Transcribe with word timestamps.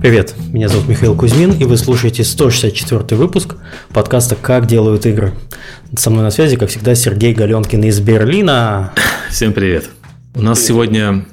Привет, 0.00 0.34
меня 0.50 0.68
зовут 0.68 0.88
Михаил 0.88 1.14
Кузьмин, 1.14 1.52
и 1.52 1.64
вы 1.64 1.76
слушаете 1.76 2.24
164 2.24 3.18
выпуск 3.18 3.56
подкаста 3.92 4.34
«Как 4.34 4.66
делают 4.66 5.04
игры». 5.04 5.34
Со 5.94 6.08
мной 6.08 6.22
на 6.24 6.30
связи, 6.30 6.56
как 6.56 6.70
всегда, 6.70 6.94
Сергей 6.94 7.34
Галенкин 7.34 7.84
из 7.84 8.00
Берлина. 8.00 8.94
Всем 9.28 9.52
привет. 9.52 9.90
У 10.32 10.42
нас 10.42 10.64
сегодня 10.64 11.24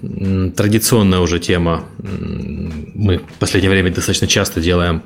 традиционная 0.56 1.20
уже 1.20 1.40
тема. 1.40 1.84
Мы 2.00 3.20
в 3.20 3.40
последнее 3.40 3.70
время 3.70 3.94
достаточно 3.94 4.26
часто 4.26 4.60
делаем 4.60 5.04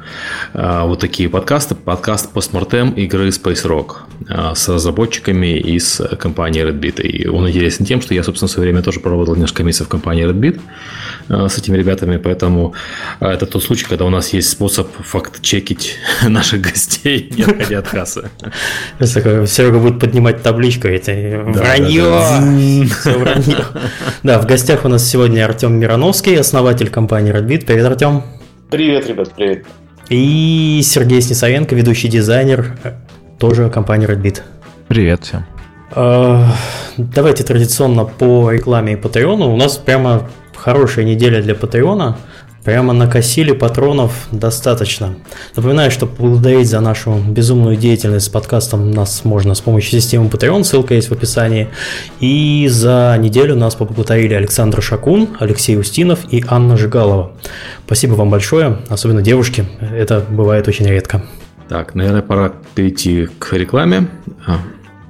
а, 0.54 0.86
вот 0.86 1.00
такие 1.00 1.28
подкасты. 1.28 1.76
Подкаст 1.76 2.32
постмортем 2.32 2.91
игры 2.91 3.27
Space 3.27 3.66
Rock 3.66 3.98
а, 4.30 4.55
с 4.55 4.70
разработчиками 4.70 5.58
из 5.58 6.02
компании 6.20 6.64
Redbit. 6.64 7.02
И 7.02 7.27
он 7.27 7.50
интересен 7.50 7.86
тем, 7.86 8.02
что 8.02 8.14
я, 8.14 8.23
собственно, 8.23 8.48
в 8.48 8.52
свое 8.52 8.70
время 8.72 8.81
тоже 8.81 9.02
поработал 9.02 9.36
несколько 9.36 9.64
месяцев 9.64 9.88
в 9.88 9.90
компании 9.90 10.26
Redbit 10.26 10.62
а, 11.28 11.50
с 11.50 11.58
этими 11.58 11.76
ребятами, 11.76 12.16
поэтому 12.16 12.73
это 13.20 13.45
тот 13.45 13.62
случай, 13.62 13.86
когда 13.86 14.05
у 14.05 14.09
нас 14.09 14.31
есть 14.31 14.50
способ 14.50 14.88
факт-чекить 15.03 15.98
наших 16.28 16.62
гостей, 16.62 17.30
не 17.38 17.44
отходя 17.44 17.80
от 17.80 17.89
кассы. 17.89 18.30
Серега 19.02 19.80
будет 19.80 20.00
поднимать 20.00 20.42
табличку, 20.42 20.88
это 20.88 21.12
вранье! 21.45 22.88
Все 22.88 23.17
вранье. 23.17 23.66
Да, 24.23 24.40
в 24.40 24.45
гостях 24.45 24.85
у 24.85 24.88
нас 24.88 25.08
сегодня 25.08 25.45
Артем 25.45 25.73
Мироновский, 25.80 26.39
основатель 26.39 26.89
компании 26.89 27.34
Redbit. 27.34 27.66
Привет, 27.66 27.85
Артем. 27.85 28.23
Привет, 28.70 29.08
ребят, 29.08 29.31
привет. 29.35 29.66
И 30.09 30.81
Сергей 30.84 31.22
Снисовенко, 31.22 31.76
ведущий 31.76 32.08
дизайнер, 32.08 32.77
тоже 33.39 33.70
компании 33.70 34.08
Redbit. 34.08 34.41
Привет 34.88 35.23
всем. 35.23 35.45
А, 35.94 36.53
давайте 36.98 37.44
традиционно 37.44 38.06
по 38.06 38.52
рекламе 38.52 38.94
и 38.94 38.95
Патреону. 38.95 39.52
У 39.52 39.58
нас 39.58 39.78
прямо 39.78 40.30
хорошая 40.56 41.06
неделя 41.06 41.41
для 41.41 41.56
Патреона. 41.56 42.17
Прямо 42.64 42.94
накосили 42.94 43.54
патронов 43.54 44.28
достаточно. 44.31 45.16
Напоминаю, 45.56 45.90
что 45.90 46.06
поблагодарить 46.06 46.70
за 46.70 46.80
нашу 46.80 47.16
безумную 47.16 47.76
деятельность 47.76 48.28
с 48.28 48.30
подкастом 48.30 48.92
нас 48.92 49.26
можно 49.26 49.56
с 49.56 49.62
помощью 49.62 50.00
системы 50.00 50.28
Patreon, 50.28 50.64
ссылка 50.64 50.94
есть 50.94 51.09
в 51.09 51.12
описании. 51.12 51.70
И 52.20 52.68
за 52.70 53.18
неделю 53.20 53.56
нас 53.56 53.73
поблагодарили 53.73 54.36
Александр 54.36 54.81
Шакун, 54.81 55.30
Алексей 55.40 55.76
Устинов 55.78 56.20
и 56.31 56.44
Анна 56.48 56.78
Жигалова. 56.78 57.31
Спасибо 57.86 58.14
вам 58.14 58.30
большое, 58.30 58.78
особенно 58.90 59.23
девушки, 59.23 59.66
это 59.80 60.23
бывает 60.30 60.68
очень 60.68 60.86
редко. 60.86 61.23
Так, 61.68 61.96
наверное, 61.96 62.22
пора 62.22 62.52
перейти 62.75 63.28
к 63.40 63.53
рекламе. 63.53 64.08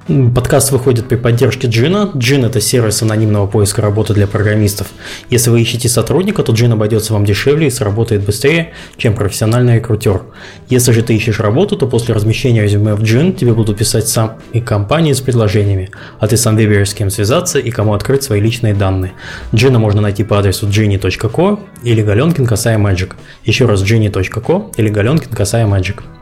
Подкаст 0.08 0.72
выходит 0.72 1.06
при 1.06 1.14
поддержке 1.14 1.68
Джина. 1.68 2.10
Джин– 2.16 2.44
это 2.46 2.60
сервис 2.60 3.02
анонимного 3.02 3.46
поиска 3.46 3.82
работы 3.82 4.14
для 4.14 4.26
программистов. 4.26 4.88
Если 5.30 5.48
вы 5.48 5.62
ищете 5.62 5.88
сотрудника, 5.88 6.42
то 6.42 6.52
Джин 6.52 6.72
обойдется 6.72 7.12
вам 7.12 7.24
дешевле 7.24 7.68
и 7.68 7.70
сработает 7.70 8.24
быстрее, 8.24 8.72
чем 8.96 9.14
профессиональный 9.14 9.76
рекрутер. 9.76 10.22
Если 10.68 10.90
же 10.90 11.04
ты 11.04 11.14
ищешь 11.14 11.38
работу, 11.38 11.76
то 11.76 11.86
после 11.86 12.16
размещения 12.16 12.64
резюме 12.64 12.94
в 12.94 13.02
Джин 13.04 13.32
тебе 13.32 13.54
будут 13.54 13.78
писать 13.78 14.08
сам 14.08 14.38
и 14.52 14.60
компании 14.60 15.12
с 15.12 15.20
предложениями, 15.20 15.90
а 16.18 16.26
ты 16.26 16.36
сам 16.36 16.56
выберешь 16.56 16.90
с 16.90 16.94
кем 16.94 17.08
связаться 17.08 17.60
и 17.60 17.70
кому 17.70 17.94
открыть 17.94 18.24
свои 18.24 18.40
личные 18.40 18.74
данные. 18.74 19.12
Джина 19.54 19.78
можно 19.78 20.00
найти 20.00 20.24
по 20.24 20.36
адресу 20.36 20.66
gini.co 20.66 21.60
или 21.84 22.02
Галенкин 22.02 22.44
касая 22.44 22.76
Magic. 22.76 23.12
Еще 23.44 23.66
раз 23.66 23.84
gini.co 23.84 24.72
или 24.76 24.88
Галенкин 24.88 25.30
касая 25.30 25.66
Magic. 25.66 26.00
А, 26.00 26.21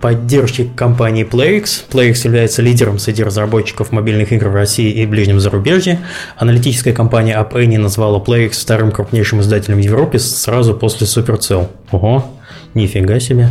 поддержки 0.00 0.70
компании 0.74 1.24
PlayX. 1.24 1.84
PlayX 1.90 2.24
является 2.24 2.62
лидером 2.62 2.98
среди 2.98 3.22
разработчиков 3.22 3.92
мобильных 3.92 4.32
игр 4.32 4.48
в 4.48 4.54
России 4.54 4.90
и 4.90 5.06
ближнем 5.06 5.40
зарубежье. 5.40 6.00
Аналитическая 6.36 6.92
компания 6.92 7.34
App 7.34 7.52
Annie 7.52 7.78
назвала 7.78 8.18
PlayX 8.18 8.52
вторым 8.52 8.92
крупнейшим 8.92 9.40
издателем 9.40 9.76
в 9.76 9.80
Европе 9.80 10.18
сразу 10.18 10.74
после 10.74 11.06
Supercell. 11.06 11.68
Ого, 11.90 12.24
нифига 12.74 13.20
себе. 13.20 13.48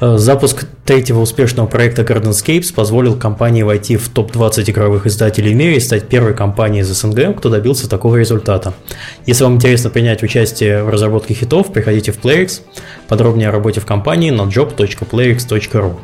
Э, 0.00 0.16
запуск 0.16 0.66
третьего 0.84 1.20
успешного 1.20 1.66
проекта 1.66 2.02
Gardenscapes 2.02 2.74
позволил 2.74 3.16
компании 3.16 3.62
войти 3.62 3.96
в 3.96 4.08
топ-20 4.08 4.70
игровых 4.70 5.06
издателей 5.06 5.52
в 5.52 5.56
мире 5.56 5.76
и 5.76 5.80
стать 5.80 6.08
первой 6.08 6.34
компанией 6.34 6.82
из 6.82 6.88
СНГ, 6.88 7.36
кто 7.38 7.48
добился 7.48 7.88
такого 7.88 8.16
результата. 8.16 8.74
Если 9.26 9.44
вам 9.44 9.54
интересно 9.54 9.90
принять 9.90 10.22
участие 10.22 10.84
в 10.84 10.88
разработке 10.88 11.34
хитов, 11.34 11.72
приходите 11.72 12.12
в 12.12 12.18
PlayX. 12.18 12.60
Подробнее 13.08 13.48
о 13.48 13.52
работе 13.52 13.80
в 13.80 13.86
компании 13.86 14.30
на 14.30 14.42
job.playx.ru. 14.42 15.96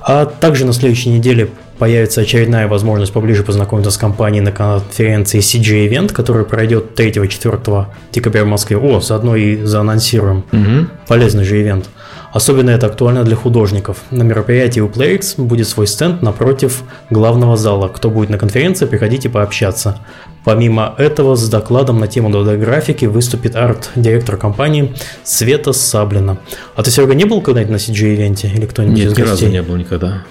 А 0.00 0.26
также 0.26 0.64
на 0.64 0.72
следующей 0.72 1.10
неделе 1.10 1.50
появится 1.78 2.20
очередная 2.20 2.68
возможность 2.68 3.12
поближе 3.12 3.42
познакомиться 3.42 3.90
с 3.90 3.96
компанией 3.96 4.42
на 4.42 4.52
конференции 4.52 5.40
CG 5.40 5.88
Event, 5.88 6.12
которая 6.12 6.44
пройдет 6.44 6.98
3-4 6.98 7.86
декабря 8.12 8.44
в 8.44 8.48
Москве. 8.48 8.76
О, 8.76 9.00
заодно 9.00 9.36
и 9.36 9.62
заанонсируем. 9.62 10.44
Угу. 10.52 10.88
Полезный 11.08 11.44
же 11.44 11.60
ивент. 11.60 11.88
Особенно 12.32 12.70
это 12.70 12.88
актуально 12.88 13.22
для 13.22 13.36
художников. 13.36 13.98
На 14.10 14.24
мероприятии 14.24 14.80
у 14.80 14.88
PlayX 14.88 15.40
будет 15.40 15.68
свой 15.68 15.86
стенд 15.86 16.20
напротив 16.20 16.82
главного 17.08 17.56
зала. 17.56 17.86
Кто 17.86 18.10
будет 18.10 18.28
на 18.28 18.38
конференции, 18.38 18.86
приходите 18.86 19.28
пообщаться. 19.28 20.00
Помимо 20.44 20.96
этого, 20.98 21.36
с 21.36 21.48
докладом 21.48 22.00
на 22.00 22.08
тему 22.08 22.30
2D-графики 22.30 23.04
выступит 23.04 23.54
арт-директор 23.54 24.36
компании 24.36 24.94
Света 25.22 25.72
Саблина. 25.72 26.38
А 26.74 26.82
ты, 26.82 26.90
Серега, 26.90 27.14
не 27.14 27.24
был 27.24 27.40
когда-нибудь 27.40 27.72
на 27.72 27.76
CG-ивенте? 27.76 28.48
Или 28.52 28.66
кто-нибудь 28.66 28.98
Нет, 28.98 29.12
из 29.12 29.16
ни 29.16 29.22
разу 29.22 29.46
не 29.46 29.62
был 29.62 29.76
никогда. 29.76 30.24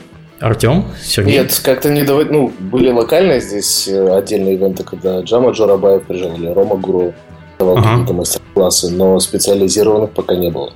Артем? 0.44 0.86
Сергей? 1.02 1.40
Нет, 1.40 1.62
как-то 1.64 1.90
не 1.90 2.04
давай. 2.04 2.26
Ну, 2.26 2.52
были 2.60 2.92
локальные 2.92 3.40
здесь 3.40 3.88
э, 3.88 4.18
отдельные 4.18 4.56
ивенты, 4.56 4.84
когда 4.84 5.22
Джама 5.22 5.52
Джорабаев 5.52 6.04
приезжал 6.04 6.36
или 6.36 6.48
Рома 6.48 6.76
Гуру 6.76 7.14
давал 7.58 7.78
ага. 7.78 7.92
какие-то 7.92 8.14
мастер-классы, 8.14 8.92
но 8.92 9.20
специализированных 9.20 10.12
пока 10.12 10.36
не 10.36 10.52
было. 10.52 10.74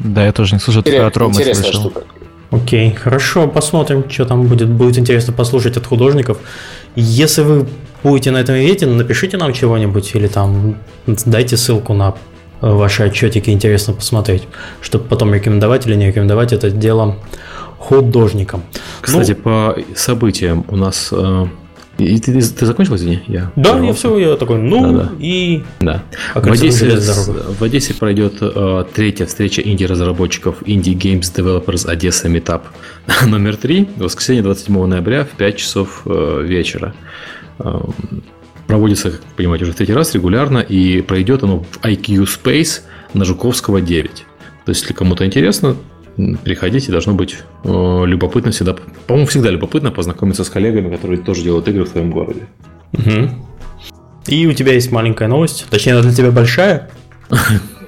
Да, 0.00 0.26
я 0.26 0.32
тоже 0.32 0.54
не 0.54 0.60
слышал, 0.60 0.82
только 0.82 1.06
от 1.06 1.16
Ромы 1.16 1.32
Интересная 1.32 1.72
слышал. 1.72 1.90
штука. 1.90 2.02
Окей, 2.50 2.90
хорошо, 2.92 3.48
посмотрим, 3.48 4.04
что 4.10 4.26
там 4.26 4.46
будет. 4.46 4.68
Будет 4.68 4.98
интересно 4.98 5.32
послушать 5.32 5.78
от 5.78 5.86
художников. 5.86 6.38
Если 6.94 7.40
вы 7.40 7.66
будете 8.02 8.32
на 8.32 8.38
этом 8.38 8.54
ивенте, 8.56 8.84
напишите 8.84 9.38
нам 9.38 9.54
чего-нибудь 9.54 10.14
или 10.14 10.26
там 10.26 10.76
дайте 11.06 11.56
ссылку 11.56 11.94
на 11.94 12.16
ваши 12.60 13.04
отчетики, 13.04 13.48
интересно 13.48 13.94
посмотреть, 13.94 14.42
чтобы 14.82 15.04
потом 15.04 15.32
рекомендовать 15.32 15.86
или 15.86 15.94
не 15.94 16.08
рекомендовать 16.08 16.52
это 16.52 16.70
дело 16.70 17.16
художникам. 17.80 18.62
Кстати, 19.00 19.32
ну, 19.32 19.42
по 19.42 19.76
событиям 19.96 20.64
у 20.68 20.76
нас 20.76 21.08
э, 21.10 21.46
и 21.98 22.18
ты, 22.18 22.32
ты, 22.32 22.40
ты 22.40 22.66
закончил, 22.66 22.96
извини? 22.96 23.22
Я 23.26 23.52
да, 23.56 23.78
я 23.78 23.92
все, 23.92 24.16
я 24.18 24.36
такой, 24.36 24.58
ну 24.58 24.92
да, 24.92 25.02
да. 25.04 25.12
и... 25.18 25.62
Да. 25.80 26.02
А 26.34 26.40
в, 26.40 26.50
Одессе, 26.50 26.98
в 26.98 27.62
Одессе 27.62 27.94
пройдет 27.94 28.34
э, 28.40 28.84
третья 28.94 29.26
встреча 29.26 29.60
инди-разработчиков 29.62 30.62
Indie 30.62 30.94
Games 30.94 31.22
Developers 31.34 31.86
Одесса 31.88 32.28
Meetup 32.28 32.62
номер 33.26 33.56
три, 33.56 33.88
воскресенье 33.96 34.42
27 34.42 34.86
ноября 34.86 35.24
в 35.24 35.30
5 35.30 35.56
часов 35.56 36.02
э, 36.06 36.42
вечера. 36.44 36.94
Э, 37.58 37.80
проводится, 38.66 39.10
как 39.10 39.20
вы 39.20 39.26
понимаете, 39.36 39.64
уже 39.64 39.72
в 39.72 39.76
третий 39.76 39.94
раз 39.94 40.14
регулярно, 40.14 40.58
и 40.58 41.02
пройдет 41.02 41.42
оно 41.42 41.64
в 41.64 41.80
IQ 41.82 42.26
Space 42.26 42.82
на 43.14 43.24
Жуковского 43.24 43.80
9. 43.80 44.10
То 44.64 44.70
есть, 44.70 44.82
если 44.82 44.94
кому-то 44.94 45.26
интересно, 45.26 45.76
приходите, 46.16 46.92
должно 46.92 47.14
быть 47.14 47.38
э, 47.64 48.02
любопытно 48.06 48.50
всегда. 48.50 48.74
По-моему, 49.06 49.26
всегда 49.28 49.50
любопытно 49.50 49.90
познакомиться 49.90 50.44
с 50.44 50.50
коллегами, 50.50 50.94
которые 50.94 51.20
тоже 51.20 51.42
делают 51.42 51.68
игры 51.68 51.84
в 51.84 51.90
твоем 51.90 52.10
городе. 52.10 52.42
Угу. 52.92 53.30
И 54.28 54.46
у 54.46 54.52
тебя 54.52 54.74
есть 54.74 54.92
маленькая 54.92 55.28
новость, 55.28 55.66
точнее, 55.70 55.92
она 55.92 56.02
для 56.02 56.12
тебя 56.12 56.30
большая. 56.30 56.90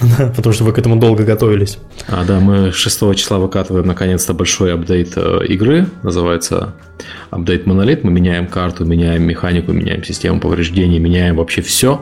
Потому 0.36 0.52
что 0.52 0.64
вы 0.64 0.72
к 0.72 0.78
этому 0.78 0.96
долго 0.96 1.24
готовились. 1.24 1.78
А, 2.08 2.24
да, 2.24 2.40
мы 2.40 2.72
6 2.72 3.14
числа 3.16 3.38
выкатываем 3.38 3.86
наконец-то 3.86 4.32
большой 4.34 4.74
апдейт 4.74 5.12
э, 5.16 5.44
игры. 5.48 5.86
Называется 6.02 6.74
апдейт 7.30 7.66
Монолит. 7.66 8.04
Мы 8.04 8.10
меняем 8.10 8.46
карту, 8.46 8.84
меняем 8.84 9.22
механику, 9.24 9.72
меняем 9.72 10.02
систему 10.04 10.40
повреждений, 10.40 10.98
меняем 10.98 11.36
вообще 11.36 11.60
все. 11.60 11.96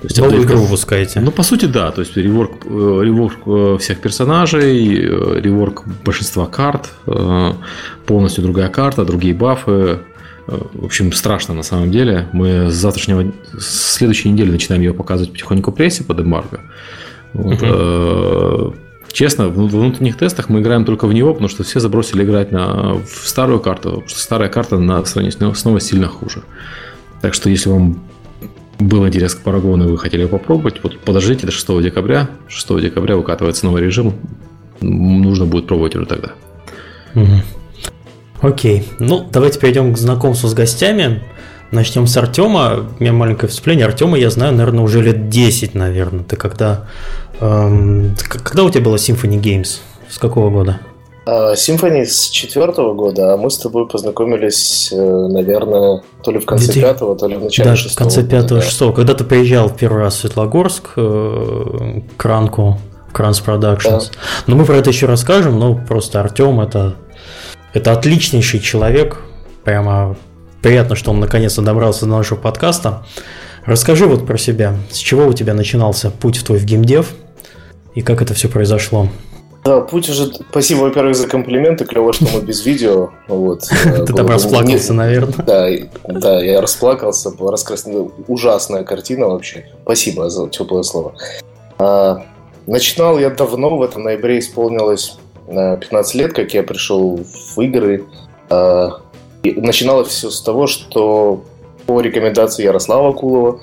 То 0.00 0.06
есть 0.06 0.18
Новую 0.18 0.44
игру 0.44 0.58
выпускаете? 0.58 1.20
Ну, 1.20 1.30
по 1.30 1.42
сути, 1.42 1.66
да. 1.66 1.90
То 1.90 2.00
есть 2.00 2.16
реворк, 2.16 2.64
э, 2.64 3.00
реворк 3.04 3.38
э, 3.46 3.76
всех 3.78 4.00
персонажей, 4.00 4.96
реворк 4.96 5.84
большинства 6.04 6.46
карт, 6.46 6.90
полностью 8.06 8.42
другая 8.42 8.68
карта, 8.68 9.04
другие 9.04 9.34
бафы, 9.34 10.00
в 10.46 10.84
общем, 10.84 11.12
страшно 11.12 11.54
на 11.54 11.62
самом 11.62 11.90
деле. 11.90 12.28
Мы 12.32 12.68
с 12.68 12.74
завтрашнего, 12.74 13.32
с 13.56 13.94
следующей 13.94 14.30
недели 14.30 14.50
начинаем 14.50 14.82
ее 14.82 14.92
показывать 14.92 15.32
потихоньку 15.32 15.70
прессе 15.70 16.02
под 16.02 16.20
эмбарго. 16.20 16.60
Вот, 17.34 17.62
угу. 17.62 18.74
честно, 19.10 19.48
в 19.48 19.54
внутренних 19.54 20.16
тестах 20.16 20.48
мы 20.48 20.60
играем 20.60 20.84
только 20.84 21.06
в 21.06 21.12
него, 21.12 21.32
потому 21.32 21.48
что 21.48 21.62
все 21.64 21.80
забросили 21.80 22.24
играть 22.24 22.52
на, 22.52 22.94
в 22.94 23.26
старую 23.26 23.60
карту, 23.60 23.90
потому 23.90 24.08
что 24.08 24.20
старая 24.20 24.48
карта 24.48 24.78
на 24.78 25.04
сравнении 25.04 25.54
снова 25.54 25.80
сильно 25.80 26.08
хуже. 26.08 26.42
Так 27.22 27.34
что 27.34 27.48
если 27.48 27.70
вам 27.70 28.02
был 28.78 29.06
интерес 29.06 29.34
к 29.34 29.40
Парагону 29.42 29.88
и 29.88 29.92
вы 29.92 29.98
хотели 29.98 30.26
попробовать, 30.26 30.82
вот 30.82 30.98
подождите 31.00 31.46
до 31.46 31.52
6 31.52 31.82
декабря. 31.82 32.28
6 32.48 32.80
декабря 32.80 33.16
выкатывается 33.16 33.66
новый 33.66 33.82
режим. 33.82 34.14
Нужно 34.80 35.46
будет 35.46 35.66
пробовать 35.66 35.94
уже 35.94 36.06
тогда. 36.06 36.32
Угу. 37.14 37.42
Окей. 38.42 38.88
Ну, 38.98 39.28
давайте 39.30 39.60
перейдем 39.60 39.94
к 39.94 39.98
знакомству 39.98 40.48
с 40.48 40.54
гостями. 40.54 41.22
Начнем 41.72 42.06
с 42.06 42.14
Артема. 42.18 42.86
У 42.98 43.02
меня 43.02 43.14
маленькое 43.14 43.48
вступление. 43.48 43.86
Артема 43.86 44.18
я 44.18 44.28
знаю, 44.28 44.52
наверное, 44.52 44.84
уже 44.84 45.00
лет 45.00 45.30
10, 45.30 45.74
наверное. 45.74 46.22
Ты 46.22 46.36
когда... 46.36 46.84
Эм, 47.40 48.14
когда 48.28 48.64
у 48.64 48.70
тебя 48.70 48.84
было 48.84 48.96
Symphony 48.96 49.40
Games? 49.40 49.78
С 50.10 50.18
какого 50.18 50.50
года? 50.50 50.80
Symphony 51.26 52.04
с 52.04 52.28
четвертого 52.28 52.92
года, 52.94 53.32
а 53.32 53.36
мы 53.36 53.48
с 53.48 53.56
тобой 53.56 53.88
познакомились, 53.88 54.92
э, 54.92 54.96
наверное, 54.96 56.02
то 56.22 56.30
ли 56.32 56.40
в 56.40 56.46
конце 56.46 56.72
пятого, 56.74 57.16
то 57.16 57.28
ли 57.28 57.36
в 57.36 57.44
начале 57.44 57.70
да, 57.70 57.76
шестого. 57.76 57.94
в 57.94 57.96
конце 57.96 58.28
пятого, 58.28 58.60
шестого. 58.60 58.92
Когда 58.92 59.14
ты 59.14 59.24
приезжал 59.24 59.68
в 59.68 59.76
первый 59.76 60.02
раз 60.02 60.16
в 60.16 60.18
Светлогорск, 60.18 60.90
э, 60.96 62.00
к 62.16 62.24
Ранку, 62.24 62.78
Кранс. 63.12 63.40
Да. 63.40 64.00
Но 64.46 64.56
мы 64.56 64.64
про 64.64 64.76
это 64.76 64.90
еще 64.90 65.06
расскажем, 65.06 65.58
но 65.58 65.74
просто 65.74 66.20
Артем 66.20 66.60
это, 66.60 66.96
это 67.72 67.92
отличнейший 67.92 68.60
человек. 68.60 69.22
Прямо 69.64 70.16
Приятно, 70.62 70.94
что 70.94 71.10
он 71.10 71.18
наконец-то 71.18 71.60
добрался 71.60 72.06
до 72.06 72.12
нашего 72.12 72.38
подкаста. 72.38 73.04
Расскажи 73.66 74.06
вот 74.06 74.26
про 74.26 74.38
себя. 74.38 74.76
С 74.90 74.98
чего 74.98 75.26
у 75.26 75.32
тебя 75.32 75.54
начинался 75.54 76.10
путь 76.10 76.38
в 76.38 76.44
твой 76.44 76.58
в 76.58 76.64
геймдев 76.64 77.14
и 77.94 78.00
как 78.00 78.22
это 78.22 78.32
все 78.34 78.48
произошло? 78.48 79.08
Да, 79.64 79.80
путь 79.80 80.08
уже... 80.08 80.32
Спасибо, 80.50 80.80
во-первых, 80.80 81.14
за 81.14 81.28
комплименты. 81.28 81.84
Клево, 81.84 82.12
что 82.12 82.26
мы 82.32 82.40
без 82.40 82.64
видео. 82.66 83.10
Вот. 83.28 83.62
Ты 83.84 84.12
там 84.12 84.26
расплакался, 84.26 84.92
наверное. 84.92 85.44
Да, 85.44 85.68
да, 86.08 86.42
я 86.42 86.60
расплакался. 86.60 87.30
Была 87.30 87.52
раскрасная, 87.52 88.08
ужасная 88.26 88.82
картина 88.82 89.28
вообще. 89.28 89.66
Спасибо 89.82 90.30
за 90.30 90.48
теплое 90.48 90.82
слово. 90.82 91.14
А, 91.78 92.24
начинал 92.66 93.18
я 93.18 93.30
давно, 93.30 93.76
в 93.76 93.82
этом 93.82 94.02
ноябре 94.02 94.40
исполнилось 94.40 95.18
15 95.46 96.14
лет, 96.14 96.32
как 96.32 96.54
я 96.54 96.64
пришел 96.64 97.20
в 97.54 97.60
игры. 97.60 98.04
А, 99.42 99.48
и 99.48 99.60
начиналось 99.60 100.08
все 100.08 100.30
с 100.30 100.40
того, 100.40 100.66
что 100.66 101.42
по 101.86 102.00
рекомендации 102.00 102.64
Ярослава 102.64 103.12
Кулова, 103.12 103.60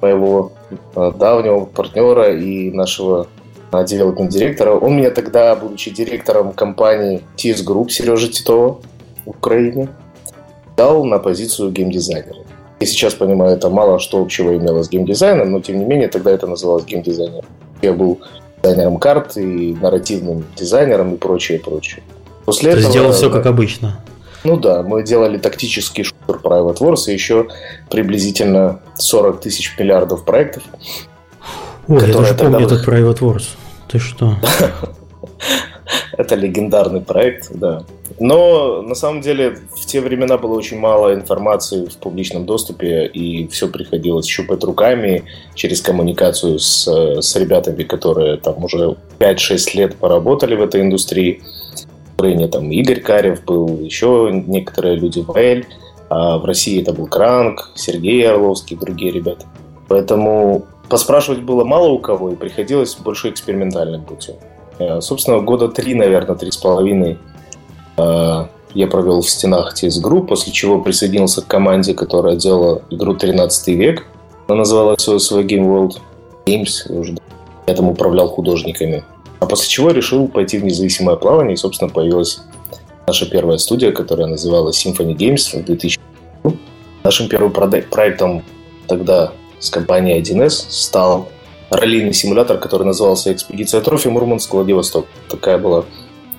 моего 0.00 0.52
э, 0.96 1.12
давнего 1.18 1.64
партнера 1.64 2.36
и 2.36 2.70
нашего 2.70 3.26
девелопмент 3.72 4.30
директора, 4.30 4.72
он 4.72 4.96
меня 4.96 5.10
тогда, 5.10 5.56
будучи 5.56 5.90
директором 5.90 6.52
компании 6.52 7.22
TS 7.36 7.64
Group 7.66 7.88
Сережа 7.88 8.28
Титова 8.28 8.80
в 9.24 9.30
Украине, 9.30 9.88
дал 10.76 11.04
на 11.04 11.18
позицию 11.18 11.72
геймдизайнера. 11.72 12.44
Я 12.80 12.86
сейчас 12.86 13.14
понимаю, 13.14 13.56
это 13.56 13.70
мало 13.70 13.98
что 13.98 14.20
общего 14.20 14.56
имело 14.56 14.82
с 14.82 14.90
геймдизайном, 14.90 15.50
но 15.50 15.60
тем 15.60 15.78
не 15.78 15.84
менее 15.84 16.08
тогда 16.08 16.30
это 16.30 16.46
называлось 16.46 16.84
геймдизайнером. 16.84 17.44
Я 17.82 17.92
был 17.92 18.20
дизайнером 18.62 18.98
карт 18.98 19.36
и 19.36 19.76
нарративным 19.80 20.44
дизайнером 20.56 21.14
и 21.14 21.16
прочее, 21.16 21.58
прочее. 21.58 22.02
После 22.44 22.72
Ты 22.72 22.78
этого, 22.78 22.92
сделал 22.92 23.12
все 23.12 23.30
как 23.30 23.46
обычно. 23.46 24.00
Ну 24.44 24.58
да, 24.58 24.82
мы 24.82 25.02
делали 25.02 25.38
тактический 25.38 26.04
шутер 26.04 26.40
Private 26.42 26.78
Wars 26.78 27.08
и 27.08 27.12
еще 27.12 27.48
приблизительно 27.90 28.80
40 28.96 29.40
тысяч 29.40 29.74
миллиардов 29.78 30.24
проектов. 30.24 30.62
Ой, 31.88 32.06
я 32.06 32.12
даже 32.12 32.34
помню 32.34 32.66
этот 32.66 32.86
Private 32.86 33.18
Wars. 33.20 33.48
Ты 33.88 33.98
что? 33.98 34.36
Это 36.16 36.34
легендарный 36.34 37.00
проект, 37.00 37.50
да. 37.52 37.84
Но 38.20 38.82
на 38.82 38.94
самом 38.94 39.20
деле 39.20 39.58
в 39.76 39.86
те 39.86 40.00
времена 40.00 40.38
было 40.38 40.54
очень 40.54 40.78
мало 40.78 41.14
информации 41.14 41.86
в 41.86 41.96
публичном 41.96 42.46
доступе, 42.46 43.06
и 43.06 43.48
все 43.48 43.68
приходилось 43.68 44.26
щупать 44.26 44.62
руками 44.62 45.24
через 45.54 45.80
коммуникацию 45.80 46.58
с, 46.58 46.86
с 46.86 47.36
ребятами, 47.36 47.82
которые 47.82 48.36
там 48.36 48.62
уже 48.62 48.96
5-6 49.18 49.76
лет 49.76 49.96
поработали 49.96 50.54
в 50.54 50.62
этой 50.62 50.82
индустрии. 50.82 51.42
Украине 52.14 52.48
там 52.48 52.70
Игорь 52.70 53.00
Карев 53.00 53.44
был, 53.44 53.78
еще 53.78 54.30
некоторые 54.46 54.96
люди 54.96 55.20
в 55.20 55.34
Эль, 55.36 55.66
а 56.08 56.38
в 56.38 56.44
России 56.44 56.80
это 56.80 56.92
был 56.92 57.06
Кранк, 57.06 57.70
Сергей 57.74 58.26
Орловский, 58.28 58.76
другие 58.76 59.12
ребята. 59.12 59.46
Поэтому 59.88 60.64
поспрашивать 60.88 61.40
было 61.40 61.64
мало 61.64 61.88
у 61.88 61.98
кого, 61.98 62.30
и 62.30 62.36
приходилось 62.36 62.94
больше 62.96 63.30
экспериментальным 63.30 64.04
путем. 64.04 64.34
Э, 64.78 65.00
собственно, 65.00 65.40
года 65.40 65.68
три, 65.68 65.94
наверное, 65.94 66.36
три 66.36 66.50
с 66.50 66.56
половиной 66.56 67.18
э, 67.96 68.44
я 68.74 68.86
провел 68.88 69.20
в 69.20 69.30
стенах 69.30 69.74
TS 69.74 70.02
Group, 70.02 70.26
после 70.26 70.52
чего 70.52 70.80
присоединился 70.80 71.42
к 71.42 71.46
команде, 71.46 71.94
которая 71.94 72.36
делала 72.36 72.82
игру 72.90 73.14
13 73.14 73.68
век. 73.76 74.06
Она 74.48 74.58
называлась 74.58 75.02
свой 75.02 75.44
Game 75.44 75.66
World 75.66 75.98
Games. 76.44 77.18
Я 77.66 77.74
там 77.74 77.88
управлял 77.88 78.28
художниками. 78.28 79.04
А 79.44 79.46
после 79.46 79.68
чего 79.68 79.90
решил 79.90 80.26
пойти 80.26 80.56
в 80.56 80.64
независимое 80.64 81.16
плавание, 81.16 81.52
и, 81.52 81.56
собственно, 81.58 81.90
появилась 81.90 82.40
наша 83.06 83.28
первая 83.28 83.58
студия, 83.58 83.92
которая 83.92 84.26
называлась 84.26 84.86
Symphony 84.86 85.14
Games 85.14 85.60
в 85.60 85.62
2000 85.66 86.00
году. 86.42 86.56
Нашим 87.04 87.28
первым 87.28 87.52
проектом 87.52 88.42
тогда 88.88 89.32
с 89.58 89.68
компанией 89.68 90.18
1С 90.22 90.70
стал 90.70 91.28
раллийный 91.68 92.14
симулятор, 92.14 92.56
который 92.56 92.84
назывался 92.84 93.34
«Экспедиция 93.34 93.82
трофи 93.82 94.08
Мурманск 94.08 94.50
Владивосток». 94.50 95.04
Такая 95.28 95.58
была 95.58 95.84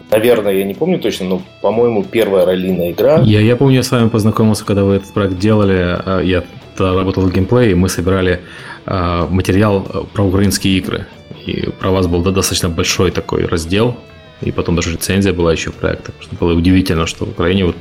Наверное, 0.09 0.53
я 0.53 0.63
не 0.63 0.73
помню 0.73 0.99
точно, 0.99 1.27
но, 1.27 1.41
по-моему, 1.61 2.03
первая 2.03 2.45
раллийная 2.45 2.91
игра. 2.91 3.21
Я, 3.21 3.39
я 3.39 3.55
помню, 3.55 3.75
я 3.75 3.83
с 3.83 3.91
вами 3.91 4.09
познакомился, 4.09 4.65
когда 4.65 4.83
вы 4.83 4.95
этот 4.95 5.13
проект 5.13 5.37
делали. 5.37 5.77
А, 5.79 6.21
я 6.21 6.43
работал 6.77 7.23
в 7.23 7.31
геймплее, 7.31 7.71
и 7.71 7.75
мы 7.75 7.87
собирали 7.87 8.41
а, 8.85 9.27
материал 9.27 10.07
про 10.13 10.23
украинские 10.23 10.77
игры. 10.77 11.05
И 11.45 11.69
про 11.69 11.91
вас 11.91 12.07
был 12.07 12.21
достаточно 12.21 12.69
большой 12.69 13.11
такой 13.11 13.45
раздел, 13.45 13.97
и 14.41 14.51
потом 14.51 14.75
даже 14.75 14.91
рецензия 14.91 15.33
была 15.33 15.51
еще 15.51 15.71
проекта. 15.71 16.11
Что 16.19 16.35
было 16.35 16.53
удивительно, 16.53 17.05
что 17.05 17.25
в 17.25 17.29
Украине, 17.29 17.65
вот 17.65 17.75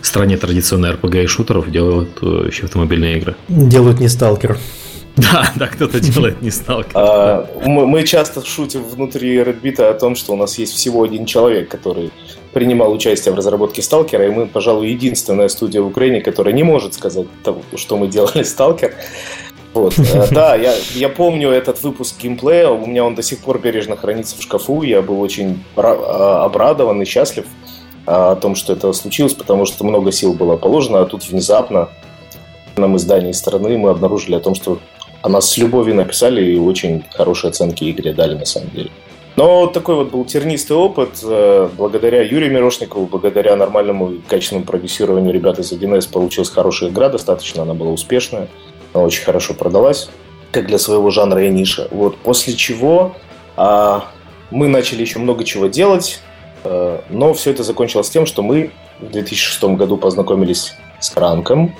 в 0.00 0.06
стране 0.06 0.36
традиционной 0.36 0.92
RPG 0.92 1.24
и 1.24 1.26
шутеров, 1.26 1.70
делают 1.70 2.18
э, 2.22 2.46
еще 2.46 2.64
автомобильные 2.64 3.18
игры. 3.18 3.36
Делают 3.48 4.00
не 4.00 4.08
сталкер. 4.08 4.58
Да, 5.16 5.52
да, 5.56 5.66
кто-то 5.66 6.00
делает 6.00 6.40
не 6.40 6.50
сталкер. 6.50 6.92
А, 6.94 7.46
мы, 7.66 7.86
мы 7.86 8.04
часто 8.04 8.46
шутим 8.46 8.84
внутри 8.84 9.36
Redbit 9.38 9.82
о 9.82 9.92
том, 9.92 10.14
что 10.14 10.32
у 10.32 10.36
нас 10.36 10.56
есть 10.56 10.72
всего 10.72 11.02
один 11.02 11.26
человек, 11.26 11.68
который 11.68 12.10
принимал 12.52 12.92
участие 12.92 13.32
в 13.34 13.36
разработке 13.36 13.82
Сталкера, 13.82 14.26
и 14.26 14.30
мы, 14.30 14.46
пожалуй, 14.46 14.90
единственная 14.90 15.48
студия 15.48 15.82
в 15.82 15.86
Украине, 15.86 16.20
которая 16.20 16.54
не 16.54 16.62
может 16.62 16.94
сказать, 16.94 17.26
того, 17.42 17.62
что 17.76 17.96
мы 17.96 18.08
делали 18.08 18.42
Сталкер. 18.44 18.94
Вот. 19.74 19.94
Э, 19.98 20.26
да, 20.30 20.56
я, 20.56 20.74
я 20.94 21.08
помню 21.08 21.50
этот 21.50 21.82
выпуск 21.82 22.20
геймплея, 22.20 22.68
у 22.68 22.86
меня 22.86 23.04
он 23.04 23.14
до 23.14 23.22
сих 23.22 23.40
пор 23.40 23.58
бережно 23.60 23.96
хранится 23.96 24.36
в 24.36 24.42
шкафу, 24.42 24.82
я 24.82 25.02
был 25.02 25.20
очень 25.20 25.62
а, 25.76 26.44
обрадован 26.44 27.00
и 27.02 27.04
счастлив 27.04 27.46
а, 28.06 28.32
о 28.32 28.36
том, 28.36 28.54
что 28.54 28.72
это 28.72 28.92
случилось, 28.92 29.34
потому 29.34 29.66
что 29.66 29.84
много 29.84 30.10
сил 30.10 30.34
было 30.34 30.56
положено, 30.56 31.00
а 31.00 31.06
тут 31.06 31.28
внезапно 31.28 31.88
на 32.76 32.82
нам 32.82 32.96
издании 32.96 33.32
страны 33.32 33.78
мы 33.78 33.90
обнаружили 33.90 34.34
о 34.34 34.40
том, 34.40 34.54
что 34.54 34.78
о 35.22 35.28
нас 35.28 35.50
с 35.50 35.58
любовью 35.58 35.94
написали 35.94 36.44
и 36.44 36.58
очень 36.58 37.04
хорошие 37.12 37.50
оценки 37.50 37.90
игре 37.90 38.12
дали 38.12 38.34
на 38.34 38.46
самом 38.46 38.70
деле. 38.70 38.90
Но 39.36 39.66
такой 39.68 39.94
вот 39.94 40.10
был 40.10 40.24
тернистый 40.24 40.76
опыт. 40.76 41.20
Э, 41.22 41.68
благодаря 41.76 42.22
Юрию 42.22 42.52
Мирошникову, 42.52 43.06
благодаря 43.06 43.54
нормальному 43.56 44.12
и 44.12 44.18
качественному 44.18 44.66
продюсированию 44.66 45.32
ребят 45.32 45.58
из 45.58 45.72
1С 45.72 46.10
получилась 46.10 46.50
хорошая 46.50 46.90
игра, 46.90 47.08
достаточно 47.08 47.62
она 47.62 47.74
была 47.74 47.92
успешная. 47.92 48.48
Она 48.92 49.04
очень 49.04 49.24
хорошо 49.24 49.54
продалась, 49.54 50.10
как 50.52 50.66
для 50.66 50.78
своего 50.78 51.10
жанра 51.10 51.44
и 51.44 51.48
ниша. 51.48 51.88
Вот, 51.90 52.16
после 52.18 52.54
чего 52.54 53.16
а, 53.56 54.06
мы 54.50 54.68
начали 54.68 55.02
еще 55.02 55.18
много 55.18 55.44
чего 55.44 55.66
делать, 55.66 56.20
а, 56.64 57.02
но 57.08 57.32
все 57.34 57.50
это 57.50 57.62
закончилось 57.62 58.10
тем, 58.10 58.26
что 58.26 58.42
мы 58.42 58.72
в 59.00 59.10
2006 59.10 59.62
году 59.76 59.96
познакомились 59.96 60.74
с 60.98 61.10
Кранком, 61.10 61.74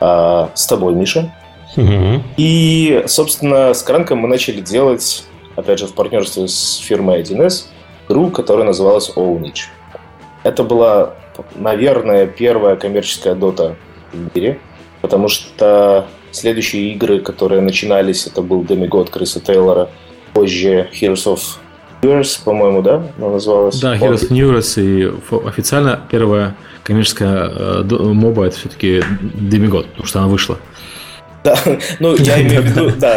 а, 0.00 0.50
с 0.54 0.66
тобой, 0.66 0.94
Миша. 0.94 1.34
Угу. 1.76 2.22
И, 2.36 3.04
собственно, 3.06 3.74
с 3.74 3.82
Кранком 3.82 4.18
мы 4.18 4.28
начали 4.28 4.60
делать, 4.60 5.24
опять 5.56 5.78
же, 5.78 5.86
в 5.86 5.94
партнерстве 5.94 6.48
с 6.48 6.76
фирмой 6.76 7.20
1С, 7.22 7.66
игру, 8.08 8.30
которая 8.30 8.66
называлась 8.66 9.10
Ownage. 9.14 9.66
Это 10.44 10.62
была, 10.62 11.14
наверное, 11.54 12.26
первая 12.26 12.76
коммерческая 12.76 13.34
дота 13.34 13.76
в 14.12 14.34
мире, 14.34 14.60
потому 15.02 15.28
что 15.28 16.06
Следующие 16.30 16.92
игры, 16.92 17.20
которые 17.20 17.60
начинались, 17.60 18.26
это 18.26 18.42
был 18.42 18.62
Demigod 18.62 19.10
Криса 19.10 19.40
Тейлора, 19.40 19.88
позже 20.32 20.88
Heroes 20.92 21.26
of 21.26 21.40
News, 22.02 22.40
по-моему, 22.44 22.82
да, 22.82 23.02
она 23.18 23.30
называлась? 23.30 23.80
Да, 23.80 23.96
Heroes 23.96 24.28
of 24.28 24.30
News, 24.30 24.80
и 24.80 25.12
официально 25.46 26.00
первая 26.10 26.54
коммерческая 26.84 27.50
э, 27.50 27.82
моба 27.82 28.44
это 28.44 28.56
все-таки 28.56 29.00
Demigod, 29.00 29.86
потому 29.88 30.06
что 30.06 30.18
она 30.20 30.28
вышла. 30.28 30.58
Да, 31.44 31.56
ну 32.00 32.16
я 32.16 32.42
имею 32.42 32.62
в 32.62 32.64
виду, 32.66 32.92
да, 32.96 33.16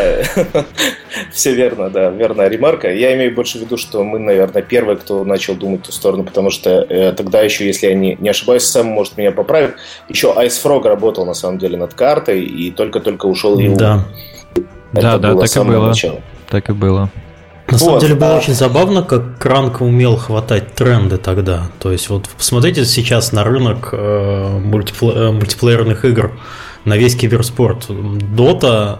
все 1.32 1.54
верно, 1.54 1.90
да, 1.90 2.10
верная 2.10 2.48
ремарка. 2.48 2.94
Я 2.94 3.16
имею 3.16 3.34
больше 3.34 3.58
в 3.58 3.62
виду, 3.62 3.78
что 3.78 4.04
мы, 4.04 4.20
наверное, 4.20 4.62
первые, 4.62 4.98
кто 4.98 5.24
начал 5.24 5.56
думать 5.56 5.82
в 5.82 5.86
ту 5.88 5.92
сторону, 5.92 6.24
потому 6.24 6.52
что 6.52 6.86
э, 6.88 7.14
тогда 7.14 7.42
еще, 7.42 7.66
если 7.66 7.88
я 7.88 7.96
не, 7.96 8.16
не 8.20 8.30
ошибаюсь, 8.30 8.64
Сэм 8.64 8.86
может 8.86 9.18
меня 9.18 9.32
поправить, 9.32 9.72
еще 10.08 10.34
Ice 10.38 10.64
Frog 10.64 10.84
работал 10.84 11.26
на 11.26 11.34
самом 11.34 11.58
деле 11.58 11.78
над 11.78 11.94
картой 11.94 12.44
и 12.44 12.72
только-только 12.72 13.26
ушел 13.26 13.58
его. 13.58 13.76
Да, 13.76 14.06
да, 14.94 15.18
да, 15.18 15.36
так 15.36 15.56
и 15.56 15.60
было. 15.68 15.88
Начало. 15.88 16.22
Так 16.50 16.70
и 16.70 16.74
было. 16.74 17.10
На 17.68 17.78
вот, 17.78 17.80
самом 17.80 18.00
деле 18.00 18.16
было 18.16 18.36
а... 18.36 18.38
очень 18.38 18.54
забавно, 18.54 19.02
как 19.02 19.38
Кранк 19.38 19.80
умел 19.82 20.18
хватать 20.18 20.74
тренды 20.74 21.18
тогда. 21.18 21.68
То 21.80 21.92
есть 21.92 22.10
вот 22.10 22.28
посмотрите 22.38 22.84
сейчас 22.86 23.32
на 23.32 23.46
рынок 23.46 23.90
э, 23.94 24.60
мультипле- 24.60 25.16
э, 25.16 25.32
мультиплеерных 25.32 26.04
игр 26.04 26.34
на 26.86 26.98
весь 26.98 27.16
киберспорт. 27.16 27.88
Дота, 28.36 29.00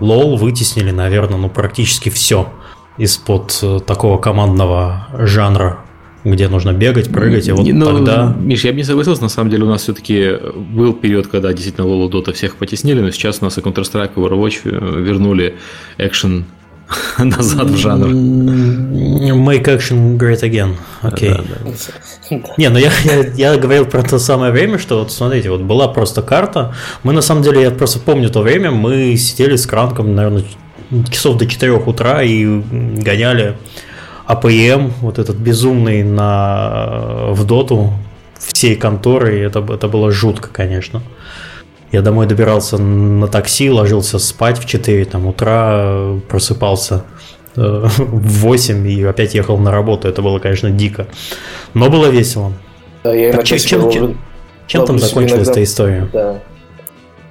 лол 0.00 0.36
вытеснили, 0.36 0.90
наверное, 0.90 1.38
ну 1.38 1.48
практически 1.48 2.08
все 2.08 2.48
из-под 2.96 3.58
э, 3.62 3.80
такого 3.84 4.18
командного 4.18 5.08
жанра 5.18 5.80
где 6.24 6.48
нужно 6.48 6.72
бегать, 6.72 7.12
прыгать, 7.12 7.48
и 7.48 7.52
вот 7.52 7.66
ну, 7.66 7.84
тогда... 7.84 8.34
Миш, 8.40 8.64
я 8.64 8.72
бы 8.72 8.78
не 8.78 8.84
согласился, 8.84 9.22
на 9.22 9.28
самом 9.28 9.50
деле 9.50 9.64
у 9.64 9.68
нас 9.68 9.82
все-таки 9.82 10.32
был 10.54 10.94
период, 10.94 11.26
когда 11.26 11.52
действительно 11.52 11.86
Лолу 11.86 12.08
Дота 12.08 12.32
всех 12.32 12.56
потеснили, 12.56 13.00
но 13.00 13.10
сейчас 13.10 13.42
у 13.42 13.44
нас 13.44 13.58
и 13.58 13.60
Counter-Strike, 13.60 14.12
и 14.16 14.18
Overwatch 14.18 14.60
э, 14.64 15.00
вернули 15.02 15.56
экшен 15.98 16.46
назад 17.18 17.70
в 17.70 17.76
жанр. 17.76 18.08
Make 18.08 19.64
action 19.64 20.16
great 20.16 20.42
again. 20.42 20.76
Окей. 21.02 21.30
Okay. 21.30 21.46
Да, 22.30 22.36
да. 22.36 22.36
Не, 22.56 22.68
ну 22.68 22.78
я, 22.78 22.90
я, 23.04 23.52
я 23.52 23.56
говорил 23.56 23.86
про 23.86 24.02
то 24.02 24.18
самое 24.18 24.52
время, 24.52 24.78
что 24.78 24.98
вот 24.98 25.12
смотрите, 25.12 25.50
вот 25.50 25.60
была 25.60 25.88
просто 25.88 26.22
карта. 26.22 26.74
Мы 27.02 27.12
на 27.12 27.22
самом 27.22 27.42
деле, 27.42 27.62
я 27.62 27.70
просто 27.70 27.98
помню 27.98 28.30
то 28.30 28.40
время, 28.40 28.70
мы 28.70 29.16
сидели 29.16 29.56
с 29.56 29.66
Кранком, 29.66 30.14
наверное, 30.14 30.44
часов 31.10 31.36
до 31.36 31.46
4 31.46 31.72
утра 31.72 32.22
и 32.22 32.44
гоняли 32.46 33.56
АПМ, 34.26 34.92
вот 35.00 35.18
этот 35.18 35.36
безумный 35.36 36.02
на, 36.02 37.28
в 37.30 37.44
доту 37.44 37.92
всей 38.38 38.76
конторой. 38.76 39.40
Это, 39.40 39.64
это 39.72 39.88
было 39.88 40.10
жутко, 40.10 40.48
конечно. 40.50 41.02
Я 41.94 42.02
домой 42.02 42.26
добирался 42.26 42.76
на 42.76 43.28
такси, 43.28 43.70
ложился 43.70 44.18
спать 44.18 44.58
в 44.58 44.66
4 44.66 45.04
там, 45.04 45.26
утра, 45.26 46.16
просыпался 46.28 47.04
э, 47.54 47.60
в 47.98 48.40
8 48.40 48.88
и 48.88 49.04
опять 49.04 49.34
ехал 49.34 49.58
на 49.58 49.70
работу. 49.70 50.08
Это 50.08 50.20
было, 50.20 50.40
конечно, 50.40 50.72
дико. 50.72 51.06
Но 51.72 51.88
было 51.90 52.06
весело. 52.06 52.52
Да, 53.04 53.14
я 53.14 53.30
так, 53.30 53.44
чем, 53.44 53.58
чем, 53.58 53.90
чем, 53.92 54.18
чем 54.66 54.86
там 54.86 54.98
закончилась 54.98 55.46
эта 55.46 55.62
история? 55.62 56.08
Да 56.12 56.40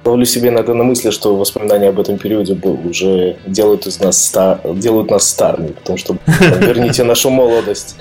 ловлю 0.04 0.24
себе 0.26 0.48
иногда 0.48 0.74
на 0.74 0.84
мысли, 0.84 1.10
что 1.10 1.36
воспоминания 1.36 1.88
об 1.88 1.98
этом 1.98 2.18
периоде 2.18 2.54
уже 2.62 3.36
делают 3.46 3.86
из 3.86 4.00
нас 4.00 4.22
стар, 4.22 4.60
делают 4.64 5.10
нас 5.10 5.28
старыми, 5.28 5.68
потому 5.68 5.98
что 5.98 6.16
верните 6.26 7.04
нашу 7.04 7.30
молодость. 7.30 7.96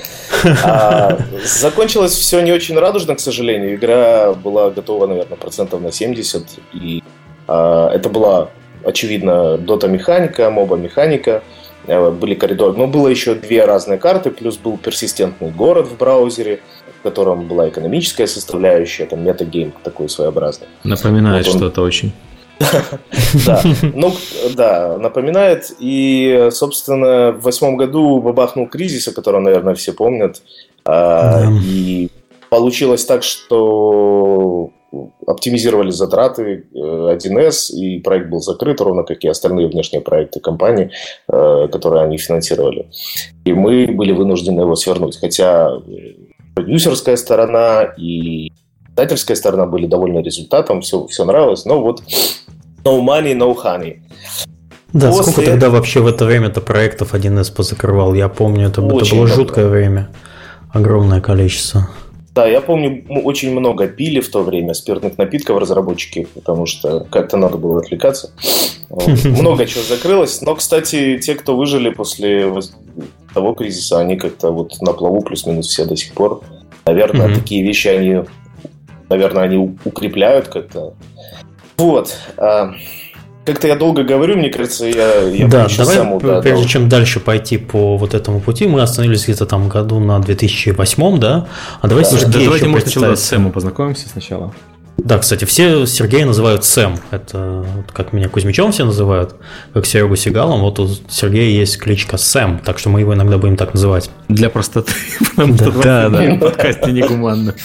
А, 0.63 1.17
закончилось 1.43 2.13
все 2.13 2.41
не 2.41 2.51
очень 2.51 2.77
радужно, 2.77 3.15
к 3.15 3.19
сожалению. 3.19 3.75
Игра 3.75 4.33
была 4.33 4.69
готова, 4.69 5.07
наверное, 5.07 5.37
процентов 5.37 5.81
на 5.81 5.91
70, 5.91 6.45
и 6.73 7.03
а, 7.47 7.89
это 7.89 8.09
была 8.09 8.49
очевидно 8.83 9.57
дота 9.57 9.87
механика, 9.87 10.49
моба 10.49 10.75
механика, 10.75 11.43
а, 11.87 12.11
были 12.11 12.35
коридоры, 12.35 12.77
но 12.77 12.87
было 12.87 13.07
еще 13.07 13.35
две 13.35 13.65
разные 13.65 13.97
карты, 13.97 14.31
плюс 14.31 14.57
был 14.57 14.77
персистентный 14.77 15.51
город 15.51 15.87
в 15.87 15.97
браузере, 15.97 16.59
в 17.03 17.09
котором 17.09 17.49
была 17.49 17.67
экономическая 17.67 18.27
составляющая, 18.27 19.05
там 19.05 19.25
метагейм 19.25 19.73
такой 19.83 20.07
своеобразный. 20.07 20.67
Напоминает 20.85 21.45
вот 21.45 21.55
он... 21.55 21.59
что-то 21.59 21.81
очень. 21.81 22.13
Да, 23.45 23.61
ну, 23.93 24.13
да, 24.55 24.97
напоминает. 24.97 25.75
И, 25.79 26.47
собственно, 26.51 27.33
в 27.33 27.41
восьмом 27.41 27.75
году 27.75 28.21
бабахнул 28.21 28.67
кризис, 28.67 29.07
о 29.09 29.13
котором, 29.13 29.43
наверное, 29.43 29.73
все 29.73 29.91
помнят. 29.91 30.41
А, 30.85 31.43
и 31.65 32.09
получилось 32.49 33.03
так, 33.03 33.23
что 33.23 34.71
оптимизировали 35.25 35.91
затраты 35.91 36.65
1С, 36.73 37.71
э, 37.71 37.75
и 37.75 37.99
проект 37.99 38.29
был 38.29 38.39
закрыт, 38.39 38.79
ровно 38.81 39.03
как 39.03 39.23
и 39.23 39.27
остальные 39.27 39.67
внешние 39.67 40.01
проекты 40.01 40.39
компании, 40.39 40.91
э, 41.27 41.67
которые 41.71 42.03
они 42.03 42.17
финансировали. 42.17 42.87
И 43.45 43.53
мы 43.53 43.87
были 43.87 44.11
вынуждены 44.11 44.61
его 44.61 44.75
свернуть. 44.75 45.17
Хотя 45.19 45.71
продюсерская 46.53 47.15
сторона 47.15 47.83
и 47.97 48.51
издательская 48.89 49.35
сторона 49.35 49.65
были 49.65 49.87
довольны 49.87 50.19
результатом, 50.19 50.81
все, 50.81 51.07
все 51.07 51.25
нравилось, 51.25 51.65
но 51.65 51.81
вот 51.81 52.01
no 52.83 53.01
money, 53.01 53.33
no 53.35 53.55
honey. 53.55 53.99
Да, 54.93 55.09
После... 55.09 55.31
сколько 55.31 55.49
тогда 55.49 55.69
вообще 55.71 56.01
в 56.01 56.07
это 56.07 56.25
время-то 56.25 56.61
проектов 56.61 57.15
1С 57.15 57.51
позакрывал? 57.53 58.13
Я 58.13 58.29
помню, 58.29 58.67
это, 58.67 58.81
это 58.81 58.81
было 58.81 59.03
много. 59.11 59.27
жуткое 59.27 59.67
время. 59.67 60.09
Огромное 60.71 61.19
количество. 61.19 61.89
Да, 62.35 62.47
я 62.47 62.61
помню, 62.61 63.03
мы 63.07 63.21
очень 63.21 63.51
много 63.51 63.87
пили 63.87 64.19
в 64.19 64.29
то 64.29 64.41
время 64.41 64.73
спиртных 64.73 65.19
напитков 65.19 65.59
разработчики, 65.59 66.27
потому 66.33 66.65
что 66.65 67.05
как-то 67.11 67.37
надо 67.37 67.57
было 67.57 67.79
отвлекаться. 67.79 68.31
Много 68.89 69.65
чего 69.67 69.83
закрылось. 69.83 70.41
Но, 70.41 70.55
кстати, 70.55 71.19
те, 71.19 71.35
кто 71.35 71.55
выжили 71.55 71.89
после 71.89 72.47
того 73.33 73.53
кризиса, 73.53 73.99
они 73.99 74.15
как-то 74.15 74.51
вот 74.51 74.79
на 74.81 74.93
плаву 74.93 75.21
плюс-минус 75.21 75.67
все 75.67 75.85
до 75.85 75.95
сих 75.95 76.13
пор. 76.13 76.43
Наверное, 76.85 77.27
mm-hmm. 77.27 77.35
такие 77.35 77.63
вещи 77.63 77.87
они, 77.87 78.23
наверное, 79.09 79.43
они 79.43 79.77
укрепляют 79.83 80.47
как-то. 80.47 80.93
Вот. 81.77 82.15
А, 82.37 82.73
как-то 83.45 83.67
я 83.67 83.75
долго 83.75 84.03
говорю, 84.03 84.37
мне 84.37 84.49
кажется, 84.49 84.85
я, 84.85 85.21
я 85.21 85.47
да, 85.47 85.67
давай, 85.77 85.95
саму, 85.95 86.19
да, 86.19 86.41
прежде 86.41 86.61
дал. 86.61 86.69
чем 86.69 86.89
дальше 86.89 87.19
пойти 87.19 87.57
по 87.57 87.97
вот 87.97 88.13
этому 88.13 88.39
пути, 88.39 88.67
мы 88.67 88.81
остановились 88.81 89.23
где-то 89.23 89.45
там 89.45 89.67
году 89.67 89.99
на 89.99 90.19
2008, 90.19 91.19
да? 91.19 91.47
А 91.81 91.87
давай 91.87 92.03
да. 92.03 92.09
Сергей 92.09 92.31
да, 92.31 92.43
давайте, 92.45 92.67
может, 92.67 92.87
сначала 92.87 93.15
с 93.15 93.23
Сэмом 93.23 93.51
познакомимся 93.51 94.07
сначала. 94.07 94.53
Да, 94.97 95.17
кстати, 95.17 95.45
все 95.45 95.85
Сергея 95.85 96.25
называют 96.25 96.63
Сэм. 96.63 96.97
Это 97.11 97.65
как 97.91 98.13
меня 98.13 98.29
Кузьмичом 98.29 98.71
все 98.71 98.85
называют, 98.85 99.35
как 99.73 99.85
Серегу 99.85 100.15
Сигалом. 100.15 100.61
Вот 100.61 100.79
у 100.79 100.87
Сергея 101.09 101.49
есть 101.49 101.79
кличка 101.79 102.17
Сэм, 102.17 102.59
так 102.59 102.79
что 102.79 102.89
мы 102.89 102.99
его 102.99 103.13
иногда 103.13 103.37
будем 103.37 103.57
так 103.57 103.73
называть. 103.73 104.09
Для 104.27 104.49
простоты. 104.49 104.93
Да, 105.83 106.09
да. 106.09 106.35
подкасте 106.39 106.91
негуманно. 106.91 107.55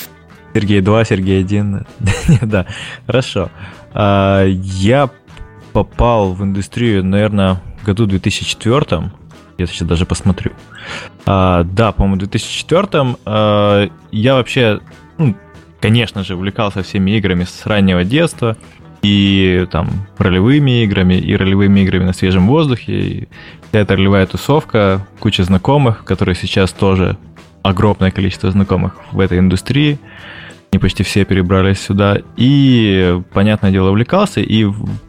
Сергей 0.55 0.81
2, 0.81 1.05
Сергей 1.05 1.41
1. 1.41 1.87
Да, 2.43 2.67
хорошо. 3.07 3.51
А, 3.93 4.45
я 4.47 5.11
попал 5.73 6.33
в 6.33 6.43
индустрию, 6.43 7.05
наверное, 7.05 7.61
в 7.81 7.85
году 7.85 8.07
2004. 8.07 9.11
Я 9.59 9.67
сейчас 9.67 9.87
даже 9.87 10.07
посмотрю. 10.07 10.53
А, 11.27 11.63
да, 11.65 11.93
по-моему, 11.93 12.17
в 12.17 12.19
2004 12.21 13.17
а, 13.25 13.89
я 14.11 14.35
вообще 14.35 14.81
ну, 15.19 15.37
конечно 15.81 16.25
же, 16.25 16.35
увлекался 16.35 16.83
всеми 16.83 17.13
играми 17.13 17.45
с 17.45 17.67
раннего 17.67 18.05
детства, 18.05 18.57
и 19.03 19.67
там 19.71 19.91
ролевыми 20.19 20.83
играми, 20.83 21.15
и 21.15 21.37
ролевыми 21.37 21.81
играми 21.81 22.05
на 22.05 22.13
свежем 22.13 22.49
воздухе, 22.49 22.93
и 22.93 23.29
вся 23.69 23.81
эта 23.81 23.97
ролевая 23.97 24.27
тусовка, 24.27 25.07
куча 25.21 25.45
знакомых, 25.45 26.05
которые 26.05 26.35
сейчас 26.35 26.73
тоже 26.73 27.17
огромное 27.63 28.11
количество 28.11 28.51
знакомых 28.51 28.97
в 29.13 29.21
этой 29.21 29.39
индустрии, 29.39 29.99
они 30.71 30.81
почти 30.81 31.03
все 31.03 31.25
перебрались 31.25 31.81
сюда, 31.81 32.19
и, 32.37 33.21
понятное 33.33 33.71
дело, 33.71 33.91
увлекался, 33.91 34.41
и 34.41 34.67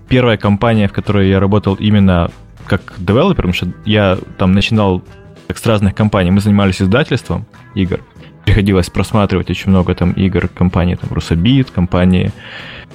первая 0.08 0.38
компания, 0.38 0.88
в 0.88 0.94
которой 0.94 1.30
я 1.30 1.40
работал 1.40 1.76
именно 1.76 2.30
как 2.68 2.94
девелопер, 2.98 3.36
потому 3.38 3.54
что 3.54 3.68
я 3.86 4.18
там 4.38 4.54
начинал 4.54 5.04
как 5.48 5.58
с 5.58 5.66
разных 5.66 5.96
компаний, 5.96 6.32
мы 6.32 6.42
занимались 6.42 6.82
издательством 6.82 7.46
игр, 7.74 8.02
приходилось 8.50 8.90
просматривать 8.90 9.52
очень 9.52 9.70
много 9.70 9.94
там 9.94 10.12
игр 10.14 10.48
компании 10.48 10.96
там 10.96 11.10
Русабит, 11.12 11.70
компании 11.70 12.32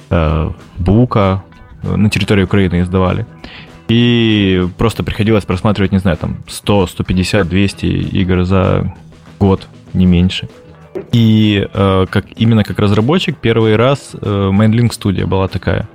э, 0.09 0.51
Бука 0.77 1.43
э, 1.83 1.95
на 1.95 2.09
территории 2.09 2.43
Украины 2.43 2.81
издавали. 2.81 3.25
И 3.87 4.67
просто 4.77 5.03
приходилось 5.03 5.45
просматривать, 5.45 5.93
не 5.93 5.99
знаю, 5.99 6.17
там 6.17 6.37
100, 6.47 6.87
150, 6.87 7.47
200 7.47 7.85
игр 7.85 8.43
за 8.43 8.93
год, 9.39 9.67
не 9.93 10.05
меньше. 10.05 10.49
И 11.13 11.65
э, 11.73 12.05
как, 12.09 12.25
именно 12.35 12.65
как 12.65 12.79
разработчик 12.79 13.37
первый 13.37 13.77
раз 13.77 14.11
э, 14.13 14.51
Mainlink 14.51 14.89
Studio 14.89 15.25
была 15.25 15.47
такая. 15.47 15.87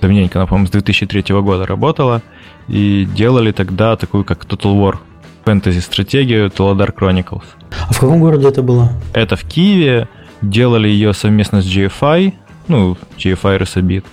Давненько, 0.00 0.40
она, 0.40 0.46
по-моему, 0.46 0.66
с 0.66 0.70
2003 0.70 1.22
года 1.42 1.64
работала. 1.64 2.22
И 2.66 3.06
делали 3.16 3.52
тогда 3.52 3.94
такую, 3.94 4.24
как 4.24 4.44
Total 4.46 4.74
War 4.74 4.98
фэнтези-стратегию 5.46 6.48
Toladar 6.50 6.92
Chronicles. 6.92 7.44
А 7.88 7.92
в 7.92 8.00
каком 8.00 8.20
городе 8.20 8.48
это 8.48 8.62
было? 8.62 8.90
Это 9.14 9.36
в 9.36 9.44
Киеве. 9.44 10.08
Делали 10.42 10.88
ее 10.88 11.14
совместно 11.14 11.62
с 11.62 11.66
GFI, 11.66 12.34
ну, 12.68 12.98
GFI 13.16 13.60
Resabit. 13.60 14.04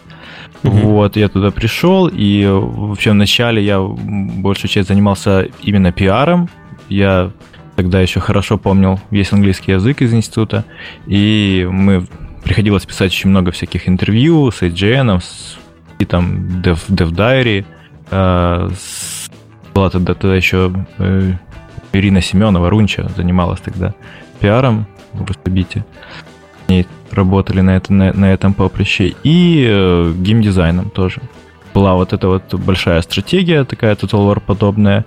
Угу. 0.64 0.78
Вот, 0.78 1.18
я 1.18 1.28
туда 1.28 1.52
пришел, 1.52 2.08
и 2.08 2.46
вообще 2.48 3.12
вначале 3.12 3.62
я 3.64 3.82
большую 3.82 4.70
часть 4.70 4.88
занимался 4.88 5.50
именно 5.62 5.92
пиаром. 5.92 6.50
Я 6.88 7.32
тогда 7.76 8.00
еще 8.00 8.20
хорошо 8.20 8.58
помнил 8.58 9.00
весь 9.10 9.34
английский 9.34 9.74
язык 9.74 10.02
из 10.02 10.14
института, 10.14 10.64
и 11.08 11.68
мы 11.70 12.06
приходилось 12.44 12.86
писать 12.86 13.12
очень 13.12 13.32
много 13.32 13.52
всяких 13.52 13.90
интервью 13.90 14.52
с 14.52 14.62
AGN, 14.62 15.20
с 15.20 15.58
и 16.00 16.06
там 16.06 16.62
Dev, 16.64 16.80
Dev 16.90 17.12
Diary. 17.12 17.66
Э, 18.12 18.70
была 19.74 19.90
тогда, 19.90 20.14
тогда 20.14 20.36
еще 20.36 20.74
э, 20.98 21.34
Ирина 21.94 22.22
Семенова, 22.22 22.70
Рунча, 22.70 23.10
занималась 23.16 23.62
тогда 23.62 23.94
пиаром 24.40 24.88
в 25.14 25.26
Русабите. 25.26 25.86
Они 26.68 26.86
работали 27.12 27.62
на, 27.62 27.72
это, 27.72 27.94
на, 27.94 28.14
на 28.14 28.34
этом 28.34 28.54
поприще. 28.54 29.16
И 29.24 29.66
э, 29.68 30.14
геймдизайном 30.18 30.90
тоже. 30.90 31.22
Была 31.74 31.96
вот 31.96 32.14
эта 32.14 32.28
вот 32.28 32.54
большая 32.54 33.02
стратегия, 33.02 33.64
такая 33.64 33.96
Total 33.96 34.28
War 34.28 34.40
подобная. 34.40 35.06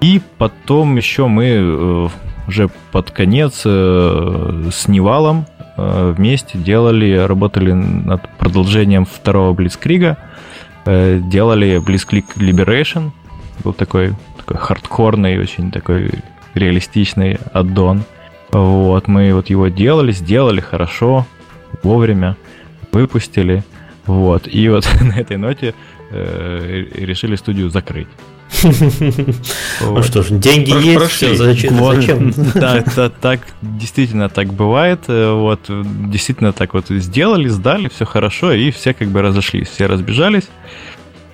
И 0.00 0.20
потом 0.38 0.96
еще 0.96 1.26
мы 1.26 1.44
э, 1.46 2.08
уже 2.46 2.70
под 2.92 3.10
конец 3.10 3.62
э, 3.64 4.70
с 4.72 4.88
Невалом 4.88 5.46
э, 5.76 6.14
вместе 6.16 6.58
делали, 6.58 7.16
работали 7.16 7.72
над 7.72 8.28
продолжением 8.38 9.04
второго 9.04 9.52
Блицкрига. 9.52 10.16
Э, 10.84 11.20
делали 11.20 11.82
Blitzkrieg 11.84 12.24
Liberation. 12.36 13.10
Был 13.64 13.72
такой, 13.72 14.14
такой 14.36 14.56
хардкорный, 14.56 15.38
очень 15.38 15.70
такой 15.70 16.10
реалистичный 16.54 17.38
аддон. 17.52 18.04
Вот, 18.50 19.08
мы 19.08 19.32
вот 19.34 19.50
его 19.50 19.68
делали, 19.68 20.12
сделали 20.12 20.60
хорошо, 20.60 21.26
вовремя, 21.82 22.36
выпустили. 22.92 23.64
Вот, 24.06 24.48
и 24.48 24.68
вот 24.68 24.88
на 25.00 25.18
этой 25.18 25.36
ноте 25.36 25.74
э, 26.10 26.84
решили 26.94 27.36
студию 27.36 27.70
закрыть. 27.70 28.08
Ну 29.80 30.02
что 30.02 30.22
ж, 30.22 30.30
деньги 30.30 30.70
есть, 30.70 31.06
все, 31.12 31.34
зачем? 31.34 32.32
Да, 32.54 32.82
так, 33.20 33.40
действительно 33.62 34.28
так 34.28 34.52
бывает. 34.52 35.00
Э, 35.08 35.32
вот, 35.32 35.60
действительно 35.68 36.52
так 36.52 36.74
вот 36.74 36.86
сделали, 36.88 37.48
сдали, 37.48 37.88
все 37.88 38.04
хорошо, 38.04 38.52
и 38.52 38.70
все 38.70 38.94
как 38.94 39.08
бы 39.08 39.22
разошлись, 39.22 39.68
все 39.68 39.86
разбежались. 39.86 40.48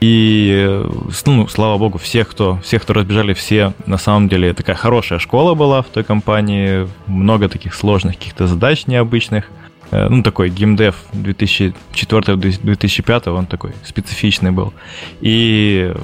И, 0.06 0.52
э, 0.52 0.86
ну, 1.24 1.48
слава 1.48 1.78
богу, 1.78 1.96
всех, 1.96 2.28
кто, 2.28 2.58
всех, 2.62 2.82
кто 2.82 2.92
разбежали, 2.92 3.32
все, 3.32 3.72
на 3.86 3.96
самом 3.96 4.28
деле, 4.28 4.52
такая 4.52 4.76
хорошая 4.76 5.18
школа 5.18 5.54
была 5.54 5.80
в 5.80 5.86
той 5.86 6.04
компании, 6.04 6.86
много 7.06 7.48
таких 7.48 7.74
сложных 7.74 8.18
каких-то 8.18 8.46
задач 8.46 8.86
необычных. 8.86 9.46
Э, 9.92 10.08
ну, 10.10 10.22
такой 10.22 10.50
геймдев 10.50 10.96
2004-2005, 11.14 13.30
он 13.30 13.46
такой 13.46 13.72
специфичный 13.82 14.50
был. 14.50 14.74
И 15.22 15.94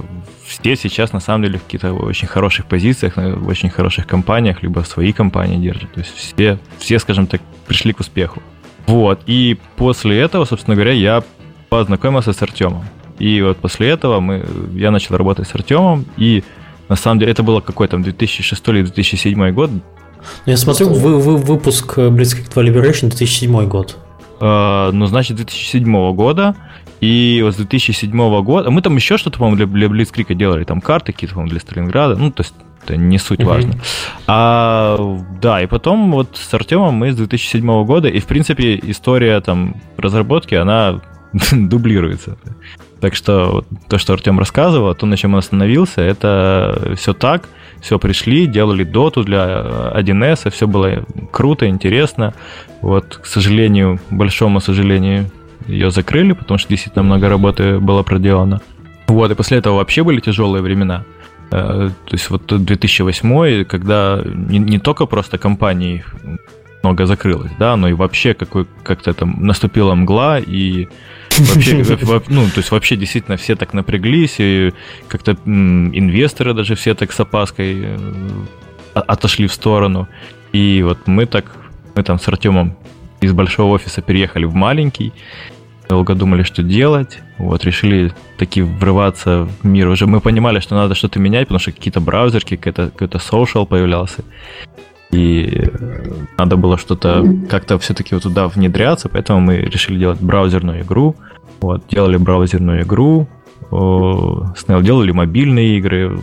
все 0.46 0.76
сейчас, 0.76 1.12
на 1.12 1.20
самом 1.20 1.44
деле, 1.44 1.58
в 1.58 1.64
каких-то 1.64 1.92
очень 1.92 2.26
хороших 2.26 2.64
позициях, 2.64 3.18
в 3.18 3.48
очень 3.48 3.68
хороших 3.68 4.06
компаниях, 4.06 4.62
либо 4.62 4.80
свои 4.80 5.12
компании 5.12 5.58
держат. 5.58 5.92
То 5.92 6.00
есть 6.00 6.16
все, 6.16 6.58
все, 6.78 6.98
скажем 7.00 7.26
так, 7.26 7.42
пришли 7.66 7.92
к 7.92 8.00
успеху. 8.00 8.42
Вот. 8.86 9.20
И 9.26 9.58
после 9.76 10.20
этого, 10.20 10.46
собственно 10.46 10.74
говоря, 10.74 10.92
я 10.92 11.22
познакомился 11.68 12.32
с 12.32 12.40
Артемом. 12.40 12.86
И 13.20 13.40
вот 13.42 13.58
после 13.58 13.90
этого 13.90 14.18
мы, 14.20 14.44
я 14.74 14.90
начал 14.90 15.16
работать 15.16 15.46
с 15.46 15.54
Артемом, 15.54 16.06
и 16.16 16.42
на 16.88 16.96
самом 16.96 17.20
деле 17.20 17.30
это 17.30 17.42
было 17.42 17.60
какой 17.60 17.86
то 17.86 17.96
2006 17.96 18.68
или 18.68 18.82
2007 18.82 19.50
год. 19.52 19.70
Я 20.46 20.56
смотрю, 20.56 20.88
вы, 20.88 21.20
вы, 21.20 21.36
выпуск 21.36 21.98
Blitzkrieg 21.98 22.52
2 22.52 22.62
Liberation 22.64 23.08
2007 23.08 23.68
год. 23.68 23.96
Uh, 24.40 24.90
ну, 24.92 25.06
значит, 25.06 25.36
2007 25.36 26.14
года. 26.14 26.56
И 27.00 27.40
вот 27.42 27.54
с 27.54 27.56
2007 27.56 28.42
года... 28.42 28.70
Мы 28.70 28.82
там 28.82 28.96
еще 28.96 29.16
что-то, 29.16 29.38
по-моему, 29.38 29.56
для, 29.56 29.66
для 29.66 29.88
Блицкрика 29.88 30.34
делали. 30.34 30.64
Там 30.64 30.80
карты 30.80 31.12
какие-то, 31.12 31.34
по-моему, 31.34 31.50
для 31.50 31.60
Сталинграда. 31.60 32.16
Ну, 32.16 32.30
то 32.30 32.42
есть 32.42 32.54
это 32.82 32.96
не 32.96 33.18
суть 33.18 33.44
важно. 33.44 33.74
А, 34.26 35.18
да, 35.40 35.62
и 35.62 35.66
потом 35.66 36.10
вот 36.12 36.36
с 36.36 36.52
Артемом 36.54 36.94
мы 36.94 37.12
с 37.12 37.16
2007 37.16 37.84
года, 37.84 38.08
и, 38.08 38.18
в 38.18 38.26
принципе, 38.26 38.78
история 38.82 39.40
там 39.40 39.76
разработки, 39.96 40.54
она 40.54 41.00
дублируется. 41.52 42.36
Так 43.00 43.14
что 43.14 43.64
то, 43.88 43.98
что 43.98 44.12
Артем 44.12 44.38
рассказывал, 44.38 44.94
то, 44.94 45.06
на 45.06 45.16
чем 45.16 45.32
он 45.32 45.38
остановился, 45.38 46.02
это 46.02 46.94
все 46.96 47.14
так, 47.14 47.48
все 47.80 47.98
пришли, 47.98 48.46
делали 48.46 48.84
доту 48.84 49.24
для 49.24 49.92
1С, 49.94 50.50
все 50.50 50.66
было 50.66 51.04
круто, 51.30 51.66
интересно. 51.66 52.34
Вот, 52.82 53.20
к 53.22 53.26
сожалению, 53.26 54.00
большому 54.10 54.60
сожалению, 54.60 55.30
ее 55.66 55.90
закрыли, 55.90 56.32
потому 56.32 56.58
что 56.58 56.68
действительно 56.68 57.02
много 57.02 57.28
работы 57.28 57.78
было 57.78 58.02
проделано. 58.02 58.60
Вот, 59.06 59.30
и 59.30 59.34
после 59.34 59.58
этого 59.58 59.76
вообще 59.76 60.04
были 60.04 60.20
тяжелые 60.20 60.62
времена. 60.62 61.04
Э, 61.50 61.90
то 62.04 62.12
есть 62.12 62.30
вот 62.30 62.46
2008, 62.46 63.64
когда 63.64 64.22
не, 64.24 64.58
не 64.58 64.78
только 64.78 65.06
просто 65.06 65.38
компании 65.38 66.04
много 66.82 67.06
закрылось, 67.06 67.50
да, 67.58 67.76
но 67.76 67.88
и 67.88 67.92
вообще 67.92 68.34
какой, 68.34 68.66
как-то 68.82 69.12
там 69.12 69.36
наступила 69.44 69.94
мгла, 69.94 70.38
и 70.38 70.88
вообще, 71.40 71.76
ну, 72.28 72.46
то 72.46 72.58
есть 72.58 72.70
вообще 72.70 72.96
действительно 72.96 73.36
все 73.36 73.56
так 73.56 73.74
напряглись, 73.74 74.36
и 74.38 74.72
как-то 75.08 75.32
инвесторы 75.44 76.54
даже 76.54 76.74
все 76.74 76.94
так 76.94 77.12
с 77.12 77.20
опаской 77.20 77.82
э, 77.82 77.96
отошли 78.94 79.46
в 79.46 79.52
сторону. 79.52 80.08
И 80.52 80.82
вот 80.82 81.06
мы 81.06 81.26
так, 81.26 81.56
мы 81.94 82.02
там 82.02 82.18
с 82.18 82.28
Артемом 82.28 82.76
из 83.20 83.32
большого 83.32 83.74
офиса 83.74 84.02
переехали 84.02 84.44
в 84.44 84.54
маленький, 84.54 85.12
долго 85.88 86.14
думали, 86.14 86.42
что 86.42 86.62
делать, 86.62 87.18
вот, 87.38 87.64
решили 87.64 88.12
таки 88.38 88.62
врываться 88.62 89.48
в 89.62 89.66
мир. 89.66 89.88
Уже 89.88 90.06
мы 90.06 90.20
понимали, 90.20 90.60
что 90.60 90.74
надо 90.74 90.94
что-то 90.94 91.18
менять, 91.18 91.48
потому 91.48 91.58
что 91.58 91.72
какие-то 91.72 92.00
браузерки, 92.00 92.56
какой-то, 92.56 92.90
какой-то 92.90 93.18
social 93.18 93.66
появлялся. 93.66 94.24
И 95.10 95.64
надо 96.38 96.56
было 96.56 96.78
что-то 96.78 97.24
как-то 97.48 97.78
все-таки 97.78 98.14
вот 98.14 98.22
туда 98.22 98.46
внедряться, 98.48 99.08
поэтому 99.08 99.40
мы 99.40 99.56
решили 99.56 99.98
делать 99.98 100.20
браузерную 100.20 100.82
игру. 100.82 101.16
Вот, 101.60 101.86
делали 101.88 102.16
браузерную 102.16 102.82
игру, 102.82 103.28
Snail 103.70 104.82
делали 104.82 105.12
мобильные 105.12 105.78
игры. 105.78 106.20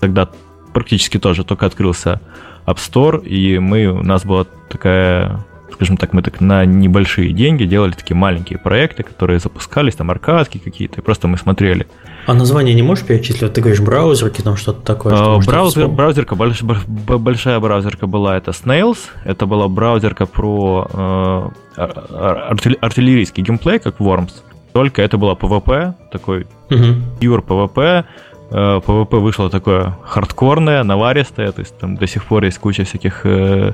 Тогда 0.00 0.28
практически 0.72 1.18
тоже 1.18 1.44
только 1.44 1.66
открылся 1.66 2.20
App 2.66 2.76
Store, 2.76 3.24
и 3.24 3.58
мы, 3.58 3.86
у 3.86 4.02
нас 4.02 4.24
была 4.24 4.46
такая 4.68 5.44
скажем 5.72 5.96
так, 5.96 6.12
мы 6.12 6.22
так 6.22 6.40
на 6.40 6.64
небольшие 6.64 7.32
деньги 7.32 7.64
делали 7.64 7.92
такие 7.92 8.16
маленькие 8.16 8.58
проекты, 8.58 9.02
которые 9.02 9.38
запускались, 9.38 9.94
там 9.94 10.10
аркадки 10.10 10.58
какие-то, 10.58 11.00
и 11.00 11.04
просто 11.04 11.28
мы 11.28 11.36
смотрели. 11.36 11.86
А 12.26 12.34
название 12.34 12.74
не 12.74 12.82
можешь 12.82 13.04
перечислить? 13.04 13.52
Ты 13.52 13.60
говоришь 13.60 13.80
браузерки, 13.80 14.42
там 14.42 14.56
что-то 14.56 14.82
такое. 14.82 15.14
Что 15.14 15.34
а, 15.34 15.38
Браузер, 15.38 15.88
браузерка, 15.88 16.36
больш, 16.36 16.62
большая 16.62 17.58
браузерка 17.60 18.06
была, 18.06 18.36
это 18.36 18.52
Snails, 18.52 18.98
это 19.24 19.46
была 19.46 19.68
браузерка 19.68 20.26
про 20.26 21.50
э, 21.76 21.84
артиллерийский 22.80 23.42
геймплей, 23.42 23.78
как 23.78 23.98
Worms, 23.98 24.32
только 24.72 25.02
это 25.02 25.18
была 25.18 25.34
PvP, 25.34 25.94
такой 26.10 26.46
uh-huh. 26.68 27.00
pure 27.20 27.44
PvP, 27.44 28.04
PvP 28.52 29.18
вышло 29.18 29.48
такое 29.48 29.96
хардкорное, 30.04 30.82
наваристое, 30.84 31.52
то 31.52 31.60
есть 31.60 31.78
там 31.78 31.96
до 31.96 32.06
сих 32.06 32.24
пор 32.24 32.44
есть 32.44 32.58
куча 32.58 32.84
всяких 32.84 33.22
э, 33.24 33.72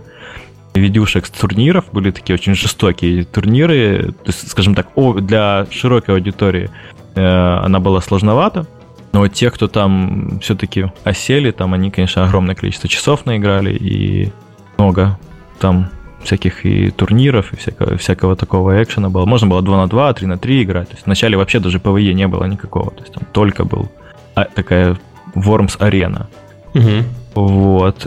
видюшек 0.78 1.26
с 1.26 1.30
турниров, 1.30 1.86
были 1.92 2.10
такие 2.10 2.34
очень 2.34 2.54
жестокие 2.54 3.24
турниры, 3.24 4.12
то 4.24 4.28
есть, 4.30 4.48
скажем 4.48 4.74
так, 4.74 4.88
для 5.20 5.66
широкой 5.70 6.14
аудитории 6.14 6.70
э, 7.14 7.20
она 7.22 7.80
была 7.80 8.00
сложновата, 8.00 8.66
но 9.12 9.26
те, 9.28 9.50
кто 9.50 9.68
там 9.68 10.38
все-таки 10.40 10.86
осели, 11.04 11.50
там 11.50 11.74
они, 11.74 11.90
конечно, 11.90 12.24
огромное 12.24 12.54
количество 12.54 12.88
часов 12.88 13.26
наиграли 13.26 13.74
и 13.74 14.32
много 14.76 15.18
там 15.58 15.90
всяких 16.22 16.66
и 16.66 16.90
турниров, 16.90 17.52
и 17.52 17.56
всякого, 17.56 17.96
всякого 17.96 18.36
такого 18.36 18.82
экшена 18.82 19.08
было. 19.08 19.24
Можно 19.24 19.48
было 19.48 19.62
2 19.62 19.76
на 19.76 19.88
2, 19.88 20.12
3 20.14 20.26
на 20.26 20.38
3 20.38 20.62
играть. 20.62 20.88
То 20.88 20.94
есть 20.94 21.06
вначале 21.06 21.36
вообще 21.36 21.60
даже 21.60 21.78
PvE 21.78 22.12
не 22.12 22.26
было 22.26 22.44
никакого. 22.44 22.90
То 22.90 23.00
есть 23.00 23.12
там 23.14 23.24
только 23.32 23.64
был 23.64 23.90
а, 24.34 24.44
такая 24.44 24.98
Worms 25.34 25.76
арена. 25.78 26.28
Угу. 26.74 27.04
Вот. 27.34 28.06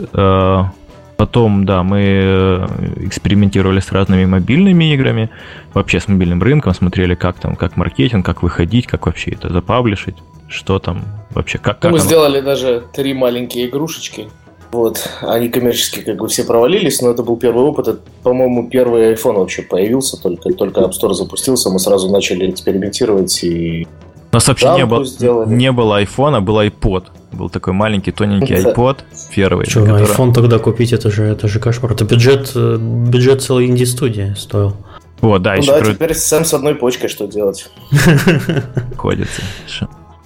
Потом, 1.22 1.64
да, 1.64 1.84
мы 1.84 2.00
э, 2.00 2.66
экспериментировали 3.06 3.78
с 3.78 3.92
разными 3.92 4.24
мобильными 4.24 4.92
играми, 4.92 5.30
вообще 5.72 6.00
с 6.00 6.08
мобильным 6.08 6.42
рынком, 6.42 6.74
смотрели, 6.74 7.14
как 7.14 7.38
там, 7.38 7.54
как 7.54 7.76
маркетинг, 7.76 8.26
как 8.26 8.42
выходить, 8.42 8.88
как 8.88 9.06
вообще 9.06 9.30
это 9.30 9.52
запаблишить, 9.52 10.16
что 10.48 10.80
там 10.80 11.04
вообще, 11.30 11.58
как, 11.58 11.78
как 11.78 11.92
Мы 11.92 11.98
оно... 11.98 12.04
сделали 12.04 12.40
даже 12.40 12.82
три 12.92 13.14
маленькие 13.14 13.68
игрушечки, 13.68 14.30
вот, 14.72 15.08
они 15.20 15.48
коммерчески 15.48 16.00
как 16.00 16.16
бы 16.16 16.26
все 16.26 16.42
провалились, 16.42 17.00
но 17.00 17.12
это 17.12 17.22
был 17.22 17.36
первый 17.36 17.66
опыт. 17.66 17.86
Это, 17.86 18.00
по-моему, 18.24 18.68
первый 18.68 19.14
iPhone 19.14 19.34
вообще 19.34 19.62
появился, 19.62 20.20
только, 20.20 20.52
только 20.54 20.80
App 20.80 20.90
Store 20.90 21.14
запустился, 21.14 21.70
мы 21.70 21.78
сразу 21.78 22.10
начали 22.10 22.50
экспериментировать 22.50 23.44
и 23.44 23.86
у 24.32 24.36
нас 24.36 24.48
вообще 24.48 24.74
не 24.76 24.86
было, 24.86 25.04
не 25.46 25.70
было 25.72 26.02
iPhone, 26.02 26.36
а 26.36 26.40
был 26.40 26.58
iPod. 26.58 27.04
Был 27.32 27.50
такой 27.50 27.74
маленький, 27.74 28.12
тоненький 28.12 28.54
iPod 28.54 29.00
первый. 29.34 29.66
Что, 29.66 29.84
который... 29.84 30.06
iPhone 30.06 30.32
тогда 30.32 30.58
купить, 30.58 30.94
это 30.94 31.10
же, 31.10 31.24
это 31.24 31.48
же 31.48 31.60
кошмар. 31.60 31.92
Это 31.92 32.06
бюджет, 32.06 32.50
э, 32.54 32.78
бюджет 32.78 33.42
целой 33.42 33.66
инди-студии 33.66 34.34
стоил. 34.38 34.74
Вот, 35.20 35.42
да, 35.42 35.52
ну 35.52 35.58
еще 35.58 35.72
да, 35.72 35.80
кру... 35.80 35.92
теперь 35.92 36.14
сам 36.14 36.46
с 36.46 36.54
одной 36.54 36.74
почкой 36.74 37.08
что 37.08 37.26
делать? 37.26 37.70
Ходится. 38.96 39.42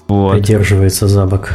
Вот. 0.07 0.35
Придерживается 0.35 1.09
за 1.09 1.27
бок. 1.27 1.53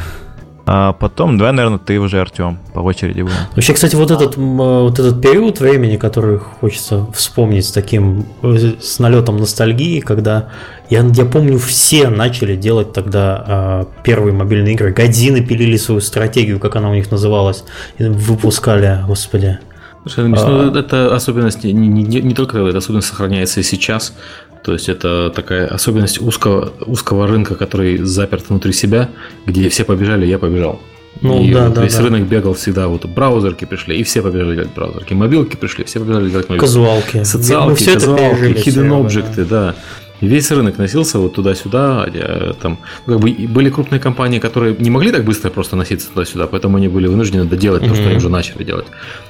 А 0.66 0.94
потом, 0.94 1.38
давай, 1.38 1.54
наверное, 1.54 1.80
ты 1.80 2.00
уже, 2.00 2.22
Артем, 2.22 2.60
по 2.74 2.80
очереди 2.80 3.22
будем. 3.22 3.36
Вообще, 3.56 3.74
кстати, 3.74 3.96
вот 3.96 4.12
этот, 4.12 4.38
вот 4.38 5.00
этот 5.00 5.22
период 5.22 5.60
времени, 5.60 5.98
который 5.98 6.38
хочется 6.38 7.08
вспомнить 7.14 7.66
с 7.66 7.72
таким, 7.72 8.26
с 8.44 9.00
налетом 9.00 9.38
ностальгии, 9.38 10.00
когда 10.00 10.50
я, 10.90 11.04
я 11.14 11.26
помню, 11.26 11.58
все 11.58 12.10
начали 12.10 12.56
делать 12.56 12.94
тогда 12.94 13.44
а, 13.48 13.88
первые 14.04 14.34
мобильные 14.34 14.76
игры. 14.76 14.94
Годзины 14.94 15.44
пилили 15.44 15.78
свою 15.78 16.02
стратегию, 16.02 16.60
как 16.60 16.76
она 16.76 16.90
у 16.90 16.94
них 16.94 17.10
называлась, 17.10 17.64
и 17.98 18.04
выпускали, 18.04 19.00
господи. 19.08 19.60
Слушай, 20.04 20.30
ну, 20.30 20.74
а... 20.74 20.80
это 20.80 21.16
особенность 21.16 21.64
не, 21.64 21.74
не, 21.74 22.04
не 22.04 22.34
только 22.34 22.58
это 22.60 22.80
особенность 22.80 23.08
сохраняется 23.08 23.60
и 23.60 23.64
сейчас. 23.64 24.14
То 24.64 24.74
есть 24.74 24.90
это 24.90 25.32
такая 25.36 25.68
особенность 25.68 26.22
узкого, 26.22 26.72
узкого 26.86 27.28
рынка, 27.28 27.56
который 27.56 27.98
заперт 27.98 28.50
внутри 28.50 28.74
себя, 28.74 29.10
где 29.46 29.70
все 29.70 29.84
побежали, 29.84 30.26
я 30.26 30.38
побежал. 30.38 30.80
Ну, 31.22 31.44
и 31.44 31.52
да, 31.52 31.66
вот 31.66 31.74
да, 31.76 31.84
весь 31.84 31.96
да. 31.96 32.04
рынок 32.04 32.28
бегал 32.28 32.54
всегда, 32.54 32.88
вот 32.88 33.06
браузерки 33.06 33.66
пришли, 33.66 33.98
и 33.98 34.04
все 34.04 34.22
побежали 34.22 34.56
делать 34.56 34.74
браузерки. 34.74 35.14
Мобилки 35.14 35.56
пришли, 35.56 35.84
все 35.84 36.00
побежали 36.00 36.30
делать 36.30 36.50
мобилки. 36.50 36.66
Казуалки. 36.66 37.24
Социалки, 37.24 37.94
казуалки, 37.94 38.68
hidden 38.68 38.90
objects, 38.90 39.36
да. 39.36 39.46
да. 39.46 39.76
Весь 40.22 40.52
рынок 40.52 40.78
носился 40.78 41.18
вот 41.18 41.34
туда-сюда, 41.34 42.08
там, 42.62 42.78
как 43.08 43.20
бы 43.20 43.32
были 43.32 43.70
крупные 43.72 44.00
компании, 44.00 44.40
которые 44.40 44.76
не 44.78 44.92
могли 44.92 45.12
так 45.12 45.24
быстро 45.24 45.50
просто 45.50 45.76
носиться 45.76 46.10
туда-сюда, 46.10 46.46
поэтому 46.46 46.78
они 46.78 46.88
были 46.88 47.08
вынуждены 47.08 47.46
доделать 47.46 47.82
mm-hmm. 47.82 47.90
то, 47.90 47.96
что 47.96 48.08
они 48.08 48.18
уже 48.18 48.30
начали 48.30 48.64
делать. 48.64 48.86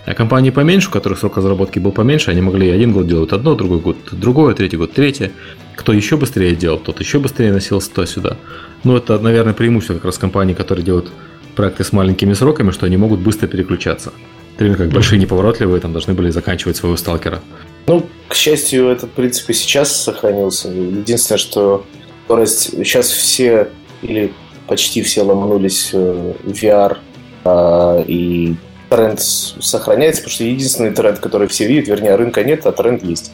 А 0.05 0.13
компании 0.13 0.49
поменьше, 0.49 0.89
у 0.89 0.91
которых 0.91 1.19
срок 1.19 1.37
разработки 1.37 1.79
был 1.79 1.93
поменьше, 1.93 2.29
они 2.29 2.41
могли 2.41 2.69
один 2.69 2.91
год 2.91 3.07
делать 3.07 3.31
одно, 3.31 3.55
другой 3.55 3.79
год 3.79 3.97
другое, 4.11 4.53
третий 4.53 4.75
год 4.77 4.91
третье. 4.91 5.31
Кто 5.77 5.93
еще 5.93 6.17
быстрее 6.17 6.55
делал, 6.55 6.77
тот 6.77 6.99
еще 6.99 7.19
быстрее 7.19 7.53
носился 7.53 7.89
туда-сюда. 7.91 8.37
Ну, 8.83 8.97
это, 8.97 9.17
наверное, 9.17 9.53
преимущество 9.53 9.93
как 9.93 10.05
раз 10.05 10.17
компаний, 10.17 10.53
которые 10.53 10.83
делают 10.83 11.09
проекты 11.55 11.85
с 11.85 11.93
маленькими 11.93 12.33
сроками, 12.33 12.71
что 12.71 12.85
они 12.85 12.97
могут 12.97 13.21
быстро 13.21 13.47
переключаться. 13.47 14.11
Время 14.59 14.75
как 14.75 14.89
большие 14.89 15.19
неповоротливые 15.19 15.79
там 15.79 15.93
должны 15.93 16.13
были 16.13 16.29
заканчивать 16.29 16.75
своего 16.75 16.97
сталкера. 16.97 17.39
Ну, 17.87 18.05
к 18.27 18.35
счастью, 18.35 18.89
этот 18.89 19.11
принцип 19.11 19.49
и 19.49 19.53
сейчас 19.53 19.95
сохранился. 19.95 20.69
Единственное, 20.69 21.39
что 21.39 21.85
скорость... 22.31 22.71
Сейчас 22.71 23.09
все 23.09 23.69
или 24.01 24.33
почти 24.67 25.01
все 25.01 25.21
ломанулись 25.23 25.89
э, 25.93 26.33
в 26.43 26.51
VR, 26.51 26.97
а, 27.43 28.03
и 28.07 28.55
тренд 28.89 29.19
сохраняется, 29.19 30.21
потому 30.21 30.33
что 30.33 30.43
единственный 30.45 30.91
тренд, 30.91 31.19
который 31.19 31.47
все 31.47 31.67
видят, 31.67 31.87
вернее, 31.87 32.15
рынка 32.15 32.43
нет, 32.43 32.65
а 32.65 32.71
тренд 32.71 33.03
есть. 33.03 33.31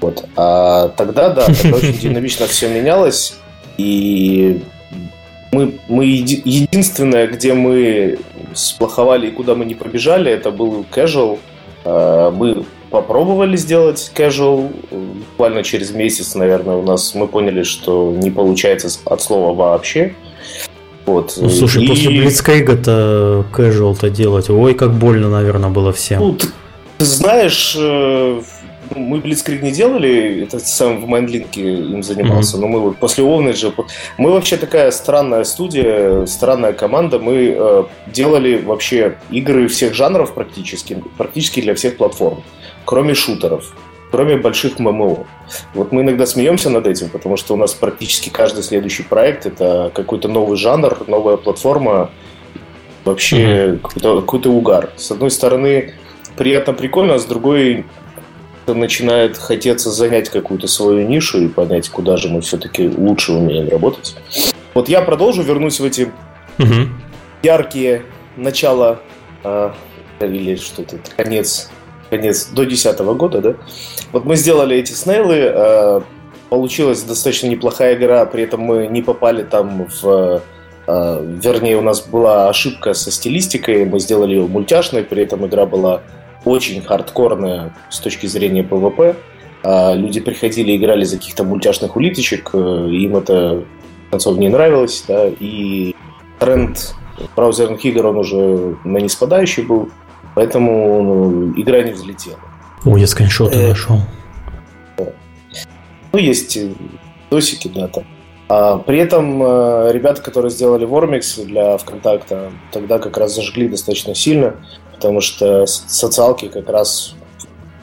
Вот. 0.00 0.24
А 0.36 0.88
тогда, 0.96 1.30
да, 1.30 1.46
тогда 1.62 1.76
очень 1.76 1.98
динамично 1.98 2.46
все 2.46 2.68
менялось, 2.68 3.34
и 3.78 4.62
мы, 5.52 5.78
мы 5.88 6.04
еди, 6.04 6.40
единственное, 6.44 7.26
где 7.26 7.54
мы 7.54 8.18
сплоховали 8.54 9.28
и 9.28 9.32
куда 9.32 9.54
мы 9.54 9.64
не 9.64 9.74
побежали, 9.74 10.30
это 10.30 10.50
был 10.50 10.86
casual. 10.90 11.38
А, 11.84 12.30
мы 12.30 12.64
попробовали 12.90 13.56
сделать 13.56 14.12
casual. 14.14 14.70
Буквально 15.30 15.62
через 15.62 15.92
месяц, 15.92 16.34
наверное, 16.34 16.76
у 16.76 16.82
нас 16.82 17.14
мы 17.14 17.26
поняли, 17.26 17.62
что 17.62 18.12
не 18.16 18.30
получается 18.30 18.88
от 19.04 19.22
слова 19.22 19.54
вообще. 19.54 20.14
Вот. 21.06 21.34
Ну, 21.36 21.48
слушай, 21.48 21.84
и... 21.84 21.88
после 21.88 22.10
Blitzkrieg-то 22.10 23.46
casual-то 23.52 24.10
делать, 24.10 24.50
ой, 24.50 24.74
как 24.74 24.92
больно, 24.92 25.28
наверное, 25.30 25.70
было 25.70 25.92
всем. 25.92 26.20
Ну, 26.20 26.32
ты, 26.34 26.48
ты 26.98 27.04
знаешь, 27.04 27.76
э, 27.78 28.42
мы 28.94 29.18
Blitzkrieg 29.18 29.62
не 29.62 29.72
делали, 29.72 30.42
это 30.42 30.58
сам 30.58 31.00
в 31.00 31.06
Майндлинке 31.06 31.60
им 31.60 32.02
занимался, 32.02 32.56
mm-hmm. 32.56 32.60
но 32.60 32.68
мы 32.68 32.80
вот 32.80 32.96
после 32.98 33.24
Ovnage, 33.24 33.72
мы 34.18 34.32
вообще 34.32 34.56
такая 34.56 34.90
странная 34.90 35.44
студия, 35.44 36.26
странная 36.26 36.72
команда, 36.72 37.18
мы 37.18 37.54
э, 37.56 37.84
делали 38.06 38.56
вообще 38.56 39.16
игры 39.30 39.68
всех 39.68 39.94
жанров 39.94 40.34
практически, 40.34 41.02
практически 41.16 41.60
для 41.60 41.74
всех 41.74 41.96
платформ 41.96 42.42
кроме 42.90 43.14
шутеров, 43.14 43.72
кроме 44.10 44.36
больших 44.36 44.78
ММО. 44.80 45.26
Вот 45.74 45.92
мы 45.92 46.02
иногда 46.02 46.26
смеемся 46.26 46.70
над 46.70 46.88
этим, 46.88 47.08
потому 47.08 47.36
что 47.36 47.54
у 47.54 47.56
нас 47.56 47.72
практически 47.72 48.30
каждый 48.30 48.64
следующий 48.64 49.04
проект 49.04 49.46
это 49.46 49.92
какой-то 49.94 50.26
новый 50.26 50.56
жанр, 50.56 51.04
новая 51.06 51.36
платформа, 51.36 52.10
вообще 53.04 53.36
mm-hmm. 53.36 53.78
какой-то, 53.78 54.20
какой-то 54.22 54.50
угар. 54.50 54.90
С 54.96 55.10
одной 55.12 55.30
стороны, 55.30 55.94
приятно, 56.36 56.72
прикольно, 56.72 57.14
а 57.14 57.18
с 57.20 57.24
другой 57.24 57.86
начинает 58.74 59.36
хотеться 59.36 59.90
занять 59.90 60.28
какую-то 60.28 60.66
свою 60.66 61.06
нишу 61.06 61.42
и 61.42 61.48
понять, 61.48 61.88
куда 61.88 62.16
же 62.16 62.28
мы 62.28 62.40
все-таки 62.40 62.88
лучше 62.88 63.32
умеем 63.32 63.68
работать. 63.68 64.16
Вот 64.74 64.88
я 64.88 65.02
продолжу, 65.02 65.42
вернусь 65.42 65.80
в 65.80 65.84
эти 65.84 66.10
угу. 66.58 66.88
яркие 67.42 68.02
начала 68.36 69.00
э, 69.44 69.70
или 70.20 70.56
что-то, 70.56 70.98
конец 71.16 71.70
конец, 72.10 72.48
до 72.48 72.64
2010 72.64 72.98
года, 73.16 73.40
да. 73.40 73.54
Вот 74.12 74.24
мы 74.24 74.36
сделали 74.36 74.76
эти 74.76 74.92
снейлы, 74.92 75.36
э, 75.36 76.00
получилась 76.50 77.02
достаточно 77.02 77.46
неплохая 77.46 77.94
игра, 77.94 78.26
при 78.26 78.42
этом 78.42 78.60
мы 78.60 78.88
не 78.88 79.00
попали 79.00 79.44
там 79.44 79.86
в... 80.02 80.42
Э, 80.86 81.24
вернее, 81.42 81.76
у 81.76 81.82
нас 81.82 82.02
была 82.02 82.48
ошибка 82.48 82.92
со 82.92 83.10
стилистикой, 83.10 83.86
мы 83.86 84.00
сделали 84.00 84.34
ее 84.34 84.46
мультяшной, 84.46 85.04
при 85.04 85.22
этом 85.22 85.46
игра 85.46 85.64
была 85.64 86.02
очень 86.44 86.82
хардкорная 86.82 87.74
с 87.90 87.98
точки 87.98 88.26
зрения 88.26 88.62
PvP. 88.62 89.16
Э, 89.62 89.96
люди 89.96 90.20
приходили, 90.20 90.76
играли 90.76 91.04
за 91.04 91.16
каких-то 91.18 91.44
мультяшных 91.44 91.96
улиточек, 91.96 92.54
им 92.54 93.16
это 93.16 93.64
концов 94.10 94.38
не 94.38 94.48
нравилось, 94.48 95.04
да, 95.06 95.28
и 95.28 95.94
тренд 96.38 96.94
браузерных 97.36 97.84
игр, 97.84 98.06
он 98.06 98.18
уже 98.18 98.76
на 98.84 98.98
неспадающий 98.98 99.62
был. 99.62 99.90
Поэтому 100.34 101.02
ну, 101.02 101.60
игра 101.60 101.82
не 101.82 101.92
взлетела. 101.92 102.38
О, 102.84 102.96
я 102.96 103.06
скриншоты 103.06 103.58
э, 103.58 103.68
нашел. 103.68 103.98
Ну, 104.96 106.18
есть 106.18 106.58
досики, 107.30 107.68
да, 107.68 107.88
там. 107.88 108.04
А, 108.48 108.78
при 108.78 108.98
этом 108.98 109.42
э, 109.42 109.92
ребята, 109.92 110.22
которые 110.22 110.50
сделали 110.50 110.84
Вормикс 110.84 111.36
для 111.36 111.76
ВКонтакта, 111.78 112.50
тогда 112.72 112.98
как 112.98 113.16
раз 113.16 113.34
зажгли 113.34 113.68
достаточно 113.68 114.14
сильно, 114.14 114.56
потому 115.00 115.22
что 115.22 115.64
социалки 115.64 116.48
как 116.48 116.68
раз 116.68 117.14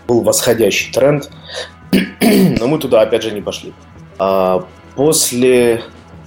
был 0.08 0.22
восходящий 0.22 0.94
тренд, 0.94 1.28
но 2.22 2.68
мы 2.68 2.78
туда 2.78 3.02
опять 3.02 3.24
же 3.24 3.32
не 3.32 3.42
пошли. 3.42 3.74
А 4.20 4.64
после 4.96 5.82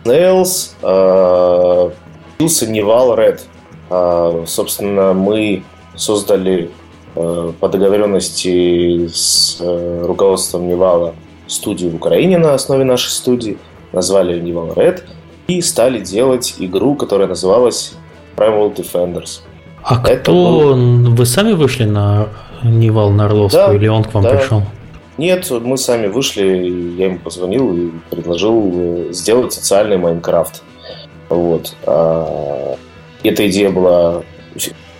Nails 0.05 0.72
э, 0.83 1.90
появился 2.37 2.66
Nival 2.66 3.16
Red. 3.16 3.40
А, 3.88 4.42
собственно, 4.48 5.12
мы 5.12 5.62
создали 5.94 6.72
э, 7.14 7.53
по 7.61 7.68
договоренности 7.68 9.07
с 9.07 9.59
э, 9.61 10.05
руководством 10.05 10.68
Нивала 10.68 11.14
студию 11.46 11.92
в 11.92 11.94
Украине 11.94 12.38
на 12.38 12.55
основе 12.55 12.85
нашей 12.85 13.11
студии, 13.11 13.59
назвали 13.92 14.33
ее 14.33 14.40
Nival 14.40 14.72
Red 14.72 15.05
и 15.46 15.62
стали 15.62 16.00
делать 16.00 16.57
игру, 16.59 16.96
которая 16.96 17.29
называлась 17.29 17.92
Prime 18.37 18.55
World 18.55 18.74
Defenders. 18.74 19.42
А 19.82 20.00
Это 20.04 20.16
кто? 20.16 20.32
Был... 20.74 21.14
Вы 21.14 21.26
сами 21.26 21.52
вышли 21.52 21.84
на 21.84 22.28
Нивал, 22.62 23.11
на 23.10 23.26
Орловского 23.26 23.68
да, 23.68 23.74
или 23.74 23.88
он 23.88 24.04
к 24.04 24.12
вам 24.12 24.22
да. 24.22 24.36
пришел? 24.36 24.62
Нет, 25.18 25.50
мы 25.50 25.76
сами 25.76 26.06
вышли, 26.06 26.96
я 26.96 27.06
ему 27.06 27.18
позвонил 27.18 27.76
и 27.76 27.90
предложил 28.10 28.72
э, 28.72 29.12
сделать 29.12 29.52
социальный 29.52 29.98
Майнкрафт. 29.98 30.62
Вот. 31.28 31.76
А, 31.86 32.76
эта 33.22 33.48
идея 33.48 33.70
была 33.70 34.22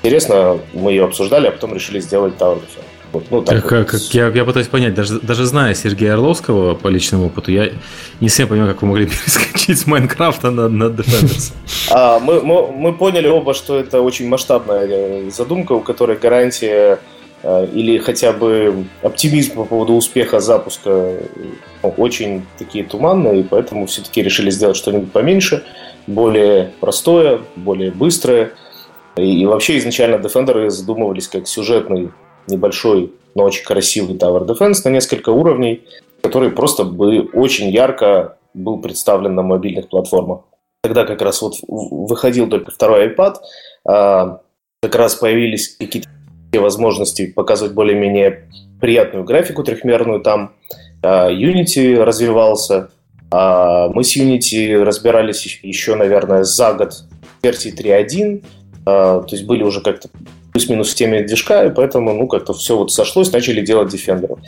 интересно, 0.02 0.58
мы 0.74 0.92
ее 0.92 1.04
обсуждали, 1.04 1.46
а 1.46 1.50
потом 1.52 1.74
решили 1.74 2.00
сделать 2.00 2.34
Tower 2.38 2.56
Defense. 2.56 2.84
Вот, 3.12 3.25
ну, 3.31 3.42
так 3.42 3.64
как, 3.64 3.92
вот. 3.92 4.03
как, 4.03 4.14
я, 4.14 4.29
я 4.29 4.44
пытаюсь 4.44 4.68
понять, 4.68 4.94
даже, 4.94 5.18
даже 5.20 5.44
зная 5.44 5.75
Сергея 5.75 6.12
Орловского 6.12 6.75
по 6.75 6.87
личному 6.87 7.27
опыту, 7.27 7.51
я 7.51 7.70
не 8.20 8.29
совсем 8.28 8.46
понимаю, 8.46 8.73
как 8.73 8.83
вы 8.83 8.88
могли 8.88 9.07
перескочить 9.07 9.81
с 9.81 9.87
Майнкрафта 9.87 10.51
на, 10.51 10.68
на 10.68 10.85
Defenders. 10.85 11.53
А, 11.90 12.20
мы, 12.20 12.40
мы, 12.40 12.70
мы 12.70 12.92
поняли 12.92 13.27
оба, 13.27 13.55
что 13.55 13.79
это 13.79 14.01
очень 14.01 14.29
масштабная 14.29 14.87
э, 14.87 15.31
задумка, 15.31 15.73
у 15.73 15.81
которой 15.81 16.16
гарантия 16.18 17.01
э, 17.42 17.66
или 17.73 17.99
хотя 17.99 18.33
бы 18.33 18.85
оптимизм 19.03 19.55
по 19.55 19.64
поводу 19.64 19.94
успеха 19.94 20.38
запуска 20.38 21.16
ну, 21.83 21.94
очень 21.96 22.46
такие 22.59 22.85
туманные, 22.85 23.40
и 23.40 23.42
поэтому 23.42 23.87
все-таки 23.87 24.23
решили 24.23 24.51
сделать 24.51 24.77
что-нибудь 24.77 25.11
поменьше, 25.11 25.64
более 26.07 26.73
простое, 26.79 27.40
более 27.57 27.90
быстрое, 27.90 28.53
и, 29.16 29.42
и 29.42 29.46
вообще 29.46 29.79
изначально 29.79 30.16
Defender 30.16 30.70
задумывались 30.70 31.27
как 31.27 31.49
сюжетный 31.49 32.11
небольшой, 32.50 33.12
но 33.34 33.44
очень 33.44 33.64
красивый 33.64 34.16
Tower 34.16 34.46
Defense 34.46 34.80
на 34.84 34.90
несколько 34.90 35.30
уровней, 35.30 35.84
который 36.22 36.50
просто 36.50 36.84
бы 36.84 37.28
очень 37.32 37.70
ярко 37.70 38.36
был 38.54 38.80
представлен 38.80 39.34
на 39.34 39.42
мобильных 39.42 39.88
платформах. 39.88 40.40
Тогда 40.82 41.04
как 41.04 41.22
раз 41.22 41.42
вот 41.42 41.54
выходил 41.68 42.48
только 42.48 42.70
второй 42.70 43.08
iPad, 43.08 43.36
а, 43.86 44.40
как 44.82 44.94
раз 44.94 45.14
появились 45.14 45.76
какие-то 45.76 46.08
возможности 46.54 47.26
показывать 47.26 47.74
более-менее 47.74 48.48
приятную 48.80 49.24
графику 49.24 49.62
трехмерную 49.62 50.20
там. 50.20 50.52
А, 51.02 51.30
Unity 51.30 52.02
развивался. 52.02 52.90
А, 53.30 53.88
мы 53.90 54.04
с 54.04 54.16
Unity 54.16 54.82
разбирались 54.82 55.60
еще, 55.62 55.94
наверное, 55.94 56.44
за 56.44 56.72
год 56.72 57.04
версии 57.42 57.72
3.1, 57.72 58.44
то 58.84 59.26
есть 59.30 59.44
были 59.44 59.62
уже 59.62 59.80
как-то 59.80 60.08
плюс-минус 60.61 60.92
в 60.92 60.94
теме 60.94 61.27
поэтому, 61.75 62.12
ну, 62.12 62.27
как-то 62.27 62.53
все 62.53 62.77
вот 62.77 62.92
сошлось, 62.92 63.33
начали 63.33 63.62
делать 63.62 63.94
Defender. 63.94 64.38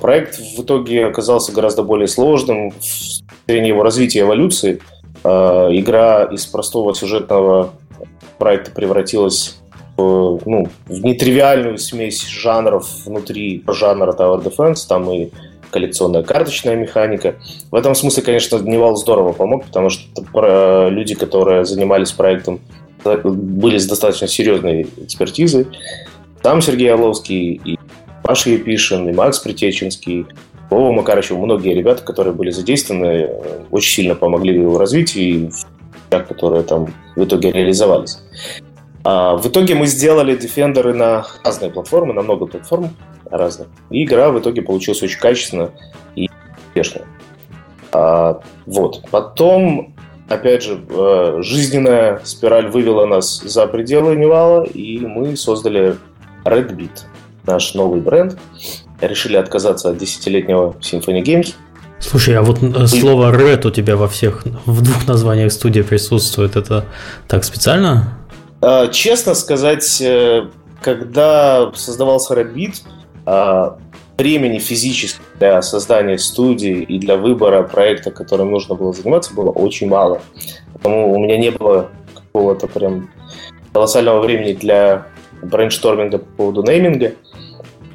Проект 0.00 0.38
в 0.38 0.62
итоге 0.62 1.06
оказался 1.06 1.52
гораздо 1.52 1.82
более 1.82 2.06
сложным 2.06 2.70
в 2.70 3.46
зрении 3.48 3.68
его 3.68 3.82
развития 3.82 4.20
эволюции. 4.20 4.80
Игра 5.24 6.24
из 6.24 6.46
простого 6.46 6.94
сюжетного 6.94 7.72
проекта 8.38 8.70
превратилась 8.70 9.58
в, 9.96 10.40
ну, 10.46 10.68
в 10.86 11.04
нетривиальную 11.04 11.78
смесь 11.78 12.24
жанров 12.28 12.88
внутри 13.04 13.64
жанра 13.66 14.12
Tower 14.12 14.42
Defense. 14.42 14.86
Там 14.88 15.10
и 15.10 15.30
коллекционная 15.70 16.22
карточная 16.22 16.76
механика. 16.76 17.34
В 17.70 17.74
этом 17.74 17.94
смысле, 17.94 18.22
конечно, 18.22 18.58
Дневал 18.60 18.96
здорово 18.96 19.32
помог, 19.32 19.64
потому 19.66 19.90
что 19.90 20.88
люди, 20.88 21.14
которые 21.14 21.64
занимались 21.64 22.12
проектом, 22.12 22.60
были 23.04 23.78
с 23.78 23.86
достаточно 23.86 24.26
серьезной 24.26 24.88
экспертизой. 24.98 25.66
Там 26.42 26.60
Сергей 26.60 26.92
Орловский 26.92 27.60
и 27.64 27.78
Паша 28.22 28.50
Епишин, 28.50 29.08
и 29.08 29.12
Макс 29.12 29.38
Притеченский, 29.38 30.26
Вова 30.70 30.92
Макарычев, 30.92 31.38
многие 31.38 31.74
ребята, 31.74 32.02
которые 32.02 32.34
были 32.34 32.50
задействованы, 32.50 33.30
очень 33.70 33.90
сильно 33.90 34.14
помогли 34.14 34.58
в 34.58 34.62
его 34.62 34.78
развитии 34.78 35.22
и 35.22 35.50
которые 36.10 36.62
там 36.62 36.92
в 37.16 37.24
итоге 37.24 37.52
реализовались. 37.52 38.18
А 39.04 39.36
в 39.36 39.46
итоге 39.46 39.74
мы 39.74 39.86
сделали 39.86 40.38
Defender 40.38 40.92
на 40.92 41.24
разные 41.44 41.70
платформы, 41.70 42.12
на 42.12 42.22
много 42.22 42.46
платформ 42.46 42.90
разных. 43.30 43.68
И 43.90 44.04
игра 44.04 44.30
в 44.30 44.38
итоге 44.38 44.62
получилась 44.62 45.02
очень 45.02 45.18
качественная 45.18 45.70
и 46.16 46.28
успешная. 46.66 47.06
А, 47.92 48.40
вот. 48.66 49.02
Потом, 49.10 49.94
опять 50.28 50.62
же, 50.62 50.80
э, 50.88 51.38
жизненная 51.42 52.20
спираль 52.24 52.68
вывела 52.68 53.06
нас 53.06 53.40
за 53.40 53.66
пределы 53.66 54.14
Невала, 54.16 54.64
и 54.64 54.98
мы 54.98 55.36
создали 55.36 55.96
Red 56.44 56.76
Beat, 56.76 57.04
наш 57.46 57.74
новый 57.74 58.00
бренд. 58.00 58.38
Решили 59.00 59.36
отказаться 59.36 59.90
от 59.90 59.98
десятилетнего 59.98 60.74
Symphony 60.80 61.22
Games. 61.22 61.54
Слушай, 62.00 62.36
а 62.36 62.42
вот 62.42 62.62
э, 62.62 62.86
слово 62.86 63.32
Red 63.34 63.66
у 63.66 63.70
тебя 63.70 63.96
во 63.96 64.08
всех, 64.08 64.44
в 64.66 64.82
двух 64.82 65.06
названиях 65.08 65.50
студии 65.52 65.80
присутствует. 65.80 66.56
Это 66.56 66.84
так 67.26 67.44
специально? 67.44 68.18
А, 68.60 68.88
честно 68.88 69.34
сказать, 69.34 70.00
э, 70.00 70.48
когда 70.80 71.72
создавался 71.74 72.34
Red 72.34 72.54
Beat, 72.54 72.82
а, 73.26 73.78
времени 74.18 74.58
физически 74.58 75.20
для 75.38 75.62
создания 75.62 76.18
студии 76.18 76.82
и 76.82 76.98
для 76.98 77.16
выбора 77.16 77.62
проекта, 77.62 78.10
которым 78.10 78.50
нужно 78.50 78.74
было 78.74 78.92
заниматься, 78.92 79.32
было 79.32 79.50
очень 79.50 79.88
мало. 79.88 80.20
Потому 80.74 81.14
у 81.14 81.18
меня 81.20 81.38
не 81.38 81.50
было 81.50 81.90
какого-то 82.14 82.66
прям 82.66 83.10
колоссального 83.72 84.20
времени 84.20 84.52
для 84.52 85.06
брейншторминга 85.40 86.18
по 86.18 86.26
поводу 86.36 86.62
нейминга. 86.62 87.12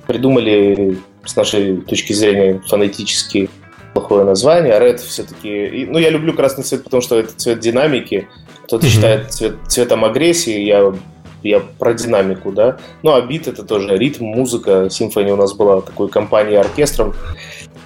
Придумали 0.07 0.97
с 1.25 1.35
нашей 1.35 1.77
точки 1.77 2.13
зрения 2.13 2.61
фонетически 2.67 3.49
плохое 3.93 4.23
название. 4.23 4.73
Red 4.73 4.97
все-таки... 4.97 5.87
Ну, 5.89 5.97
я 5.99 6.09
люблю 6.09 6.33
красный 6.33 6.63
цвет, 6.63 6.83
потому 6.83 7.01
что 7.01 7.19
это 7.19 7.33
цвет 7.35 7.59
динамики. 7.59 8.27
Кто-то 8.63 8.85
mm-hmm. 8.85 8.89
считает 8.89 9.31
цвет, 9.33 9.55
цветом 9.67 10.05
агрессии. 10.05 10.61
Я 10.61 10.93
я 11.43 11.61
про 11.79 11.93
динамику, 11.93 12.51
да. 12.51 12.77
Ну, 13.01 13.13
а 13.13 13.21
бит 13.21 13.47
это 13.47 13.63
тоже 13.63 13.97
ритм, 13.97 14.25
музыка. 14.25 14.89
Симфония 14.89 15.33
у 15.33 15.37
нас 15.37 15.53
была 15.53 15.81
такой 15.81 16.09
компанией 16.09 16.57
оркестром. 16.57 17.13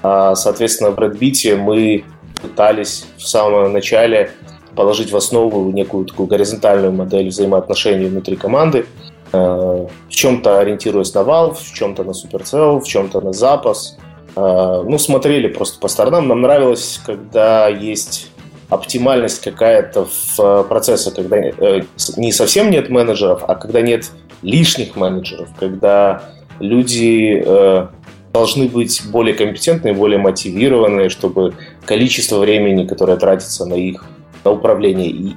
А, 0.04 0.36
соответственно, 0.36 0.92
в 0.92 1.00
Beat 1.00 1.56
мы 1.56 2.04
пытались 2.42 3.06
в 3.18 3.28
самом 3.28 3.74
начале 3.74 4.32
положить 4.76 5.12
в 5.12 5.18
основу 5.18 5.72
некую 5.72 6.06
такую 6.06 6.28
горизонтальную 6.28 6.92
модель 6.92 7.30
взаимоотношений 7.30 8.06
внутри 8.06 8.36
команды, 8.36 8.86
а, 9.34 9.88
в 9.88 10.10
чем-то 10.10 10.60
ориентируясь 10.60 11.14
на 11.14 11.20
Valve, 11.20 11.56
в 11.56 11.74
чем-то 11.74 12.04
на 12.04 12.12
Supercell, 12.12 12.80
в 12.80 12.88
чем-то 12.88 13.22
на 13.22 13.34
запас. 13.34 13.98
А, 14.36 14.84
ну, 14.84 15.00
смотрели 15.00 15.48
просто 15.48 15.80
по 15.80 15.88
сторонам. 15.88 16.28
Нам 16.28 16.42
нравилось, 16.42 17.02
когда 17.06 17.68
есть 17.68 18.32
оптимальность 18.70 19.42
какая-то 19.42 20.06
в 20.06 20.40
э, 20.40 20.64
процессе, 20.68 21.12
когда 21.12 21.38
э, 21.38 21.84
не 22.18 22.32
совсем 22.32 22.70
нет 22.70 22.90
менеджеров, 22.90 23.44
а 23.48 23.56
когда 23.56 23.82
нет 23.82 24.12
лишних 24.42 24.96
менеджеров, 24.96 25.50
когда 25.60 26.24
люди 26.60 27.44
э, 27.46 27.88
должны 28.34 28.68
быть 28.68 29.02
более 29.10 29.34
компетентные, 29.34 29.94
более 29.94 30.20
мотивированные, 30.20 31.10
чтобы 31.10 31.54
количество 31.86 32.40
времени, 32.40 32.86
которое 32.86 33.18
тратится 33.18 33.66
на 33.66 33.76
их 33.76 34.04
на 34.44 34.52
управление 34.52 35.10
и 35.10 35.36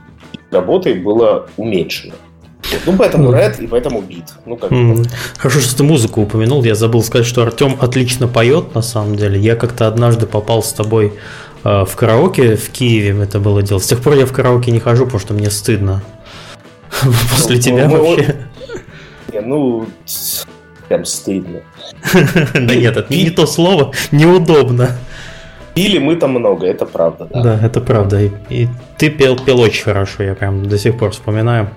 работой, 0.51 0.95
было 0.95 1.49
уменьшено. 1.57 2.15
Ну, 2.87 2.97
поэтому 2.97 3.33
Red 3.33 3.63
и 3.63 3.67
поэтому 3.67 4.01
Beat. 4.01 4.29
Ну, 4.47 4.57
как 4.57 4.71
mm. 4.71 5.09
Хорошо, 5.39 5.61
что 5.61 5.77
ты 5.77 5.83
музыку 5.83 6.23
упомянул. 6.23 6.63
Я 6.63 6.75
забыл 6.75 7.03
сказать, 7.03 7.27
что 7.27 7.43
Артем 7.43 7.77
отлично 7.81 8.29
поет, 8.29 8.75
на 8.75 8.83
самом 8.83 9.17
деле. 9.17 9.41
Я 9.41 9.57
как-то 9.57 9.89
однажды 9.89 10.27
попал 10.27 10.63
с 10.63 10.73
тобой 10.73 11.13
в 11.63 11.91
караоке 11.97 12.57
в 12.57 12.71
Киеве 12.71 13.23
это 13.23 13.39
было 13.39 13.63
дело. 13.63 13.79
С 13.79 13.87
тех 13.87 14.01
пор 14.01 14.15
я 14.15 14.27
в 14.27 14.33
караоке 14.33 14.71
не 14.71 14.81
хожу, 14.81 15.05
потому 15.05 15.21
что 15.21 15.35
мне 15.35 15.51
стыдно. 15.51 16.03
После 17.31 17.57
ну, 17.57 17.63
тебя 17.63 17.89
вообще. 17.89 18.37
Не, 19.33 19.41
ну, 19.41 19.87
прям 20.89 21.05
стыдно. 21.05 21.61
Да 22.55 22.75
нет, 22.75 22.97
это 22.97 23.13
не 23.15 23.31
то 23.31 23.47
слово, 23.47 23.93
неудобно. 24.11 24.97
Пили 25.75 25.99
мы 25.99 26.17
там 26.17 26.31
много, 26.31 26.67
это 26.67 26.85
правда. 26.85 27.29
Да, 27.33 27.43
да 27.43 27.61
это 27.63 27.81
правда. 27.81 28.21
И, 28.21 28.31
и 28.49 28.69
ты 28.99 29.09
пел, 29.09 29.37
пел 29.37 29.61
очень 29.61 29.85
хорошо, 29.85 30.23
я 30.23 30.35
прям 30.35 30.67
до 30.67 30.79
сих 30.79 30.99
пор 30.99 31.11
вспоминаю. 31.13 31.71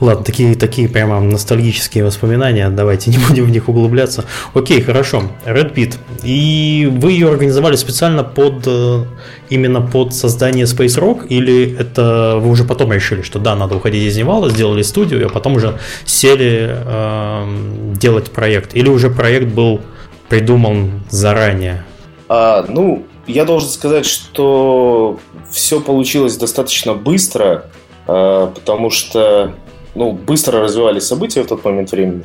Ладно, 0.00 0.24
такие, 0.24 0.54
такие 0.54 0.88
прямо 0.88 1.20
ностальгические 1.20 2.04
воспоминания, 2.04 2.68
давайте 2.70 3.10
не 3.16 3.18
будем 3.18 3.44
в 3.44 3.50
них 3.50 3.68
углубляться. 3.68 4.24
Окей, 4.54 4.80
хорошо, 4.80 5.22
Red 5.46 5.74
Beat. 5.74 5.96
И 6.22 6.88
вы 6.90 7.12
ее 7.12 7.28
организовали 7.28 7.76
специально 7.76 8.24
под 8.24 8.66
э, 8.66 9.04
именно 9.50 9.82
под 9.82 10.14
создание 10.14 10.64
Space 10.64 10.98
Rock, 10.98 11.26
или 11.28 11.76
это 11.78 12.38
вы 12.40 12.50
уже 12.50 12.64
потом 12.64 12.92
решили, 12.92 13.22
что 13.22 13.38
да, 13.38 13.54
надо 13.54 13.76
уходить 13.76 14.02
из 14.02 14.16
Невала, 14.16 14.48
сделали 14.50 14.82
студию, 14.82 15.26
а 15.26 15.28
потом 15.28 15.56
уже 15.56 15.78
сели 16.06 16.74
э, 16.74 17.94
делать 17.94 18.30
проект? 18.30 18.74
Или 18.74 18.88
уже 18.88 19.10
проект 19.10 19.52
был 19.52 19.80
придуман 20.28 21.02
заранее? 21.10 21.84
А, 22.28 22.64
ну, 22.68 23.04
я 23.26 23.44
должен 23.44 23.68
сказать, 23.68 24.06
что 24.06 25.18
все 25.50 25.80
получилось 25.80 26.36
достаточно 26.36 26.94
быстро, 26.94 27.70
а, 28.06 28.48
потому 28.48 28.90
что 28.90 29.54
ну, 29.94 30.12
быстро 30.12 30.60
развивались 30.60 31.04
события 31.04 31.42
в 31.42 31.46
тот 31.46 31.64
момент 31.64 31.92
времени. 31.92 32.22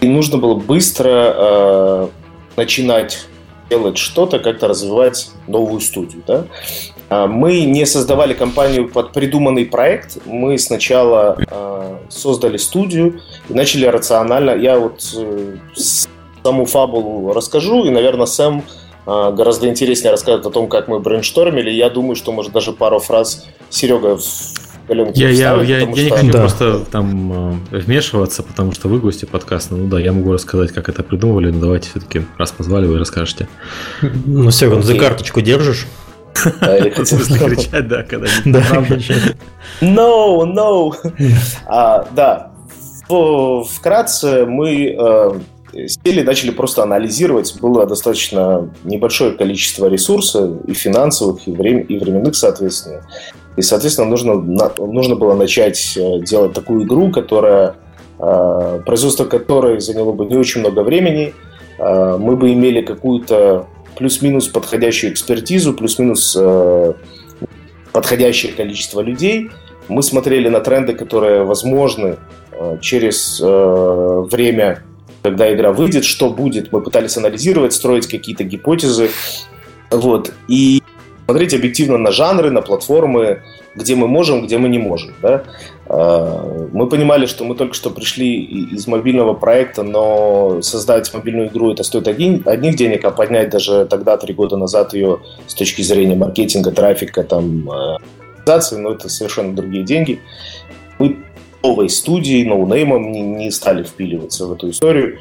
И 0.00 0.08
нужно 0.08 0.38
было 0.38 0.54
быстро 0.54 1.34
э, 1.36 2.08
начинать 2.56 3.26
делать 3.70 3.96
что-то, 3.96 4.38
как-то 4.38 4.68
развивать 4.68 5.30
новую 5.46 5.80
студию. 5.80 6.22
Да? 6.26 6.44
А, 7.08 7.26
мы 7.26 7.64
не 7.64 7.86
создавали 7.86 8.34
компанию 8.34 8.88
под 8.88 9.12
придуманный 9.12 9.64
проект. 9.64 10.18
Мы 10.26 10.58
сначала 10.58 11.36
э, 11.38 11.96
создали 12.08 12.56
студию 12.56 13.20
и 13.48 13.54
начали 13.54 13.86
рационально. 13.86 14.52
Я 14.52 14.78
вот 14.78 15.04
э, 15.16 15.56
саму 16.42 16.64
фабулу 16.64 17.32
расскажу, 17.32 17.84
и, 17.84 17.90
наверное, 17.90 18.26
Сэм 18.26 18.62
гораздо 19.06 19.68
интереснее 19.68 20.10
рассказывать 20.10 20.46
о 20.46 20.50
том, 20.50 20.68
как 20.68 20.88
мы 20.88 21.00
брейнштормили. 21.00 21.70
Я 21.70 21.90
думаю, 21.90 22.16
что, 22.16 22.32
может, 22.32 22.52
даже 22.52 22.72
пару 22.72 22.98
фраз 22.98 23.46
Серега 23.68 24.16
в 24.16 24.22
Галенке 24.88 25.20
я, 25.20 25.28
я, 25.28 25.62
я, 25.62 25.78
я 25.78 25.80
что... 25.80 26.02
не 26.02 26.10
хочу 26.10 26.32
да. 26.32 26.38
просто 26.40 26.78
там 26.80 27.60
э, 27.72 27.78
вмешиваться, 27.78 28.42
потому 28.42 28.72
что 28.72 28.88
вы 28.88 28.98
гости 28.98 29.24
подкаста. 29.24 29.74
Ну 29.74 29.88
да, 29.88 29.98
я 29.98 30.12
могу 30.12 30.32
рассказать, 30.32 30.72
как 30.72 30.88
это 30.88 31.02
придумывали, 31.02 31.50
но 31.50 31.60
давайте 31.60 31.90
все-таки, 31.90 32.22
раз 32.38 32.52
позвали, 32.52 32.86
вы 32.86 32.98
расскажете. 32.98 33.48
Ну, 34.00 34.50
Серега, 34.50 34.82
ты 34.82 34.98
карточку 34.98 35.40
держишь? 35.40 35.86
Да, 36.60 36.78
или 36.78 36.90
кричать, 36.90 37.88
да, 37.88 38.02
когда 38.02 38.26
No, 39.80 40.44
no! 40.44 40.92
А, 41.66 42.06
да, 42.14 42.52
вкратце 43.64 44.46
мы 44.46 44.96
э, 44.98 45.30
сели, 45.72 46.22
начали 46.22 46.50
просто 46.50 46.82
анализировать. 46.82 47.54
Было 47.60 47.86
достаточно 47.86 48.70
небольшое 48.84 49.32
количество 49.32 49.86
ресурсов, 49.86 50.64
и 50.66 50.74
финансовых, 50.74 51.46
и, 51.46 51.50
врем- 51.50 51.86
и 51.86 51.98
временных, 51.98 52.36
соответственно. 52.36 53.02
И, 53.56 53.62
соответственно, 53.62 54.08
нужно, 54.08 54.34
нужно 54.34 55.16
было 55.16 55.34
начать 55.34 55.96
э, 55.96 56.20
делать 56.20 56.54
такую 56.54 56.84
игру, 56.84 57.10
которая, 57.10 57.74
э, 58.18 58.80
производство 58.86 59.24
которой 59.24 59.80
заняло 59.80 60.12
бы 60.12 60.24
не 60.26 60.36
очень 60.36 60.60
много 60.60 60.80
времени. 60.80 61.34
Э, 61.78 62.16
мы 62.18 62.36
бы 62.36 62.52
имели 62.52 62.80
какую-то 62.80 63.66
плюс-минус 63.96 64.48
подходящую 64.48 65.12
экспертизу, 65.12 65.74
плюс-минус 65.74 66.36
подходящее 67.92 68.52
количество 68.52 69.02
людей. 69.02 69.50
Мы 69.88 70.02
смотрели 70.02 70.48
на 70.48 70.60
тренды, 70.60 70.94
которые 70.94 71.44
возможны 71.44 72.16
через 72.80 73.38
время 73.38 74.82
когда 75.22 75.52
игра 75.52 75.72
выйдет, 75.72 76.04
что 76.04 76.30
будет. 76.30 76.72
Мы 76.72 76.80
пытались 76.80 77.16
анализировать, 77.16 77.72
строить 77.72 78.06
какие-то 78.06 78.44
гипотезы. 78.44 79.10
Вот. 79.90 80.32
И 80.48 80.82
смотреть 81.26 81.54
объективно 81.54 81.98
на 81.98 82.10
жанры, 82.10 82.50
на 82.50 82.62
платформы, 82.62 83.42
где 83.74 83.94
мы 83.94 84.08
можем, 84.08 84.44
где 84.44 84.58
мы 84.58 84.68
не 84.68 84.78
можем. 84.78 85.14
Да? 85.22 85.44
А, 85.86 86.68
мы 86.72 86.88
понимали, 86.88 87.26
что 87.26 87.44
мы 87.44 87.54
только 87.54 87.74
что 87.74 87.90
пришли 87.90 88.42
из 88.42 88.86
мобильного 88.86 89.34
проекта, 89.34 89.82
но 89.82 90.60
создать 90.62 91.12
мобильную 91.14 91.48
игру 91.48 91.72
это 91.72 91.84
стоит 91.84 92.08
один, 92.08 92.42
одних 92.44 92.76
денег, 92.76 93.04
а 93.04 93.10
поднять 93.10 93.50
даже 93.50 93.86
тогда, 93.86 94.16
три 94.16 94.34
года 94.34 94.56
назад, 94.56 94.94
ее 94.94 95.20
с 95.46 95.54
точки 95.54 95.82
зрения 95.82 96.16
маркетинга, 96.16 96.72
трафика, 96.72 97.22
там, 97.22 97.70
организации, 98.42 98.76
но 98.76 98.92
это 98.92 99.08
совершенно 99.08 99.54
другие 99.54 99.84
деньги. 99.84 100.20
Новой 101.62 101.88
студией, 101.88 102.44
ноунеймом 102.44 103.12
не, 103.12 103.20
не 103.20 103.50
стали 103.50 103.82
впиливаться 103.82 104.46
в 104.46 104.52
эту 104.52 104.70
историю. 104.70 105.18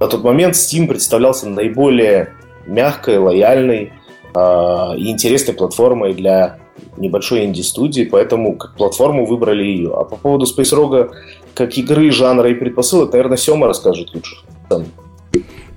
На 0.00 0.08
тот 0.08 0.24
момент 0.24 0.54
Steam 0.54 0.86
представлялся 0.86 1.48
наиболее 1.48 2.30
мягкой, 2.66 3.18
лояльной 3.18 3.92
э, 4.34 4.96
и 4.96 5.10
интересной 5.10 5.54
платформой 5.54 6.14
для 6.14 6.58
небольшой 6.96 7.44
инди-студии, 7.44 8.04
поэтому 8.04 8.56
как 8.56 8.74
платформу 8.76 9.26
выбрали 9.26 9.64
ее. 9.64 9.92
А 9.94 10.04
по 10.04 10.16
поводу 10.16 10.46
Space 10.46 10.74
Rogue, 10.76 11.10
как 11.54 11.76
игры, 11.76 12.10
жанра 12.10 12.50
и 12.50 12.54
предпосылок, 12.54 13.12
наверное, 13.12 13.36
Сема 13.36 13.66
расскажет 13.66 14.14
лучше. 14.14 14.36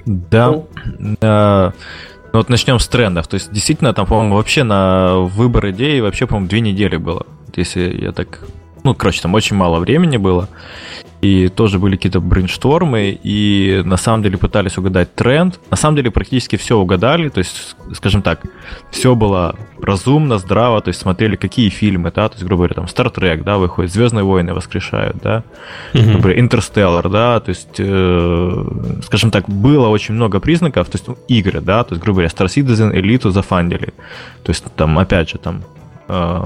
Да. 0.06 0.52
Ну. 0.52 0.68
А, 1.22 1.72
ну 2.32 2.40
вот 2.40 2.50
начнем 2.50 2.80
с 2.80 2.88
трендов. 2.88 3.28
То 3.28 3.36
есть 3.36 3.52
действительно 3.52 3.94
там, 3.94 4.06
по-моему, 4.06 4.36
вообще 4.36 4.64
на 4.64 5.20
выбор 5.20 5.70
идеи 5.72 6.00
вообще, 6.00 6.28
по-моему, 6.28 6.50
две 6.50 6.62
недели 6.62 6.98
было. 6.98 7.26
Если 7.56 8.02
я 8.02 8.12
так... 8.12 8.42
Ну, 8.84 8.94
короче, 8.94 9.22
там 9.22 9.34
очень 9.34 9.56
мало 9.56 9.80
времени 9.80 10.18
было. 10.18 10.50
И 11.22 11.48
тоже 11.48 11.80
были 11.80 11.96
какие-то 11.96 12.20
брейнштормы, 12.20 13.18
и 13.24 13.82
на 13.86 13.96
самом 13.96 14.24
деле 14.24 14.38
пытались 14.38 14.78
угадать 14.78 15.16
тренд. 15.16 15.58
На 15.70 15.78
самом 15.78 15.96
деле 15.96 16.12
практически 16.12 16.58
все 16.58 16.78
угадали, 16.78 17.30
то 17.30 17.38
есть, 17.38 17.78
скажем 17.94 18.22
так, 18.22 18.42
все 18.92 19.16
было 19.16 19.56
разумно, 19.82 20.38
здраво, 20.38 20.82
то 20.82 20.90
есть 20.90 21.00
смотрели, 21.00 21.38
какие 21.38 21.70
фильмы, 21.70 22.12
да, 22.14 22.28
то 22.28 22.36
есть, 22.36 22.44
грубо 22.44 22.64
говоря, 22.64 22.76
там, 22.76 22.86
Star 22.86 23.14
Trek, 23.14 23.44
да, 23.44 23.58
выходит, 23.58 23.94
Звездные 23.94 24.26
войны 24.26 24.54
воскрешают, 24.54 25.16
да, 25.24 25.44
mm-hmm. 25.94 26.18
говоря, 26.20 26.42
Interstellar, 26.42 27.10
да, 27.10 27.40
то 27.40 27.50
есть, 27.50 27.76
э, 27.78 28.66
скажем 29.06 29.32
так, 29.32 29.48
было 29.48 29.88
очень 29.88 30.16
много 30.16 30.42
признаков, 30.42 30.90
то 30.90 30.96
есть, 30.98 31.08
ну, 31.08 31.18
игры, 31.30 31.62
да, 31.62 31.86
то 31.86 31.94
есть, 31.94 32.04
грубо 32.04 32.18
говоря, 32.18 32.30
Star 32.36 32.48
Citizen, 32.48 32.94
Элиту 32.94 33.32
зафандили, 33.32 33.94
то 34.44 34.50
есть, 34.50 34.66
там, 34.76 35.00
опять 35.00 35.30
же, 35.30 35.38
там, 35.38 35.64
э, 36.10 36.44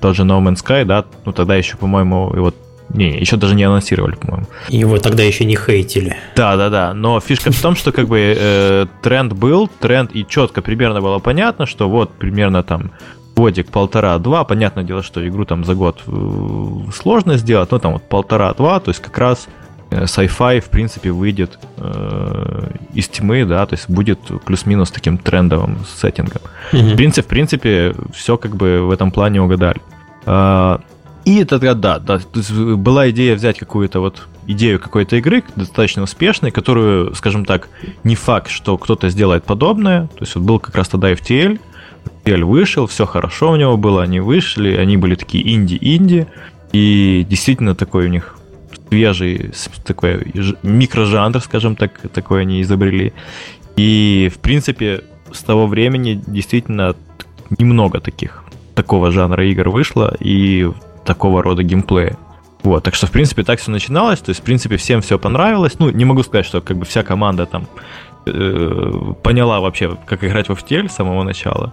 тот 0.00 0.16
же 0.16 0.22
No 0.22 0.40
Man's 0.40 0.64
Sky, 0.64 0.84
да, 0.84 1.04
ну, 1.24 1.32
тогда 1.32 1.56
еще, 1.56 1.76
по-моему, 1.76 2.30
вот 2.34 2.54
не, 2.88 3.18
еще 3.18 3.36
даже 3.36 3.54
не 3.54 3.64
анонсировали, 3.64 4.14
по-моему. 4.14 4.46
Его 4.68 4.98
тогда 4.98 5.22
еще 5.22 5.44
не 5.44 5.56
хейтили. 5.56 6.16
Да, 6.36 6.56
да, 6.56 6.70
да. 6.70 6.94
Но 6.94 7.20
фишка 7.20 7.50
в 7.50 7.60
том, 7.60 7.74
что 7.74 7.92
как 7.92 8.06
бы 8.06 8.34
э, 8.38 8.86
тренд 9.02 9.32
был, 9.32 9.68
тренд 9.80 10.14
и 10.14 10.24
четко 10.26 10.62
примерно 10.62 11.00
было 11.00 11.18
понятно, 11.18 11.66
что 11.66 11.88
вот 11.88 12.12
примерно 12.12 12.62
там 12.62 12.92
годик, 13.34 13.70
полтора-два. 13.70 14.44
Понятное 14.44 14.84
дело, 14.84 15.02
что 15.02 15.26
игру 15.26 15.44
там 15.44 15.64
за 15.64 15.74
год 15.74 16.00
э, 16.06 16.12
сложно 16.94 17.36
сделать, 17.36 17.70
но 17.70 17.78
там 17.78 17.94
вот 17.94 18.08
полтора-два, 18.08 18.80
то 18.80 18.90
есть 18.90 19.02
как 19.02 19.18
раз 19.18 19.48
sci-fi, 19.90 20.60
в 20.60 20.68
принципе, 20.68 21.10
выйдет 21.10 21.58
э, 21.76 22.70
из 22.94 23.08
тьмы, 23.08 23.44
да, 23.44 23.64
то 23.66 23.74
есть 23.74 23.88
будет 23.88 24.18
плюс-минус 24.44 24.90
таким 24.90 25.18
трендовым 25.18 25.78
сеттингом. 25.86 26.42
Mm-hmm. 26.72 26.92
В 26.92 26.96
принципе, 26.96 27.22
в 27.22 27.28
принципе, 27.28 27.94
все 28.12 28.36
как 28.36 28.56
бы 28.56 28.82
в 28.82 28.90
этом 28.90 29.10
плане 29.10 29.40
угадали. 29.40 29.80
А, 30.24 30.80
и 31.24 31.44
тогда, 31.44 31.74
да, 31.74 31.98
да, 31.98 32.18
то 32.18 32.38
есть 32.38 32.52
была 32.52 33.10
идея 33.10 33.34
взять 33.34 33.58
какую-то 33.58 34.00
вот 34.00 34.26
идею 34.46 34.78
какой-то 34.78 35.16
игры, 35.16 35.42
достаточно 35.56 36.02
успешной, 36.02 36.50
которую, 36.50 37.14
скажем 37.14 37.44
так, 37.44 37.68
не 38.04 38.14
факт, 38.14 38.50
что 38.50 38.78
кто-то 38.78 39.08
сделает 39.08 39.44
подобное. 39.44 40.06
То 40.06 40.20
есть 40.20 40.34
вот 40.36 40.44
был 40.44 40.60
как 40.60 40.76
раз 40.76 40.88
тогда 40.88 41.12
FTL, 41.12 41.60
FTL 42.24 42.44
вышел, 42.44 42.86
все 42.86 43.06
хорошо 43.06 43.52
у 43.52 43.56
него 43.56 43.76
было, 43.76 44.02
они 44.02 44.20
вышли, 44.20 44.74
они 44.76 44.96
были 44.96 45.14
такие 45.14 45.52
инди-инди, 45.52 46.26
и 46.72 47.26
действительно 47.28 47.74
такой 47.74 48.06
у 48.06 48.08
них 48.08 48.36
свежий 48.88 49.52
такой 49.84 50.32
микрожанр, 50.62 51.40
скажем 51.40 51.76
так, 51.76 52.00
такой 52.12 52.42
они 52.42 52.62
изобрели. 52.62 53.12
И, 53.76 54.30
в 54.34 54.38
принципе, 54.38 55.02
с 55.32 55.42
того 55.42 55.66
времени 55.66 56.22
действительно 56.26 56.94
немного 57.58 58.00
таких 58.00 58.44
такого 58.74 59.10
жанра 59.10 59.44
игр 59.46 59.68
вышло, 59.70 60.14
и 60.20 60.70
такого 61.04 61.42
рода 61.42 61.62
геймплея. 61.62 62.16
Вот, 62.62 62.82
так 62.84 62.94
что, 62.94 63.06
в 63.06 63.10
принципе, 63.10 63.44
так 63.44 63.60
все 63.60 63.70
начиналось, 63.70 64.20
то 64.20 64.30
есть, 64.30 64.40
в 64.40 64.44
принципе, 64.44 64.76
всем 64.76 65.00
все 65.00 65.18
понравилось. 65.18 65.78
Ну, 65.78 65.90
не 65.90 66.04
могу 66.04 66.22
сказать, 66.22 66.46
что 66.46 66.60
как 66.60 66.76
бы 66.76 66.84
вся 66.84 67.02
команда 67.02 67.46
там 67.46 67.68
э, 68.26 69.12
поняла 69.22 69.60
вообще, 69.60 69.96
как 70.04 70.24
играть 70.24 70.48
в 70.48 70.52
FTL 70.52 70.88
с 70.88 70.94
самого 70.94 71.22
начала. 71.22 71.72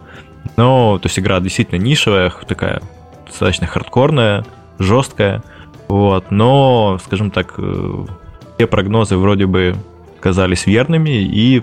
Но, 0.56 1.00
то 1.00 1.08
есть, 1.08 1.18
игра 1.18 1.40
действительно 1.40 1.80
нишевая, 1.80 2.32
такая 2.48 2.82
достаточно 3.26 3.66
хардкорная, 3.66 4.46
жесткая. 4.78 5.44
Вот, 5.88 6.32
но, 6.32 7.00
скажем 7.06 7.32
так, 7.32 7.54
э, 7.58 8.06
все 8.58 8.68
прогнозы 8.68 9.18
вроде 9.18 9.46
бы 9.46 9.76
казались 10.20 10.66
верными, 10.66 11.22
и 11.22 11.62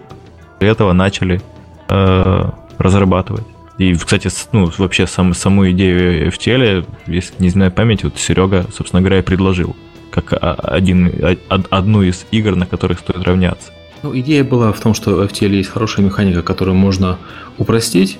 после 0.58 0.72
этого 0.72 0.92
начали 0.92 1.40
э, 1.88 2.50
разрабатывать. 2.78 3.46
И, 3.78 3.94
кстати, 3.94 4.28
ну, 4.52 4.70
вообще 4.76 5.06
сам, 5.06 5.32
саму 5.32 5.70
идею 5.70 6.28
FTL, 6.28 6.86
если 7.06 7.34
не 7.38 7.48
знаю 7.48 7.72
память, 7.72 8.04
вот 8.04 8.18
Серега, 8.18 8.66
собственно 8.74 9.00
говоря, 9.00 9.20
и 9.20 9.22
предложил 9.22 9.74
как 10.10 10.34
один, 10.40 11.38
одну 11.48 12.02
из 12.02 12.26
игр, 12.30 12.56
на 12.56 12.66
которых 12.66 12.98
стоит 12.98 13.22
равняться. 13.22 13.70
Ну, 14.02 14.16
идея 14.18 14.44
была 14.44 14.72
в 14.72 14.80
том, 14.80 14.94
что 14.94 15.14
в 15.14 15.20
FTL 15.22 15.50
есть 15.50 15.70
хорошая 15.70 16.04
механика, 16.04 16.42
которую 16.42 16.74
можно 16.74 17.18
упростить, 17.58 18.18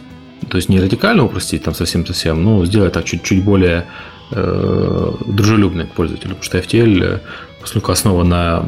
то 0.49 0.57
есть 0.57 0.69
не 0.69 0.81
радикально 0.81 1.25
упростить 1.25 1.63
там 1.63 1.75
совсем-совсем, 1.75 2.43
но 2.43 2.65
сделать 2.65 2.93
так 2.93 3.05
чуть-чуть 3.05 3.45
более 3.45 3.87
э, 4.31 5.13
дружелюбной 5.27 5.87
к 5.87 5.91
пользователю, 5.91 6.37
потому 6.37 6.45
что 6.45 6.59
FTL, 6.59 7.21
поскольку 7.61 7.93
основа 7.93 8.25
на 8.25 8.65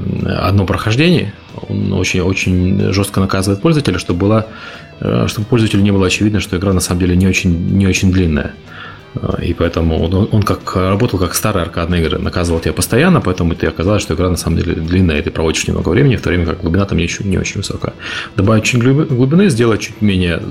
одном 0.46 0.66
прохождении, 0.66 1.32
он 1.68 1.92
очень-очень 1.92 2.92
жестко 2.92 3.20
наказывает 3.20 3.60
пользователя, 3.60 3.98
чтобы 3.98 4.20
была 4.20 4.46
Э, 5.04 5.26
чтобы 5.26 5.46
пользователю 5.48 5.82
не 5.82 5.90
было 5.90 6.06
очевидно, 6.06 6.38
что 6.40 6.56
игра 6.56 6.72
на 6.72 6.80
самом 6.80 7.00
деле 7.00 7.16
не 7.16 7.26
очень, 7.26 7.50
не 7.76 7.86
очень 7.86 8.12
длинная. 8.12 8.52
Э, 9.14 9.42
и 9.42 9.54
поэтому 9.54 10.02
он, 10.02 10.28
он 10.32 10.42
как 10.42 10.76
работал 10.76 11.18
как 11.18 11.34
старая 11.34 11.64
аркадная 11.64 12.02
игра, 12.02 12.18
наказывал 12.18 12.60
тебя 12.60 12.72
постоянно, 12.72 13.20
поэтому 13.20 13.54
ты 13.54 13.66
оказалось, 13.66 14.02
что 14.02 14.14
игра 14.14 14.30
на 14.30 14.36
самом 14.36 14.58
деле 14.58 14.74
длинная, 14.74 15.18
и 15.18 15.22
ты 15.22 15.30
проводишь 15.30 15.66
немного 15.68 15.90
времени, 15.90 16.16
в 16.16 16.22
то 16.22 16.28
время 16.28 16.46
как 16.46 16.60
глубина 16.60 16.84
там 16.84 16.98
не, 16.98 17.08
не 17.24 17.38
очень 17.38 17.58
высокая. 17.58 17.94
Добавить 18.36 18.64
чуть 18.64 18.82
глубины, 18.82 19.50
сделать 19.50 19.80
чуть 19.80 20.02
менее... 20.02 20.42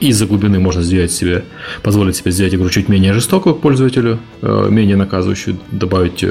Из-за 0.00 0.26
глубины 0.26 0.58
можно 0.58 0.82
сделать 0.82 1.12
себе, 1.12 1.44
позволить 1.82 2.16
себе 2.16 2.30
сделать 2.30 2.54
игру 2.54 2.68
чуть 2.70 2.88
менее 2.88 3.12
жестокую 3.12 3.54
к 3.54 3.60
пользователю, 3.60 4.18
э, 4.42 4.68
менее 4.70 4.96
наказывающую, 4.96 5.58
добавить 5.70 6.24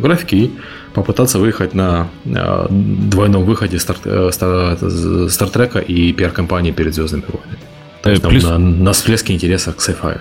графики 0.00 0.34
и 0.34 0.50
попытаться 0.94 1.38
выехать 1.38 1.74
на 1.74 2.08
двойном 2.24 3.44
выходе 3.44 3.78
Стартрека 3.78 5.78
и 5.78 6.12
пиар-компании 6.12 6.72
перед 6.72 6.94
Звездными 6.94 7.24
войнами. 7.28 7.58
То 8.02 8.10
есть 8.10 8.22
Плюс... 8.22 8.44
на, 8.44 8.58
на 8.58 8.92
всплеске 8.92 9.34
интереса 9.34 9.72
к 9.72 9.78
sci-fi. 9.78 10.20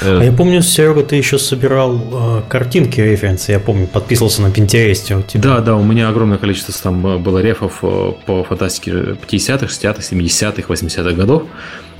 Э, 0.00 0.20
а 0.20 0.24
я 0.24 0.32
помню, 0.32 0.62
Серега, 0.62 1.02
ты 1.02 1.16
еще 1.16 1.38
собирал 1.38 2.00
э, 2.12 2.42
картинки 2.48 3.00
референсы, 3.00 3.52
я 3.52 3.60
помню, 3.60 3.86
подписывался 3.86 4.42
на 4.42 4.46
Pinterest 4.48 5.18
у 5.18 5.22
тебя. 5.22 5.42
Да, 5.42 5.60
да, 5.60 5.76
у 5.76 5.84
меня 5.84 6.08
огромное 6.08 6.38
количество 6.38 6.74
там 6.82 7.06
э, 7.06 7.18
было 7.18 7.38
рефов 7.38 7.78
э, 7.82 8.12
по 8.26 8.44
фантастике 8.44 8.90
50-х, 8.90 9.66
60-х, 9.66 10.00
70-х, 10.00 10.72
80-х 10.72 11.12
годов. 11.12 11.44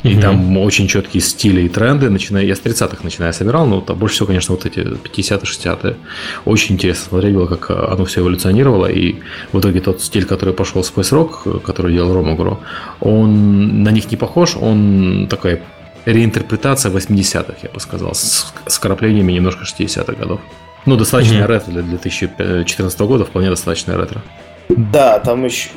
И 0.02 0.14
угу. 0.14 0.20
там 0.20 0.58
очень 0.58 0.88
четкие 0.88 1.20
стили 1.20 1.60
и 1.62 1.68
тренды, 1.68 2.10
начиная, 2.10 2.44
я 2.44 2.56
с 2.56 2.60
30-х 2.60 2.98
начиная 3.04 3.30
собирал, 3.30 3.66
но 3.66 3.80
там 3.80 3.96
больше 3.96 4.16
всего, 4.16 4.26
конечно, 4.26 4.54
вот 4.54 4.66
эти 4.66 4.80
50-е, 4.80 5.38
60-е. 5.38 5.96
Очень 6.44 6.74
интересно 6.74 7.04
смотреть 7.10 7.34
было, 7.34 7.46
как 7.46 7.70
оно 7.70 8.04
все 8.04 8.20
эволюционировало, 8.20 8.86
и 8.86 9.16
в 9.52 9.60
итоге 9.60 9.80
тот 9.80 10.02
стиль, 10.02 10.24
который 10.24 10.54
пошел 10.54 10.82
в 10.82 10.86
Space 10.86 11.12
Rock, 11.12 11.60
который 11.60 11.92
делал 11.94 12.14
Ромагро, 12.14 12.58
он 12.98 13.84
на 13.84 13.90
них 13.90 14.10
не 14.10 14.16
похож, 14.16 14.56
он 14.56 15.28
такой 15.30 15.60
реинтерпретация 16.04 16.90
80-х, 16.92 17.54
я 17.62 17.70
бы 17.70 17.80
сказал, 17.80 18.14
с 18.14 18.52
вкраплениями 18.66 19.32
немножко 19.32 19.64
60-х 19.64 20.12
годов. 20.14 20.40
Ну, 20.84 20.96
достаточно 20.96 21.34
mm-hmm. 21.34 21.46
ретро 21.46 21.70
для 21.70 21.82
2014 21.82 23.00
года, 23.00 23.24
вполне 23.24 23.50
достаточно 23.50 23.96
ретро. 23.96 24.20
Да, 24.68 25.18
там 25.20 25.44
еще 25.44 25.70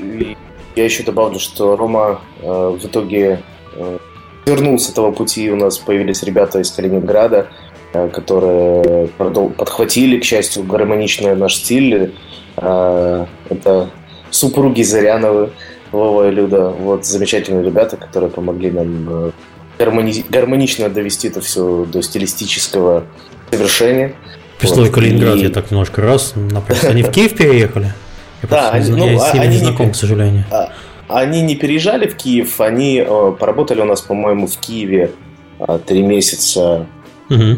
я 0.76 0.84
еще 0.84 1.04
добавлю, 1.04 1.40
что 1.40 1.76
Рома 1.76 2.22
э, 2.42 2.78
в 2.82 2.86
итоге 2.86 3.42
э, 3.76 3.98
вернулся 4.46 4.88
с 4.88 4.92
этого 4.92 5.12
пути. 5.12 5.50
У 5.52 5.56
нас 5.56 5.78
появились 5.78 6.24
ребята 6.24 6.60
из 6.60 6.72
Калининграда, 6.72 7.48
э, 7.94 8.10
которые 8.10 9.08
подхватили, 9.08 10.20
к 10.20 10.26
счастью, 10.26 10.64
гармоничный 10.64 11.36
наш 11.36 11.56
стиль. 11.56 12.14
Э, 12.58 13.26
это 13.50 13.90
супруги 14.32 14.82
Заряновы, 14.82 15.52
Вова 15.92 16.28
и 16.30 16.32
Люда. 16.32 16.70
Вот 16.70 17.06
замечательные 17.06 17.64
ребята, 17.64 17.96
которые 17.96 18.30
помогли 18.30 18.72
нам 18.72 19.08
э, 19.10 19.32
гармони... 19.78 20.26
гармонично 20.30 20.90
довести 20.90 21.28
это 21.28 21.42
все 21.42 21.86
до 21.86 22.02
стилистического 22.02 23.06
завершения. 23.52 24.16
При 24.60 24.68
слове 24.68 24.86
вот. 24.86 24.96
Калининград 24.96 25.36
и... 25.38 25.42
я 25.42 25.50
так 25.50 25.72
немножко 25.72 26.02
раз 26.02 26.34
напрягся. 26.36 26.90
Они 26.90 27.04
в 27.04 27.12
Киев 27.12 27.36
переехали? 27.36 27.94
Я 28.42 28.50
да, 28.50 28.70
они, 28.72 28.92
ну, 28.92 29.08
я 29.08 29.18
с 29.18 29.34
ними 29.34 29.46
они 29.46 29.56
не 29.56 29.64
знаком, 29.64 29.88
не, 29.88 29.94
к 29.94 29.96
сожалению. 29.96 30.44
А, 30.52 30.72
они 31.08 31.42
не 31.42 31.56
переезжали 31.56 32.08
в 32.08 32.16
Киев, 32.16 32.60
они 32.60 33.04
э, 33.06 33.36
поработали 33.40 33.82
у 33.82 33.86
нас, 33.86 34.02
по-моему, 34.02 34.46
в 34.48 34.58
Киеве 34.58 35.12
а, 35.58 35.80
три 35.80 36.04
месяца. 36.04 36.86
Угу. 37.30 37.58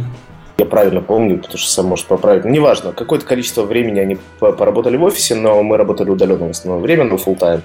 Я 0.59 0.65
правильно 0.65 1.01
помню, 1.01 1.37
потому 1.37 1.57
что 1.57 1.69
сам 1.69 1.87
может 1.87 2.05
поправить. 2.05 2.45
Ну, 2.45 2.51
неважно, 2.51 2.91
какое-то 2.91 3.25
количество 3.25 3.63
времени 3.63 3.99
они 3.99 4.17
поработали 4.39 4.97
в 4.97 5.03
офисе, 5.03 5.35
но 5.35 5.61
мы 5.61 5.77
работали 5.77 6.09
удаленно 6.09 6.47
в 6.47 6.51
основном 6.51 6.81
время, 6.81 7.03
но 7.03 7.15
full 7.15 7.37
time. 7.37 7.61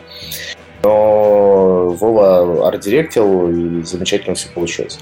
Но 0.84 1.88
Вова 1.90 2.68
арт-директил, 2.68 3.48
и 3.50 3.82
замечательно 3.82 4.34
все 4.34 4.48
получилось. 4.50 4.98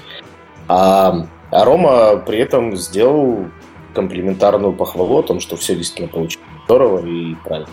А, 0.67 1.27
а 1.51 1.65
Рома 1.65 2.17
при 2.17 2.39
этом 2.39 2.75
сделал 2.75 3.45
комплиментарную 3.93 4.73
похвалу 4.73 5.19
о 5.19 5.23
том, 5.23 5.39
что 5.39 5.55
все 5.57 5.75
действительно 5.75 6.09
получилось 6.09 6.47
здорово 6.65 7.05
и 7.05 7.35
правильно. 7.43 7.69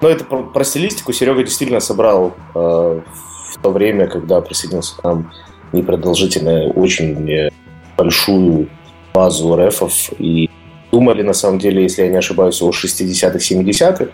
Но 0.00 0.08
это 0.08 0.24
про, 0.24 0.44
про 0.44 0.64
стилистику 0.64 1.12
Серега 1.12 1.42
действительно 1.42 1.80
собрал 1.80 2.34
э, 2.54 2.58
в 2.58 3.62
то 3.62 3.70
время, 3.70 4.06
когда 4.06 4.40
присоединился 4.40 4.96
к 4.96 5.04
нам 5.04 5.32
непродолжительную, 5.72 6.72
очень 6.72 7.50
большую 7.96 8.68
базу 9.12 9.56
рефов 9.56 10.10
и 10.18 10.48
думали, 10.92 11.22
на 11.22 11.32
самом 11.32 11.58
деле, 11.58 11.82
если 11.82 12.02
я 12.02 12.08
не 12.08 12.18
исчезаюсь, 12.18 12.62
о 12.62 12.70
60-х, 12.70 13.38
70-х. 13.38 14.06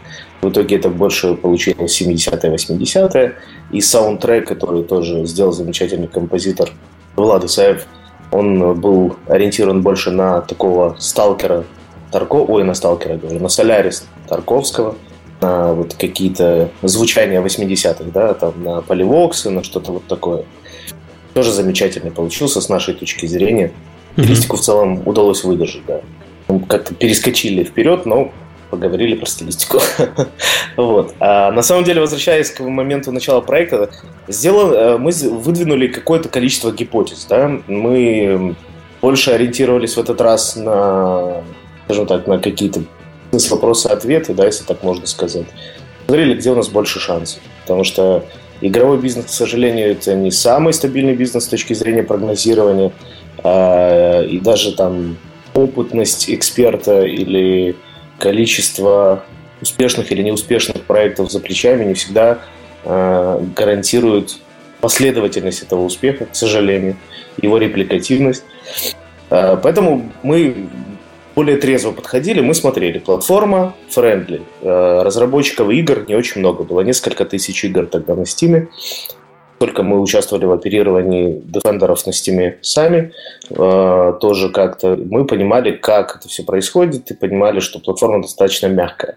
В 0.42 0.50
итоге 0.50 0.76
это 0.76 0.88
больше 0.88 1.34
получилось 1.34 2.00
70-е, 2.00 2.54
80-е. 2.54 3.34
И 3.72 3.80
саундтрек, 3.80 4.48
который 4.48 4.82
тоже 4.84 5.24
сделал 5.26 5.52
замечательный 5.52 6.08
композитор 6.08 6.70
Влад 7.16 7.44
Исаев, 7.44 7.86
он 8.30 8.80
был 8.80 9.16
ориентирован 9.28 9.82
больше 9.82 10.10
на 10.10 10.40
такого 10.40 10.96
сталкера 10.98 11.64
Тарко, 12.10 12.36
ой, 12.36 12.64
на 12.64 12.74
сталкера, 12.74 13.16
говорю, 13.16 13.40
на 13.40 13.48
Солярис 13.48 14.06
Тарковского, 14.28 14.94
на 15.40 15.72
вот 15.72 15.94
какие-то 15.94 16.70
звучания 16.82 17.42
80-х, 17.42 18.04
да, 18.12 18.34
там 18.34 18.62
на 18.62 18.82
поливоксы, 18.82 19.50
на 19.50 19.62
что-то 19.62 19.92
вот 19.92 20.06
такое. 20.06 20.44
Тоже 21.32 21.52
замечательный 21.52 22.12
получился 22.12 22.60
с 22.60 22.68
нашей 22.68 22.94
точки 22.94 23.26
зрения. 23.26 23.72
Стилистику 24.12 24.56
mm-hmm. 24.56 24.60
в 24.60 24.62
целом 24.62 25.02
удалось 25.08 25.42
выдержать, 25.42 25.82
да. 25.86 26.00
Как-то 26.68 26.94
перескочили 26.94 27.64
вперед, 27.64 28.06
но 28.06 28.32
поговорили 28.70 29.14
про 29.14 29.26
стилистику. 29.26 29.80
вот. 30.76 31.14
А 31.20 31.52
на 31.52 31.62
самом 31.62 31.84
деле, 31.84 32.00
возвращаясь 32.00 32.50
к 32.50 32.60
моменту 32.60 33.12
начала 33.12 33.40
проекта, 33.40 33.90
сделал, 34.28 34.72
э, 34.72 34.98
мы 34.98 35.12
выдвинули 35.12 35.86
какое-то 35.86 36.28
количество 36.28 36.72
гипотез. 36.72 37.26
Да? 37.28 37.60
Мы 37.68 38.56
больше 39.00 39.30
ориентировались 39.30 39.96
в 39.96 40.00
этот 40.00 40.20
раз 40.20 40.56
на, 40.56 41.42
скажем 41.84 42.06
так, 42.06 42.26
на 42.26 42.38
какие-то 42.38 42.82
вопросы-ответы, 43.50 44.34
да, 44.34 44.46
если 44.46 44.64
так 44.64 44.82
можно 44.82 45.06
сказать. 45.06 45.46
Смотрели, 46.06 46.34
где 46.34 46.50
у 46.50 46.56
нас 46.56 46.68
больше 46.68 47.00
шансов. 47.00 47.40
Потому 47.62 47.84
что 47.84 48.24
игровой 48.60 48.98
бизнес, 48.98 49.26
к 49.26 49.30
сожалению, 49.30 49.92
это 49.92 50.14
не 50.14 50.30
самый 50.30 50.72
стабильный 50.72 51.14
бизнес 51.14 51.44
с 51.44 51.48
точки 51.48 51.74
зрения 51.74 52.02
прогнозирования. 52.02 52.92
А, 53.42 54.22
и 54.22 54.38
даже 54.40 54.74
там 54.74 55.16
опытность 55.54 56.28
эксперта 56.30 57.02
или 57.02 57.76
количество 58.18 59.24
успешных 59.60 60.12
или 60.12 60.22
неуспешных 60.22 60.82
проектов 60.82 61.30
за 61.30 61.40
плечами 61.40 61.84
не 61.84 61.94
всегда 61.94 62.40
э, 62.84 63.40
гарантирует 63.56 64.36
последовательность 64.80 65.62
этого 65.62 65.84
успеха, 65.84 66.26
к 66.26 66.36
сожалению, 66.36 66.96
его 67.40 67.58
репликативность. 67.58 68.44
Э, 69.30 69.56
поэтому 69.62 70.12
мы 70.22 70.68
более 71.34 71.56
трезво 71.56 71.90
подходили, 71.92 72.40
мы 72.40 72.54
смотрели. 72.54 72.98
Платформа 72.98 73.74
friendly. 73.94 74.42
Э, 74.60 75.02
разработчиков 75.02 75.70
игр 75.70 76.04
не 76.06 76.14
очень 76.14 76.40
много 76.40 76.64
было, 76.64 76.80
несколько 76.82 77.24
тысяч 77.24 77.64
игр 77.64 77.86
тогда 77.86 78.14
на 78.14 78.26
Стиме 78.26 78.68
только 79.64 79.82
мы 79.82 79.98
участвовали 79.98 80.44
в 80.44 80.52
оперировании 80.52 81.40
дефендеров 81.42 82.04
на 82.04 82.12
стиме 82.12 82.58
сами, 82.60 83.12
э, 83.48 84.12
тоже 84.20 84.50
как-то 84.50 84.94
мы 84.94 85.24
понимали, 85.24 85.72
как 85.72 86.16
это 86.16 86.28
все 86.28 86.42
происходит, 86.42 87.10
и 87.10 87.14
понимали, 87.14 87.60
что 87.60 87.78
платформа 87.78 88.20
достаточно 88.20 88.66
мягкая. 88.66 89.16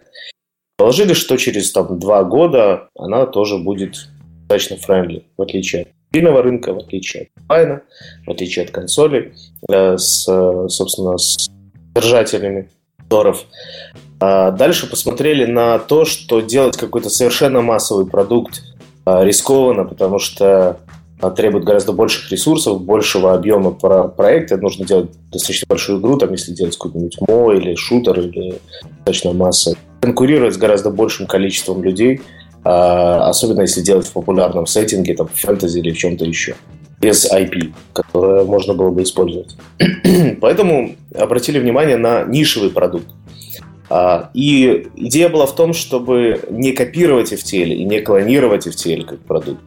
Положили, 0.77 1.11
что 1.11 1.35
через 1.35 1.73
там, 1.73 1.99
два 1.99 2.23
года 2.23 2.87
она 2.97 3.25
тоже 3.25 3.57
будет 3.57 4.07
достаточно 4.47 4.77
friendly, 4.77 5.25
в 5.35 5.41
отличие 5.41 5.81
от 5.81 5.87
мобильного 6.13 6.41
рынка, 6.43 6.73
в 6.73 6.77
отличие 6.77 7.23
от 7.23 7.43
онлайна, 7.49 7.81
в 8.25 8.31
отличие 8.31 8.63
от 8.63 8.71
консолей, 8.71 9.33
э, 9.69 9.97
с, 9.97 10.23
собственно, 10.69 11.17
с 11.17 11.49
держателями 11.93 12.69
сторов. 13.09 13.43
А 14.21 14.51
дальше 14.51 14.89
посмотрели 14.89 15.43
на 15.43 15.77
то, 15.77 16.05
что 16.05 16.39
делать 16.39 16.77
какой-то 16.77 17.09
совершенно 17.09 17.59
массовый 17.59 18.07
продукт 18.07 18.61
рискованно, 19.23 19.85
потому 19.85 20.19
что 20.19 20.79
требует 21.35 21.65
гораздо 21.65 21.93
больших 21.93 22.31
ресурсов, 22.31 22.81
большего 22.81 23.33
объема 23.33 23.71
про 23.71 24.07
проекта. 24.07 24.57
Нужно 24.57 24.85
делать 24.85 25.09
достаточно 25.31 25.65
большую 25.67 25.99
игру, 25.99 26.17
там, 26.17 26.31
если 26.31 26.53
делать 26.53 26.77
какой-нибудь 26.77 27.17
мо 27.27 27.53
или 27.53 27.75
шутер, 27.75 28.19
или 28.19 28.59
достаточно 28.83 29.33
масса. 29.33 29.75
Конкурировать 30.01 30.53
с 30.53 30.57
гораздо 30.57 30.91
большим 30.91 31.25
количеством 31.25 31.83
людей, 31.83 32.21
а, 32.63 33.29
особенно 33.29 33.61
если 33.61 33.81
делать 33.81 34.05
в 34.05 34.13
популярном 34.13 34.67
сеттинге, 34.67 35.15
там, 35.15 35.27
в 35.27 35.39
фэнтези 35.39 35.79
или 35.79 35.91
в 35.91 35.97
чем-то 35.97 36.25
еще 36.25 36.55
без 36.99 37.31
IP, 37.31 37.73
которое 37.93 38.43
можно 38.43 38.73
было 38.73 38.89
бы 38.89 39.03
использовать. 39.03 39.55
Поэтому 40.41 40.95
обратили 41.15 41.59
внимание 41.59 41.97
на 41.97 42.23
нишевый 42.23 42.71
продукт. 42.71 43.07
А, 43.89 44.29
и 44.33 44.87
идея 44.95 45.29
была 45.29 45.45
в 45.45 45.55
том, 45.55 45.73
чтобы 45.73 46.41
не 46.49 46.73
копировать 46.73 47.31
FTL 47.31 47.69
и 47.69 47.83
не 47.85 48.01
клонировать 48.01 48.67
FTL 48.67 49.05
как 49.05 49.19
продукт. 49.19 49.61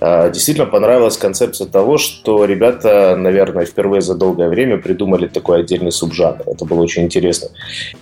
А, 0.00 0.30
действительно 0.30 0.66
понравилась 0.66 1.16
концепция 1.18 1.66
того, 1.66 1.98
что 1.98 2.44
ребята, 2.44 3.16
наверное, 3.16 3.66
впервые 3.66 4.00
за 4.00 4.14
долгое 4.14 4.48
время 4.48 4.78
придумали 4.78 5.26
такой 5.26 5.60
отдельный 5.60 5.92
субжанр. 5.92 6.42
Это 6.46 6.64
было 6.64 6.82
очень 6.82 7.04
интересно. 7.04 7.48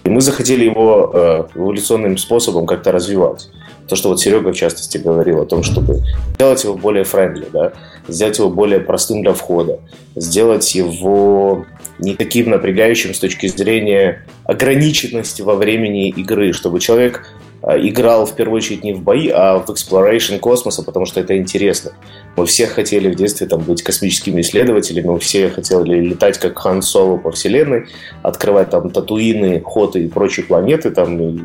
И 0.05 0.11
мы 0.11 0.20
захотели 0.20 0.64
его 0.64 1.11
э, 1.12 1.45
эволюционным 1.57 2.18
способом 2.18 2.66
как-то 2.66 2.93
развивать. 2.93 3.49
То, 3.89 3.97
что 3.97 4.09
вот 4.09 4.20
Серега 4.20 4.53
в 4.53 4.57
частности 4.57 4.99
говорил 4.99 5.41
о 5.41 5.47
том, 5.47 5.62
чтобы 5.62 6.03
сделать 6.35 6.64
его 6.64 6.74
более 6.74 7.05
френдли, 7.05 7.47
да, 7.53 7.72
сделать 8.09 8.39
его 8.39 8.51
более 8.51 8.80
простым 8.80 9.22
для 9.22 9.35
входа, 9.35 9.80
сделать 10.16 10.74
его 10.74 11.66
не 11.99 12.14
таким 12.14 12.51
напрягающим 12.51 13.14
с 13.14 13.18
точки 13.18 13.47
зрения 13.47 14.26
ограниченности 14.45 15.43
во 15.43 15.55
времени 15.55 16.09
игры, 16.09 16.53
чтобы 16.53 16.80
человек 16.80 17.26
а, 17.62 17.78
играл 17.78 18.26
в 18.26 18.35
первую 18.35 18.59
очередь 18.59 18.85
не 18.85 18.93
в 18.93 19.03
бои, 19.03 19.28
а 19.28 19.59
в 19.59 19.70
exploration 19.70 20.39
космоса, 20.39 20.82
потому 20.82 21.07
что 21.07 21.20
это 21.20 21.37
интересно. 21.39 21.93
Мы 22.37 22.45
все 22.47 22.66
хотели 22.66 23.11
в 23.11 23.14
детстве 23.14 23.47
там, 23.47 23.62
быть 23.62 23.82
космическими 23.82 24.43
исследователями, 24.43 25.07
мы 25.07 25.18
все 25.18 25.49
хотели 25.49 26.01
летать 26.01 26.39
как 26.39 26.59
Хан 26.59 26.82
Соло 26.82 27.16
по 27.16 27.30
вселенной, 27.30 27.87
открывать 28.22 28.70
там 28.70 28.91
Татуины, 28.91 29.62
Хоты 29.64 30.05
и 30.05 30.09
прочие 30.09 30.45
планеты. 30.45 30.91
Там, 30.91 31.18
и, 31.20 31.41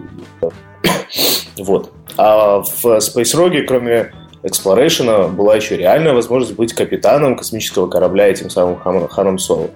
вот. 1.57 1.91
А 2.21 2.61
в 2.61 2.85
Space 2.85 3.33
Rogue, 3.33 3.61
кроме 3.61 4.11
Exploration, 4.43 5.29
была 5.31 5.55
еще 5.55 5.77
реальная 5.77 6.13
возможность 6.13 6.53
быть 6.53 6.73
капитаном 6.73 7.37
космического 7.37 7.87
корабля 7.87 8.27
этим 8.27 8.49
самым 8.49 8.75
Ханом 8.75 9.39
Соло. 9.39 9.69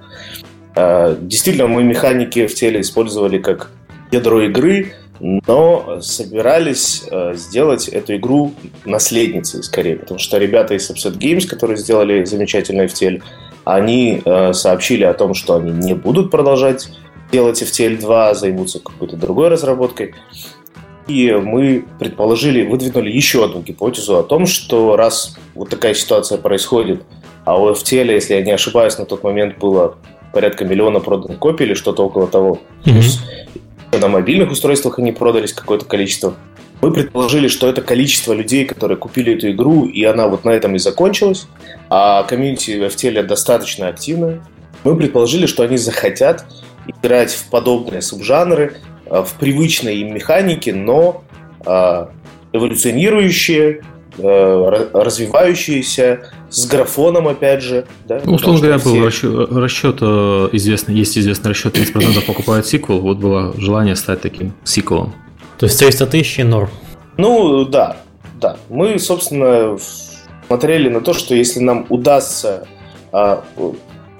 А, 0.75 1.15
действительно, 1.21 1.67
мы 1.67 1.83
механики 1.83 2.45
в 2.45 2.53
теле 2.53 2.81
использовали 2.81 3.37
как 3.37 3.71
ядро 4.11 4.41
игры, 4.41 4.91
но 5.21 6.01
собирались 6.01 7.05
э, 7.09 7.33
сделать 7.35 7.87
эту 7.87 8.17
игру 8.17 8.53
наследницей 8.83 9.63
скорее, 9.63 9.95
потому 9.95 10.19
что 10.19 10.37
ребята 10.37 10.73
из 10.73 10.91
Upset 10.91 11.17
Games, 11.17 11.47
которые 11.47 11.77
сделали 11.77 12.25
замечательный 12.25 12.87
FTL, 12.87 13.23
они 13.63 14.21
э, 14.25 14.51
сообщили 14.51 15.05
о 15.05 15.13
том, 15.13 15.33
что 15.33 15.55
они 15.55 15.71
не 15.71 15.93
будут 15.93 16.29
продолжать 16.29 16.89
делать 17.31 17.61
FTL 17.61 18.01
2, 18.01 18.33
займутся 18.33 18.79
какой-то 18.79 19.15
другой 19.15 19.47
разработкой. 19.47 20.13
И 21.07 21.31
мы 21.31 21.85
предположили, 21.99 22.65
выдвинули 22.65 23.11
еще 23.11 23.43
одну 23.45 23.61
гипотезу 23.61 24.17
о 24.17 24.23
том, 24.23 24.45
что 24.45 24.95
раз 24.95 25.37
вот 25.53 25.69
такая 25.69 25.93
ситуация 25.93 26.37
происходит, 26.37 27.03
а 27.45 27.61
у 27.61 27.71
FTL, 27.71 28.11
если 28.13 28.35
я 28.35 28.41
не 28.41 28.51
ошибаюсь, 28.51 28.97
на 28.97 29.05
тот 29.05 29.23
момент 29.23 29.57
было 29.57 29.97
порядка 30.31 30.65
миллиона 30.65 30.99
проданных 30.99 31.39
копий 31.39 31.65
или 31.65 31.73
что-то 31.73 32.05
около 32.05 32.27
того. 32.27 32.59
Mm-hmm. 32.85 33.99
На 33.99 34.07
мобильных 34.07 34.51
устройствах 34.51 34.97
они 34.97 35.11
продались 35.11 35.53
какое-то 35.53 35.85
количество. 35.85 36.35
Мы 36.81 36.91
предположили, 36.91 37.47
что 37.47 37.69
это 37.69 37.81
количество 37.81 38.33
людей, 38.33 38.65
которые 38.65 38.97
купили 38.97 39.35
эту 39.35 39.51
игру, 39.51 39.85
и 39.85 40.03
она 40.03 40.27
вот 40.27 40.43
на 40.43 40.49
этом 40.49 40.75
и 40.75 40.79
закончилась, 40.79 41.47
а 41.89 42.23
комьюнити 42.23 42.89
в 42.89 42.95
теле 42.95 43.23
достаточно 43.23 43.87
активное. 43.87 44.41
Мы 44.83 44.97
предположили, 44.97 45.45
что 45.45 45.63
они 45.63 45.77
захотят 45.77 46.45
играть 46.87 47.31
в 47.31 47.49
подобные 47.49 48.01
субжанры, 48.01 48.77
в 49.21 49.33
привычные 49.39 49.97
им 49.97 50.13
механики, 50.13 50.71
но 50.71 51.23
э, 51.65 52.05
эволюционирующие, 52.53 53.81
Э, 54.19 54.89
развивающиеся, 54.93 56.29
с 56.51 56.67
графоном, 56.67 57.27
опять 57.27 57.63
же. 57.63 57.85
Да? 58.07 58.21
Ну, 58.23 58.33
условно 58.33 58.61
говоря, 58.61 58.77
все... 58.77 58.89
был 58.89 59.03
расчет, 59.03 59.51
расчет 59.51 59.97
э, 60.01 60.49
известный, 60.51 60.93
есть 60.93 61.17
известный 61.17 61.49
расчет, 61.49 61.75
30% 61.75 62.23
покупают 62.23 62.67
сиквел, 62.67 62.99
вот 62.99 63.17
было 63.17 63.59
желание 63.59 63.95
стать 63.95 64.21
таким 64.21 64.53
сиквелом. 64.63 65.15
То 65.57 65.65
есть 65.65 65.79
300 65.79 66.05
тысяч 66.05 66.37
норм? 66.43 66.69
Ну, 67.17 67.65
да, 67.65 67.97
да. 68.39 68.57
Мы, 68.69 68.99
собственно, 68.99 69.79
смотрели 70.45 70.89
на 70.89 71.01
то, 71.01 71.13
что 71.15 71.33
если 71.33 71.59
нам 71.59 71.87
удастся 71.89 72.67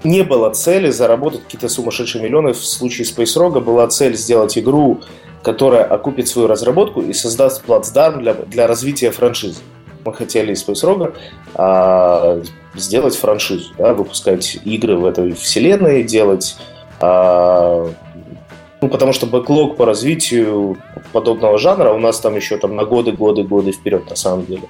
не 0.04 0.24
было 0.24 0.50
цели 0.52 0.90
заработать 0.90 1.44
какие-то 1.44 1.70
сумасшедшие 1.70 2.24
миллионы. 2.24 2.54
В 2.54 2.66
случае 2.66 3.06
Space 3.06 3.38
Rogue 3.38 3.62
была 3.62 3.88
цель 3.88 4.16
сделать 4.16 4.58
игру, 4.58 5.02
которая 5.42 5.84
окупит 5.84 6.28
свою 6.28 6.48
разработку 6.48 7.02
и 7.02 7.14
создаст 7.14 7.64
плацдарм 7.64 8.22
для, 8.22 8.34
для 8.34 8.68
развития 8.68 9.12
франшизы. 9.12 9.60
Мы 10.06 10.14
хотели 10.14 10.54
из 10.54 10.68
Space 10.68 10.84
Rogue 10.84 11.16
а, 11.56 12.42
сделать 12.76 13.16
франшизу, 13.16 13.74
да, 13.78 13.94
выпускать 13.94 14.58
игры 14.66 14.98
в 14.98 15.06
этой 15.06 15.34
вселенной, 15.34 16.04
делать 16.04 16.58
а, 17.00 17.90
ну, 18.84 18.90
потому 18.90 19.14
что 19.14 19.26
бэклог 19.28 19.78
по 19.78 19.86
развитию 19.86 20.78
подобного 21.14 21.58
жанра 21.58 21.92
у 21.92 22.00
нас 22.00 22.20
там 22.20 22.36
еще 22.36 22.58
там 22.58 22.76
на 22.76 22.84
годы, 22.84 23.14
годы, 23.14 23.44
годы 23.44 23.72
вперед 23.72 24.10
на 24.10 24.18
самом 24.18 24.46
деле. 24.46 24.64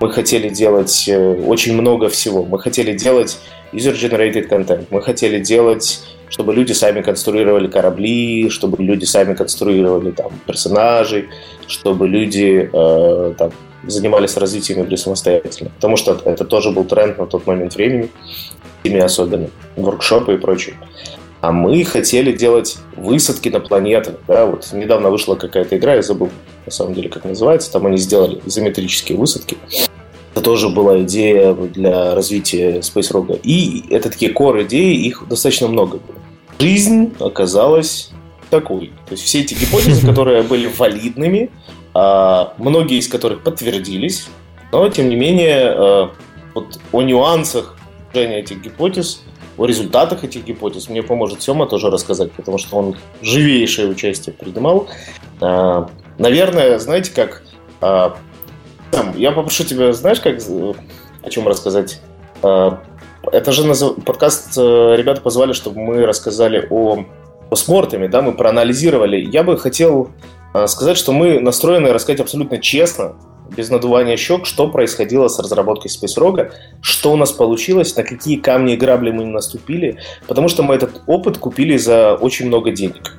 Мы 0.00 0.12
хотели 0.12 0.50
делать 0.50 1.08
э, 1.08 1.42
очень 1.46 1.72
много 1.72 2.10
всего. 2.10 2.44
Мы 2.44 2.58
хотели 2.58 2.96
делать 2.96 3.38
user-generated 3.72 4.48
content. 4.48 4.86
Мы 4.90 5.02
хотели 5.02 5.40
делать, 5.40 6.00
чтобы 6.28 6.54
люди 6.54 6.72
сами 6.72 7.02
конструировали 7.02 7.68
корабли, 7.68 8.50
чтобы 8.50 8.82
люди 8.82 9.04
сами 9.04 9.34
конструировали 9.34 10.10
там 10.10 10.32
персонажей, 10.46 11.28
чтобы 11.66 12.08
люди 12.08 12.70
э, 12.72 13.34
там, 13.36 13.50
занимались 13.86 14.36
развитием 14.36 14.82
игры 14.82 14.96
самостоятельно. 14.96 15.70
Потому 15.70 15.96
что 15.96 16.20
это 16.24 16.44
тоже 16.44 16.70
был 16.70 16.84
тренд 16.84 17.18
на 17.18 17.26
тот 17.26 17.46
момент 17.46 17.74
времени, 17.74 18.10
ими 18.84 19.00
особенно, 19.00 19.48
воркшопы 19.76 20.34
и 20.34 20.38
прочее. 20.38 20.76
А 21.40 21.52
мы 21.52 21.84
хотели 21.84 22.32
делать 22.32 22.78
высадки 22.96 23.48
на 23.48 23.60
планеты. 23.60 24.14
Да? 24.26 24.46
Вот 24.46 24.72
недавно 24.72 25.10
вышла 25.10 25.36
какая-то 25.36 25.76
игра, 25.76 25.94
я 25.94 26.02
забыл 26.02 26.30
на 26.66 26.72
самом 26.72 26.94
деле, 26.94 27.08
как 27.08 27.24
называется. 27.24 27.70
Там 27.70 27.86
они 27.86 27.96
сделали 27.96 28.40
изометрические 28.44 29.16
высадки. 29.16 29.56
Это 30.38 30.44
тоже 30.44 30.68
была 30.68 31.02
идея 31.02 31.52
для 31.52 32.14
развития 32.14 32.78
Space 32.78 33.10
Rogue. 33.12 33.40
И 33.42 33.84
это 33.90 34.08
такие 34.08 34.32
core 34.32 34.62
идеи, 34.62 34.94
их 34.94 35.26
достаточно 35.28 35.66
много 35.66 35.98
было. 35.98 36.16
Жизнь 36.60 37.12
оказалась 37.18 38.12
такой. 38.48 38.92
То 39.06 39.14
есть 39.14 39.24
все 39.24 39.40
эти 39.40 39.54
гипотезы, 39.54 40.06
которые 40.06 40.44
были 40.44 40.68
валидными, 40.68 41.50
а, 41.92 42.54
многие 42.58 42.98
из 42.98 43.08
которых 43.08 43.42
подтвердились, 43.42 44.28
но 44.70 44.88
тем 44.88 45.08
не 45.08 45.16
менее 45.16 45.72
а, 45.72 46.10
вот 46.54 46.78
о 46.92 47.02
нюансах 47.02 47.76
этих 48.14 48.62
гипотез 48.62 49.22
о 49.56 49.66
результатах 49.66 50.22
этих 50.22 50.44
гипотез 50.44 50.88
мне 50.88 51.02
поможет 51.02 51.42
Сема 51.42 51.66
тоже 51.66 51.90
рассказать, 51.90 52.30
потому 52.30 52.58
что 52.58 52.76
он 52.76 52.96
живейшее 53.22 53.88
участие 53.88 54.32
принимал. 54.32 54.86
А, 55.40 55.90
наверное, 56.16 56.78
знаете, 56.78 57.10
как... 57.12 57.42
А, 58.92 59.12
я 59.16 59.32
попрошу 59.32 59.64
тебя, 59.64 59.92
знаешь, 59.92 60.20
как 60.20 60.38
о 61.22 61.30
чем 61.30 61.48
рассказать? 61.48 62.00
А, 62.42 62.80
это 63.32 63.52
же 63.52 63.64
подкаст 64.04 64.56
э, 64.56 64.94
ребята 64.96 65.20
позвали, 65.20 65.52
чтобы 65.52 65.80
мы 65.80 66.06
рассказали 66.06 66.66
о 66.70 67.04
постмортами, 67.50 68.06
да, 68.06 68.22
мы 68.22 68.32
проанализировали. 68.32 69.16
Я 69.16 69.42
бы 69.42 69.58
хотел 69.58 70.10
сказать, 70.66 70.96
что 70.96 71.12
мы 71.12 71.40
настроены 71.40 71.92
рассказать 71.92 72.20
абсолютно 72.20 72.58
честно, 72.58 73.16
без 73.56 73.70
надувания 73.70 74.16
щек, 74.16 74.46
что 74.46 74.68
происходило 74.68 75.28
с 75.28 75.38
разработкой 75.38 75.90
Space 75.90 76.16
Rogue, 76.18 76.52
что 76.80 77.12
у 77.12 77.16
нас 77.16 77.32
получилось, 77.32 77.96
на 77.96 78.02
какие 78.02 78.36
камни 78.36 78.74
и 78.74 78.76
грабли 78.76 79.10
мы 79.10 79.24
не 79.24 79.30
наступили, 79.30 79.98
потому 80.26 80.48
что 80.48 80.62
мы 80.62 80.74
этот 80.74 81.02
опыт 81.06 81.38
купили 81.38 81.76
за 81.76 82.14
очень 82.14 82.46
много 82.46 82.70
денег. 82.70 83.14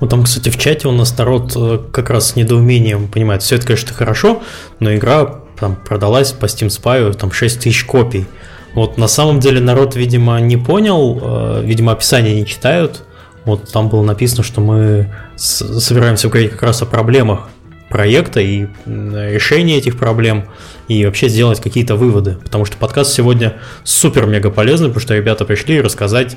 Ну, 0.00 0.06
там, 0.06 0.24
кстати, 0.24 0.48
в 0.48 0.58
чате 0.58 0.88
у 0.88 0.92
нас 0.92 1.16
народ 1.16 1.52
э, 1.56 1.78
как 1.92 2.10
раз 2.10 2.30
с 2.30 2.36
недоумением 2.36 3.08
понимает, 3.08 3.42
все 3.42 3.56
это, 3.56 3.66
конечно, 3.66 3.94
хорошо, 3.94 4.42
но 4.80 4.94
игра 4.94 5.40
там 5.58 5.76
продалась 5.76 6.32
по 6.32 6.46
Steam 6.46 6.68
Spy, 6.68 7.12
там 7.14 7.32
6 7.32 7.60
тысяч 7.60 7.84
копий. 7.84 8.26
Вот 8.74 8.98
на 8.98 9.06
самом 9.06 9.40
деле 9.40 9.60
народ, 9.60 9.94
видимо, 9.94 10.40
не 10.40 10.56
понял, 10.56 11.18
э, 11.22 11.62
видимо, 11.64 11.92
описание 11.92 12.34
не 12.34 12.46
читают. 12.46 13.04
Вот 13.44 13.70
там 13.70 13.88
было 13.88 14.02
написано, 14.02 14.42
что 14.42 14.60
мы 14.60 15.12
собираемся 15.36 16.28
говорить 16.28 16.52
как 16.52 16.62
раз 16.62 16.82
о 16.82 16.86
проблемах 16.86 17.48
проекта 17.90 18.40
и 18.40 18.66
решения 18.86 19.76
этих 19.76 19.98
проблем 19.98 20.46
и 20.88 21.04
вообще 21.06 21.28
сделать 21.28 21.60
какие-то 21.60 21.94
выводы. 21.94 22.38
Потому 22.42 22.64
что 22.64 22.76
подкаст 22.76 23.12
сегодня 23.12 23.54
супер-мега 23.84 24.50
полезный, 24.50 24.88
потому 24.88 25.02
что 25.02 25.14
ребята 25.14 25.44
пришли 25.44 25.80
рассказать 25.80 26.36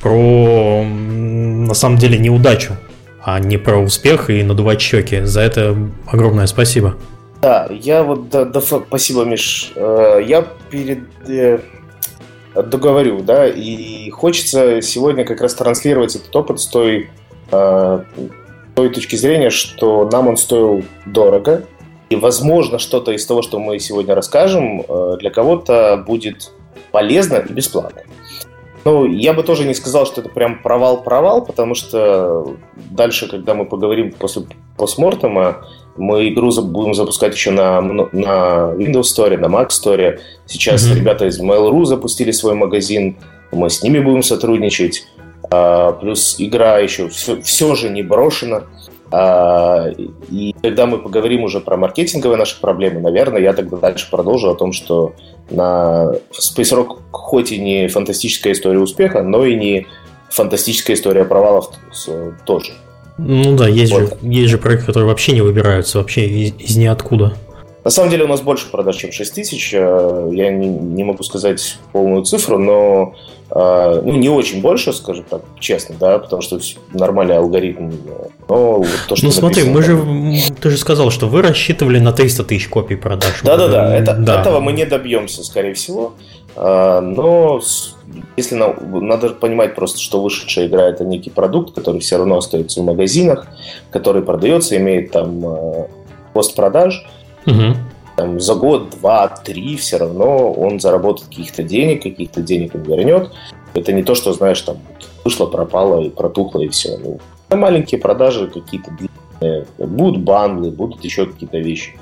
про, 0.00 0.84
на 0.84 1.74
самом 1.74 1.98
деле, 1.98 2.18
неудачу, 2.18 2.74
а 3.22 3.38
не 3.40 3.56
про 3.56 3.78
успех 3.78 4.30
и 4.30 4.42
надувать 4.42 4.80
щеки. 4.80 5.20
За 5.22 5.40
это 5.40 5.76
огромное 6.06 6.46
спасибо. 6.46 6.96
Да, 7.42 7.68
я 7.70 8.02
вот, 8.02 8.30
да, 8.30 8.44
да, 8.44 8.60
спасибо, 8.60 9.24
Миш. 9.24 9.72
Э, 9.76 10.20
я 10.26 10.46
перед 10.70 11.00
э, 11.28 11.58
договорю, 12.54 13.20
да, 13.20 13.46
и 13.46 14.10
хочется 14.10 14.80
сегодня 14.80 15.24
как 15.24 15.40
раз 15.40 15.54
транслировать 15.54 16.16
этот 16.16 16.34
опыт 16.34 16.60
с 16.60 16.66
той 16.66 17.10
э, 17.50 18.00
той 18.74 18.90
точки 18.90 19.16
зрения, 19.16 19.50
что 19.50 20.08
нам 20.10 20.28
он 20.28 20.36
стоил 20.36 20.84
дорого, 21.06 21.64
и, 22.10 22.16
возможно, 22.16 22.78
что-то 22.78 23.10
из 23.12 23.26
того, 23.26 23.42
что 23.42 23.58
мы 23.58 23.78
сегодня 23.80 24.14
расскажем, 24.14 24.82
э, 24.86 25.16
для 25.18 25.30
кого-то 25.30 26.04
будет 26.06 26.52
полезно 26.92 27.36
и 27.36 27.52
бесплатно. 27.52 28.02
Ну, 28.86 29.04
я 29.04 29.32
бы 29.32 29.42
тоже 29.42 29.64
не 29.64 29.74
сказал, 29.74 30.06
что 30.06 30.20
это 30.20 30.30
прям 30.30 30.62
провал-провал, 30.62 31.44
потому 31.44 31.74
что 31.74 32.56
дальше, 32.76 33.28
когда 33.28 33.52
мы 33.52 33.64
поговорим 33.64 34.12
после 34.12 34.42
постмортема, 34.76 35.66
мы 35.96 36.28
игру 36.28 36.52
будем 36.62 36.94
запускать 36.94 37.34
еще 37.34 37.50
на, 37.50 37.80
на 37.80 38.72
Windows 38.76 39.06
Store, 39.12 39.36
на 39.38 39.46
Mac 39.46 39.70
Store. 39.70 40.20
Сейчас 40.46 40.86
mm-hmm. 40.86 40.94
ребята 40.94 41.26
из 41.26 41.40
Mail.ru 41.40 41.84
запустили 41.84 42.30
свой 42.30 42.54
магазин, 42.54 43.16
мы 43.50 43.70
с 43.70 43.82
ними 43.82 43.98
будем 43.98 44.22
сотрудничать. 44.22 45.04
А, 45.50 45.90
плюс 45.90 46.36
игра 46.38 46.78
еще 46.78 47.08
все, 47.08 47.42
все 47.42 47.74
же 47.74 47.88
не 47.88 48.04
брошена. 48.04 48.62
А, 49.10 49.88
и 50.30 50.54
когда 50.62 50.86
мы 50.86 50.98
поговорим 50.98 51.44
уже 51.44 51.60
про 51.60 51.76
маркетинговые 51.76 52.38
наши 52.38 52.60
проблемы, 52.60 53.00
наверное, 53.00 53.40
я 53.40 53.52
тогда 53.52 53.76
дальше 53.76 54.08
продолжу 54.10 54.50
о 54.50 54.54
том, 54.54 54.72
что 54.72 55.14
на 55.50 56.12
Space 56.32 56.72
Rock 56.72 56.98
хоть 57.12 57.52
и 57.52 57.58
не 57.58 57.88
фантастическая 57.88 58.52
история 58.52 58.80
успеха, 58.80 59.22
но 59.22 59.44
и 59.44 59.54
не 59.54 59.86
фантастическая 60.30 60.96
история 60.96 61.24
провалов 61.24 61.70
тоже. 62.44 62.72
Ну 63.18 63.56
да, 63.56 63.68
есть, 63.68 63.92
вот. 63.92 64.00
же, 64.00 64.16
есть 64.22 64.50
же 64.50 64.58
проекты, 64.58 64.86
которые 64.86 65.08
вообще 65.08 65.32
не 65.32 65.40
выбираются, 65.40 65.98
вообще 65.98 66.26
из, 66.26 66.52
из 66.58 66.76
ниоткуда. 66.76 67.34
На 67.86 67.90
самом 67.90 68.10
деле 68.10 68.24
у 68.24 68.26
нас 68.26 68.40
больше 68.40 68.68
продаж, 68.68 68.96
чем 68.96 69.12
6 69.12 69.32
тысяч. 69.32 69.72
Э, 69.72 70.28
я 70.32 70.50
не, 70.50 70.66
не 70.66 71.04
могу 71.04 71.22
сказать 71.22 71.78
полную 71.92 72.24
цифру, 72.24 72.58
но 72.58 73.14
э, 73.48 74.02
ну, 74.04 74.16
не 74.16 74.28
очень 74.28 74.60
больше, 74.60 74.92
скажем 74.92 75.24
так, 75.30 75.42
честно, 75.60 75.94
да, 76.00 76.18
потому 76.18 76.42
что 76.42 76.58
нормальный 76.92 77.38
алгоритм. 77.38 77.92
Но 78.48 78.78
вот 78.78 78.88
то, 79.08 79.14
что 79.14 79.24
ну 79.24 79.30
смотри, 79.30 79.62
мы 79.62 79.84
же, 79.84 80.04
ты 80.60 80.70
же 80.70 80.78
сказал, 80.78 81.12
что 81.12 81.28
вы 81.28 81.42
рассчитывали 81.42 82.00
на 82.00 82.10
300 82.10 82.42
тысяч 82.42 82.66
копий 82.66 82.96
продаж. 82.96 83.42
Да-да-да, 83.44 83.96
это, 83.96 84.14
да. 84.14 84.40
этого 84.40 84.58
мы 84.58 84.72
не 84.72 84.84
добьемся, 84.84 85.44
скорее 85.44 85.74
всего. 85.74 86.14
Э, 86.56 86.98
но 86.98 87.60
если 88.36 88.56
на, 88.56 88.74
надо 88.80 89.28
понимать 89.28 89.76
просто, 89.76 90.00
что 90.00 90.20
вышедшая 90.20 90.66
игра 90.66 90.88
это 90.88 91.04
некий 91.04 91.30
продукт, 91.30 91.72
который 91.72 92.00
все 92.00 92.16
равно 92.16 92.38
остается 92.38 92.80
в 92.80 92.84
магазинах, 92.84 93.46
который 93.90 94.22
продается, 94.22 94.76
имеет 94.76 95.12
там 95.12 95.86
постпродаж, 96.32 97.06
Угу. 97.46 97.76
Там, 98.16 98.40
за 98.40 98.54
год, 98.54 98.90
два, 98.98 99.28
три 99.28 99.76
все 99.76 99.98
равно 99.98 100.50
он 100.52 100.80
заработает 100.80 101.28
каких-то 101.28 101.62
денег, 101.62 102.02
каких-то 102.02 102.40
денег 102.40 102.74
он 102.74 102.82
вернет. 102.82 103.30
Это 103.74 103.92
не 103.92 104.02
то, 104.02 104.14
что, 104.14 104.32
знаешь, 104.32 104.60
там 104.62 104.78
вышло, 105.24 105.46
пропало 105.46 106.02
и 106.02 106.08
протухло 106.08 106.60
и 106.60 106.68
все. 106.68 106.96
Ну, 106.96 107.18
маленькие 107.56 108.00
продажи 108.00 108.46
какие-то 108.46 108.90
длинные. 108.92 109.66
Будут 109.78 110.22
бандлы, 110.22 110.70
будут 110.70 111.04
еще 111.04 111.26
какие-то 111.26 111.58
вещи. 111.58 111.94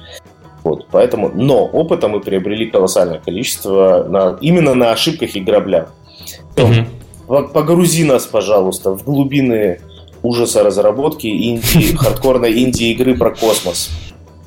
Вот, 0.63 0.87
поэтому, 0.91 1.31
но 1.35 1.67
опыта 1.67 2.09
мы 2.09 2.21
приобрели 2.21 2.71
колоссальное 2.71 3.19
количество 3.19 4.05
на, 4.09 4.39
именно 4.41 4.75
на 4.75 4.93
ошибках 4.93 5.37
и 5.37 5.41
граблях. 5.41 5.93
Угу. 6.57 7.49
Погрузи 7.53 8.05
нас, 8.05 8.25
пожалуйста, 8.27 8.93
в 8.93 9.05
глубины 9.05 9.81
ужаса 10.23 10.63
разработки 10.63 11.27
инди, 11.27 11.97
хардкорной 11.97 12.63
инди-игры 12.63 13.17
про 13.17 13.31
космос. 13.31 13.91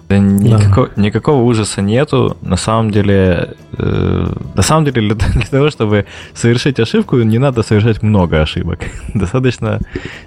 Да 0.09 0.19
никакого, 0.19 0.89
да. 0.95 1.01
никакого 1.01 1.43
ужаса 1.43 1.81
нету. 1.81 2.37
На 2.41 2.55
самом 2.55 2.91
деле, 2.91 3.55
э, 3.77 4.33
на 4.55 4.61
самом 4.61 4.85
деле 4.85 5.01
для, 5.01 5.15
для 5.33 5.45
того, 5.45 5.69
чтобы 5.69 6.05
совершить 6.33 6.79
ошибку, 6.79 7.17
не 7.17 7.39
надо 7.39 7.61
совершать 7.61 8.01
много 8.03 8.41
ошибок. 8.41 8.79
Достаточно 9.13 9.79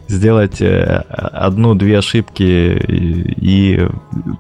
сделать 0.07 0.61
э, 0.61 1.05
одну-две 1.09 1.99
ошибки 1.99 2.43
и, 2.43 3.35
и, 3.41 3.89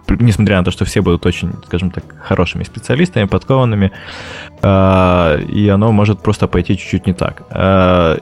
несмотря 0.09 0.59
на 0.59 0.65
то, 0.65 0.71
что 0.71 0.85
все 0.85 1.01
будут 1.01 1.25
очень, 1.25 1.53
скажем 1.67 1.91
так, 1.91 2.05
хорошими 2.23 2.65
специалистами, 2.65 3.25
подкованными, 3.25 3.93
э, 4.63 5.43
и 5.49 5.69
оно 5.69 5.91
может 5.93 6.21
просто 6.21 6.49
пойти 6.49 6.77
чуть-чуть 6.77 7.07
не 7.07 7.15
так. 7.15 7.45
Э, 7.51 8.19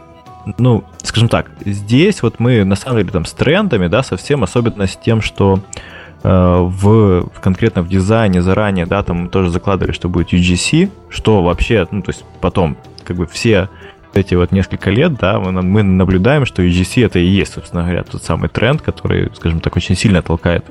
ну, 0.57 0.85
скажем 1.03 1.29
так, 1.29 1.51
здесь 1.64 2.23
вот 2.23 2.39
мы 2.39 2.62
на 2.64 2.77
самом 2.77 2.99
деле 2.99 3.11
там 3.11 3.25
с 3.25 3.33
трендами, 3.33 3.89
да, 3.89 4.05
совсем 4.05 4.45
особенно 4.45 4.87
с 4.87 4.97
тем, 4.97 5.21
что 5.21 5.59
Э, 5.59 5.97
в, 6.23 7.29
конкретно 7.41 7.83
в 7.83 7.89
дизайне 7.89 8.43
заранее, 8.43 8.87
да, 8.87 9.03
там 9.03 9.29
тоже 9.29 9.51
закладывали, 9.51 9.93
что 9.93 10.09
будет 10.09 10.33
UGC, 10.33 10.91
что 11.11 11.43
вообще, 11.43 11.87
ну, 11.91 12.03
то 12.03 12.11
есть 12.11 12.25
потом 12.41 12.77
как 13.05 13.16
бы 13.16 13.27
все 13.27 13.69
эти 14.14 14.35
вот 14.35 14.53
несколько 14.53 14.91
лет, 14.91 15.14
да, 15.14 15.39
мы 15.39 15.83
наблюдаем, 15.83 16.45
что 16.45 16.62
UGC 16.62 17.07
это 17.07 17.19
и 17.19 17.27
есть, 17.27 17.53
собственно 17.53 17.83
говоря, 17.83 18.03
тот 18.03 18.23
самый 18.23 18.49
тренд, 18.49 18.83
который, 18.83 19.31
скажем 19.37 19.61
так, 19.61 19.77
очень 19.77 19.95
сильно 19.95 20.23
толкает 20.23 20.64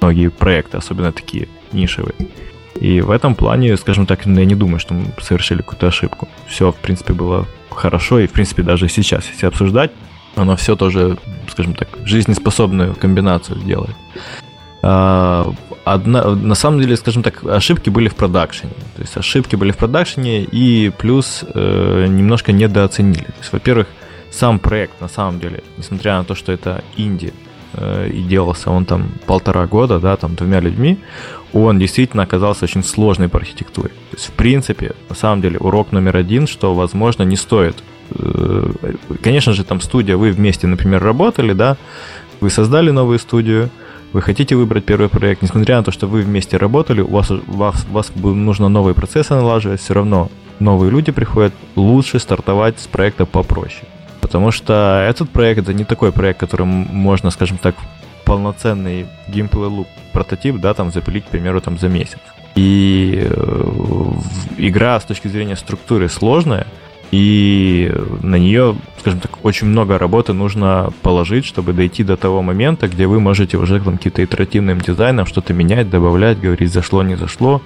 многие 0.00 0.28
проекты, 0.28 0.76
особенно 0.76 1.12
такие 1.12 1.48
нишевые. 1.72 2.14
И 2.74 3.00
в 3.00 3.10
этом 3.10 3.34
плане, 3.34 3.76
скажем 3.76 4.06
так, 4.06 4.26
я 4.26 4.44
не 4.44 4.54
думаю, 4.54 4.80
что 4.80 4.94
мы 4.94 5.06
совершили 5.20 5.58
какую-то 5.58 5.86
ошибку. 5.86 6.28
Все, 6.46 6.72
в 6.72 6.76
принципе, 6.76 7.12
было 7.12 7.46
хорошо, 7.70 8.18
и, 8.18 8.26
в 8.26 8.32
принципе, 8.32 8.62
даже 8.62 8.88
сейчас, 8.88 9.28
если 9.28 9.46
обсуждать, 9.46 9.92
оно 10.36 10.56
все 10.56 10.76
тоже, 10.76 11.18
скажем 11.50 11.74
так, 11.74 11.88
жизнеспособную 12.04 12.94
комбинацию 12.94 13.58
делает. 13.58 13.96
А, 14.82 15.52
одна, 15.84 16.34
на 16.34 16.54
самом 16.54 16.80
деле, 16.80 16.96
скажем 16.96 17.22
так, 17.22 17.44
ошибки 17.44 17.90
были 17.90 18.08
в 18.08 18.14
продакшене. 18.14 18.72
То 18.96 19.02
есть 19.02 19.16
ошибки 19.16 19.56
были 19.56 19.70
в 19.70 19.76
продакшене 19.76 20.42
и 20.42 20.90
плюс 20.90 21.44
э, 21.54 22.06
немножко 22.08 22.52
недооценили. 22.52 23.24
То 23.24 23.34
есть, 23.40 23.52
во-первых, 23.52 23.86
сам 24.30 24.58
проект, 24.58 25.00
на 25.00 25.08
самом 25.08 25.40
деле, 25.40 25.62
несмотря 25.76 26.18
на 26.18 26.24
то, 26.24 26.34
что 26.34 26.52
это 26.52 26.82
инди, 26.96 27.32
э, 27.74 28.10
и 28.12 28.22
делался 28.22 28.70
он 28.70 28.84
там 28.84 29.12
полтора 29.26 29.66
года, 29.66 30.00
да, 30.00 30.16
там 30.16 30.34
двумя 30.34 30.60
людьми, 30.60 30.98
он 31.52 31.78
действительно 31.78 32.22
оказался 32.22 32.64
очень 32.64 32.82
сложный 32.82 33.28
по 33.28 33.38
архитектуре. 33.38 33.90
То 34.10 34.16
есть, 34.16 34.26
в 34.26 34.32
принципе, 34.32 34.92
на 35.08 35.14
самом 35.14 35.42
деле, 35.42 35.58
урок 35.58 35.92
номер 35.92 36.16
один, 36.16 36.46
что, 36.46 36.74
возможно, 36.74 37.24
не 37.24 37.36
стоит. 37.36 37.82
Э, 38.18 38.72
конечно 39.22 39.52
же, 39.52 39.64
там 39.64 39.80
студия, 39.80 40.16
вы 40.16 40.30
вместе, 40.30 40.66
например, 40.66 41.02
работали, 41.02 41.52
да, 41.52 41.76
вы 42.40 42.50
создали 42.50 42.90
новую 42.90 43.18
студию, 43.18 43.70
вы 44.12 44.20
хотите 44.20 44.56
выбрать 44.56 44.84
первый 44.84 45.08
проект, 45.08 45.42
несмотря 45.42 45.76
на 45.78 45.84
то, 45.84 45.90
что 45.90 46.06
вы 46.06 46.22
вместе 46.22 46.56
работали, 46.56 47.00
у 47.00 47.08
вас, 47.08 47.30
вас, 47.30 47.86
вас 47.90 48.12
нужно 48.14 48.68
новые 48.68 48.94
процессы 48.94 49.34
налаживать, 49.34 49.80
все 49.80 49.94
равно 49.94 50.30
новые 50.58 50.90
люди 50.90 51.12
приходят, 51.12 51.54
лучше 51.76 52.18
стартовать 52.18 52.78
с 52.78 52.86
проекта 52.86 53.26
попроще. 53.26 53.84
Потому 54.20 54.50
что 54.50 55.04
этот 55.08 55.30
проект 55.30 55.62
это 55.62 55.74
не 55.74 55.84
такой 55.84 56.12
проект, 56.12 56.40
которым 56.40 56.68
можно, 56.68 57.30
скажем 57.30 57.58
так, 57.58 57.74
полноценный 58.24 59.06
геймплей 59.28 59.66
луп 59.66 59.88
прототип, 60.12 60.56
да, 60.56 60.74
там 60.74 60.92
запилить, 60.92 61.24
к 61.24 61.28
примеру, 61.28 61.60
там 61.60 61.78
за 61.78 61.88
месяц. 61.88 62.18
И 62.54 63.18
э, 63.24 64.12
игра 64.58 65.00
с 65.00 65.04
точки 65.04 65.28
зрения 65.28 65.56
структуры 65.56 66.08
сложная, 66.08 66.66
и 67.12 67.92
на 68.22 68.36
нее, 68.36 68.74
скажем 68.98 69.20
так, 69.20 69.44
очень 69.44 69.66
много 69.66 69.98
работы 69.98 70.32
нужно 70.32 70.90
положить, 71.02 71.44
чтобы 71.44 71.74
дойти 71.74 72.02
до 72.04 72.16
того 72.16 72.40
момента, 72.40 72.88
где 72.88 73.06
вы 73.06 73.20
можете 73.20 73.58
уже 73.58 73.78
там 73.80 73.98
каким-то 73.98 74.24
итеративным 74.24 74.80
дизайном 74.80 75.26
что-то 75.26 75.52
менять, 75.52 75.90
добавлять, 75.90 76.40
говорить 76.40 76.72
зашло, 76.72 77.02
не 77.02 77.14
зашло, 77.16 77.60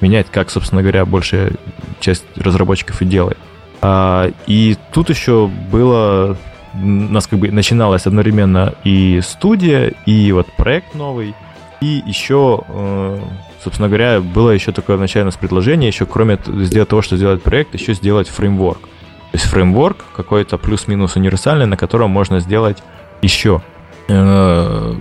менять, 0.00 0.28
как, 0.30 0.48
собственно 0.48 0.80
говоря, 0.80 1.04
большая 1.04 1.52
часть 2.00 2.24
разработчиков 2.36 3.02
и 3.02 3.04
делает. 3.04 3.38
А, 3.82 4.32
и 4.46 4.78
тут 4.92 5.10
еще 5.10 5.46
было, 5.46 6.38
у 6.72 6.78
нас 6.78 7.26
как 7.26 7.38
бы 7.38 7.50
начиналась 7.50 8.06
одновременно 8.06 8.76
и 8.82 9.20
студия, 9.22 9.92
и 10.06 10.32
вот 10.32 10.46
проект 10.56 10.94
новый, 10.94 11.34
и 11.82 12.02
еще 12.06 12.62
э, 12.66 13.20
собственно 13.66 13.88
говоря, 13.88 14.20
было 14.20 14.50
еще 14.50 14.70
такое 14.70 14.96
начальное 14.96 15.32
предложение, 15.32 15.88
еще 15.88 16.06
кроме 16.06 16.38
сделать 16.46 16.88
того, 16.88 17.02
что 17.02 17.16
сделать 17.16 17.42
проект, 17.42 17.74
еще 17.74 17.94
сделать 17.94 18.28
фреймворк. 18.28 18.78
То 18.78 19.32
есть 19.32 19.46
фреймворк 19.46 20.04
какой-то 20.14 20.56
плюс-минус 20.56 21.16
универсальный, 21.16 21.66
на 21.66 21.76
котором 21.76 22.10
можно 22.10 22.38
сделать 22.38 22.80
еще 23.22 23.60
э, 24.06 24.94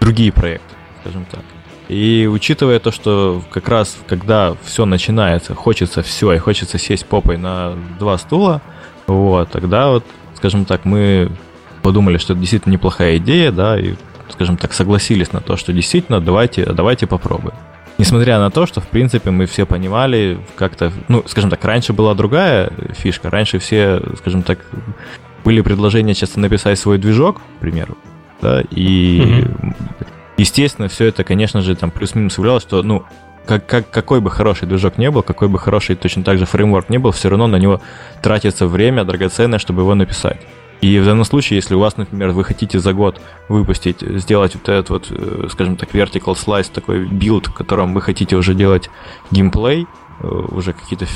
другие 0.00 0.32
проекты, 0.32 0.74
скажем 1.02 1.26
так. 1.30 1.42
И 1.90 2.26
учитывая 2.26 2.78
то, 2.78 2.90
что 2.90 3.42
как 3.50 3.68
раз 3.68 3.98
когда 4.08 4.54
все 4.64 4.86
начинается, 4.86 5.54
хочется 5.54 6.02
все, 6.02 6.32
и 6.32 6.38
хочется 6.38 6.78
сесть 6.78 7.04
попой 7.04 7.36
на 7.36 7.74
два 7.98 8.16
стула, 8.16 8.62
вот, 9.06 9.50
тогда 9.50 9.90
вот, 9.90 10.06
скажем 10.36 10.64
так, 10.64 10.86
мы 10.86 11.30
подумали, 11.82 12.16
что 12.16 12.32
это 12.32 12.40
действительно 12.40 12.72
неплохая 12.72 13.18
идея, 13.18 13.52
да, 13.52 13.78
и, 13.78 13.94
скажем 14.30 14.56
так, 14.56 14.72
согласились 14.72 15.34
на 15.34 15.42
то, 15.42 15.58
что 15.58 15.74
действительно 15.74 16.18
давайте, 16.22 16.64
давайте 16.64 17.06
попробуем. 17.06 17.52
Несмотря 17.98 18.38
на 18.38 18.50
то, 18.50 18.66
что, 18.66 18.80
в 18.80 18.88
принципе, 18.88 19.30
мы 19.30 19.46
все 19.46 19.64
понимали, 19.64 20.38
как-то, 20.56 20.92
ну, 21.08 21.22
скажем 21.26 21.48
так, 21.48 21.64
раньше 21.64 21.92
была 21.92 22.14
другая 22.14 22.70
фишка. 22.92 23.30
Раньше 23.30 23.58
все, 23.58 24.02
скажем 24.18 24.42
так, 24.42 24.58
были 25.44 25.60
предложения 25.62 26.14
часто 26.14 26.40
написать 26.40 26.78
свой 26.78 26.98
движок, 26.98 27.40
к 27.40 27.60
примеру, 27.60 27.96
да, 28.42 28.62
и, 28.70 29.20
mm-hmm. 29.20 29.74
естественно, 30.36 30.88
все 30.88 31.06
это, 31.06 31.22
конечно 31.24 31.62
же, 31.62 31.76
там 31.76 31.90
плюс-минус 31.90 32.36
являлось, 32.36 32.64
что, 32.64 32.82
ну, 32.82 33.04
как, 33.46 33.64
как, 33.64 33.88
какой 33.90 34.20
бы 34.20 34.28
хороший 34.28 34.66
движок 34.66 34.98
не 34.98 35.10
был, 35.10 35.22
какой 35.22 35.48
бы 35.48 35.58
хороший 35.58 35.94
точно 35.94 36.24
так 36.24 36.38
же 36.38 36.46
фреймворк 36.46 36.90
не 36.90 36.98
был, 36.98 37.12
все 37.12 37.28
равно 37.28 37.46
на 37.46 37.56
него 37.56 37.80
тратится 38.22 38.66
время 38.66 39.04
драгоценное, 39.04 39.60
чтобы 39.60 39.82
его 39.82 39.94
написать. 39.94 40.40
И 40.80 40.98
в 40.98 41.04
данном 41.04 41.24
случае, 41.24 41.56
если 41.56 41.74
у 41.74 41.78
вас, 41.78 41.96
например, 41.96 42.30
вы 42.30 42.44
хотите 42.44 42.78
за 42.78 42.92
год 42.92 43.20
выпустить, 43.48 44.00
сделать 44.00 44.54
вот 44.54 44.68
этот 44.68 44.90
вот, 44.90 45.06
э, 45.10 45.48
скажем 45.50 45.76
так, 45.76 45.94
vertical 45.94 46.34
slice, 46.34 46.70
такой 46.72 47.06
билд, 47.06 47.48
в 47.48 47.54
котором 47.54 47.94
вы 47.94 48.02
хотите 48.02 48.36
уже 48.36 48.54
делать 48.54 48.90
геймплей, 49.30 49.86
э, 50.20 50.26
уже 50.26 50.72
какие-то 50.74 51.06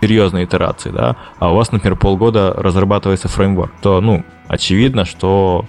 серьезные 0.00 0.44
итерации, 0.46 0.90
да, 0.90 1.16
а 1.38 1.52
у 1.52 1.56
вас, 1.56 1.70
например, 1.70 1.96
полгода 1.96 2.52
разрабатывается 2.56 3.28
фреймворк, 3.28 3.72
то, 3.80 4.00
ну, 4.00 4.24
очевидно, 4.48 5.04
что 5.04 5.64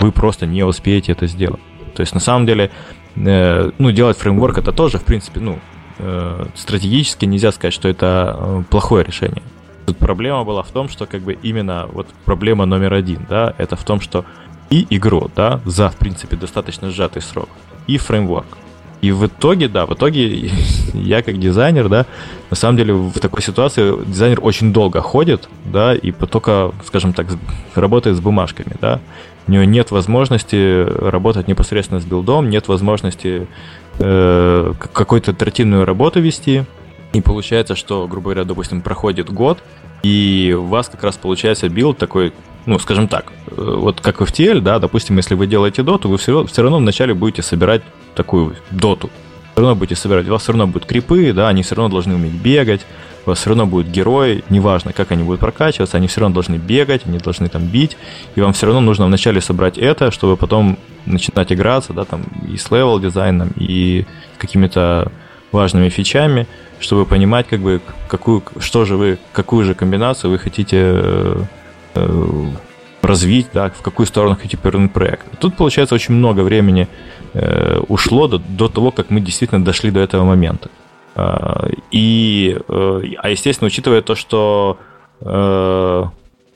вы 0.00 0.12
просто 0.12 0.46
не 0.46 0.62
успеете 0.62 1.12
это 1.12 1.26
сделать. 1.26 1.60
То 1.94 2.02
есть, 2.02 2.12
на 2.12 2.20
самом 2.20 2.46
деле, 2.46 2.70
э, 3.16 3.70
ну, 3.78 3.90
делать 3.90 4.18
фреймворк 4.18 4.58
это 4.58 4.72
тоже, 4.72 4.98
в 4.98 5.04
принципе, 5.04 5.40
ну, 5.40 5.58
э, 5.98 6.46
стратегически 6.54 7.24
нельзя 7.24 7.52
сказать, 7.52 7.74
что 7.74 7.88
это 7.88 8.36
э, 8.38 8.62
плохое 8.68 9.04
решение. 9.04 9.42
Тут 9.86 9.96
проблема 9.98 10.44
была 10.44 10.62
в 10.62 10.70
том, 10.70 10.88
что 10.88 11.06
как 11.06 11.22
бы 11.22 11.32
именно 11.42 11.88
вот 11.92 12.06
проблема 12.24 12.66
номер 12.66 12.94
один, 12.94 13.26
да, 13.28 13.54
это 13.58 13.76
в 13.76 13.84
том, 13.84 14.00
что 14.00 14.24
и 14.70 14.86
игру, 14.90 15.30
да, 15.34 15.60
за, 15.64 15.90
в 15.90 15.96
принципе, 15.96 16.36
достаточно 16.36 16.90
сжатый 16.90 17.22
срок, 17.22 17.48
и 17.86 17.98
фреймворк. 17.98 18.46
И 19.00 19.12
в 19.12 19.26
итоге, 19.26 19.68
да, 19.68 19.86
в 19.86 19.94
итоге 19.94 20.50
я 20.94 21.22
как 21.22 21.38
дизайнер, 21.38 21.88
да, 21.88 22.06
на 22.50 22.56
самом 22.56 22.76
деле 22.76 22.94
в 22.94 23.18
такой 23.18 23.42
ситуации 23.42 23.94
дизайнер 24.06 24.40
очень 24.42 24.72
долго 24.72 25.00
ходит, 25.00 25.48
да, 25.64 25.94
и 25.94 26.12
только, 26.12 26.72
скажем 26.86 27.12
так, 27.12 27.26
работает 27.74 28.16
с 28.16 28.20
бумажками, 28.20 28.76
да. 28.80 29.00
У 29.46 29.52
него 29.52 29.64
нет 29.64 29.90
возможности 29.90 30.84
работать 30.84 31.48
непосредственно 31.48 32.00
с 32.00 32.04
билдом, 32.04 32.50
нет 32.50 32.68
возможности 32.68 33.48
э, 33.98 34.74
какую-то 34.92 35.32
итеративную 35.32 35.84
работу 35.84 36.20
вести, 36.20 36.64
и 37.12 37.20
получается, 37.20 37.74
что, 37.74 38.06
грубо 38.06 38.30
говоря, 38.30 38.44
допустим, 38.44 38.82
проходит 38.82 39.30
год, 39.30 39.58
и 40.02 40.56
у 40.58 40.64
вас 40.64 40.88
как 40.88 41.02
раз 41.02 41.16
получается 41.16 41.68
билд 41.68 41.98
такой, 41.98 42.32
ну, 42.66 42.78
скажем 42.78 43.08
так, 43.08 43.32
э, 43.48 43.52
вот 43.56 44.00
как 44.00 44.20
в 44.20 44.24
FTL, 44.24 44.60
да, 44.60 44.78
допустим, 44.78 45.16
если 45.16 45.34
вы 45.34 45.46
делаете 45.46 45.82
доту, 45.82 46.08
вы 46.08 46.18
все, 46.18 46.44
все 46.46 46.62
равно 46.62 46.78
вначале 46.78 47.14
будете 47.14 47.42
собирать 47.42 47.82
такую 48.14 48.56
доту. 48.70 49.10
Все 49.52 49.62
равно 49.62 49.74
будете 49.74 49.96
собирать, 49.96 50.28
у 50.28 50.30
вас 50.30 50.42
все 50.42 50.52
равно 50.52 50.68
будут 50.68 50.86
крипы, 50.86 51.32
да, 51.32 51.48
они 51.48 51.62
все 51.62 51.74
равно 51.74 51.90
должны 51.90 52.14
уметь 52.14 52.32
бегать, 52.32 52.86
у 53.26 53.30
вас 53.30 53.40
все 53.40 53.50
равно 53.50 53.66
будут 53.66 53.88
герои, 53.88 54.42
неважно, 54.48 54.92
как 54.92 55.10
они 55.10 55.24
будут 55.24 55.40
прокачиваться, 55.40 55.96
они 55.96 56.06
все 56.06 56.20
равно 56.20 56.34
должны 56.34 56.56
бегать, 56.56 57.02
они 57.04 57.18
должны 57.18 57.48
там 57.48 57.66
бить, 57.66 57.96
и 58.36 58.40
вам 58.40 58.52
все 58.52 58.66
равно 58.66 58.80
нужно 58.80 59.06
вначале 59.06 59.40
собрать 59.40 59.76
это, 59.76 60.10
чтобы 60.10 60.36
потом 60.36 60.78
начинать 61.06 61.52
играться, 61.52 61.92
да, 61.92 62.04
там 62.04 62.22
и 62.48 62.56
с 62.56 62.70
левел 62.70 63.00
дизайном, 63.00 63.52
и 63.56 64.06
какими-то 64.38 65.10
важными 65.52 65.88
фичами, 65.88 66.46
чтобы 66.80 67.04
понимать, 67.04 67.46
как 67.46 67.60
бы, 67.60 67.80
какую, 68.08 68.42
что 68.58 68.84
же 68.84 68.96
вы, 68.96 69.18
какую 69.32 69.64
же 69.64 69.74
комбинацию 69.74 70.30
вы 70.30 70.38
хотите 70.38 70.76
э, 70.80 71.42
э, 71.94 72.50
развить, 73.02 73.48
да, 73.52 73.70
в 73.70 73.82
какую 73.82 74.06
сторону 74.06 74.36
хотите 74.36 74.56
повернуть 74.56 74.92
проект. 74.92 75.26
Тут, 75.38 75.56
получается, 75.56 75.94
очень 75.94 76.14
много 76.14 76.40
времени 76.40 76.88
э, 77.34 77.80
ушло 77.88 78.28
до, 78.28 78.38
до 78.38 78.68
того, 78.68 78.90
как 78.90 79.10
мы 79.10 79.20
действительно 79.20 79.64
дошли 79.64 79.90
до 79.90 80.00
этого 80.00 80.24
момента. 80.24 80.70
Э, 81.16 81.70
и, 81.90 82.56
э, 82.68 83.02
а, 83.18 83.30
естественно, 83.30 83.66
учитывая 83.66 84.02
то, 84.02 84.14
что 84.14 84.78
э, 85.20 86.04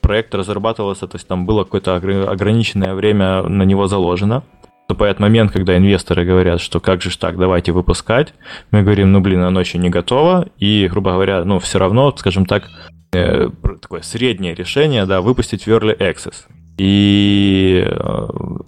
проект 0.01 0.35
разрабатывался, 0.35 1.07
то 1.07 1.15
есть 1.17 1.27
там 1.27 1.45
было 1.45 1.63
какое-то 1.63 1.95
ограниченное 1.95 2.93
время 2.93 3.43
на 3.43 3.63
него 3.63 3.87
заложено, 3.87 4.43
наступает 4.87 5.19
момент, 5.19 5.51
когда 5.51 5.77
инвесторы 5.77 6.25
говорят, 6.25 6.61
что 6.61 6.79
как 6.79 7.01
же 7.01 7.17
так, 7.17 7.37
давайте 7.37 7.71
выпускать. 7.71 8.35
Мы 8.69 8.83
говорим, 8.83 9.11
ну 9.11 9.19
блин, 9.19 9.41
оно 9.41 9.59
еще 9.59 9.79
не 9.79 9.89
готово. 9.89 10.47
И, 10.59 10.87
грубо 10.91 11.13
говоря, 11.13 11.43
ну 11.43 11.57
все 11.57 11.79
равно, 11.79 12.13
скажем 12.15 12.45
так, 12.45 12.69
э, 13.11 13.49
такое 13.81 14.01
среднее 14.01 14.53
решение, 14.53 15.07
да, 15.07 15.21
выпустить 15.21 15.63
в 15.63 15.67
Early 15.69 15.97
Access. 15.97 16.35
И, 16.77 17.83
э, 17.83 17.93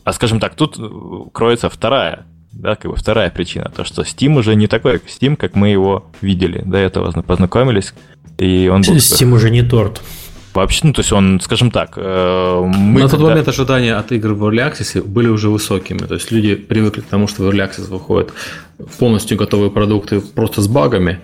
а 0.03 0.13
скажем 0.13 0.39
так, 0.39 0.55
тут 0.55 0.80
кроется 1.34 1.70
вторая, 1.70 2.26
да, 2.51 2.76
как 2.76 2.89
бы 2.89 2.97
вторая 2.97 3.30
причина, 3.30 3.72
то, 3.76 3.84
что 3.84 4.01
Steam 4.01 4.39
уже 4.39 4.55
не 4.55 4.65
такой 4.65 4.95
Steam, 4.95 5.36
как 5.36 5.53
мы 5.55 5.70
его 5.70 6.07
видели 6.22 6.63
до 6.65 6.78
этого, 6.78 7.11
познакомились. 7.22 7.93
И 8.39 8.70
он 8.74 8.82
был 8.82 8.95
Steam 8.95 9.34
уже 9.34 9.51
не 9.51 9.61
торт. 9.61 10.01
Вообще, 10.58 10.82
ну, 10.84 10.93
то 10.93 11.01
есть 11.01 11.14
он, 11.14 11.39
скажем 11.39 11.70
так, 11.70 11.93
э, 11.97 12.62
мы... 12.66 13.01
На 13.01 13.10
тот 13.10 13.20
когда... 13.20 13.30
момент 13.30 13.47
ожидания 13.47 13.95
от 13.95 14.12
игр 14.12 14.34
в 14.34 14.43
Early 14.43 14.72
Access 14.72 15.03
были 15.03 15.28
уже 15.28 15.49
высокими. 15.49 15.99
То 15.99 16.16
есть 16.16 16.32
люди 16.32 16.55
привыкли 16.55 17.01
к 17.01 17.05
тому, 17.05 17.28
что 17.28 17.43
в 17.43 17.49
Early 17.49 17.70
Access 17.70 17.88
выходят 17.89 18.34
полностью 18.97 19.38
готовые 19.38 19.70
продукты 19.70 20.20
просто 20.20 20.62
с 20.62 20.68
багами. 20.68 21.20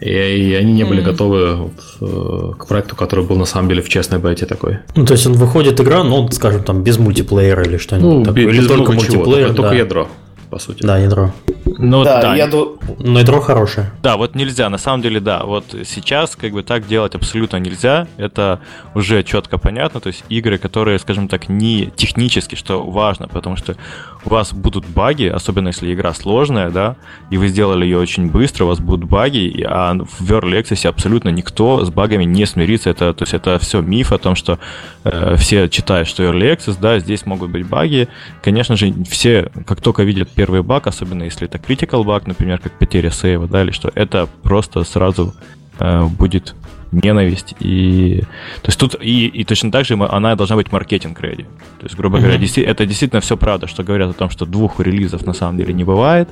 И, 0.00 0.10
и 0.10 0.54
они 0.54 0.72
не 0.72 0.84
были 0.84 1.00
mm. 1.00 1.04
готовы 1.04 1.54
вот, 1.54 1.72
э, 2.00 2.52
к 2.58 2.66
проекту, 2.66 2.96
который 2.96 3.24
был 3.24 3.36
на 3.36 3.44
самом 3.44 3.68
деле 3.68 3.82
в 3.82 3.88
честной 3.88 4.18
бете 4.18 4.46
такой. 4.46 4.78
Ну, 4.96 5.06
то 5.06 5.12
есть 5.12 5.26
он 5.28 5.34
выходит 5.34 5.80
игра, 5.80 6.02
ну, 6.02 6.28
скажем, 6.32 6.64
там 6.64 6.82
без 6.82 6.98
мультиплеера 6.98 7.62
или 7.62 7.76
что-нибудь 7.76 8.12
ну, 8.12 8.24
такое. 8.24 8.46
Без 8.48 8.58
или 8.58 8.66
только 8.66 8.92
мультиплеер. 8.92 9.46
Чего, 9.46 9.54
только 9.54 9.70
да. 9.70 9.76
ядро 9.76 10.08
по 10.52 10.58
сути. 10.58 10.82
Да, 10.82 10.98
ядро. 10.98 11.30
Ну, 11.64 12.04
да, 12.04 12.20
да. 12.20 12.36
Я 12.36 12.46
ду... 12.46 12.78
Но 12.98 13.20
ядро 13.20 13.40
хорошее. 13.40 13.90
Да, 14.02 14.18
вот 14.18 14.34
нельзя, 14.34 14.68
на 14.68 14.76
самом 14.76 15.00
деле, 15.00 15.18
да. 15.18 15.44
Вот 15.44 15.64
сейчас 15.86 16.36
как 16.36 16.52
бы 16.52 16.62
так 16.62 16.86
делать 16.86 17.14
абсолютно 17.14 17.56
нельзя. 17.56 18.06
Это 18.18 18.60
уже 18.94 19.22
четко 19.22 19.56
понятно. 19.56 20.00
То 20.00 20.08
есть 20.08 20.24
игры, 20.28 20.58
которые, 20.58 20.98
скажем 20.98 21.28
так, 21.28 21.48
не 21.48 21.86
технически, 21.96 22.54
что 22.54 22.84
важно, 22.84 23.28
потому 23.28 23.56
что 23.56 23.76
у 24.24 24.30
вас 24.30 24.52
будут 24.52 24.86
баги, 24.86 25.26
особенно 25.26 25.68
если 25.68 25.92
игра 25.92 26.14
сложная, 26.14 26.70
да, 26.70 26.96
и 27.30 27.36
вы 27.36 27.48
сделали 27.48 27.84
ее 27.84 27.98
очень 27.98 28.30
быстро, 28.30 28.64
у 28.64 28.68
вас 28.68 28.80
будут 28.80 29.08
баги, 29.08 29.64
а 29.66 29.94
в 29.94 30.30
Early 30.30 30.62
Access 30.62 30.86
абсолютно 30.86 31.30
никто 31.30 31.84
с 31.84 31.90
багами 31.90 32.24
не 32.24 32.46
смирится. 32.46 32.90
Это, 32.90 33.12
то 33.14 33.22
есть 33.22 33.34
это 33.34 33.58
все 33.58 33.80
миф 33.80 34.12
о 34.12 34.18
том, 34.18 34.34
что 34.36 34.58
э, 35.04 35.36
все 35.36 35.68
читают, 35.68 36.08
что 36.08 36.22
Early 36.22 36.56
Access, 36.56 36.78
да, 36.80 36.98
здесь 36.98 37.26
могут 37.26 37.50
быть 37.50 37.66
баги. 37.66 38.08
Конечно 38.42 38.76
же, 38.76 38.92
все, 39.10 39.50
как 39.66 39.80
только 39.80 40.02
видят 40.02 40.28
первый 40.30 40.62
баг, 40.62 40.86
особенно 40.86 41.24
если 41.24 41.48
это 41.48 41.58
critical 41.58 42.04
баг, 42.04 42.26
например, 42.26 42.58
как 42.58 42.72
потеря 42.78 43.10
сейва, 43.10 43.46
да, 43.46 43.62
или 43.62 43.72
что, 43.72 43.90
это 43.94 44.28
просто 44.42 44.84
сразу 44.84 45.34
э, 45.78 46.04
будет 46.04 46.54
ненависть. 46.92 47.54
И, 47.60 48.20
то 48.62 48.68
есть 48.68 48.78
тут 48.78 48.96
и, 49.00 49.26
и 49.26 49.44
точно 49.44 49.72
так 49.72 49.84
же 49.84 49.94
она 49.94 50.36
должна 50.36 50.56
быть 50.56 50.70
маркетинг 50.70 51.20
реди. 51.20 51.44
То 51.78 51.86
есть, 51.86 51.96
грубо 51.96 52.18
mm-hmm. 52.18 52.20
говоря, 52.20 52.38
действи- 52.38 52.64
это 52.64 52.86
действительно 52.86 53.20
все 53.20 53.36
правда, 53.36 53.66
что 53.66 53.82
говорят 53.82 54.10
о 54.10 54.12
том, 54.12 54.30
что 54.30 54.46
двух 54.46 54.78
релизов 54.80 55.26
на 55.26 55.32
самом 55.32 55.56
деле 55.56 55.72
не 55.72 55.84
бывает. 55.84 56.28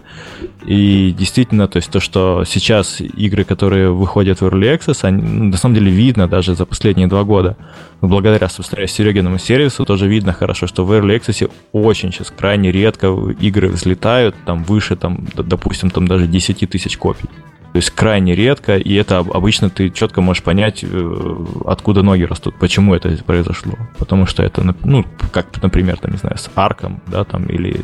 И 0.66 1.14
действительно, 1.18 1.66
то 1.66 1.78
есть 1.78 1.90
то, 1.90 2.00
что 2.00 2.44
сейчас 2.46 3.00
игры, 3.00 3.44
которые 3.44 3.90
выходят 3.90 4.40
в 4.40 4.44
Early 4.44 4.78
Access, 4.78 4.98
они, 5.02 5.22
ну, 5.22 5.44
на 5.44 5.56
самом 5.56 5.74
деле 5.74 5.90
видно 5.90 6.28
даже 6.28 6.54
за 6.54 6.66
последние 6.66 7.08
два 7.08 7.24
года. 7.24 7.56
Благодаря, 8.00 8.48
собственно, 8.48 8.86
Серегиному 8.86 9.38
сервису 9.38 9.84
тоже 9.84 10.06
видно 10.08 10.32
хорошо, 10.32 10.66
что 10.66 10.84
в 10.84 10.92
Early 10.92 11.18
Access 11.18 11.50
очень 11.72 12.12
сейчас 12.12 12.32
крайне 12.36 12.70
редко 12.70 13.08
игры 13.40 13.68
взлетают 13.68 14.36
там 14.44 14.64
выше, 14.64 14.96
там, 14.96 15.26
допустим, 15.34 15.90
там 15.90 16.06
даже 16.06 16.26
10 16.26 16.68
тысяч 16.70 16.96
копий. 16.96 17.28
То 17.72 17.76
есть 17.76 17.90
крайне 17.90 18.34
редко, 18.34 18.76
и 18.76 18.94
это 18.94 19.18
обычно 19.18 19.70
ты 19.70 19.90
четко 19.90 20.20
можешь 20.20 20.42
понять, 20.42 20.82
э, 20.82 21.36
откуда 21.66 22.02
ноги 22.02 22.24
растут, 22.24 22.56
почему 22.58 22.94
это 22.94 23.16
произошло. 23.24 23.74
Потому 23.96 24.26
что 24.26 24.42
это, 24.42 24.74
ну, 24.82 25.04
как, 25.32 25.62
например, 25.62 25.96
там, 25.98 26.10
не 26.10 26.18
знаю, 26.18 26.36
с 26.36 26.50
арком, 26.56 27.00
да, 27.06 27.22
там, 27.22 27.46
или 27.46 27.82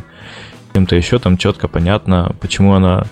кем-то 0.73 0.97
еще, 0.97 1.19
там 1.21 1.37
четко 1.37 1.69
понятно, 1.69 2.35
почему 2.41 2.75
она... 2.75 3.05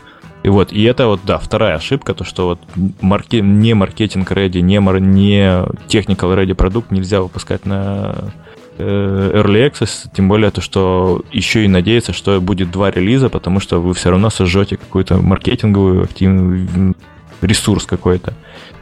И 0.43 0.49
вот, 0.49 0.73
и 0.73 0.83
это 0.83 1.07
вот, 1.07 1.21
да, 1.25 1.39
вторая 1.39 1.77
ошибка, 1.77 2.13
то, 2.13 2.25
что 2.25 2.47
вот 2.49 2.61
марке... 3.01 3.41
не 3.41 3.73
маркетинг 3.75 4.33
ready, 4.33 4.61
не, 4.61 4.81
мар... 4.81 4.99
не 4.99 5.45
technical 5.89 6.37
ready 6.37 6.55
продукт 6.55 6.91
нельзя 6.91 7.23
выпускать 7.23 7.67
на 7.67 8.33
early 8.79 9.71
Access, 9.71 10.09
тем 10.15 10.29
более 10.29 10.51
то, 10.51 10.61
что 10.61 11.23
еще 11.33 11.65
и 11.65 11.69
надеяться, 11.69 12.13
что 12.13 12.41
будет 12.41 12.71
два 12.71 12.91
релиза, 12.91 13.29
потому 13.29 13.61
что 13.61 13.81
вы 13.81 13.95
все 13.95 14.11
равно 14.11 14.31
сожжете 14.31 14.77
какую-то 14.77 15.17
маркетинговую 15.19 16.05
активную 16.05 16.95
ресурс 17.41 17.85
какой-то. 17.87 18.35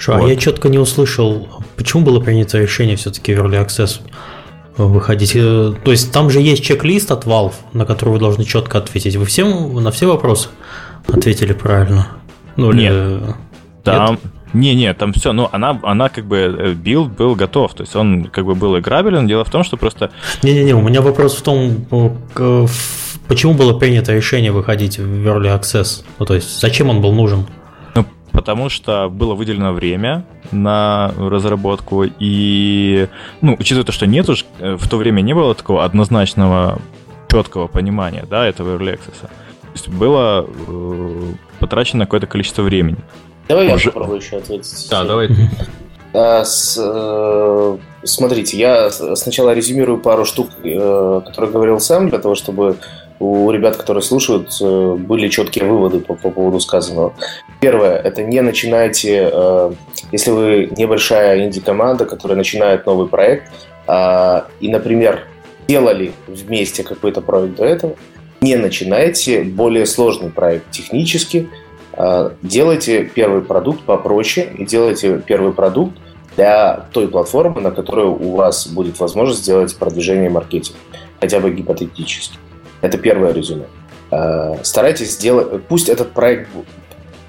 А 0.07 0.19
вот. 0.19 0.27
а 0.27 0.29
я 0.29 0.37
четко 0.37 0.69
не 0.69 0.79
услышал, 0.79 1.49
почему 1.77 2.05
было 2.05 2.21
принято 2.21 2.59
решение 2.59 2.97
все-таки 2.97 3.35
в 3.35 3.39
Early 3.45 3.65
Access 3.67 4.01
выходить? 4.77 5.33
Э, 5.35 5.73
то 5.85 5.91
есть 5.91 6.13
там 6.13 6.31
же 6.31 6.41
есть 6.41 6.65
чек-лист 6.65 7.11
от 7.11 7.25
Valve, 7.25 7.55
на 7.73 7.85
который 7.85 8.11
вы 8.11 8.19
должны 8.19 8.45
четко 8.45 8.79
ответить. 8.79 9.17
Вы 9.17 9.25
всем 9.27 9.75
на 9.83 9.91
все 9.91 10.07
вопросы 10.07 10.49
ответили 11.07 11.53
правильно? 11.53 12.09
Ну, 12.57 12.73
Нет. 12.73 12.93
Или... 12.93 13.21
Там, 13.85 14.11
Нет? 14.13 14.21
Не-не, 14.53 14.93
там 14.95 15.13
все, 15.13 15.33
ну, 15.33 15.49
она, 15.53 15.79
она 15.83 16.09
как 16.09 16.27
бы, 16.27 16.37
э, 16.37 16.73
билд 16.75 17.13
был 17.13 17.35
готов, 17.35 17.75
то 17.75 17.83
есть 17.83 17.97
он 17.97 18.25
как 18.27 18.45
бы 18.45 18.55
был 18.55 18.79
играбелен, 18.79 19.27
дело 19.27 19.45
в 19.45 19.51
том, 19.51 19.65
что 19.65 19.77
просто... 19.77 20.11
Не-не-не, 20.43 20.75
у 20.75 20.83
меня 20.83 21.01
вопрос 21.01 21.37
в 21.37 21.43
том, 21.43 21.87
почему 23.29 23.55
было 23.55 23.79
принято 23.79 24.13
решение 24.15 24.53
выходить 24.53 24.99
в 24.99 25.27
Early 25.27 25.59
Access, 25.59 26.05
ну, 26.19 26.27
то 26.27 26.35
есть 26.35 26.61
зачем 26.61 26.91
он 26.91 27.01
был 27.01 27.13
нужен? 27.13 27.47
Ну, 27.95 28.05
потому 28.33 28.69
что 28.69 29.09
было 29.09 29.35
выделено 29.35 29.73
время 29.73 30.25
на 30.51 31.13
разработку, 31.17 32.05
и, 32.19 33.09
ну, 33.41 33.57
учитывая 33.59 33.85
то, 33.85 33.93
что 33.93 34.07
нет 34.07 34.29
уж, 34.29 34.45
э, 34.59 34.77
в 34.79 34.89
то 34.89 34.99
время 34.99 35.23
не 35.23 35.35
было 35.35 35.55
такого 35.55 35.85
однозначного 35.85 36.79
четкого 37.31 37.67
понимания, 37.69 38.27
да, 38.29 38.47
этого 38.47 38.77
Early 38.77 38.99
Access. 38.99 39.23
То 39.23 39.29
есть 39.73 39.89
было 39.89 40.47
э, 40.47 41.33
потрачено 41.59 42.05
какое-то 42.05 42.27
количество 42.27 42.61
времени. 42.61 42.99
Давай 43.49 43.67
Уже... 43.67 43.87
я 43.87 43.93
попробую 43.93 44.21
еще 44.21 44.37
ответить. 44.37 44.87
Да, 44.91 45.05
давай. 45.05 45.29
А, 46.15 46.45
с, 46.45 46.79
э, 46.79 47.79
смотрите, 48.05 48.59
я 48.59 48.91
сначала 48.91 49.55
резюмирую 49.55 49.99
пару 49.99 50.25
штук, 50.25 50.51
э, 50.63 51.21
которые 51.25 51.51
говорил 51.51 51.81
сам, 51.81 52.11
для 52.11 52.19
того, 52.19 52.35
чтобы 52.35 52.77
у 53.23 53.51
ребят, 53.51 53.77
которые 53.77 54.03
слушают, 54.03 54.51
э, 54.61 54.95
были 54.99 55.29
четкие 55.29 55.65
выводы 55.65 56.01
по, 56.01 56.15
по 56.15 56.31
поводу 56.31 56.61
сказанного. 56.61 57.15
Первое, 57.61 57.97
это 57.97 58.23
не 58.23 58.41
начинайте, 58.43 59.31
э, 59.33 59.73
если 60.11 60.31
вы 60.33 60.69
небольшая 60.77 61.47
инди-команда, 61.47 62.05
которая 62.05 62.37
начинает 62.37 62.85
новый 62.85 63.09
проект, 63.09 63.51
э, 63.87 64.43
и, 64.61 64.69
например, 64.69 65.27
делали 65.69 66.13
вместе 66.27 66.83
какой-то 66.83 67.21
проект 67.21 67.57
до 67.57 67.65
этого, 67.65 67.95
не 68.41 68.57
начинайте 68.57 69.43
более 69.43 69.87
сложный 69.87 70.31
проект 70.31 70.71
технически, 70.73 71.49
делайте 72.43 73.05
первый 73.05 73.43
продукт 73.43 73.83
попроще 73.83 74.51
и 74.59 74.65
делайте 74.65 75.23
первый 75.27 75.53
продукт 75.53 75.97
для 76.37 76.87
той 76.93 77.09
платформы, 77.09 77.61
на 77.61 77.71
которой 77.71 78.07
у 78.07 78.37
вас 78.37 78.67
будет 78.67 78.99
возможность 78.99 79.43
сделать 79.43 79.77
продвижение 79.77 80.27
и 80.27 80.31
маркетинг, 80.31 80.77
хотя 81.21 81.41
бы 81.41 81.51
гипотетически. 81.51 82.39
Это 82.81 82.99
первое 82.99 83.33
резюме. 83.33 83.65
А, 84.11 84.59
старайтесь 84.63 85.13
сделать, 85.13 85.65
пусть 85.65 85.89
этот 85.89 86.13
проект, 86.13 86.49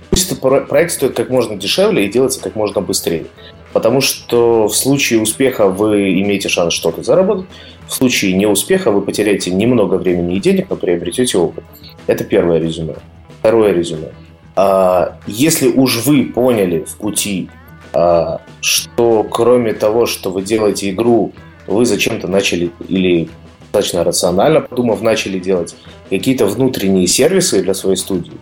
пусть 0.09 0.31
этот 0.31 0.67
проект 0.67 0.91
стоит 0.91 1.15
как 1.15 1.29
можно 1.29 1.55
дешевле 1.55 2.05
и 2.05 2.11
делается 2.11 2.41
как 2.41 2.55
можно 2.55 2.81
быстрее. 2.81 3.25
Потому 3.71 4.01
что 4.01 4.67
в 4.67 4.75
случае 4.75 5.19
успеха 5.19 5.67
вы 5.67 6.19
имеете 6.21 6.47
шанс 6.47 6.73
что-то 6.73 7.03
заработать, 7.03 7.47
в 7.87 7.93
случае 7.93 8.33
неуспеха 8.33 8.91
вы 8.91 9.01
потеряете 9.01 9.51
немного 9.51 9.95
времени 9.95 10.35
и 10.35 10.39
денег, 10.39 10.69
но 10.69 10.75
приобретете 10.75 11.37
опыт. 11.37 11.63
Это 12.07 12.23
первое 12.23 12.59
резюме. 12.59 12.95
Второе 13.39 13.73
резюме. 13.73 14.11
А, 14.55 15.17
если 15.27 15.67
уж 15.67 16.05
вы 16.05 16.25
поняли 16.25 16.83
в 16.83 16.95
пути, 16.97 17.49
а, 17.93 18.41
что 18.61 19.23
кроме 19.23 19.73
того, 19.73 20.05
что 20.05 20.31
вы 20.31 20.41
делаете 20.41 20.89
игру, 20.91 21.33
вы 21.67 21.85
зачем-то 21.85 22.27
начали 22.27 22.71
или 22.87 23.29
достаточно 23.73 24.03
рационально 24.03 24.61
подумав, 24.61 25.01
начали 25.01 25.39
делать 25.39 25.75
какие-то 26.09 26.45
внутренние 26.45 27.07
сервисы 27.07 27.63
для 27.63 27.73
своей 27.73 27.97
студии, 27.97 28.33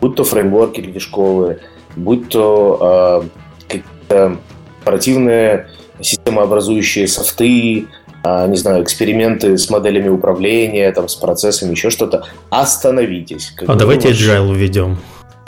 будь 0.00 0.16
то 0.16 0.24
фреймворки 0.24 0.80
движковые, 0.80 1.60
будь 1.94 2.28
то 2.28 3.22
э, 3.22 3.62
какие-то 3.68 4.36
оперативные 4.82 5.68
системообразующие 6.00 7.06
софты, 7.06 7.86
э, 8.24 8.48
не 8.48 8.56
знаю, 8.56 8.82
эксперименты 8.82 9.56
с 9.58 9.70
моделями 9.70 10.08
управления, 10.08 10.90
там, 10.90 11.08
с 11.08 11.14
процессами, 11.14 11.70
еще 11.70 11.90
что-то, 11.90 12.26
остановитесь. 12.50 13.54
А 13.66 13.74
давайте 13.76 14.10
agile 14.10 14.52
введем. 14.54 14.98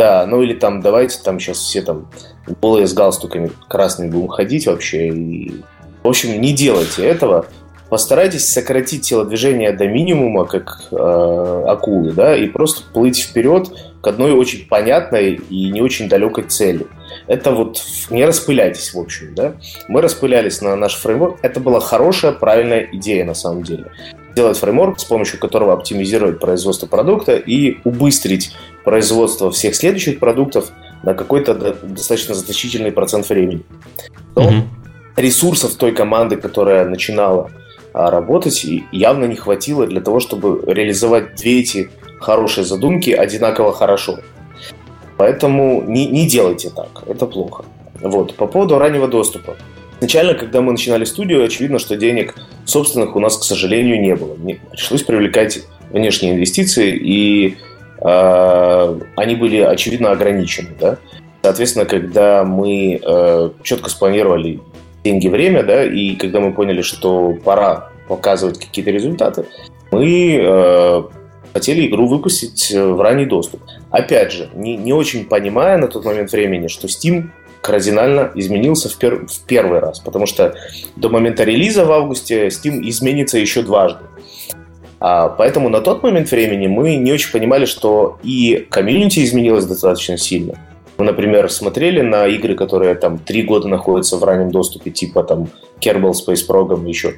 Да, 0.03 0.27
ну 0.27 0.43
или 0.43 0.55
там 0.55 0.81
давайте 0.81 1.21
там 1.23 1.39
сейчас 1.39 1.59
все 1.59 1.81
там 1.81 2.11
голые 2.61 2.89
с 2.89 2.93
галстуками 2.93 3.53
красными 3.69 4.11
будем 4.11 4.27
ходить 4.27 4.67
вообще. 4.67 5.11
И... 5.11 5.63
В 6.03 6.09
общем, 6.09 6.41
не 6.41 6.53
делайте 6.53 7.07
этого. 7.07 7.47
Постарайтесь 7.89 8.49
сократить 8.49 9.03
телодвижение 9.03 9.71
до 9.71 9.87
минимума, 9.87 10.45
как 10.45 10.81
э, 10.91 11.65
акулы, 11.69 12.11
да, 12.11 12.37
и 12.37 12.49
просто 12.49 12.83
плыть 12.93 13.21
вперед 13.21 13.69
к 14.01 14.07
одной 14.09 14.33
очень 14.33 14.67
понятной 14.67 15.35
и 15.35 15.71
не 15.71 15.81
очень 15.81 16.09
далекой 16.09 16.45
цели. 16.45 16.89
Это 17.29 17.53
вот 17.53 17.81
не 18.11 18.25
распыляйтесь, 18.25 18.95
в 18.95 18.99
общем, 18.99 19.37
да. 19.37 19.55
Мы 19.87 20.01
распылялись 20.01 20.61
на 20.63 20.75
наш 20.75 20.97
фреймворк. 20.97 21.39
Это 21.43 21.61
была 21.61 21.79
хорошая, 21.79 22.33
правильная 22.33 22.89
идея 22.91 23.25
на 23.25 23.35
самом 23.35 23.63
деле 23.63 23.85
сделать 24.33 24.59
фреймворк, 24.59 24.99
с 24.99 25.05
помощью 25.05 25.39
которого 25.39 25.73
оптимизировать 25.73 26.41
производство 26.41 26.87
продукта 26.87 27.37
и 27.37 27.79
убыстрить 27.85 28.53
производство 28.85 29.51
всех 29.51 29.75
следующих 29.75 30.19
продуктов 30.19 30.73
на 31.03 31.15
какой-то 31.15 31.55
достаточно 31.83 32.35
значительный 32.35 32.93
процент 32.93 33.29
времени. 33.29 33.63
Но 34.35 34.51
mm-hmm. 34.51 34.63
ресурсов 35.17 35.75
той 35.75 35.93
команды, 35.93 36.37
которая 36.37 36.89
начинала 36.89 37.51
а, 37.93 38.11
работать, 38.11 38.65
явно 38.93 39.27
не 39.27 39.37
хватило 39.37 39.87
для 39.87 40.01
того, 40.01 40.21
чтобы 40.21 40.63
реализовать 40.67 41.37
две 41.37 41.61
эти 41.61 41.91
хорошие 42.21 42.65
задумки 42.65 43.11
одинаково 43.11 43.73
хорошо. 43.73 44.19
Поэтому 45.19 45.83
не, 45.83 46.07
не 46.07 46.27
делайте 46.27 46.71
так, 46.71 47.05
это 47.07 47.27
плохо. 47.27 47.65
Вот. 48.01 48.35
По 48.35 48.47
поводу 48.47 48.79
раннего 48.79 49.09
доступа. 49.09 49.57
Изначально, 50.03 50.35
когда 50.35 50.61
мы 50.63 50.73
начинали 50.73 51.05
студию, 51.05 51.45
очевидно, 51.45 51.79
что 51.79 51.95
денег 51.95 52.35
собственных 52.65 53.15
у 53.15 53.21
нас, 53.21 53.39
к 53.39 53.45
сожалению, 53.45 54.01
не 54.01 54.17
было. 54.17 54.35
Мне 54.35 54.59
пришлось 54.73 55.05
привлекать 55.05 55.61
внешние 55.91 56.33
инвестиции, 56.33 56.91
и 56.93 57.57
э, 58.05 59.01
они 59.15 59.37
были, 59.37 59.59
очевидно, 59.59 60.11
ограничены. 60.11 60.71
Да? 60.81 60.99
соответственно, 61.41 61.85
когда 61.85 62.43
мы 62.43 63.01
э, 63.01 63.51
четко 63.63 63.91
спланировали 63.91 64.59
деньги, 65.05 65.29
время, 65.29 65.63
да, 65.63 65.85
и 65.85 66.17
когда 66.17 66.41
мы 66.41 66.53
поняли, 66.53 66.83
что 66.83 67.35
пора 67.45 67.91
показывать 68.09 68.59
какие-то 68.59 68.91
результаты, 68.91 69.45
мы 69.93 70.41
э, 70.43 71.03
хотели 71.53 71.87
игру 71.87 72.09
выпустить 72.09 72.73
в 72.73 73.01
ранний 73.01 73.27
доступ. 73.27 73.61
Опять 73.93 74.33
же, 74.33 74.51
не, 74.53 74.77
не 74.77 74.93
очень 74.93 75.27
понимая 75.27 75.79
на 75.79 75.87
тот 75.87 76.05
момент 76.05 76.33
времени, 76.33 76.67
что 76.67 76.89
Steam 76.89 77.29
кардинально 77.63 78.31
изменился 78.35 78.89
в, 78.89 78.97
пер, 78.97 79.27
в 79.27 79.41
первый 79.47 79.79
раз, 79.79 80.01
потому 80.01 80.27
что 80.27 80.55
до 80.97 81.09
момента 81.09 81.45
релиза 81.45 81.85
в 81.85 81.93
августе 81.93 82.49
Steam 82.49 82.81
изменится 82.83 83.39
еще 83.39 83.63
дважды. 83.63 84.05
А, 85.01 85.29
поэтому 85.29 85.69
на 85.69 85.81
тот 85.81 86.03
момент 86.03 86.31
времени 86.31 86.67
мы 86.67 86.97
не 86.97 87.13
очень 87.13 87.33
понимали, 87.33 87.65
что 87.65 88.19
и 88.23 88.67
комьюнити 88.69 89.25
изменилось 89.25 89.65
достаточно 89.65 90.19
сильно. 90.19 90.59
Мы, 90.99 91.07
например, 91.07 91.51
смотрели 91.51 92.03
на 92.03 92.27
игры, 92.27 92.55
которые 92.55 92.95
там 92.97 93.19
три 93.19 93.43
года 93.43 93.69
находятся 93.69 94.17
в 94.17 94.25
раннем 94.25 94.51
доступе, 94.51 94.91
типа 94.91 95.23
там 95.23 95.49
Kerbal 95.81 96.13
Space 96.13 96.47
Program, 96.49 96.87
еще 96.87 97.15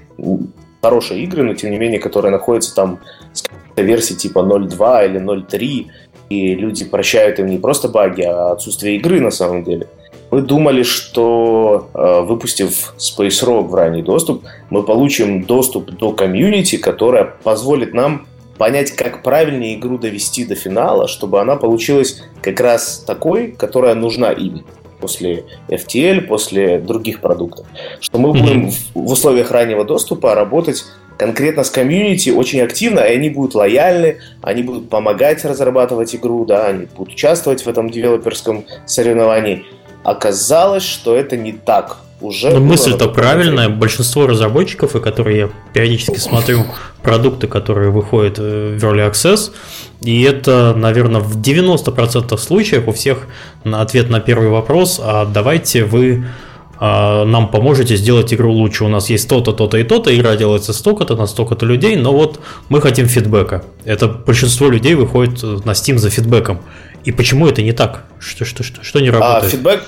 хорошие 0.80 1.24
игры, 1.24 1.42
но 1.42 1.54
тем 1.54 1.70
не 1.70 1.78
менее, 1.78 1.98
которые 1.98 2.30
находятся 2.30 2.74
там 2.74 3.00
с 3.32 3.42
версии 3.76 4.14
типа 4.14 4.40
0.2 4.40 5.06
или 5.06 5.20
0.3, 5.20 5.86
и 6.30 6.54
люди 6.54 6.84
прощают 6.84 7.38
им 7.38 7.46
не 7.46 7.58
просто 7.58 7.88
баги, 7.88 8.22
а 8.22 8.52
отсутствие 8.52 8.96
игры 8.96 9.20
на 9.20 9.30
самом 9.30 9.64
деле. 9.64 9.88
Мы 10.34 10.42
думали, 10.42 10.82
что 10.82 11.90
э, 11.94 12.22
выпустив 12.22 12.94
Space 12.98 13.44
Rock 13.46 13.68
в 13.68 13.74
ранний 13.76 14.02
доступ, 14.02 14.42
мы 14.68 14.82
получим 14.82 15.44
доступ 15.44 15.92
до 15.92 16.10
комьюнити, 16.10 16.76
которая 16.76 17.22
позволит 17.44 17.94
нам 17.94 18.26
понять, 18.58 18.90
как 18.90 19.22
правильнее 19.22 19.76
игру 19.76 19.96
довести 19.96 20.44
до 20.44 20.56
финала, 20.56 21.06
чтобы 21.06 21.40
она 21.40 21.54
получилась 21.54 22.24
как 22.42 22.58
раз 22.58 23.04
такой, 23.06 23.52
которая 23.52 23.94
нужна 23.94 24.32
им 24.32 24.64
после 25.00 25.44
FTL, 25.68 26.22
после 26.22 26.80
других 26.80 27.20
продуктов. 27.20 27.68
Что 28.00 28.18
мы 28.18 28.32
будем 28.32 28.66
mm-hmm. 28.66 28.90
в 28.94 29.12
условиях 29.12 29.52
раннего 29.52 29.84
доступа 29.84 30.34
работать 30.34 30.84
конкретно 31.16 31.62
с 31.62 31.70
комьюнити 31.70 32.30
очень 32.30 32.60
активно, 32.60 32.98
и 32.98 33.14
они 33.14 33.30
будут 33.30 33.54
лояльны, 33.54 34.18
они 34.42 34.64
будут 34.64 34.88
помогать 34.88 35.44
разрабатывать 35.44 36.12
игру, 36.16 36.44
да, 36.44 36.66
они 36.66 36.86
будут 36.86 37.14
участвовать 37.14 37.62
в 37.62 37.68
этом 37.68 37.88
девелоперском 37.88 38.64
соревновании. 38.84 39.64
Оказалось, 40.04 40.84
что 40.84 41.16
это 41.16 41.36
не 41.36 41.52
так. 41.52 41.98
Уже 42.20 42.50
Но 42.50 42.60
мысль-то 42.60 43.08
правильная. 43.08 43.68
Большинство 43.68 44.26
разработчиков, 44.26 44.94
и 44.94 45.00
которые 45.00 45.38
я 45.38 45.50
периодически 45.72 46.18
смотрю, 46.18 46.64
продукты, 47.02 47.48
которые 47.48 47.90
выходят 47.90 48.38
э, 48.38 48.78
в 48.78 48.84
Early 48.84 49.10
Access, 49.10 49.50
и 50.00 50.22
это, 50.22 50.74
наверное, 50.74 51.20
в 51.20 51.40
90% 51.40 52.36
случаев 52.38 52.88
у 52.88 52.92
всех 52.92 53.26
на 53.64 53.82
ответ 53.82 54.08
на 54.10 54.20
первый 54.20 54.48
вопрос, 54.48 55.00
а 55.02 55.26
давайте 55.26 55.84
вы 55.84 56.24
а, 56.78 57.24
нам 57.24 57.48
поможете 57.48 57.96
сделать 57.96 58.34
игру 58.34 58.52
лучше. 58.52 58.84
У 58.84 58.88
нас 58.88 59.08
есть 59.10 59.28
то-то, 59.28 59.52
то-то 59.52 59.78
и 59.78 59.84
то-то, 59.84 60.14
игра 60.14 60.36
делается 60.36 60.72
столько-то, 60.72 61.16
на 61.16 61.26
столько-то 61.26 61.66
людей, 61.66 61.96
но 61.96 62.12
вот 62.12 62.40
мы 62.68 62.80
хотим 62.80 63.06
фидбэка. 63.06 63.64
Это 63.84 64.08
большинство 64.08 64.68
людей 64.68 64.94
выходит 64.94 65.42
на 65.42 65.70
Steam 65.70 65.98
за 65.98 66.10
фидбэком. 66.10 66.60
И 67.04 67.12
почему 67.12 67.46
это 67.46 67.62
не 67.62 67.72
так? 67.72 68.06
Что, 68.18 68.44
что, 68.44 68.62
что, 68.62 68.82
что 68.82 69.00
не 69.00 69.10
работает? 69.10 69.44
А, 69.44 69.48
фидбэк, 69.48 69.82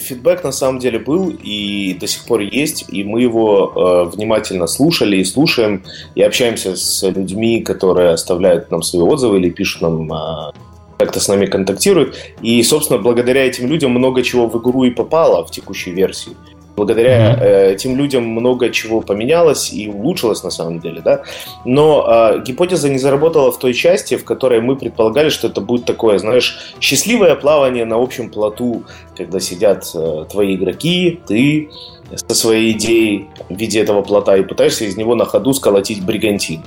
фидбэк 0.00 0.44
на 0.44 0.52
самом 0.52 0.78
деле 0.78 0.98
был 0.98 1.28
и 1.28 1.94
до 2.00 2.06
сих 2.06 2.24
пор 2.24 2.40
есть, 2.40 2.86
и 2.88 3.04
мы 3.04 3.20
его 3.20 3.72
э, 3.74 4.16
внимательно 4.16 4.66
слушали 4.66 5.18
и 5.18 5.24
слушаем, 5.24 5.84
и 6.14 6.22
общаемся 6.22 6.74
с 6.74 7.06
людьми, 7.06 7.62
которые 7.62 8.10
оставляют 8.10 8.70
нам 8.70 8.82
свои 8.82 9.02
отзывы 9.02 9.38
или 9.38 9.50
пишут 9.50 9.82
нам 9.82 10.12
э, 10.12 10.52
как-то 10.98 11.20
с 11.20 11.28
нами 11.28 11.46
контактируют. 11.46 12.16
И, 12.40 12.62
собственно, 12.62 12.98
благодаря 12.98 13.44
этим 13.46 13.66
людям 13.66 13.90
много 13.90 14.22
чего 14.22 14.48
в 14.48 14.58
игру 14.58 14.84
и 14.84 14.90
попало 14.90 15.44
в 15.44 15.50
текущей 15.50 15.90
версии. 15.90 16.32
Благодаря 16.76 17.34
mm-hmm. 17.34 17.72
этим 17.74 17.96
людям 17.96 18.24
много 18.24 18.70
чего 18.70 19.02
поменялось 19.02 19.72
и 19.72 19.88
улучшилось 19.88 20.42
на 20.42 20.50
самом 20.50 20.80
деле, 20.80 21.02
да. 21.02 21.22
Но 21.64 22.06
э, 22.08 22.42
гипотеза 22.42 22.88
не 22.88 22.98
заработала 22.98 23.52
в 23.52 23.58
той 23.58 23.74
части, 23.74 24.16
в 24.16 24.24
которой 24.24 24.60
мы 24.60 24.76
предполагали, 24.76 25.28
что 25.28 25.48
это 25.48 25.60
будет 25.60 25.84
такое, 25.84 26.18
знаешь, 26.18 26.74
счастливое 26.80 27.34
плавание 27.34 27.84
на 27.84 28.02
общем 28.02 28.30
плоту, 28.30 28.84
когда 29.16 29.38
сидят 29.38 29.84
э, 29.94 30.24
твои 30.30 30.56
игроки, 30.56 31.20
ты 31.26 31.70
со 32.14 32.34
своей 32.34 32.72
идеей 32.72 33.28
в 33.48 33.56
виде 33.56 33.80
этого 33.80 34.02
плота 34.02 34.36
и 34.36 34.42
пытаешься 34.42 34.84
из 34.84 34.96
него 34.96 35.14
на 35.14 35.24
ходу 35.24 35.52
сколотить 35.54 36.04
бригантин. 36.04 36.62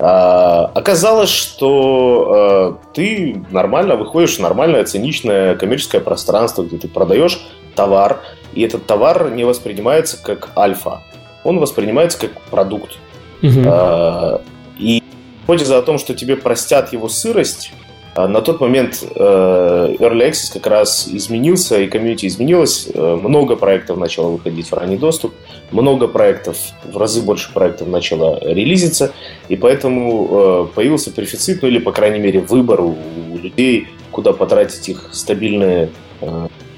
А, 0.00 0.70
оказалось, 0.74 1.30
что 1.30 2.78
э, 2.80 2.94
ты 2.94 3.42
нормально 3.50 3.96
выходишь 3.96 4.36
в 4.36 4.40
нормальное 4.40 4.84
циничное 4.84 5.56
коммерческое 5.56 6.00
пространство, 6.00 6.62
где 6.62 6.78
ты 6.78 6.88
продаешь 6.88 7.40
товар, 7.74 8.20
и 8.58 8.62
этот 8.62 8.86
товар 8.86 9.30
не 9.30 9.44
воспринимается 9.44 10.18
как 10.20 10.50
альфа, 10.56 11.02
он 11.44 11.60
воспринимается 11.60 12.18
как 12.18 12.40
продукт. 12.50 12.98
Угу. 13.40 13.62
А, 13.66 14.42
и 14.80 15.00
гипотеза 15.42 15.78
о 15.78 15.82
том, 15.82 15.98
что 15.98 16.12
тебе 16.12 16.34
простят 16.36 16.92
его 16.92 17.08
сырость, 17.08 17.70
а, 18.16 18.26
на 18.26 18.40
тот 18.40 18.60
момент 18.60 19.04
э, 19.14 19.96
Early 20.00 20.30
Access 20.30 20.52
как 20.52 20.66
раз 20.66 21.06
изменился, 21.06 21.78
и 21.78 21.86
комьюнити 21.86 22.26
изменилось. 22.26 22.88
Э, 22.92 23.14
много 23.22 23.54
проектов 23.54 23.96
начало 23.96 24.32
выходить 24.32 24.72
в 24.72 24.74
ранний 24.74 24.96
доступ, 24.96 25.34
много 25.70 26.08
проектов, 26.08 26.56
в 26.82 26.96
разы 26.96 27.22
больше 27.22 27.52
проектов 27.52 27.86
начало 27.86 28.40
релизиться, 28.42 29.12
и 29.48 29.54
поэтому 29.54 30.28
э, 30.30 30.74
появился 30.74 31.12
профицит, 31.12 31.62
ну 31.62 31.68
или, 31.68 31.78
по 31.78 31.92
крайней 31.92 32.18
мере, 32.18 32.40
выбор 32.40 32.80
у 32.80 32.96
людей, 33.40 33.86
куда 34.10 34.32
потратить 34.32 34.88
их 34.88 35.10
стабильные 35.12 35.90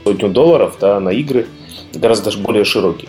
сотню 0.05 0.29
долларов 0.29 0.77
да, 0.79 1.01
на 1.01 1.09
игры– 1.09 1.47
гораздо 1.95 2.27
даже 2.27 2.39
более 2.39 2.65
широкий. 2.65 3.09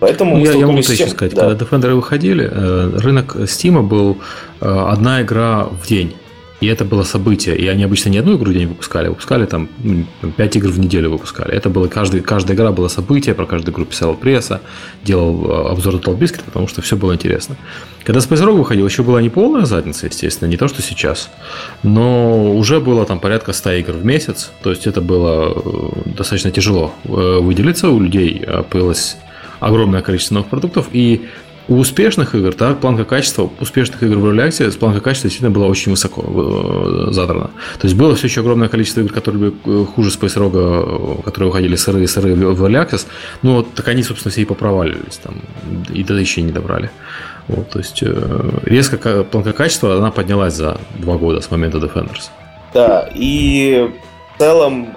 Поэтому 0.00 0.36
ну, 0.36 0.44
я, 0.44 0.52
я 0.52 0.66
могу 0.66 0.82
тем, 0.82 1.08
сказать, 1.08 1.34
да. 1.34 1.48
когда 1.48 1.64
Defender 1.64 1.94
выходили, 1.94 2.48
э, 2.50 2.98
рынок 2.98 3.36
Steam 3.36 3.82
был 3.82 4.18
э, 4.60 4.66
одна 4.66 5.22
игра 5.22 5.64
в 5.64 5.86
день. 5.86 6.16
И 6.62 6.66
это 6.68 6.84
было 6.84 7.02
событие. 7.02 7.56
И 7.56 7.66
они 7.66 7.82
обычно 7.82 8.08
не 8.08 8.18
одну 8.18 8.36
игру 8.36 8.52
в 8.52 8.54
день 8.54 8.68
выпускали, 8.68 9.08
выпускали 9.08 9.46
там 9.46 9.68
5 10.36 10.56
игр 10.56 10.68
в 10.68 10.78
неделю 10.78 11.10
выпускали. 11.10 11.52
Это 11.52 11.68
было 11.68 11.88
каждый, 11.88 12.20
каждая 12.20 12.56
игра 12.56 12.70
была 12.70 12.88
событие, 12.88 13.34
про 13.34 13.46
каждую 13.46 13.74
игру 13.74 13.84
писал 13.84 14.14
пресса, 14.14 14.60
делал 15.02 15.44
э, 15.44 15.70
обзор 15.72 15.96
Total 15.96 16.16
Biscuit, 16.16 16.42
потому 16.44 16.68
что 16.68 16.80
все 16.80 16.96
было 16.96 17.14
интересно. 17.14 17.56
Когда 18.04 18.20
Space 18.20 18.44
Rock 18.44 18.58
выходил, 18.58 18.86
еще 18.86 19.02
была 19.02 19.20
не 19.20 19.28
полная 19.28 19.64
задница, 19.64 20.06
естественно, 20.06 20.48
не 20.48 20.56
то, 20.56 20.68
что 20.68 20.82
сейчас, 20.82 21.30
но 21.82 22.54
уже 22.54 22.78
было 22.78 23.04
там 23.06 23.18
порядка 23.18 23.52
100 23.52 23.72
игр 23.72 23.92
в 23.94 24.04
месяц, 24.04 24.52
то 24.62 24.70
есть 24.70 24.86
это 24.86 25.00
было 25.00 25.60
достаточно 26.04 26.52
тяжело 26.52 26.94
выделиться, 27.04 27.88
у 27.88 27.98
людей 27.98 28.44
появилось 28.70 29.16
огромное 29.58 30.02
количество 30.02 30.34
новых 30.34 30.50
продуктов, 30.50 30.88
и 30.92 31.26
у 31.68 31.78
успешных 31.78 32.34
игр, 32.34 32.52
так, 32.54 32.80
планка 32.80 33.04
качества, 33.04 33.50
успешных 33.60 34.02
игр 34.02 34.16
в 34.16 34.24
Access, 34.26 34.78
планка 34.78 35.00
качества 35.00 35.28
действительно 35.28 35.50
была 35.50 35.66
очень 35.66 35.92
высоко 35.92 36.22
э, 36.22 37.12
задрана. 37.12 37.50
То 37.78 37.86
есть 37.86 37.96
было 37.96 38.14
все 38.14 38.26
еще 38.26 38.40
огромное 38.40 38.68
количество 38.68 39.00
игр, 39.00 39.12
которые 39.12 39.50
были 39.50 39.82
э, 39.82 39.84
хуже 39.86 40.10
Space 40.10 40.36
Rogue, 40.36 41.18
э, 41.18 41.22
которые 41.22 41.50
выходили 41.50 41.76
сырые 41.76 42.08
сырые 42.08 42.34
в 42.34 42.64
Early 42.64 42.88
Access, 42.88 43.06
вот 43.54 43.74
так 43.74 43.88
они, 43.88 44.02
собственно, 44.02 44.32
все 44.32 44.42
и 44.42 44.44
попроваливались 44.44 45.18
там, 45.18 45.36
и 45.92 46.02
до 46.02 46.14
еще 46.14 46.42
не 46.42 46.52
добрали. 46.52 46.90
Вот, 47.48 47.70
то 47.70 47.78
есть 47.78 48.02
резко 48.64 49.24
планка 49.24 49.52
качества, 49.52 49.96
она 49.96 50.10
поднялась 50.10 50.54
за 50.54 50.80
два 50.98 51.16
года 51.16 51.40
с 51.40 51.50
момента 51.50 51.78
Defenders. 51.78 52.30
Да, 52.72 53.08
и 53.14 53.90
в 54.34 54.38
целом 54.38 54.96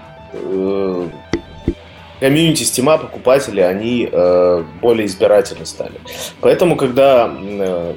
комьюнити 2.20 2.64
стима 2.64 2.98
покупатели, 2.98 3.62
они 3.62 4.10
э, 4.12 4.64
более 4.82 5.06
избирательны 5.06 5.66
стали. 5.66 6.00
Поэтому, 6.42 6.76
когда 6.76 7.32
э, 7.42 7.94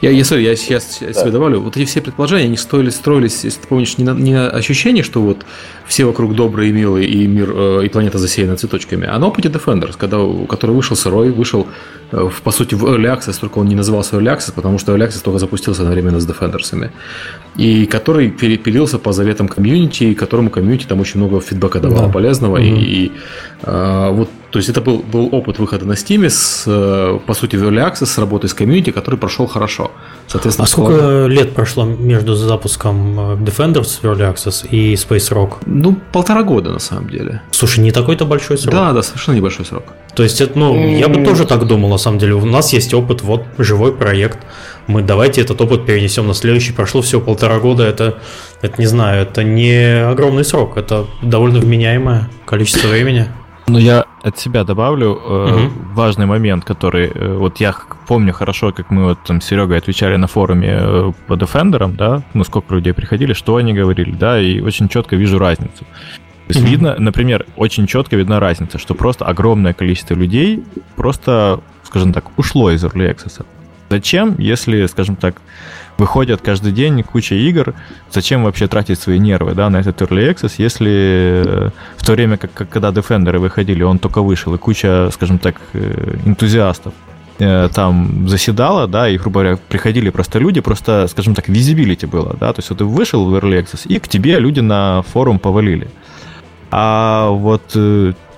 я, 0.00 0.10
я, 0.10 0.22
sorry, 0.22 0.42
я 0.42 0.56
сейчас 0.56 0.98
да. 1.00 1.12
себе 1.12 1.30
добавлю. 1.30 1.60
Вот 1.60 1.76
эти 1.76 1.86
все 1.86 2.00
предположения, 2.00 2.44
они 2.44 2.56
стоили, 2.56 2.90
строились, 2.90 3.44
если 3.44 3.60
ты 3.60 3.68
помнишь, 3.68 3.98
не 3.98 4.04
на, 4.04 4.12
не 4.12 4.34
на 4.34 4.50
ощущение, 4.50 5.02
что 5.02 5.20
вот 5.20 5.44
все 5.88 6.04
вокруг 6.04 6.34
добрые 6.34 6.70
и 6.70 6.72
милые, 6.72 7.08
и 7.08 7.26
мир, 7.26 7.52
э, 7.54 7.86
и 7.86 7.88
планета 7.88 8.18
засеяна 8.18 8.56
цветочками, 8.56 9.06
а 9.06 9.18
на 9.18 9.26
опыте 9.26 9.48
Defenders, 9.48 9.96
когда, 9.96 10.18
который 10.46 10.76
вышел 10.76 10.96
сырой, 10.96 11.30
вышел, 11.30 11.66
э, 12.12 12.28
в, 12.28 12.42
по 12.42 12.50
сути, 12.50 12.74
в 12.74 12.84
Early 12.84 13.06
Access, 13.06 13.40
только 13.40 13.58
он 13.58 13.66
не 13.68 13.74
назывался 13.74 14.16
Early 14.16 14.36
Access, 14.36 14.52
потому 14.54 14.78
что 14.78 14.94
Early 14.94 15.08
Access 15.08 15.22
только 15.24 15.38
запустился 15.38 15.82
одновременно 15.82 16.20
с 16.20 16.26
Defenders. 16.26 16.90
И 17.56 17.86
который 17.86 18.30
перепилился 18.30 18.98
по 18.98 19.12
заветам 19.12 19.48
комьюнити, 19.48 20.04
и 20.04 20.14
которому 20.14 20.50
комьюнити 20.50 20.86
там 20.86 21.00
очень 21.00 21.20
много 21.20 21.40
фидбэка 21.40 21.80
давало 21.80 22.06
да. 22.06 22.12
полезного. 22.12 22.56
Угу. 22.58 22.64
И, 22.64 23.04
и 23.04 23.12
а, 23.62 24.10
вот 24.10 24.28
то 24.50 24.58
есть 24.58 24.70
это 24.70 24.80
был, 24.80 24.98
был 25.12 25.28
опыт 25.32 25.58
выхода 25.58 25.84
на 25.84 25.92
Steam 25.92 26.26
с, 26.26 26.64
э, 26.66 27.18
по 27.26 27.34
сути, 27.34 27.56
в 27.56 27.64
Early 27.64 27.86
Access 27.86 28.06
с 28.06 28.18
работой 28.18 28.48
с 28.48 28.54
комьюнити, 28.54 28.90
который 28.92 29.16
прошел 29.16 29.46
хорошо. 29.46 29.90
Соответственно, 30.26 30.64
а 30.64 30.68
сколько 30.68 31.26
лет 31.26 31.54
прошло 31.54 31.84
между 31.84 32.34
запуском 32.34 33.20
э, 33.20 33.34
Defenders 33.36 34.00
в 34.00 34.04
Early 34.04 34.32
Access 34.32 34.66
и 34.70 34.94
Space 34.94 35.30
Rock? 35.32 35.56
Ну, 35.80 35.96
полтора 36.12 36.42
года, 36.42 36.70
на 36.70 36.78
самом 36.80 37.08
деле. 37.08 37.42
Слушай, 37.52 37.80
не 37.80 37.92
такой-то 37.92 38.24
большой 38.24 38.58
срок. 38.58 38.74
Да, 38.74 38.92
да, 38.92 39.02
совершенно 39.02 39.36
небольшой 39.36 39.64
срок. 39.64 39.84
То 40.14 40.24
есть, 40.24 40.40
это, 40.40 40.58
ну, 40.58 40.74
mm-hmm. 40.74 40.98
я 40.98 41.08
бы 41.08 41.24
тоже 41.24 41.46
так 41.46 41.66
думал, 41.66 41.88
на 41.88 41.98
самом 41.98 42.18
деле. 42.18 42.34
У 42.34 42.44
нас 42.44 42.72
есть 42.72 42.92
опыт, 42.94 43.22
вот, 43.22 43.44
живой 43.58 43.92
проект. 43.92 44.38
Мы 44.88 45.02
давайте 45.02 45.40
этот 45.40 45.60
опыт 45.60 45.86
перенесем 45.86 46.26
на 46.26 46.34
следующий. 46.34 46.72
Прошло 46.72 47.00
всего 47.02 47.20
полтора 47.20 47.58
года, 47.60 47.84
это 47.84 48.18
Это 48.60 48.80
не 48.80 48.86
знаю, 48.86 49.22
это 49.22 49.44
не 49.44 50.02
огромный 50.04 50.44
срок, 50.44 50.76
это 50.76 51.06
довольно 51.22 51.60
вменяемое 51.60 52.28
количество 52.44 52.88
времени. 52.88 53.26
Ну, 53.68 53.78
я 53.78 54.04
от 54.28 54.38
себя 54.38 54.64
добавлю 54.64 55.06
э, 55.06 55.66
угу. 55.66 55.72
важный 55.94 56.26
момент, 56.26 56.64
который 56.64 57.10
э, 57.14 57.34
вот 57.34 57.60
я 57.60 57.74
помню 58.06 58.32
хорошо, 58.32 58.72
как 58.72 58.90
мы 58.90 59.04
вот 59.04 59.18
там 59.26 59.40
с 59.40 59.46
Серегой 59.46 59.78
отвечали 59.78 60.16
на 60.16 60.26
форуме 60.26 60.78
э, 60.80 61.12
по 61.26 61.34
Defender, 61.34 61.92
да, 61.94 62.22
ну 62.34 62.44
сколько 62.44 62.74
людей 62.74 62.92
приходили, 62.92 63.32
что 63.32 63.56
они 63.56 63.72
говорили, 63.72 64.12
да, 64.12 64.40
и 64.40 64.60
очень 64.60 64.88
четко 64.88 65.16
вижу 65.16 65.38
разницу. 65.38 65.84
То 66.48 66.54
есть 66.54 66.60
mm 66.60 66.70
видно, 66.70 66.96
например, 66.98 67.44
очень 67.56 67.86
четко 67.86 68.16
видна 68.16 68.40
разница, 68.40 68.78
что 68.78 68.94
просто 68.94 69.26
огромное 69.26 69.74
количество 69.74 70.14
людей 70.14 70.64
просто, 70.96 71.60
скажем 71.82 72.12
так, 72.12 72.38
ушло 72.38 72.70
из 72.70 72.82
Early 72.84 73.14
Access. 73.14 73.44
Зачем, 73.90 74.34
если, 74.38 74.86
скажем 74.86 75.16
так, 75.16 75.42
выходят 75.98 76.40
каждый 76.40 76.72
день 76.72 77.02
куча 77.02 77.34
игр, 77.34 77.74
зачем 78.10 78.44
вообще 78.44 78.68
тратить 78.68 79.00
свои 79.00 79.18
нервы 79.18 79.54
да, 79.54 79.68
на 79.68 79.78
этот 79.78 80.00
Early 80.00 80.32
Access, 80.32 80.54
если 80.58 80.92
э, 81.44 81.70
в 81.96 82.06
то 82.06 82.12
время, 82.12 82.36
как, 82.38 82.52
когда 82.52 82.90
Defender 82.90 83.38
выходили, 83.38 83.82
он 83.82 83.98
только 83.98 84.22
вышел, 84.22 84.54
и 84.54 84.58
куча, 84.58 85.10
скажем 85.12 85.38
так, 85.38 85.56
э, 85.74 86.16
энтузиастов 86.24 86.94
э, 87.40 87.68
там 87.74 88.28
заседала, 88.28 88.86
да, 88.86 89.08
и, 89.08 89.18
грубо 89.18 89.40
говоря, 89.40 89.58
приходили 89.68 90.10
просто 90.10 90.38
люди, 90.38 90.60
просто, 90.60 91.08
скажем 91.08 91.34
так, 91.34 91.48
визибилити 91.48 92.06
было, 92.06 92.36
да, 92.38 92.52
то 92.52 92.60
есть 92.60 92.70
вот 92.70 92.78
ты 92.78 92.84
вышел 92.84 93.24
в 93.24 93.34
Early 93.34 93.60
Access, 93.60 93.88
и 93.88 93.98
к 93.98 94.08
тебе 94.08 94.38
люди 94.38 94.60
на 94.60 95.02
форум 95.02 95.38
повалили. 95.38 95.88
А 96.70 97.30
вот 97.30 97.76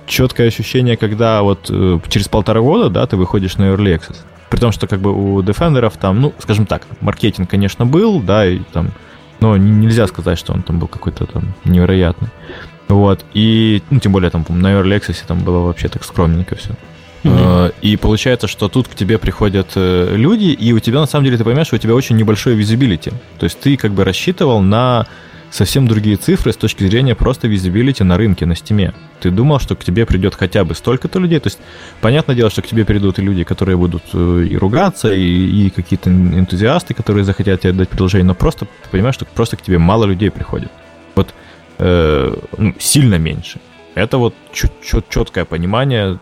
четкое 0.07 0.47
ощущение, 0.47 0.97
когда 0.97 1.41
вот 1.41 1.69
через 2.09 2.27
полтора 2.27 2.61
года, 2.61 2.89
да, 2.89 3.05
ты 3.05 3.17
выходишь 3.17 3.57
на 3.57 3.65
Early 3.65 3.99
Access. 3.99 4.17
При 4.51 4.59
том, 4.59 4.71
что 4.71 4.85
как 4.85 4.99
бы 4.99 5.11
у 5.11 5.41
Defender'ов 5.41 5.93
там, 5.99 6.21
ну, 6.21 6.33
скажем 6.37 6.65
так, 6.65 6.83
маркетинг, 6.99 7.49
конечно, 7.49 7.85
был, 7.85 8.19
да, 8.19 8.45
и 8.45 8.59
там, 8.73 8.91
но 9.39 9.55
нельзя 9.57 10.05
сказать, 10.07 10.37
что 10.37 10.53
он 10.53 10.61
там 10.61 10.77
был 10.77 10.87
какой-то 10.87 11.25
там 11.25 11.53
невероятный. 11.63 12.27
Вот, 12.89 13.25
и, 13.33 13.81
ну, 13.89 13.99
тем 13.99 14.11
более 14.11 14.29
там, 14.29 14.45
на 14.49 14.67
Early 14.73 14.99
Access 14.99 15.23
там 15.25 15.39
было 15.39 15.59
вообще 15.59 15.87
так 15.87 16.03
скромненько 16.03 16.55
все. 16.55 16.71
Mm-hmm. 17.23 17.75
И 17.81 17.95
получается, 17.95 18.47
что 18.47 18.67
тут 18.67 18.89
к 18.89 18.95
тебе 18.95 19.17
приходят 19.17 19.71
э, 19.75 20.15
люди, 20.17 20.49
и 20.49 20.73
у 20.73 20.79
тебя, 20.79 20.99
на 20.99 21.05
самом 21.05 21.25
деле, 21.25 21.37
ты 21.37 21.45
понимаешь, 21.45 21.67
что 21.67 21.77
у 21.77 21.79
тебя 21.79 21.95
очень 21.95 22.17
небольшое 22.17 22.55
visibility. 22.55 23.11
То 23.39 23.45
есть 23.45 23.59
ты 23.59 23.77
как 23.77 23.91
бы 23.91 24.03
рассчитывал 24.03 24.61
на 24.61 25.07
совсем 25.51 25.87
другие 25.87 26.15
цифры 26.15 26.51
с 26.53 26.57
точки 26.57 26.83
зрения 26.85 27.13
просто 27.15 27.47
visibility 27.47 28.03
на 28.03 28.17
рынке, 28.17 28.45
на 28.45 28.55
стиме. 28.55 28.93
Ты 29.19 29.29
думал, 29.29 29.59
что 29.59 29.75
к 29.75 29.83
тебе 29.83 30.05
придет 30.05 30.35
хотя 30.35 30.63
бы 30.63 30.73
столько-то 30.73 31.19
людей. 31.19 31.39
То 31.39 31.47
есть, 31.47 31.59
понятное 31.99 32.35
дело, 32.35 32.49
что 32.49 32.61
к 32.61 32.67
тебе 32.67 32.85
придут 32.85 33.19
и 33.19 33.21
люди, 33.21 33.43
которые 33.43 33.77
будут 33.77 34.03
э, 34.13 34.47
и 34.49 34.57
ругаться, 34.57 35.13
и, 35.13 35.67
и 35.67 35.69
какие-то 35.69 36.09
энтузиасты, 36.09 36.93
которые 36.93 37.23
захотят 37.23 37.61
тебе 37.61 37.73
дать 37.73 37.89
предложение, 37.89 38.25
но 38.25 38.35
просто 38.35 38.65
ты 38.65 38.89
понимаешь, 38.89 39.15
что 39.15 39.25
просто 39.25 39.57
к 39.57 39.61
тебе 39.61 39.77
мало 39.77 40.05
людей 40.05 40.31
приходит. 40.31 40.71
Вот 41.15 41.33
э, 41.77 42.33
ну, 42.57 42.73
сильно 42.79 43.15
меньше. 43.15 43.59
Это 43.93 44.17
вот 44.17 44.33
чет- 44.53 45.09
четкое 45.09 45.45
понимание. 45.45 46.17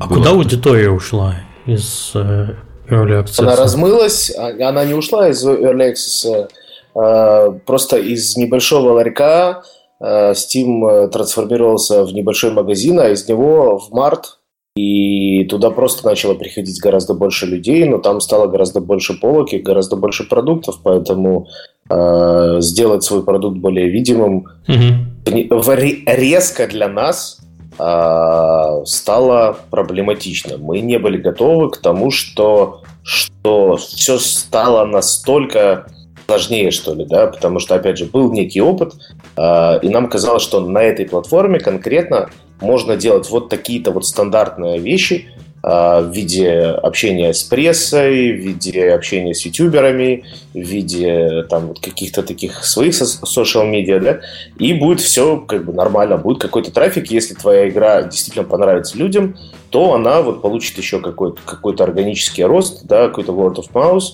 А 0.00 0.08
куда 0.08 0.30
аудитория 0.30 0.90
ушла 0.90 1.36
из 1.64 2.12
э, 2.14 2.54
Early 2.88 3.24
Access? 3.24 3.42
Она 3.42 3.56
размылась, 3.56 4.30
а, 4.36 4.50
она 4.68 4.84
не 4.84 4.94
ушла 4.94 5.28
из 5.28 5.44
Early 5.46 5.92
Access, 5.92 6.48
просто 6.92 7.96
из 7.98 8.36
небольшого 8.36 8.92
ларька 8.92 9.62
э, 10.00 10.32
Steam 10.32 10.88
э, 10.88 11.08
трансформировался 11.08 12.04
в 12.04 12.12
небольшой 12.12 12.52
магазин, 12.52 13.00
а 13.00 13.08
из 13.08 13.28
него 13.28 13.78
в 13.78 13.90
март 13.92 14.38
и 14.76 15.44
туда 15.44 15.70
просто 15.70 16.06
начало 16.06 16.34
приходить 16.34 16.80
гораздо 16.80 17.14
больше 17.14 17.46
людей, 17.46 17.84
но 17.86 17.98
там 17.98 18.20
стало 18.20 18.46
гораздо 18.46 18.80
больше 18.80 19.18
полок 19.18 19.52
и 19.52 19.58
гораздо 19.58 19.96
больше 19.96 20.28
продуктов, 20.28 20.78
поэтому 20.82 21.48
э, 21.88 22.56
сделать 22.60 23.02
свой 23.02 23.24
продукт 23.24 23.58
более 23.58 23.88
видимым 23.88 24.46
угу. 24.68 25.72
резко 26.06 26.68
для 26.68 26.88
нас 26.88 27.40
э, 27.78 28.82
стало 28.84 29.56
проблематично. 29.70 30.56
Мы 30.56 30.80
не 30.80 30.98
были 30.98 31.16
готовы 31.16 31.70
к 31.70 31.78
тому, 31.78 32.12
что, 32.12 32.82
что 33.02 33.76
все 33.76 34.18
стало 34.18 34.84
настолько 34.86 35.86
сложнее, 36.30 36.70
что 36.70 36.94
ли, 36.94 37.04
да, 37.04 37.26
потому 37.26 37.58
что, 37.58 37.74
опять 37.74 37.98
же, 37.98 38.04
был 38.04 38.32
некий 38.32 38.60
опыт, 38.60 38.94
э, 39.36 39.78
и 39.82 39.88
нам 39.88 40.08
казалось, 40.08 40.42
что 40.42 40.60
на 40.60 40.78
этой 40.78 41.06
платформе 41.06 41.58
конкретно 41.58 42.30
можно 42.60 42.96
делать 42.96 43.28
вот 43.30 43.48
такие-то 43.48 43.90
вот 43.90 44.06
стандартные 44.06 44.78
вещи 44.78 45.26
э, 45.64 45.68
в 45.68 46.12
виде 46.12 46.50
общения 46.60 47.34
с 47.34 47.42
прессой, 47.42 48.32
в 48.32 48.36
виде 48.36 48.92
общения 48.92 49.34
с 49.34 49.44
ютуберами, 49.44 50.22
в 50.54 50.58
виде 50.58 51.42
там 51.50 51.66
вот 51.68 51.80
каких-то 51.80 52.22
таких 52.22 52.64
своих 52.64 52.94
social 52.94 53.66
медиа, 53.66 53.98
да, 53.98 54.20
и 54.56 54.72
будет 54.72 55.00
все 55.00 55.38
как 55.38 55.64
бы 55.64 55.72
нормально, 55.72 56.16
будет 56.16 56.40
какой-то 56.40 56.70
трафик, 56.70 57.10
если 57.10 57.34
твоя 57.34 57.68
игра 57.68 58.02
действительно 58.02 58.44
понравится 58.44 58.96
людям, 58.96 59.36
то 59.70 59.94
она 59.94 60.22
вот 60.22 60.42
получит 60.42 60.78
еще 60.78 61.00
какой-то 61.00 61.40
какой 61.44 61.74
органический 61.74 62.44
рост, 62.44 62.84
да, 62.84 63.08
какой-то 63.08 63.32
word 63.32 63.56
of 63.56 63.72
mouth, 63.72 64.04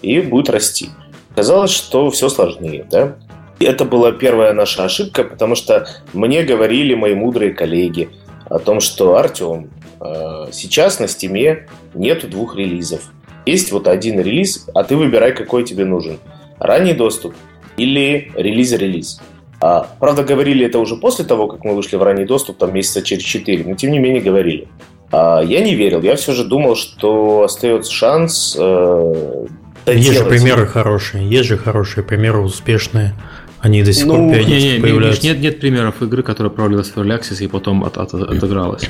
и 0.00 0.20
будет 0.20 0.48
расти. 0.48 0.88
Казалось, 1.36 1.70
что 1.70 2.10
все 2.10 2.30
сложнее, 2.30 2.86
да? 2.90 3.16
И 3.58 3.66
это 3.66 3.84
была 3.84 4.10
первая 4.12 4.54
наша 4.54 4.84
ошибка, 4.84 5.22
потому 5.22 5.54
что 5.54 5.86
мне 6.14 6.42
говорили 6.42 6.94
мои 6.94 7.14
мудрые 7.14 7.52
коллеги 7.52 8.08
о 8.48 8.58
том, 8.58 8.80
что 8.80 9.16
Артем, 9.16 9.70
э, 10.00 10.46
сейчас 10.52 10.98
на 10.98 11.08
стиме 11.08 11.68
нету 11.92 12.26
двух 12.26 12.56
релизов. 12.56 13.02
Есть 13.44 13.70
вот 13.70 13.86
один 13.86 14.18
релиз, 14.18 14.66
а 14.74 14.82
ты 14.82 14.96
выбирай, 14.96 15.32
какой 15.32 15.62
тебе 15.64 15.84
нужен. 15.84 16.18
Ранний 16.58 16.94
доступ 16.94 17.34
или 17.76 18.32
релиз-релиз. 18.34 19.20
А, 19.60 19.88
правда, 20.00 20.24
говорили 20.24 20.64
это 20.64 20.78
уже 20.78 20.96
после 20.96 21.26
того, 21.26 21.48
как 21.48 21.64
мы 21.64 21.74
вышли 21.74 21.96
в 21.96 22.02
ранний 22.02 22.24
доступ, 22.24 22.56
там 22.56 22.72
месяца 22.72 23.02
через 23.02 23.22
4, 23.24 23.64
но 23.64 23.74
тем 23.74 23.92
не 23.92 23.98
менее 23.98 24.22
говорили. 24.22 24.68
А, 25.12 25.42
я 25.42 25.60
не 25.60 25.74
верил, 25.74 26.00
я 26.00 26.16
все 26.16 26.32
же 26.32 26.44
думал, 26.44 26.76
что 26.76 27.42
остается 27.42 27.92
шанс 27.92 28.56
э, 28.58 29.46
есть 29.92 30.12
же 30.12 30.24
примеры 30.24 30.66
хорошие, 30.66 31.28
есть 31.28 31.48
же 31.48 31.58
хорошие 31.58 32.04
примеры 32.04 32.40
успешные. 32.40 33.14
Они 33.60 33.82
до 33.82 33.92
сих 33.92 34.06
ну, 34.06 34.16
пор 34.16 34.34
периодически 34.34 34.66
не, 34.66 34.72
не, 34.74 34.80
появляются. 34.80 35.26
Нет, 35.26 35.38
нет 35.40 35.60
примеров 35.60 36.02
игры, 36.02 36.22
которая 36.22 36.52
провалилась 36.52 36.88
в 36.88 36.96
Early 36.96 37.18
Access 37.18 37.42
и 37.42 37.48
потом 37.48 37.84
от, 37.84 37.96
от, 37.96 38.14
отыгралась. 38.14 38.86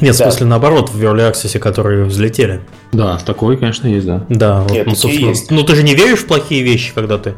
Нет, 0.00 0.16
да. 0.16 0.24
в 0.24 0.32
смысле 0.32 0.46
наоборот, 0.46 0.90
в 0.90 1.00
Early 1.00 1.30
Access, 1.30 1.58
которые 1.58 2.04
взлетели. 2.04 2.62
Да, 2.92 3.18
такой, 3.18 3.56
конечно, 3.56 3.86
есть, 3.86 4.06
да. 4.06 4.24
Да, 4.28 4.60
вот, 4.62 4.86
ну, 4.86 4.94
собственно, 4.94 5.28
есть. 5.28 5.50
ну 5.50 5.62
ты 5.62 5.74
же 5.74 5.82
не 5.82 5.94
веришь 5.94 6.20
в 6.20 6.26
плохие 6.26 6.62
вещи, 6.62 6.92
когда 6.94 7.18
ты, 7.18 7.34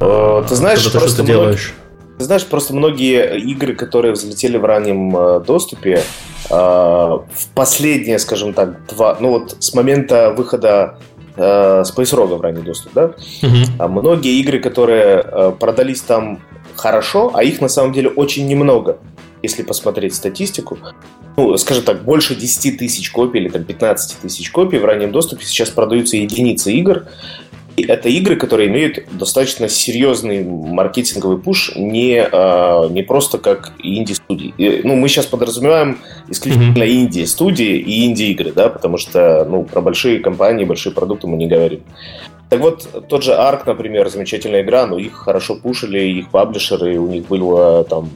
э, 0.00 0.44
ты 0.48 0.54
знаешь, 0.54 0.82
когда 0.82 1.00
ты 1.00 1.08
что-то 1.08 1.22
много... 1.24 1.40
делаешь. 1.40 1.74
Ты 2.18 2.24
знаешь, 2.24 2.46
просто 2.46 2.74
многие 2.74 3.38
игры, 3.38 3.74
которые 3.74 4.12
взлетели 4.12 4.56
в 4.56 4.64
раннем 4.64 5.14
э, 5.16 5.40
доступе, 5.40 6.02
э, 6.48 6.54
в 6.54 7.26
последние, 7.54 8.18
скажем 8.18 8.54
так, 8.54 8.86
два, 8.86 9.18
ну 9.20 9.30
вот 9.30 9.56
с 9.58 9.74
момента 9.74 10.32
выхода 10.36 10.98
э, 11.36 11.82
Space 11.82 12.14
Rogue 12.14 12.36
в 12.36 12.40
ранний 12.40 12.62
доступ, 12.62 12.92
да? 12.94 13.04
Угу. 13.42 13.78
А 13.78 13.88
многие 13.88 14.40
игры, 14.40 14.58
которые 14.58 15.24
э, 15.24 15.52
продались 15.58 16.00
там 16.00 16.40
хорошо, 16.76 17.30
а 17.34 17.42
их 17.42 17.60
на 17.60 17.68
самом 17.68 17.92
деле 17.92 18.08
очень 18.08 18.46
немного, 18.46 18.98
если 19.42 19.62
посмотреть 19.62 20.14
статистику. 20.14 20.78
Ну, 21.36 21.56
скажем 21.58 21.84
так, 21.84 22.02
больше 22.02 22.34
10 22.34 22.78
тысяч 22.78 23.10
копий 23.10 23.40
или 23.40 23.48
там 23.50 23.64
15 23.64 24.20
тысяч 24.20 24.50
копий 24.50 24.78
в 24.78 24.84
раннем 24.84 25.12
доступе 25.12 25.44
сейчас 25.44 25.68
продаются 25.68 26.16
единицы 26.16 26.72
игр, 26.72 27.04
это 27.82 28.08
игры, 28.08 28.36
которые 28.36 28.68
имеют 28.68 29.04
достаточно 29.12 29.68
серьезный 29.68 30.42
маркетинговый 30.44 31.38
пуш, 31.38 31.72
не, 31.76 32.20
а, 32.20 32.88
не 32.88 33.02
просто 33.02 33.38
как 33.38 33.72
инди-студии. 33.82 34.54
Ну, 34.84 34.96
мы 34.96 35.08
сейчас 35.08 35.26
подразумеваем 35.26 35.98
исключительно 36.28 36.84
mm-hmm. 36.84 37.04
инди-студии 37.04 37.76
и 37.76 38.06
инди-игры, 38.06 38.52
да, 38.52 38.68
потому 38.68 38.96
что 38.96 39.44
ну, 39.48 39.64
про 39.64 39.80
большие 39.80 40.20
компании, 40.20 40.64
большие 40.64 40.92
продукты 40.92 41.26
мы 41.26 41.36
не 41.36 41.46
говорим. 41.46 41.80
Так 42.48 42.60
вот, 42.60 43.08
тот 43.08 43.24
же 43.24 43.32
Ark, 43.32 43.62
например, 43.66 44.08
замечательная 44.08 44.62
игра, 44.62 44.86
но 44.86 44.98
их 44.98 45.14
хорошо 45.14 45.56
пушили, 45.56 45.98
их 45.98 46.30
паблишеры, 46.30 46.96
у 46.98 47.08
них 47.08 47.26
была 47.26 47.82
там 47.84 48.08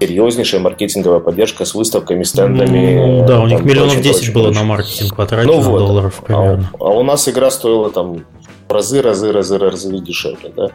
серьезнейшая 0.00 0.60
маркетинговая 0.60 1.20
поддержка 1.20 1.64
с 1.64 1.74
выставками, 1.74 2.22
стендами. 2.22 2.94
Ну, 2.96 3.26
да, 3.26 3.40
у 3.40 3.46
них 3.46 3.62
миллионов 3.62 4.00
10 4.00 4.32
было 4.32 4.50
на 4.50 4.64
маркетинг 4.64 5.14
потрачено 5.14 5.52
ну, 5.52 5.60
вот. 5.60 5.78
долларов 5.78 6.22
примерно. 6.26 6.70
А, 6.72 6.84
а 6.84 6.88
у 6.88 7.02
нас 7.02 7.28
игра 7.28 7.50
стоила 7.50 7.90
там 7.90 8.24
разы, 8.70 9.02
разы, 9.02 9.32
разы, 9.32 9.58
разы 9.58 9.98
дешевле. 9.98 10.52
Да? 10.56 10.70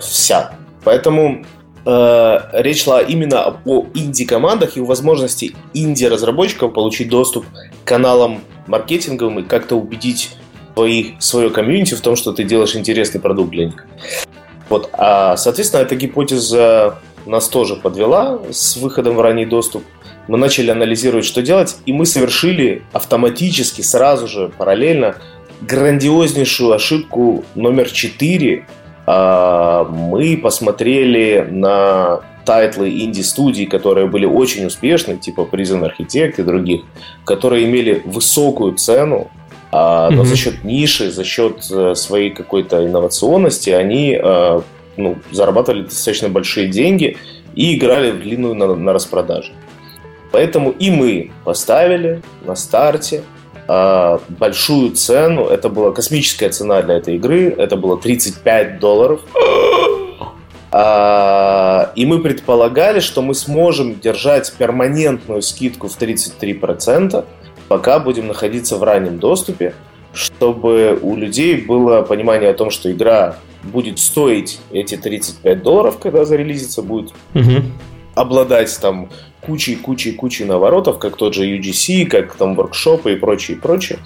Вся. 0.00 0.52
Поэтому 0.84 1.44
э, 1.84 2.38
речь 2.52 2.84
шла 2.84 3.00
именно 3.00 3.56
о 3.64 3.86
инди-командах 3.94 4.76
и 4.76 4.80
возможности 4.80 5.54
инди-разработчиков 5.74 6.72
получить 6.72 7.08
доступ 7.08 7.44
к 7.46 7.88
каналам 7.88 8.40
маркетинговым 8.66 9.40
и 9.40 9.42
как-то 9.42 9.76
убедить 9.76 10.36
свои, 10.74 11.12
свое 11.18 11.50
комьюнити 11.50 11.94
в 11.94 12.00
том, 12.00 12.16
что 12.16 12.32
ты 12.32 12.44
делаешь 12.44 12.76
интересный 12.76 13.20
продукт 13.20 13.50
для 13.50 13.66
них. 13.66 13.84
Вот. 14.68 14.90
А, 14.92 15.36
соответственно, 15.36 15.82
эта 15.82 15.96
гипотеза 15.96 16.98
нас 17.26 17.48
тоже 17.48 17.76
подвела 17.76 18.40
с 18.50 18.76
выходом 18.76 19.16
в 19.16 19.20
ранний 19.20 19.46
доступ. 19.46 19.82
Мы 20.28 20.36
начали 20.36 20.70
анализировать, 20.70 21.24
что 21.24 21.42
делать, 21.42 21.76
и 21.86 21.92
мы 21.92 22.04
совершили 22.04 22.82
автоматически, 22.92 23.80
сразу 23.80 24.28
же, 24.28 24.52
параллельно, 24.56 25.16
грандиознейшую 25.60 26.72
ошибку 26.72 27.44
номер 27.54 27.90
4 27.90 28.64
А, 29.06 29.84
мы 29.84 30.36
посмотрели 30.36 31.46
на 31.50 32.20
тайтлы 32.44 32.90
инди-студий, 32.90 33.66
которые 33.66 34.06
были 34.06 34.26
очень 34.26 34.66
успешны, 34.66 35.16
типа 35.16 35.48
Prison 35.50 35.82
Architect 35.82 36.34
и 36.38 36.42
других, 36.42 36.82
которые 37.24 37.64
имели 37.64 38.02
высокую 38.04 38.74
цену, 38.74 39.30
а, 39.70 40.10
но 40.10 40.22
mm-hmm. 40.22 40.26
за 40.26 40.36
счет 40.36 40.64
ниши, 40.64 41.10
за 41.10 41.24
счет 41.24 41.66
э, 41.70 41.94
своей 41.94 42.30
какой-то 42.30 42.86
инновационности 42.86 43.70
они 43.70 44.18
э, 44.22 44.60
ну, 44.96 45.16
зарабатывали 45.30 45.82
достаточно 45.82 46.28
большие 46.28 46.68
деньги 46.68 47.16
и 47.54 47.76
играли 47.76 48.12
в 48.12 48.22
длинную 48.22 48.54
на, 48.54 48.74
на 48.74 48.92
распродаже. 48.92 49.52
Поэтому 50.32 50.70
и 50.70 50.90
мы 50.90 51.30
поставили 51.44 52.22
на 52.44 52.54
старте 52.56 53.22
большую 53.68 54.92
цену. 54.92 55.44
Это 55.44 55.68
была 55.68 55.92
космическая 55.92 56.48
цена 56.48 56.80
для 56.82 56.96
этой 56.96 57.16
игры. 57.16 57.54
Это 57.56 57.76
было 57.76 57.98
35 57.98 58.80
долларов. 58.80 59.20
А, 60.70 61.92
и 61.94 62.04
мы 62.04 62.20
предполагали, 62.20 63.00
что 63.00 63.22
мы 63.22 63.34
сможем 63.34 63.98
держать 64.00 64.52
перманентную 64.52 65.42
скидку 65.42 65.88
в 65.88 65.98
33%, 65.98 67.24
пока 67.68 67.98
будем 67.98 68.26
находиться 68.26 68.76
в 68.76 68.82
раннем 68.82 69.18
доступе, 69.18 69.74
чтобы 70.12 70.98
у 71.00 71.16
людей 71.16 71.56
было 71.56 72.02
понимание 72.02 72.50
о 72.50 72.54
том, 72.54 72.70
что 72.70 72.90
игра 72.92 73.36
будет 73.62 73.98
стоить 73.98 74.60
эти 74.70 74.96
35 74.96 75.62
долларов, 75.62 75.98
когда 75.98 76.24
зарелизится, 76.24 76.82
будет 76.82 77.12
угу. 77.34 77.62
обладать 78.14 78.76
там 78.80 79.08
кучей-кучей-кучей 79.40 80.44
наворотов, 80.44 80.98
как 80.98 81.16
тот 81.16 81.34
же 81.34 81.46
UGC, 81.46 82.06
как 82.06 82.34
там 82.34 82.54
воркшопы 82.54 83.12
и 83.12 83.16
прочее, 83.16 83.56
и 83.56 83.60
прочее. 83.60 83.98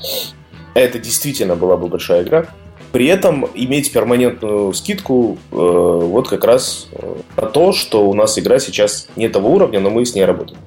Это 0.74 0.98
действительно 0.98 1.56
была 1.56 1.76
бы 1.76 1.88
большая 1.88 2.22
игра. 2.22 2.46
При 2.92 3.06
этом 3.06 3.48
иметь 3.54 3.90
перманентную 3.90 4.72
скидку 4.74 5.38
э, 5.50 5.56
вот 5.56 6.28
как 6.28 6.44
раз 6.44 6.88
э, 6.92 7.14
на 7.38 7.46
то, 7.46 7.72
что 7.72 8.06
у 8.06 8.12
нас 8.12 8.38
игра 8.38 8.58
сейчас 8.58 9.08
не 9.16 9.28
того 9.28 9.50
уровня, 9.50 9.80
но 9.80 9.88
мы 9.88 10.04
с 10.04 10.14
ней 10.14 10.26
работаем. 10.26 10.60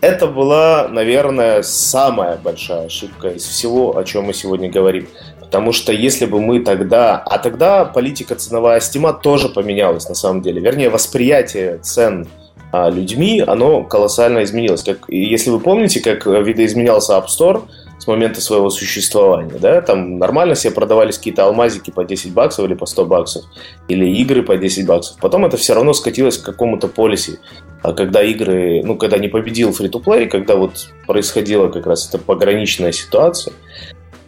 Это 0.00 0.26
была, 0.26 0.88
наверное, 0.88 1.62
самая 1.62 2.38
большая 2.38 2.86
ошибка 2.86 3.28
из 3.28 3.44
всего, 3.44 3.98
о 3.98 4.04
чем 4.04 4.24
мы 4.24 4.32
сегодня 4.32 4.70
говорим. 4.70 5.06
Потому 5.38 5.72
что 5.72 5.92
если 5.92 6.24
бы 6.24 6.40
мы 6.40 6.60
тогда... 6.60 7.18
А 7.18 7.38
тогда 7.38 7.84
политика 7.84 8.34
ценовая 8.36 8.80
стима 8.80 9.12
тоже 9.12 9.50
поменялась 9.50 10.08
на 10.08 10.14
самом 10.14 10.40
деле. 10.40 10.62
Вернее, 10.62 10.88
восприятие 10.88 11.78
цен 11.78 12.26
а, 12.26 12.39
людьми, 12.72 13.42
оно 13.44 13.84
колоссально 13.84 14.44
изменилось. 14.44 14.82
Как, 14.82 15.04
если 15.08 15.50
вы 15.50 15.60
помните, 15.60 16.00
как 16.00 16.26
видоизменялся 16.26 17.14
App 17.14 17.26
Store– 17.26 17.62
с 18.00 18.06
момента 18.06 18.40
своего 18.40 18.70
существования, 18.70 19.58
да, 19.58 19.82
там 19.82 20.18
нормально 20.18 20.54
себе 20.54 20.72
продавались 20.72 21.18
какие-то 21.18 21.44
алмазики 21.44 21.90
по 21.90 22.02
10 22.02 22.32
баксов 22.32 22.64
или 22.64 22.72
по 22.72 22.86
100 22.86 23.04
баксов, 23.04 23.44
или 23.88 24.06
игры 24.16 24.42
по 24.42 24.56
10 24.56 24.86
баксов. 24.86 25.18
Потом 25.20 25.44
это 25.44 25.58
все 25.58 25.74
равно 25.74 25.92
скатилось 25.92 26.38
к 26.38 26.44
какому-то 26.44 26.88
полисе, 26.88 27.40
а 27.82 27.92
когда 27.92 28.22
игры, 28.22 28.82
ну, 28.82 28.96
когда 28.96 29.18
не 29.18 29.28
победил 29.28 29.70
free-to-play, 29.70 30.28
когда 30.28 30.56
вот 30.56 30.88
происходила 31.06 31.68
как 31.68 31.86
раз 31.86 32.08
эта 32.08 32.16
пограничная 32.16 32.92
ситуация, 32.92 33.52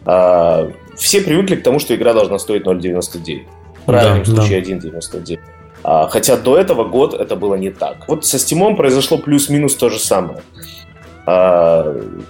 а, 0.05 0.69
все 0.95 1.21
привыкли 1.21 1.55
к 1.55 1.63
тому, 1.63 1.79
что 1.79 1.95
игра 1.95 2.13
должна 2.13 2.37
стоить 2.37 2.63
0.99. 2.63 3.41
В 3.81 3.85
правильном 3.85 4.19
да, 4.19 4.25
случае 4.25 4.61
да. 4.61 4.87
1.99. 4.87 5.39
А, 5.83 6.07
хотя 6.07 6.37
до 6.37 6.57
этого 6.57 6.85
год 6.85 7.13
это 7.13 7.35
было 7.35 7.55
не 7.55 7.69
так. 7.69 8.07
Вот 8.07 8.25
со 8.25 8.37
Steam 8.37 8.75
произошло 8.75 9.17
плюс-минус 9.17 9.75
то 9.75 9.89
же 9.89 9.99
самое. 9.99 10.41
А, 11.25 11.83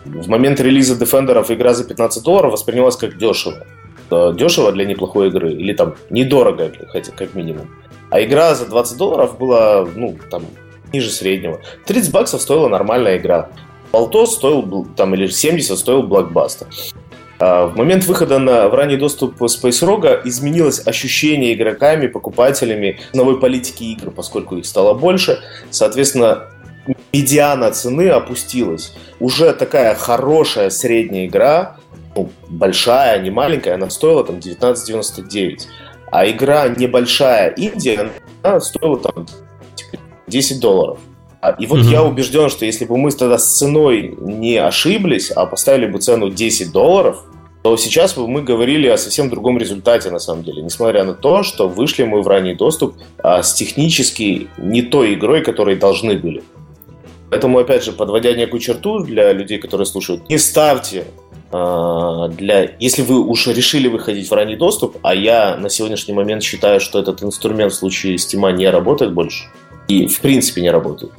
в 0.05 0.27
момент 0.27 0.59
релиза 0.59 0.95
Defender 0.95 1.43
игра 1.53 1.73
за 1.73 1.83
15 1.83 2.23
долларов 2.23 2.53
воспринималась 2.53 2.97
как 2.97 3.17
дешево. 3.17 3.65
Дешево 4.09 4.71
для 4.71 4.85
неплохой 4.85 5.29
игры, 5.29 5.53
или 5.53 5.73
там 5.73 5.95
недорого, 6.09 6.71
хотя 6.89 7.11
как 7.11 7.33
минимум. 7.33 7.69
А 8.09 8.21
игра 8.21 8.53
за 8.53 8.67
20 8.67 8.97
долларов 8.97 9.37
была, 9.39 9.87
ну, 9.95 10.15
там, 10.29 10.43
ниже 10.91 11.09
среднего. 11.09 11.61
30 11.85 12.11
баксов 12.11 12.41
стоила 12.41 12.67
нормальная 12.67 13.17
игра. 13.17 13.49
Полтос 13.91 14.35
стоил, 14.35 14.87
там, 14.95 15.15
или 15.15 15.27
70 15.27 15.77
стоил 15.77 16.03
блокбастер. 16.03 16.67
А 17.39 17.67
в 17.67 17.75
момент 17.75 18.05
выхода 18.05 18.39
на, 18.39 18.69
в 18.69 18.73
ранний 18.73 18.97
доступ 18.97 19.41
Space 19.41 19.81
Rogue 19.81 20.21
изменилось 20.25 20.85
ощущение 20.85 21.53
игроками, 21.53 22.07
покупателями 22.07 22.99
новой 23.13 23.39
политики 23.39 23.83
игр, 23.83 24.11
поскольку 24.11 24.57
их 24.57 24.65
стало 24.65 24.93
больше. 24.93 25.39
Соответственно, 25.69 26.49
медиана 27.11 27.71
цены 27.71 28.09
опустилась. 28.09 28.95
Уже 29.19 29.53
такая 29.53 29.95
хорошая 29.95 30.69
средняя 30.69 31.25
игра, 31.25 31.77
ну, 32.15 32.29
большая, 32.49 33.19
не 33.19 33.31
маленькая, 33.31 33.75
она 33.75 33.89
стоила 33.89 34.23
там 34.23 34.37
19,99. 34.37 35.61
А 36.11 36.29
игра 36.29 36.67
небольшая 36.67 37.49
Индия, 37.49 38.11
она 38.43 38.59
стоила 38.59 38.99
там 38.99 39.25
10 40.27 40.49
типа, 40.49 40.61
долларов. 40.61 40.99
А, 41.43 41.49
и 41.59 41.65
вот 41.65 41.81
угу. 41.81 41.89
я 41.89 42.01
убежден, 42.01 42.49
что 42.49 42.65
если 42.65 42.85
бы 42.85 42.97
мы 42.97 43.11
тогда 43.11 43.37
с 43.37 43.57
ценой 43.57 44.15
не 44.21 44.55
ошиблись, 44.55 45.29
а 45.29 45.45
поставили 45.45 45.87
бы 45.87 45.99
цену 45.99 46.29
10 46.29 46.71
долларов, 46.71 47.25
то 47.63 47.75
сейчас 47.75 48.13
бы 48.13 48.29
мы 48.29 48.43
говорили 48.43 48.87
о 48.87 48.97
совсем 48.97 49.29
другом 49.29 49.57
результате, 49.57 50.09
на 50.09 50.19
самом 50.19 50.45
деле. 50.45 50.61
Несмотря 50.61 51.03
на 51.03 51.13
то, 51.13 51.43
что 51.43 51.67
вышли 51.67 52.03
мы 52.03 52.21
в 52.21 52.27
ранний 52.29 52.55
доступ 52.55 52.95
а, 53.17 53.43
с 53.43 53.53
технически 53.55 54.47
не 54.57 54.83
той 54.83 55.15
игрой, 55.15 55.41
которой 55.41 55.75
должны 55.75 56.17
были. 56.17 56.43
Поэтому, 57.29 57.59
опять 57.59 57.83
же, 57.83 57.91
подводя 57.91 58.31
некую 58.31 58.61
черту 58.61 58.99
для 58.99 59.33
людей, 59.33 59.57
которые 59.57 59.85
слушают, 59.85 60.29
не 60.29 60.37
ставьте 60.37 61.03
а, 61.51 62.29
для, 62.29 62.71
если 62.79 63.01
вы 63.01 63.19
уж 63.19 63.47
решили 63.47 63.89
выходить 63.89 64.29
в 64.29 64.33
ранний 64.33 64.55
доступ, 64.55 64.95
а 65.01 65.13
я 65.13 65.57
на 65.57 65.67
сегодняшний 65.67 66.13
момент 66.13 66.41
считаю, 66.41 66.79
что 66.79 66.99
этот 66.99 67.21
инструмент 67.21 67.73
в 67.73 67.75
случае 67.75 68.15
Steam 68.15 68.49
не 68.53 68.69
работает 68.69 69.13
больше, 69.13 69.43
и 69.89 70.07
в 70.07 70.21
принципе 70.21 70.61
не 70.61 70.71
работает, 70.71 71.11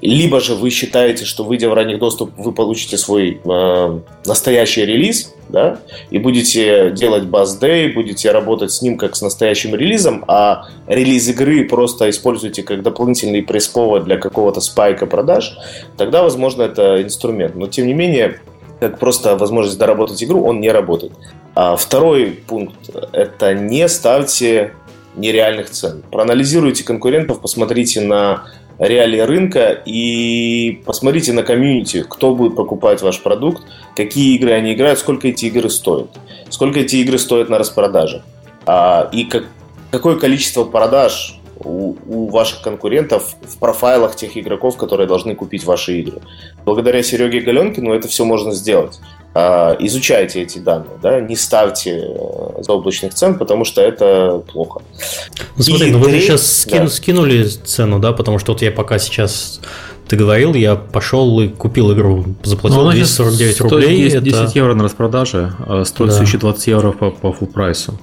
либо 0.00 0.40
же 0.40 0.54
вы 0.54 0.70
считаете, 0.70 1.24
что 1.24 1.44
выйдя 1.44 1.68
в 1.68 1.74
ранний 1.74 1.96
доступ, 1.96 2.32
вы 2.36 2.52
получите 2.52 2.98
свой 2.98 3.40
э, 3.44 4.00
настоящий 4.26 4.84
релиз, 4.84 5.34
да, 5.48 5.78
и 6.10 6.18
будете 6.18 6.90
делать 6.90 7.24
баз-дэй, 7.24 7.92
будете 7.92 8.30
работать 8.30 8.72
с 8.72 8.82
ним 8.82 8.96
как 8.96 9.16
с 9.16 9.22
настоящим 9.22 9.74
релизом, 9.74 10.24
а 10.28 10.66
релиз 10.86 11.28
игры 11.28 11.64
просто 11.64 12.10
используете 12.10 12.62
как 12.62 12.82
дополнительный 12.82 13.42
пресс-повод 13.42 14.04
для 14.04 14.18
какого-то 14.18 14.60
спайка 14.60 15.06
продаж, 15.06 15.56
тогда, 15.96 16.22
возможно, 16.22 16.62
это 16.62 17.02
инструмент. 17.02 17.56
Но, 17.56 17.66
тем 17.66 17.86
не 17.86 17.94
менее, 17.94 18.40
как 18.80 18.98
просто 18.98 19.36
возможность 19.36 19.78
доработать 19.78 20.22
игру, 20.22 20.42
он 20.44 20.60
не 20.60 20.70
работает. 20.70 21.12
А 21.54 21.76
второй 21.76 22.26
пункт– 22.46 22.90
это 23.12 23.54
не 23.54 23.88
ставьте 23.88 24.72
нереальных 25.16 25.70
цен. 25.70 26.02
Проанализируйте 26.10 26.84
конкурентов, 26.84 27.40
посмотрите 27.40 28.00
на 28.00 28.44
реалии 28.80 29.20
рынка 29.20 29.80
и 29.84 30.80
посмотрите 30.84 31.32
на 31.32 31.42
комьюнити, 31.42 32.04
кто 32.08 32.34
будет 32.34 32.56
покупать 32.56 33.02
ваш 33.02 33.20
продукт, 33.20 33.62
какие 33.94 34.36
игры 34.36 34.52
они 34.52 34.72
играют, 34.72 34.98
сколько 34.98 35.28
эти 35.28 35.46
игры 35.46 35.68
стоят, 35.68 36.08
сколько 36.48 36.80
эти 36.80 36.96
игры 36.96 37.18
стоят 37.18 37.50
на 37.50 37.58
распродаже, 37.58 38.22
а, 38.66 39.08
и 39.12 39.24
как, 39.24 39.44
какое 39.90 40.16
количество 40.16 40.64
продаж 40.64 41.38
у, 41.62 41.94
у 42.06 42.28
ваших 42.30 42.62
конкурентов 42.62 43.34
в 43.42 43.58
профайлах 43.58 44.16
тех 44.16 44.36
игроков, 44.36 44.76
которые 44.76 45.06
должны 45.06 45.34
купить 45.34 45.64
ваши 45.64 46.00
игры. 46.00 46.20
Благодаря 46.64 47.02
Сереге 47.02 47.40
Галенкину 47.40 47.92
это 47.92 48.08
все 48.08 48.24
можно 48.24 48.52
сделать. 48.52 48.98
А, 49.32 49.76
изучайте 49.78 50.42
эти 50.42 50.58
данные, 50.58 50.98
да, 51.00 51.20
не 51.20 51.36
ставьте 51.36 52.00
э, 52.04 52.62
заоблачных 52.62 53.14
цен, 53.14 53.38
потому 53.38 53.64
что 53.64 53.80
это 53.80 54.42
плохо. 54.52 54.82
Ну 55.56 55.62
смотри, 55.62 55.88
И 55.88 55.92
ну 55.92 55.98
вы 56.00 56.10
сейчас 56.20 56.62
скину, 56.62 56.84
да. 56.84 56.90
скинули 56.90 57.44
цену, 57.44 58.00
да, 58.00 58.12
потому 58.12 58.40
что 58.40 58.52
вот 58.52 58.62
я 58.62 58.72
пока 58.72 58.98
сейчас 58.98 59.60
ты 60.08 60.16
говорил, 60.16 60.54
я 60.54 60.74
пошел 60.74 61.38
и 61.40 61.46
купил 61.46 61.92
игру, 61.92 62.24
заплатил 62.42 62.82
ну, 62.82 62.90
249 62.90 63.60
рублей. 63.60 64.02
10, 64.10 64.22
10 64.24 64.36
это... 64.36 64.50
евро 64.54 64.74
на 64.74 64.82
распродаже, 64.82 65.52
а 65.64 65.84
стоит 65.84 66.10
да. 66.10 66.20
еще 66.20 66.36
20 66.36 66.66
евро 66.66 66.90
по, 66.90 67.12
по 67.12 67.28
full 67.28 67.46
прайсу. 67.46 67.96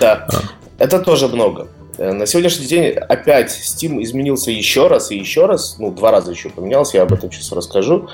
Да, 0.00 0.26
а. 0.32 0.36
это 0.78 1.00
тоже 1.00 1.28
много. 1.28 1.68
Э, 1.98 2.12
на 2.12 2.24
сегодняшний 2.24 2.64
день 2.64 2.94
опять 2.94 3.50
Steam 3.50 4.02
изменился 4.02 4.50
еще 4.50 4.86
раз 4.86 5.10
и 5.10 5.18
еще 5.18 5.44
раз, 5.44 5.76
ну, 5.78 5.90
два 5.90 6.10
раза 6.10 6.30
еще 6.30 6.48
поменялся, 6.48 6.96
я 6.96 7.02
об 7.02 7.12
этом 7.12 7.30
сейчас 7.30 7.52
расскажу. 7.52 8.08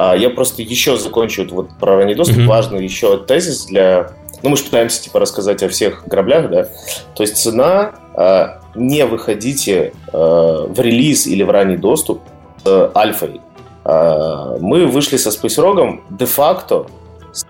А, 0.00 0.14
я 0.16 0.30
просто 0.30 0.62
еще 0.62 0.96
закончу 0.96 1.44
вот 1.50 1.70
про 1.70 1.96
ранний 1.96 2.14
доступ. 2.14 2.38
Mm-hmm. 2.38 2.46
Важный 2.46 2.84
еще 2.84 3.18
тезис 3.18 3.66
для... 3.66 4.12
Ну, 4.44 4.50
мы 4.50 4.56
же 4.56 4.62
пытаемся, 4.62 5.02
типа, 5.02 5.18
рассказать 5.18 5.60
о 5.64 5.68
всех 5.68 6.04
кораблях, 6.04 6.48
да? 6.50 6.68
То 7.16 7.24
есть 7.24 7.36
цена... 7.36 7.96
А, 8.14 8.60
не 8.76 9.04
выходите 9.06 9.92
а, 10.12 10.68
в 10.68 10.78
релиз 10.78 11.26
или 11.26 11.42
в 11.42 11.50
ранний 11.50 11.76
доступ 11.76 12.20
с 12.64 12.92
альфой. 12.94 13.40
Мы 13.84 14.86
вышли 14.86 15.16
со 15.16 15.30
Rogue 15.30 16.00
де-факто 16.10 16.86
с 17.32 17.44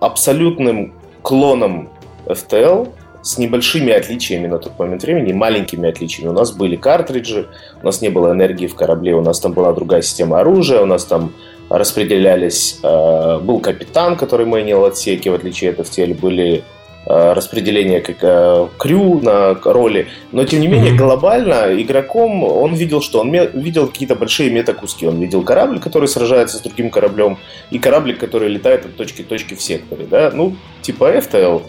абсолютным 0.00 0.92
клоном 1.22 1.90
FTL, 2.26 2.88
с 3.22 3.38
небольшими 3.38 3.92
отличиями 3.92 4.48
на 4.48 4.58
тот 4.58 4.78
момент 4.78 5.02
времени, 5.02 5.32
маленькими 5.32 5.88
отличиями. 5.88 6.30
У 6.30 6.32
нас 6.32 6.52
были 6.52 6.76
картриджи, 6.76 7.48
у 7.82 7.86
нас 7.86 8.02
не 8.02 8.08
было 8.08 8.32
энергии 8.32 8.66
в 8.66 8.74
корабле, 8.74 9.14
у 9.14 9.20
нас 9.20 9.38
там 9.38 9.52
была 9.52 9.72
другая 9.72 10.02
система 10.02 10.40
оружия, 10.40 10.80
у 10.80 10.86
нас 10.86 11.04
там 11.04 11.32
распределялись... 11.70 12.80
Э, 12.82 13.38
был 13.38 13.60
капитан, 13.60 14.16
который 14.16 14.44
мейнил 14.44 14.84
отсеки, 14.84 15.28
в 15.28 15.34
отличие 15.34 15.70
от 15.70 15.78
FTL, 15.78 16.14
были 16.14 16.64
э, 17.06 17.32
распределение 17.32 18.00
как 18.00 18.16
э, 18.22 18.66
крю 18.76 19.20
на 19.20 19.54
роли, 19.54 20.08
но 20.32 20.44
тем 20.44 20.60
не 20.60 20.68
менее 20.68 20.94
глобально 20.94 21.80
игроком 21.80 22.42
он 22.44 22.74
видел 22.74 23.00
что? 23.00 23.20
Он 23.20 23.30
видел 23.30 23.86
какие-то 23.86 24.16
большие 24.16 24.50
метакуски, 24.50 25.04
он 25.04 25.20
видел 25.20 25.42
корабль, 25.42 25.78
который 25.78 26.08
сражается 26.08 26.58
с 26.58 26.60
другим 26.60 26.90
кораблем, 26.90 27.38
и 27.70 27.78
кораблик, 27.78 28.18
который 28.18 28.48
летает 28.48 28.84
от 28.84 28.96
точки 28.96 29.22
к 29.22 29.28
точке 29.28 29.54
в 29.54 29.62
секторе, 29.62 30.06
да, 30.10 30.32
ну, 30.34 30.56
типа 30.82 31.16
FTL. 31.16 31.62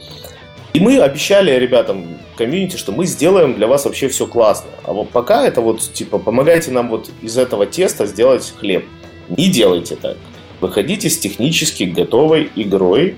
И 0.73 0.79
мы 0.79 0.99
обещали 0.99 1.51
ребятам 1.51 2.17
комьюнити, 2.37 2.77
что 2.77 2.91
мы 2.93 3.05
сделаем 3.05 3.55
для 3.55 3.67
вас 3.67 3.85
вообще 3.85 4.07
все 4.07 4.25
классно. 4.25 4.71
А 4.83 4.93
вот 4.93 5.09
пока 5.09 5.45
это 5.45 5.59
вот, 5.59 5.81
типа, 5.81 6.17
помогайте 6.17 6.71
нам 6.71 6.87
вот 6.87 7.11
из 7.21 7.37
этого 7.37 7.65
теста 7.65 8.05
сделать 8.05 8.53
хлеб. 8.57 8.85
Не 9.37 9.47
делайте 9.47 9.95
так. 9.95 10.17
Выходите 10.59 11.09
с 11.09 11.17
технически 11.17 11.83
готовой 11.83 12.49
игрой, 12.55 13.15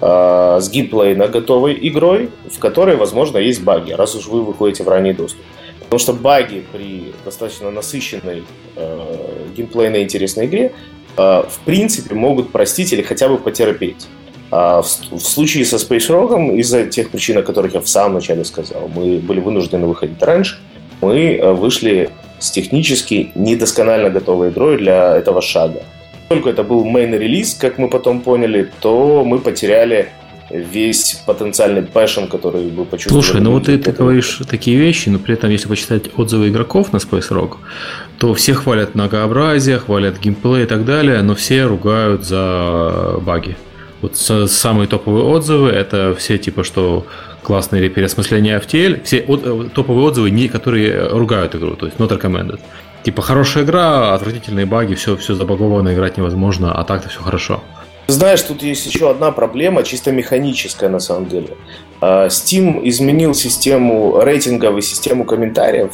э, 0.00 0.58
с 0.60 0.70
геймплейно 0.70 1.28
готовой 1.28 1.76
игрой, 1.88 2.30
в 2.50 2.58
которой, 2.58 2.96
возможно, 2.96 3.38
есть 3.38 3.62
баги, 3.62 3.92
раз 3.92 4.14
уж 4.14 4.26
вы 4.28 4.42
выходите 4.42 4.84
в 4.84 4.88
ранний 4.88 5.12
доступ. 5.12 5.42
Потому 5.80 5.98
что 5.98 6.12
баги 6.12 6.64
при 6.72 7.12
достаточно 7.24 7.70
насыщенной 7.70 8.44
э, 8.76 9.46
геймплейно 9.56 10.02
интересной 10.02 10.46
игре 10.46 10.72
э, 11.16 11.42
в 11.48 11.58
принципе 11.64 12.14
могут 12.14 12.52
простить 12.52 12.92
или 12.92 13.02
хотя 13.02 13.28
бы 13.28 13.36
потерпеть. 13.36 14.06
А 14.52 14.82
в, 14.82 14.86
в 14.86 15.20
случае 15.20 15.64
со 15.64 15.76
Space 15.76 16.08
Rock, 16.08 16.56
из-за 16.58 16.86
тех 16.86 17.10
причин, 17.10 17.38
о 17.38 17.42
которых 17.42 17.74
я 17.74 17.80
в 17.80 17.88
самом 17.88 18.14
начале 18.14 18.44
сказал, 18.44 18.88
мы 18.88 19.18
были 19.18 19.40
вынуждены 19.40 19.86
выходить 19.86 20.22
раньше, 20.22 20.60
мы 21.00 21.40
вышли 21.54 22.10
с 22.38 22.50
технически 22.50 23.30
недосконально 23.34 24.10
готовой 24.10 24.50
игрой 24.50 24.78
для 24.78 25.16
этого 25.16 25.40
шага. 25.40 25.82
Поскольку 26.28 26.48
это 26.48 26.64
был 26.64 26.84
main 26.84 27.16
релиз, 27.16 27.54
как 27.54 27.78
мы 27.78 27.88
потом 27.88 28.20
поняли, 28.20 28.70
то 28.80 29.24
мы 29.24 29.38
потеряли 29.38 30.08
весь 30.50 31.22
потенциальный 31.26 31.82
passion, 31.82 32.26
который 32.26 32.68
вы 32.68 32.84
почувствовали. 32.84 33.24
Слушай, 33.24 33.40
ну 33.40 33.52
вот 33.52 33.64
ты, 33.64 33.78
ты 33.78 33.92
говоришь 33.92 34.40
такие 34.48 34.76
вещи, 34.76 35.08
но 35.08 35.18
при 35.18 35.34
этом, 35.34 35.50
если 35.50 35.68
почитать 35.68 36.10
отзывы 36.16 36.48
игроков 36.48 36.92
на 36.92 36.98
Space 36.98 37.30
Rogue, 37.30 37.56
то 38.18 38.34
все 38.34 38.54
хвалят 38.54 38.94
многообразие, 38.94 39.78
хвалят 39.78 40.18
геймплей 40.18 40.64
и 40.64 40.66
так 40.66 40.84
далее, 40.84 41.22
но 41.22 41.34
все 41.34 41.64
ругают 41.64 42.24
за 42.24 43.18
баги. 43.20 43.56
Вот 44.02 44.16
самые 44.16 44.88
топовые 44.88 45.24
отзывы 45.24 45.70
это 45.70 46.14
все 46.16 46.38
типа, 46.38 46.64
что 46.64 47.06
классные 47.46 47.88
переосмысления 47.88 48.58
FTL, 48.58 49.04
все 49.04 49.18
э, 49.18 49.68
топовые 49.72 50.06
отзывы, 50.06 50.32
не, 50.32 50.48
которые 50.48 51.08
ругают 51.08 51.54
игру, 51.54 51.76
то 51.76 51.86
есть 51.86 51.98
not 51.98 52.10
recommended. 52.10 52.58
Типа 53.04 53.22
хорошая 53.22 53.62
игра, 53.62 54.14
отвратительные 54.14 54.66
баги, 54.66 54.94
все, 54.94 55.16
все 55.16 55.34
забаговано, 55.34 55.94
играть 55.94 56.16
невозможно, 56.16 56.74
а 56.74 56.82
так-то 56.82 57.08
все 57.08 57.20
хорошо. 57.20 57.62
Знаешь, 58.08 58.42
тут 58.42 58.62
есть 58.64 58.84
еще 58.86 59.10
одна 59.10 59.30
проблема, 59.30 59.84
чисто 59.84 60.10
механическая 60.10 60.90
на 60.90 60.98
самом 60.98 61.28
деле. 61.28 61.50
А, 62.00 62.26
Steam 62.26 62.80
изменил 62.82 63.32
систему 63.32 64.20
рейтингов 64.20 64.76
и 64.76 64.82
систему 64.82 65.24
комментариев. 65.24 65.92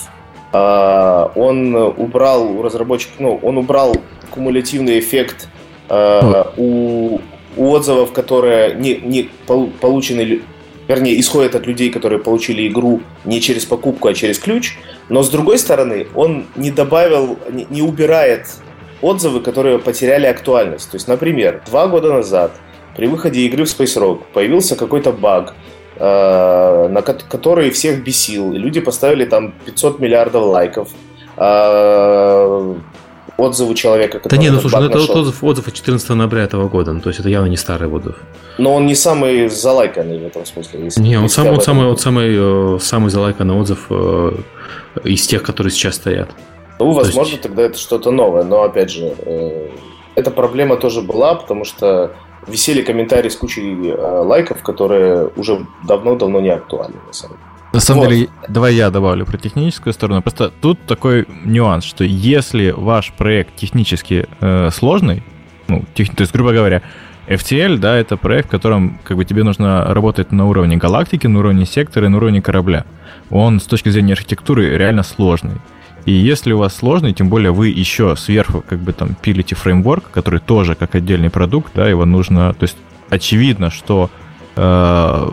А, 0.52 1.30
он 1.34 1.74
убрал 1.74 2.44
у 2.44 2.62
разработчиков, 2.62 3.20
ну, 3.20 3.38
он 3.42 3.58
убрал 3.58 3.94
кумулятивный 4.30 4.98
эффект 4.98 5.48
а, 5.90 6.50
у 6.56 7.20
у 7.56 7.70
отзывов, 7.70 8.12
которые 8.12 8.74
не, 8.74 8.96
не 8.96 9.28
получены, 9.46 10.40
вернее, 10.88 11.18
исходят 11.18 11.54
от 11.54 11.66
людей, 11.66 11.90
которые 11.90 12.18
получили 12.18 12.68
игру 12.68 13.02
не 13.24 13.40
через 13.40 13.64
покупку, 13.64 14.08
а 14.08 14.14
через 14.14 14.38
ключ. 14.38 14.76
Но 15.08 15.22
с 15.22 15.30
другой 15.30 15.58
стороны, 15.58 16.06
он 16.14 16.46
не 16.56 16.70
добавил, 16.70 17.38
не, 17.70 17.82
убирает 17.82 18.46
отзывы, 19.00 19.40
которые 19.40 19.78
потеряли 19.78 20.26
актуальность. 20.26 20.90
То 20.90 20.96
есть, 20.96 21.08
например, 21.08 21.62
два 21.66 21.88
года 21.88 22.12
назад 22.12 22.52
при 22.96 23.06
выходе 23.06 23.40
игры 23.42 23.64
в 23.64 23.68
Space 23.68 24.00
Rock 24.00 24.20
появился 24.32 24.76
какой-то 24.76 25.12
баг, 25.12 25.54
э, 25.96 26.88
на 26.88 27.02
который 27.02 27.70
всех 27.70 28.04
бесил. 28.04 28.52
Люди 28.52 28.80
поставили 28.80 29.24
там 29.24 29.54
500 29.64 29.98
миллиардов 29.98 30.44
лайков. 30.44 30.88
Э, 31.36 32.74
отзывы 33.36 33.74
человека, 33.74 34.18
который 34.18 34.36
Да 34.36 34.42
нет, 34.42 34.52
ну 34.52 34.60
слушай, 34.60 34.80
ну, 34.80 34.86
это 34.86 34.98
нашел. 34.98 35.18
отзыв, 35.18 35.42
отзыв 35.44 35.68
от 35.68 35.74
14 35.74 36.08
ноября 36.10 36.42
этого 36.42 36.68
года, 36.68 36.92
ну, 36.92 37.00
то 37.00 37.08
есть 37.08 37.20
это 37.20 37.28
явно 37.28 37.48
не 37.48 37.56
старый 37.56 37.88
отзыв. 37.88 38.16
Но 38.58 38.74
он 38.74 38.86
не 38.86 38.94
самый 38.94 39.48
залайканный 39.48 40.18
в 40.18 40.26
этом 40.26 40.44
смысле. 40.44 40.84
Если 40.84 41.00
не, 41.00 41.18
он, 41.18 41.28
сам, 41.28 41.48
он 41.48 41.60
самый, 41.60 41.96
самый, 41.98 42.76
э, 42.76 42.78
самый 42.80 43.10
залайканный 43.10 43.54
отзыв 43.54 43.86
э, 43.90 44.32
из 45.04 45.26
тех, 45.26 45.42
которые 45.42 45.70
сейчас 45.70 45.96
стоят. 45.96 46.30
Ну, 46.78 46.92
возможно, 46.92 47.32
есть... 47.32 47.42
тогда 47.42 47.62
это 47.62 47.78
что-то 47.78 48.10
новое, 48.10 48.44
но 48.44 48.62
опять 48.62 48.90
же, 48.90 49.14
э, 49.18 49.68
эта 50.14 50.30
проблема 50.30 50.76
тоже 50.76 51.00
была, 51.00 51.34
потому 51.34 51.64
что 51.64 52.12
висели 52.46 52.82
комментарии 52.82 53.28
с 53.28 53.36
кучей 53.36 53.92
лайков, 53.94 54.62
которые 54.62 55.30
уже 55.36 55.64
давно-давно 55.86 56.40
не 56.40 56.50
актуальны, 56.50 56.96
на 57.06 57.12
самом 57.12 57.36
деле. 57.36 57.51
На 57.72 57.80
самом 57.80 58.04
вот. 58.04 58.10
деле, 58.10 58.28
давай 58.48 58.74
я 58.74 58.90
добавлю 58.90 59.24
про 59.24 59.38
техническую 59.38 59.92
сторону. 59.92 60.20
Просто 60.22 60.52
тут 60.60 60.78
такой 60.86 61.26
нюанс, 61.44 61.84
что 61.84 62.04
если 62.04 62.70
ваш 62.70 63.12
проект 63.12 63.56
технически 63.56 64.26
э, 64.40 64.70
сложный, 64.70 65.22
ну, 65.68 65.84
тех, 65.94 66.14
то 66.14 66.20
есть, 66.20 66.32
грубо 66.32 66.52
говоря, 66.52 66.82
FTL, 67.26 67.78
да, 67.78 67.96
это 67.96 68.16
проект, 68.16 68.48
в 68.48 68.50
котором 68.50 68.98
как 69.04 69.16
бы 69.16 69.24
тебе 69.24 69.42
нужно 69.42 69.94
работать 69.94 70.32
на 70.32 70.46
уровне 70.46 70.76
галактики, 70.76 71.26
на 71.26 71.38
уровне 71.38 71.64
сектора 71.64 72.06
и 72.06 72.08
на 72.08 72.16
уровне 72.18 72.42
корабля. 72.42 72.84
Он 73.30 73.60
с 73.60 73.64
точки 73.64 73.88
зрения 73.88 74.12
архитектуры 74.12 74.76
реально 74.76 75.02
сложный. 75.02 75.54
И 76.04 76.12
если 76.12 76.52
у 76.52 76.58
вас 76.58 76.74
сложный, 76.74 77.12
тем 77.12 77.28
более 77.28 77.52
вы 77.52 77.68
еще 77.68 78.16
сверху 78.16 78.64
как 78.68 78.80
бы 78.80 78.92
там 78.92 79.14
пилите 79.14 79.54
фреймворк, 79.54 80.10
который 80.10 80.40
тоже 80.40 80.74
как 80.74 80.94
отдельный 80.96 81.30
продукт, 81.30 81.72
да, 81.74 81.88
его 81.88 82.04
нужно, 82.04 82.52
то 82.54 82.64
есть 82.64 82.76
очевидно, 83.08 83.70
что 83.70 84.10
э, 84.56 85.32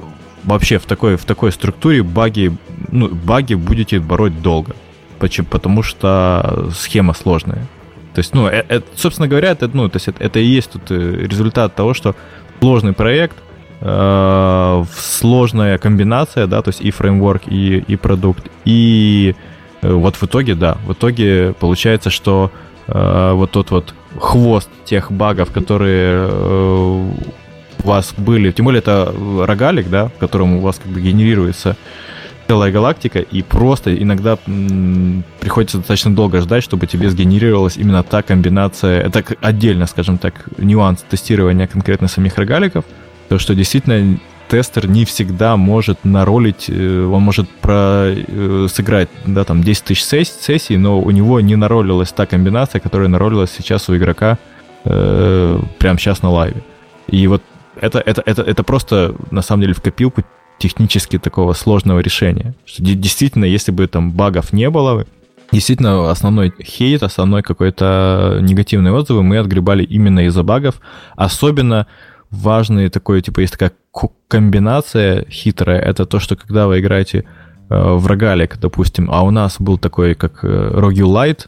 вообще 0.49 0.77
в 0.77 0.85
такой, 0.85 1.15
в 1.15 1.25
такой 1.25 1.51
структуре 1.51 2.03
баги, 2.03 2.51
ну, 2.91 3.09
баги 3.09 3.53
будете 3.53 3.99
бороть 3.99 4.41
долго. 4.41 4.75
Почему? 5.19 5.47
Потому 5.49 5.83
что 5.83 6.69
схема 6.75 7.13
сложная. 7.13 7.67
То 8.13 8.19
есть, 8.19 8.33
ну, 8.33 8.47
это, 8.47 8.75
э, 8.75 8.81
собственно 8.95 9.27
говоря, 9.27 9.51
это, 9.51 9.69
ну, 9.71 9.87
то 9.89 9.97
есть 9.97 10.07
это, 10.07 10.23
это 10.23 10.39
и 10.39 10.45
есть 10.45 10.71
тут 10.71 10.91
э, 10.91 11.27
результат 11.29 11.75
того, 11.75 11.93
что 11.93 12.15
сложный 12.59 12.93
проект, 12.93 13.37
э, 13.81 14.83
сложная 14.93 15.77
комбинация, 15.77 16.47
да, 16.47 16.61
то 16.61 16.69
есть 16.69 16.81
и 16.81 16.91
фреймворк, 16.91 17.43
и, 17.47 17.77
и 17.87 17.95
продукт, 17.95 18.47
и 18.65 19.35
э, 19.81 19.91
вот 19.91 20.15
в 20.15 20.23
итоге, 20.23 20.55
да, 20.55 20.77
в 20.85 20.93
итоге 20.93 21.53
получается, 21.59 22.09
что 22.09 22.51
э, 22.87 23.31
вот 23.33 23.51
тот 23.51 23.71
вот 23.71 23.93
хвост 24.17 24.69
тех 24.85 25.11
багов, 25.11 25.51
которые 25.51 26.27
э, 26.29 27.11
у 27.83 27.87
вас 27.87 28.13
были, 28.17 28.51
тем 28.51 28.65
более 28.65 28.79
это 28.79 29.13
рогалик, 29.45 29.89
да, 29.89 30.07
в 30.07 30.17
котором 30.17 30.57
у 30.57 30.59
вас 30.61 30.79
как 30.83 30.91
бы 30.91 31.01
генерируется 31.01 31.75
целая 32.47 32.71
галактика, 32.71 33.19
и 33.19 33.43
просто 33.43 33.95
иногда 33.95 34.37
приходится 35.39 35.77
достаточно 35.77 36.15
долго 36.15 36.41
ждать, 36.41 36.63
чтобы 36.63 36.87
тебе 36.87 37.09
сгенерировалась 37.11 37.77
именно 37.77 38.01
та 38.01 38.23
комбинация, 38.23 39.01
это 39.01 39.23
отдельно, 39.41 39.85
скажем 39.85 40.17
так, 40.17 40.33
нюанс 40.57 41.05
тестирования 41.07 41.67
конкретно 41.67 42.07
самих 42.07 42.37
рогаликов, 42.37 42.85
то 43.27 43.37
что 43.37 43.53
действительно 43.53 44.19
тестер 44.49 44.87
не 44.87 45.05
всегда 45.05 45.57
может 45.57 46.03
наролить, 46.03 46.65
э, 46.69 47.05
он 47.05 47.21
может 47.21 47.47
про, 47.49 48.07
э, 48.07 48.67
сыграть, 48.73 49.09
да, 49.27 49.43
там 49.43 49.63
10 49.63 49.83
тысяч 49.83 50.03
сессий, 50.03 50.77
но 50.77 50.99
у 50.99 51.11
него 51.11 51.39
не 51.39 51.55
наролилась 51.55 52.11
та 52.11 52.25
комбинация, 52.25 52.81
которая 52.81 53.07
наролилась 53.09 53.51
сейчас 53.55 53.89
у 53.89 53.95
игрока 53.95 54.39
э, 54.85 55.59
прямо 55.77 55.99
сейчас 55.99 56.23
на 56.23 56.31
лайве. 56.31 56.63
И 57.07 57.27
вот 57.27 57.43
это, 57.81 57.99
это, 57.99 58.21
это, 58.25 58.41
это 58.41 58.63
просто, 58.63 59.15
на 59.31 59.41
самом 59.41 59.61
деле, 59.61 59.73
в 59.73 59.81
копилку 59.81 60.23
технически 60.57 61.17
такого 61.17 61.53
сложного 61.53 61.99
решения. 61.99 62.53
Что 62.65 62.83
действительно, 62.83 63.45
если 63.45 63.71
бы 63.71 63.87
там 63.87 64.11
багов 64.11 64.53
не 64.53 64.69
было, 64.69 65.05
действительно 65.51 66.11
основной 66.11 66.53
хейт, 66.61 67.03
основной 67.03 67.41
какой-то 67.41 68.39
негативный 68.41 68.91
отзывы 68.91 69.23
мы 69.23 69.37
отгребали 69.37 69.83
именно 69.83 70.25
из-за 70.25 70.43
багов. 70.43 70.81
Особенно 71.15 71.87
важный 72.29 72.89
такой, 72.89 73.21
типа, 73.21 73.39
есть 73.39 73.53
такая 73.53 73.71
комбинация 74.27 75.25
хитрая, 75.29 75.79
это 75.79 76.05
то, 76.05 76.19
что 76.19 76.35
когда 76.35 76.67
вы 76.67 76.79
играете 76.79 77.25
в 77.69 78.07
рогалик, 78.07 78.57
допустим, 78.59 79.09
а 79.11 79.23
у 79.23 79.31
нас 79.31 79.57
был 79.59 79.77
такой, 79.77 80.15
как 80.15 80.43
э, 80.43 80.71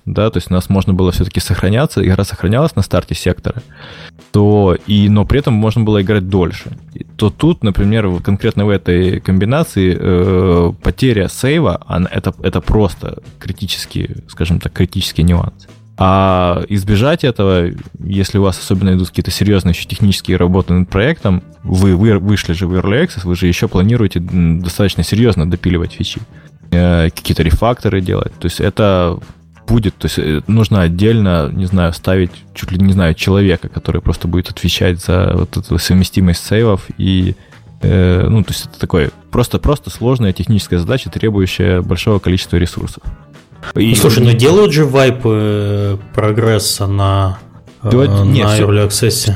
да, 0.05 0.29
то 0.29 0.37
есть 0.37 0.51
у 0.51 0.53
нас 0.53 0.69
можно 0.69 0.93
было 0.93 1.11
все-таки 1.11 1.39
сохраняться, 1.39 2.05
игра 2.05 2.23
сохранялась 2.23 2.75
на 2.75 2.83
старте 2.83 3.15
сектора, 3.15 3.63
то 4.31 4.77
и, 4.85 5.09
но 5.09 5.25
при 5.25 5.39
этом 5.39 5.55
можно 5.55 5.83
было 5.83 6.01
играть 6.01 6.29
дольше. 6.29 6.77
То 7.17 7.29
тут, 7.31 7.63
например, 7.63 8.21
конкретно 8.21 8.65
в 8.65 8.69
этой 8.69 9.19
комбинации 9.19 9.97
э, 9.99 10.73
потеря 10.81 11.27
сейва, 11.27 11.81
она, 11.87 12.07
это, 12.11 12.33
это 12.43 12.61
просто 12.61 13.21
критический, 13.39 14.17
скажем 14.27 14.59
так, 14.59 14.73
критический 14.73 15.23
нюанс. 15.23 15.67
А 15.97 16.63
избежать 16.69 17.23
этого, 17.23 17.69
если 17.99 18.37
у 18.37 18.43
вас 18.43 18.57
особенно 18.59 18.95
идут 18.95 19.09
какие-то 19.09 19.31
серьезные 19.31 19.73
еще 19.73 19.87
технические 19.87 20.37
работы 20.37 20.73
над 20.73 20.89
проектом, 20.89 21.43
вы, 21.63 21.95
вы 21.95 22.17
вышли 22.17 22.53
же 22.53 22.65
в 22.65 22.73
Early 22.73 23.05
Access, 23.05 23.21
вы 23.23 23.35
же 23.35 23.47
еще 23.47 23.67
планируете 23.67 24.19
достаточно 24.19 25.03
серьезно 25.03 25.49
допиливать 25.49 25.93
фичи, 25.93 26.19
э, 26.71 27.09
какие-то 27.09 27.43
рефакторы 27.43 28.01
делать. 28.01 28.33
То 28.39 28.45
есть 28.45 28.59
это 28.59 29.19
будет, 29.67 29.95
то 29.95 30.05
есть 30.05 30.17
э, 30.17 30.41
нужно 30.47 30.81
отдельно, 30.81 31.49
не 31.53 31.65
знаю, 31.65 31.93
ставить 31.93 32.31
чуть 32.55 32.71
ли 32.71 32.79
не 32.79 32.93
знаю 32.93 33.13
человека, 33.13 33.69
который 33.69 34.01
просто 34.01 34.27
будет 34.27 34.49
отвечать 34.49 34.99
за 34.99 35.33
вот 35.35 35.55
эту 35.57 35.77
совместимость 35.77 36.45
сейвов 36.45 36.87
и 36.97 37.35
Э, 37.81 38.27
ну, 38.29 38.43
то 38.43 38.51
есть 38.51 38.65
это 38.65 38.79
такое 38.79 39.11
просто-просто 39.31 39.89
сложная 39.89 40.33
техническая 40.33 40.79
задача, 40.79 41.09
требующая 41.09 41.81
большого 41.81 42.19
количества 42.19 42.57
ресурсов. 42.57 43.03
И... 43.75 43.89
Ну, 43.89 43.95
слушай, 43.95 44.23
ну 44.23 44.31
делают 44.33 44.73
же 44.73 44.85
вайпы 44.85 45.29
э, 45.29 45.97
прогресса 46.13 46.87
на, 46.87 47.39
Делать... 47.83 48.09
на 48.09 48.23
Нет, 48.23 48.47
Early 48.47 48.87
Access? 48.87 49.33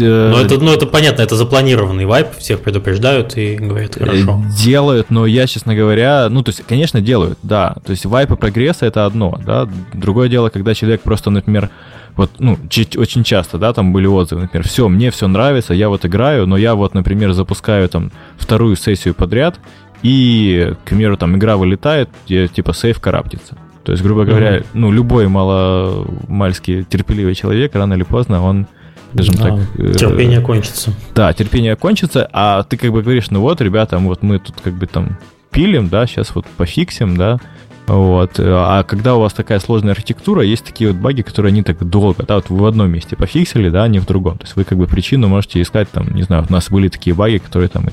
Э, 0.00 0.30
ну 0.30 0.38
это, 0.38 0.58
ну, 0.58 0.72
это 0.72 0.86
понятно, 0.86 1.22
это 1.22 1.36
запланированный 1.36 2.06
вайп, 2.06 2.28
всех 2.38 2.60
предупреждают 2.60 3.36
и 3.36 3.56
говорят, 3.56 3.96
хорошо. 3.96 4.42
Делают, 4.56 5.10
но 5.10 5.26
я, 5.26 5.46
честно 5.46 5.74
говоря, 5.74 6.28
ну, 6.30 6.42
то 6.42 6.50
есть, 6.50 6.62
конечно, 6.66 7.00
делают, 7.00 7.38
да. 7.42 7.76
То 7.84 7.90
есть 7.90 8.06
вайпы 8.06 8.36
прогресса 8.36 8.86
это 8.86 9.06
одно, 9.06 9.38
да. 9.44 9.68
Другое 9.92 10.28
дело, 10.28 10.48
когда 10.50 10.74
человек 10.74 11.02
просто, 11.02 11.30
например, 11.30 11.70
вот, 12.16 12.30
ну, 12.38 12.58
очень 12.96 13.24
часто, 13.24 13.58
да, 13.58 13.72
там 13.72 13.92
были 13.92 14.06
отзывы, 14.06 14.42
например, 14.42 14.66
все, 14.66 14.88
мне 14.88 15.10
все 15.10 15.28
нравится, 15.28 15.74
я 15.74 15.88
вот 15.88 16.04
играю, 16.04 16.46
но 16.46 16.56
я 16.56 16.74
вот, 16.74 16.94
например, 16.94 17.32
запускаю 17.32 17.88
там 17.88 18.12
вторую 18.36 18.76
сессию 18.76 19.14
подряд, 19.14 19.58
и, 20.02 20.74
к 20.84 20.88
примеру, 20.88 21.16
там 21.16 21.36
игра 21.36 21.56
вылетает, 21.56 22.08
и, 22.28 22.48
типа 22.48 22.72
сейф 22.72 23.00
караптится. 23.00 23.56
То 23.88 23.92
есть, 23.92 24.04
грубо 24.04 24.26
говоря, 24.26 24.58
mm-hmm. 24.58 24.66
ну, 24.74 24.92
любой 24.92 25.28
маломальский 25.28 26.84
терпеливый 26.84 27.34
человек, 27.34 27.74
рано 27.74 27.94
или 27.94 28.02
поздно, 28.02 28.44
он 28.44 28.66
скажем 29.14 29.34
да, 29.36 29.42
так... 29.44 29.60
Э, 29.78 29.92
терпение 29.94 30.42
кончится. 30.42 30.92
Да, 31.14 31.32
терпение 31.32 31.74
кончится, 31.74 32.28
а 32.30 32.64
ты 32.64 32.76
как 32.76 32.92
бы 32.92 33.00
говоришь, 33.00 33.30
ну 33.30 33.40
вот, 33.40 33.62
ребята, 33.62 33.96
вот 33.96 34.22
мы 34.22 34.40
тут 34.40 34.56
как 34.62 34.74
бы 34.74 34.86
там 34.86 35.16
пилим, 35.50 35.88
да, 35.88 36.06
сейчас 36.06 36.34
вот 36.34 36.44
пофиксим, 36.44 37.16
да, 37.16 37.38
вот. 37.86 38.32
А 38.38 38.82
когда 38.82 39.14
у 39.14 39.20
вас 39.20 39.32
такая 39.32 39.58
сложная 39.58 39.92
архитектура, 39.92 40.42
есть 40.42 40.66
такие 40.66 40.92
вот 40.92 41.00
баги, 41.00 41.22
которые 41.22 41.52
не 41.52 41.62
так 41.62 41.82
долго, 41.82 42.24
да, 42.24 42.34
вот 42.34 42.50
вы 42.50 42.58
в 42.58 42.66
одном 42.66 42.90
месте 42.90 43.16
пофиксили, 43.16 43.70
да, 43.70 43.84
а 43.84 43.88
не 43.88 44.00
в 44.00 44.04
другом. 44.04 44.36
То 44.36 44.44
есть 44.44 44.54
вы 44.54 44.64
как 44.64 44.76
бы 44.76 44.86
причину 44.86 45.28
можете 45.28 45.62
искать 45.62 45.90
там, 45.90 46.14
не 46.14 46.24
знаю, 46.24 46.44
у 46.46 46.52
нас 46.52 46.68
были 46.68 46.88
такие 46.88 47.16
баги, 47.16 47.38
которые 47.38 47.70
там 47.70 47.86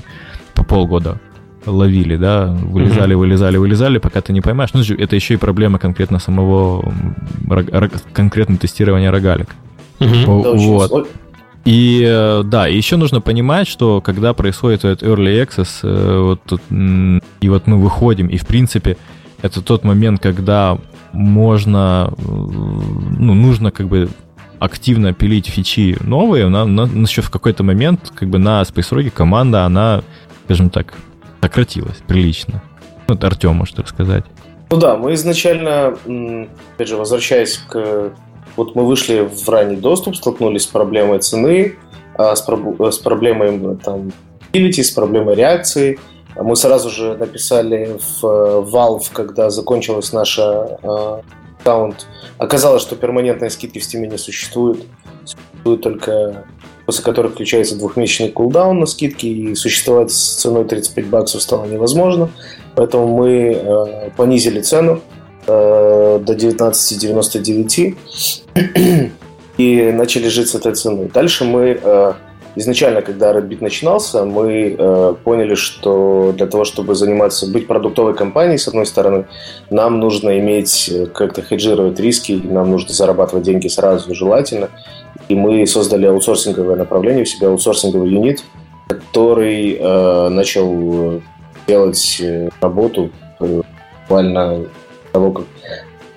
по 0.52 0.62
полгода 0.62 1.18
ловили, 1.66 2.16
да, 2.16 2.46
вылезали, 2.46 3.14
mm-hmm. 3.14 3.18
вылезали, 3.18 3.56
вылезали, 3.56 3.98
пока 3.98 4.20
ты 4.20 4.32
не 4.32 4.40
поймаешь. 4.40 4.70
Ну, 4.72 4.82
это 4.96 5.16
еще 5.16 5.34
и 5.34 5.36
проблема 5.36 5.78
конкретно 5.78 6.18
самого 6.18 6.92
конкретно 8.12 8.56
тестирования 8.56 9.10
рогалик. 9.10 9.48
Mm-hmm. 9.98 10.56
Вот. 10.56 11.08
И 11.64 12.04
э, 12.06 12.42
да, 12.44 12.68
еще 12.68 12.96
нужно 12.96 13.20
понимать, 13.20 13.66
что 13.66 14.00
когда 14.00 14.34
происходит 14.34 14.84
этот 14.84 15.02
early 15.02 15.44
access, 15.44 15.80
э, 15.82 16.20
вот, 16.20 16.60
и 17.40 17.48
вот 17.48 17.66
мы 17.66 17.80
выходим, 17.80 18.28
и 18.28 18.36
в 18.36 18.46
принципе 18.46 18.96
это 19.42 19.60
тот 19.60 19.82
момент, 19.82 20.22
когда 20.22 20.78
можно, 21.12 22.14
э, 22.16 22.22
ну, 22.22 23.34
нужно 23.34 23.72
как 23.72 23.88
бы 23.88 24.08
активно 24.60 25.12
пилить 25.12 25.46
фичи 25.46 25.96
новые, 26.00 26.48
на, 26.48 26.64
на, 26.64 26.82
еще 27.02 27.20
в 27.20 27.30
какой-то 27.30 27.64
момент 27.64 28.12
как 28.14 28.28
бы 28.28 28.38
на 28.38 28.62
Space 28.62 28.92
Rogue 28.92 29.10
команда, 29.10 29.64
она, 29.64 30.02
скажем 30.44 30.70
так, 30.70 30.94
сократилась 31.46 31.98
прилично. 32.06 32.62
Вот 33.08 33.22
Артем 33.24 33.56
может 33.56 33.78
рассказать. 33.78 34.24
Ну 34.70 34.78
да, 34.78 34.96
мы 34.96 35.14
изначально, 35.14 35.96
опять 36.74 36.88
же, 36.88 36.96
возвращаясь 36.96 37.58
к... 37.58 38.12
Вот 38.56 38.74
мы 38.74 38.86
вышли 38.86 39.20
в 39.20 39.48
ранний 39.48 39.76
доступ, 39.76 40.16
столкнулись 40.16 40.62
с 40.62 40.66
проблемой 40.66 41.18
цены, 41.20 41.76
а, 42.14 42.34
с, 42.34 42.40
проб... 42.40 42.80
с 42.80 42.98
проблемой 42.98 43.76
там, 43.76 44.12
с 44.52 44.90
проблемой 44.90 45.34
реакции– 45.34 45.98
мы 46.38 46.54
сразу 46.56 46.90
же 46.90 47.16
написали 47.16 47.98
в 47.98 48.26
э, 48.26 48.70
Valve, 48.70 49.10
когда 49.12 49.48
закончилась 49.50 50.12
наша 50.12 50.78
э, 50.82 51.20
аккаунт. 51.60 52.06
Оказалось, 52.38 52.82
что 52.82 52.94
перманентной 52.96 53.50
скидки 53.50 53.78
в 53.78 53.82
Steam 53.82 54.06
не 54.06 54.18
существует. 54.18 54.84
Существует 55.24 55.80
только 55.80 56.44
после 56.86 57.04
которой 57.04 57.32
включается 57.32 57.76
двухмесячный 57.76 58.30
кулдаун 58.30 58.80
на 58.80 58.86
скидки, 58.86 59.26
и 59.26 59.54
существовать 59.54 60.10
с 60.12 60.36
ценой 60.36 60.64
35 60.64 61.06
баксов 61.06 61.42
стало 61.42 61.66
невозможно. 61.66 62.30
Поэтому 62.74 63.08
мы 63.08 63.60
э, 63.60 64.10
понизили 64.16 64.60
цену 64.60 65.00
э, 65.46 66.20
до 66.22 66.32
19,99 66.32 67.96
и 69.58 69.92
начали 69.92 70.28
жить 70.28 70.48
с 70.48 70.54
этой 70.54 70.74
ценой. 70.74 71.10
Дальше 71.12 71.44
мы 71.44 71.78
э, 71.82 72.12
изначально, 72.56 73.02
когда 73.02 73.32
Redbit 73.32 73.58
начинался, 73.60 74.24
мы 74.24 74.76
э, 74.76 75.14
поняли, 75.24 75.54
что 75.54 76.32
для 76.36 76.46
того, 76.46 76.64
чтобы 76.64 76.94
заниматься, 76.94 77.46
быть 77.46 77.66
продуктовой 77.66 78.14
компанией, 78.14 78.58
с 78.58 78.68
одной 78.68 78.86
стороны, 78.86 79.26
нам 79.70 80.00
нужно 80.00 80.38
иметь, 80.38 80.88
э, 80.92 81.06
как-то 81.06 81.42
хеджировать 81.42 82.00
риски, 82.00 82.40
нам 82.44 82.70
нужно 82.70 82.94
зарабатывать 82.94 83.44
деньги 83.44 83.68
сразу, 83.68 84.14
желательно. 84.14 84.70
И 85.28 85.34
мы 85.34 85.66
создали 85.66 86.06
аутсорсинговое 86.06 86.76
направление 86.76 87.22
у 87.22 87.26
себя, 87.26 87.48
аутсорсинговый 87.48 88.10
юнит, 88.10 88.44
который 88.88 89.76
э, 89.78 90.28
начал 90.28 91.20
делать 91.66 92.20
э, 92.20 92.48
работу 92.60 93.10
э, 93.40 93.62
буквально 94.02 94.66
того, 95.12 95.32
как 95.32 95.46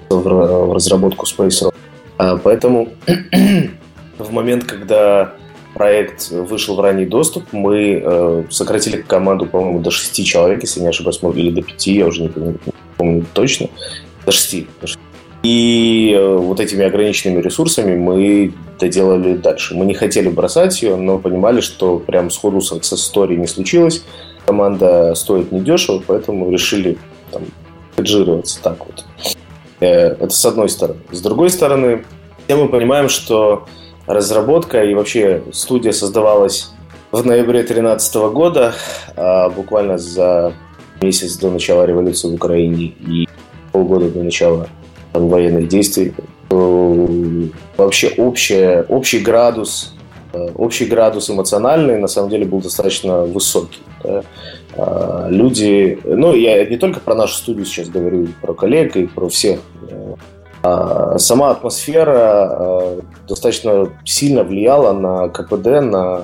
в, 0.10 0.74
разработку 0.74 1.26
Space 1.26 1.64
Rock. 1.64 1.76
А, 2.18 2.38
поэтому 2.38 2.90
в 4.20 4.32
момент, 4.32 4.66
когда 4.66 5.34
проект 5.74 6.30
вышел 6.32 6.76
в 6.76 6.82
ранний 6.82 7.06
доступ, 7.06 7.46
мы 7.52 8.02
э, 8.04 8.44
сократили 8.50 9.02
команду, 9.02 9.46
по-моему, 9.46 9.80
до 9.80 9.92
6 9.92 10.26
человек, 10.26 10.62
если 10.62 10.82
не 10.82 10.88
ошибаюсь, 10.88 11.20
или 11.36 11.52
до 11.52 11.62
5, 11.62 11.88
я 11.88 12.08
уже 12.08 12.24
не 12.24 12.30
помню, 12.30 12.60
не 12.66 12.74
помню 12.98 13.26
точно, 13.34 13.70
до 14.26 14.32
6. 14.32 14.66
До 14.82 14.88
6. 14.88 15.00
И 15.42 16.14
э, 16.18 16.36
вот 16.38 16.60
этими 16.60 16.84
ограниченными 16.86 17.42
ресурсами 17.42 17.96
мы 17.96 18.54
доделали 18.80 19.36
дальше. 19.36 19.76
Мы 19.76 19.86
не 19.86 19.94
хотели 19.94 20.30
бросать 20.30 20.82
ее, 20.82 20.98
но 20.98 21.18
понимали, 21.18 21.62
что 21.62 21.98
прям 22.00 22.30
сходу 22.30 22.58
Success 22.58 22.98
Story 23.14 23.36
не 23.36 23.48
случилось. 23.48 24.04
Команда 24.46 25.16
стоит 25.16 25.52
недешево, 25.52 26.04
поэтому 26.06 26.52
решили 26.52 26.98
там, 27.32 27.44
хеджироваться 27.96 28.62
так 28.62 28.80
вот. 28.86 29.06
Э, 29.80 30.16
это 30.20 30.30
с 30.30 30.46
одной 30.46 30.68
стороны. 30.68 31.00
С 31.12 31.22
другой 31.22 31.50
стороны, 31.50 32.04
мы 32.50 32.68
понимаем, 32.68 33.08
что 33.08 33.66
разработка 34.08 34.84
и 34.84 34.94
вообще 34.94 35.44
студия 35.54 35.94
создавалась 35.94 36.72
в 37.12 37.26
ноябре 37.26 37.60
2013 37.60 38.16
года, 38.34 38.74
а 39.16 39.50
буквально 39.50 39.98
за 39.98 40.54
месяц 41.02 41.38
до 41.38 41.50
начала 41.50 41.86
революции 41.86 42.28
в 42.28 42.34
Украине 42.34 42.86
и 42.86 43.28
полгода 43.72 44.10
до 44.10 44.24
начала 44.24 44.68
военных 45.14 45.68
действий. 45.68 46.14
Вообще 46.50 48.10
общее, 48.18 48.84
общий 48.90 49.20
градус 49.20 49.94
э, 50.34 50.50
общий 50.56 50.86
градус 50.86 51.30
эмоциональный 51.30 51.98
на 52.00 52.08
самом 52.08 52.30
деле 52.30 52.46
был 52.46 52.60
достаточно 52.60 53.22
высокий. 53.22 53.80
А, 54.76 55.28
люди, 55.30 56.00
ну 56.04 56.34
я 56.34 56.66
не 56.66 56.78
только 56.78 57.00
про 57.00 57.16
нашу 57.16 57.36
студию 57.36 57.66
сейчас 57.66 57.90
говорю, 57.90 58.28
про 58.42 58.54
коллег 58.54 58.96
и 58.96 59.08
про 59.08 59.30
всех 59.30 59.60
э, 59.90 60.16
а, 60.64 61.18
сама 61.18 61.52
атмосфера 61.52 62.98
достаточно 63.28 63.90
сильно 64.06 64.44
влияла 64.44 64.92
на 64.94 65.30
КПД, 65.30 65.66
на, 65.82 66.24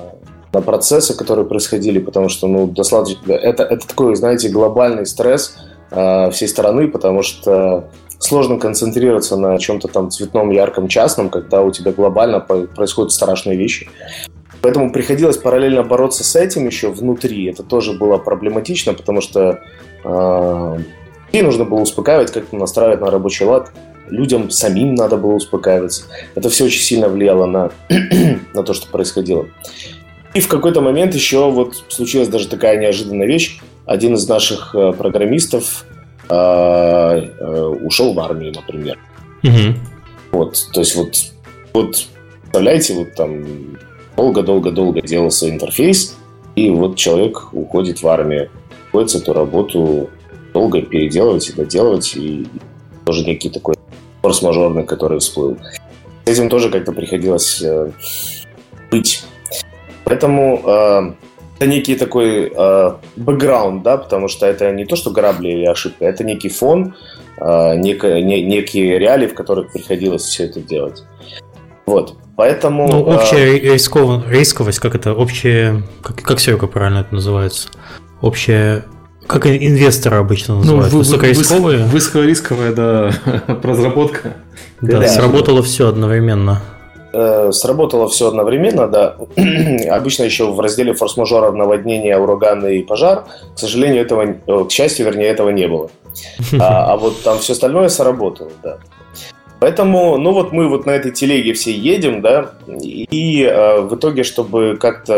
на 0.52 0.60
процессы, 0.60 1.16
которые 1.16 1.46
происходили, 1.46 1.98
потому 1.98 2.28
что 2.28 2.46
ну, 2.46 2.66
достаточно, 2.66 3.32
это, 3.32 3.62
это 3.62 3.86
такой, 3.86 4.14
знаете, 4.16 4.48
глобальный 4.48 5.06
стресс 5.06 5.56
всей 5.90 6.48
страны, 6.48 6.88
потому 6.88 7.22
что 7.22 7.88
сложно 8.18 8.58
концентрироваться 8.58 9.36
на 9.36 9.58
чем-то 9.58 9.88
там 9.88 10.10
цветном, 10.10 10.50
ярком, 10.50 10.88
частном, 10.88 11.28
когда 11.28 11.62
у 11.62 11.70
тебя 11.70 11.92
глобально 11.92 12.40
происходят 12.40 13.12
страшные 13.12 13.56
вещи. 13.56 13.88
Поэтому 14.62 14.90
приходилось 14.90 15.36
параллельно 15.36 15.84
бороться 15.84 16.24
с 16.24 16.34
этим 16.34 16.66
еще 16.66 16.90
внутри. 16.90 17.46
Это 17.46 17.62
тоже 17.62 17.92
было 17.92 18.16
проблематично, 18.16 18.94
потому 18.94 19.20
что 19.20 19.60
э, 20.02 20.78
и 21.32 21.42
нужно 21.42 21.64
было 21.64 21.80
успокаивать, 21.80 22.32
как-то 22.32 22.56
настраивать 22.56 23.00
на 23.00 23.10
рабочий 23.10 23.44
лад 23.44 23.70
людям 24.10 24.50
самим 24.50 24.94
надо 24.94 25.16
было 25.16 25.34
успокаиваться. 25.34 26.04
Это 26.34 26.48
все 26.48 26.64
очень 26.64 26.80
сильно 26.80 27.08
влияло 27.08 27.46
на, 27.46 27.70
на 28.54 28.62
то, 28.62 28.72
что 28.72 28.88
происходило. 28.88 29.46
И 30.34 30.40
в 30.40 30.48
какой-то 30.48 30.80
момент 30.80 31.14
еще 31.14 31.50
вот 31.50 31.84
случилась 31.88 32.28
даже 32.28 32.48
такая 32.48 32.78
неожиданная 32.78 33.26
вещь. 33.26 33.60
Один 33.86 34.14
из 34.14 34.28
наших 34.28 34.74
э, 34.74 34.92
программистов 34.92 35.86
э, 36.28 36.34
э, 36.34 37.62
ушел 37.82 38.12
в 38.12 38.20
армию, 38.20 38.52
например. 38.54 38.98
Угу. 39.42 39.74
Вот, 40.32 40.68
то 40.72 40.80
есть 40.80 40.96
вот, 40.96 41.14
вот 41.72 42.06
представляете, 42.42 42.94
вот 42.94 43.14
там 43.14 43.78
долго-долго-долго 44.16 45.02
делался 45.02 45.48
интерфейс, 45.48 46.16
и 46.56 46.70
вот 46.70 46.96
человек 46.96 47.52
уходит 47.52 48.02
в 48.02 48.08
армию. 48.08 48.50
Приходится 48.84 49.18
эту 49.18 49.32
работу 49.32 50.10
долго 50.52 50.82
переделывать 50.82 51.48
и 51.50 51.52
доделывать, 51.52 52.16
и 52.16 52.46
тоже 53.04 53.24
некий 53.24 53.50
такой 53.50 53.76
форс-мажорный, 54.22 54.84
который 54.84 55.18
всплыл. 55.20 55.58
С 56.24 56.30
этим 56.30 56.48
тоже 56.48 56.70
как-то 56.70 56.92
приходилось 56.92 57.62
э, 57.62 57.90
быть. 58.90 59.22
Поэтому 60.04 60.62
э, 60.64 61.12
это 61.56 61.66
некий 61.66 61.96
такой 61.96 62.52
э, 62.54 62.92
бэкграунд, 63.16 63.82
да, 63.82 63.96
потому 63.96 64.28
что 64.28 64.46
это 64.46 64.70
не 64.72 64.84
то, 64.84 64.96
что 64.96 65.10
грабли 65.10 65.48
или 65.48 65.64
ошибка, 65.64 66.04
это 66.04 66.22
некий 66.22 66.48
фон, 66.48 66.94
э, 67.38 67.76
нек, 67.76 68.04
не, 68.04 68.42
некие 68.42 68.98
реалии, 68.98 69.26
в 69.26 69.34
которых 69.34 69.72
приходилось 69.72 70.22
все 70.22 70.44
это 70.44 70.60
делать. 70.60 71.02
Вот. 71.86 72.16
Поэтому... 72.36 72.88
Ну, 72.88 73.02
общая 73.02 73.58
рисков... 73.58 74.28
рисковость, 74.28 74.80
как 74.80 74.94
это, 74.94 75.14
общая... 75.14 75.82
Как, 76.02 76.16
как 76.16 76.40
Серега 76.40 76.66
правильно 76.66 76.98
это 76.98 77.14
называется? 77.14 77.68
Общая 78.20 78.84
как 79.26 79.46
инвесторы 79.46 80.16
обычно 80.18 80.54
ну, 80.54 80.60
называют. 80.60 80.92
Ну, 80.92 80.98
Высокорисковые. 80.98 81.84
Высокорисковая, 81.86 82.72
да, 82.72 83.10
разработка. 83.62 84.36
Да, 84.80 85.00
да, 85.00 85.08
сработало 85.08 85.62
все 85.62 85.88
одновременно. 85.88 86.62
Э, 87.12 87.50
сработало 87.52 88.08
все 88.08 88.28
одновременно, 88.28 88.88
да. 88.88 89.16
Обычно 89.90 90.24
еще 90.24 90.50
в 90.50 90.60
разделе 90.60 90.92
форс-мажоров 90.94 91.54
наводнение, 91.54 92.18
ураганы 92.18 92.78
и 92.78 92.82
пожар. 92.82 93.24
К 93.54 93.58
сожалению, 93.58 94.02
этого, 94.02 94.36
э, 94.46 94.64
к 94.64 94.70
счастью, 94.70 95.06
вернее, 95.06 95.28
этого 95.28 95.50
не 95.50 95.66
было. 95.68 95.90
А, 96.60 96.92
а 96.92 96.96
вот 96.96 97.22
там 97.22 97.38
все 97.38 97.52
остальное 97.52 97.88
сработало, 97.88 98.50
да. 98.62 98.78
Поэтому, 99.58 100.18
ну 100.18 100.32
вот 100.32 100.52
мы 100.52 100.68
вот 100.68 100.84
на 100.84 100.90
этой 100.90 101.12
телеге 101.12 101.54
все 101.54 101.72
едем, 101.72 102.20
да, 102.20 102.52
и 102.66 103.42
э, 103.42 103.80
в 103.80 103.94
итоге, 103.96 104.22
чтобы 104.22 104.76
как-то 104.78 105.14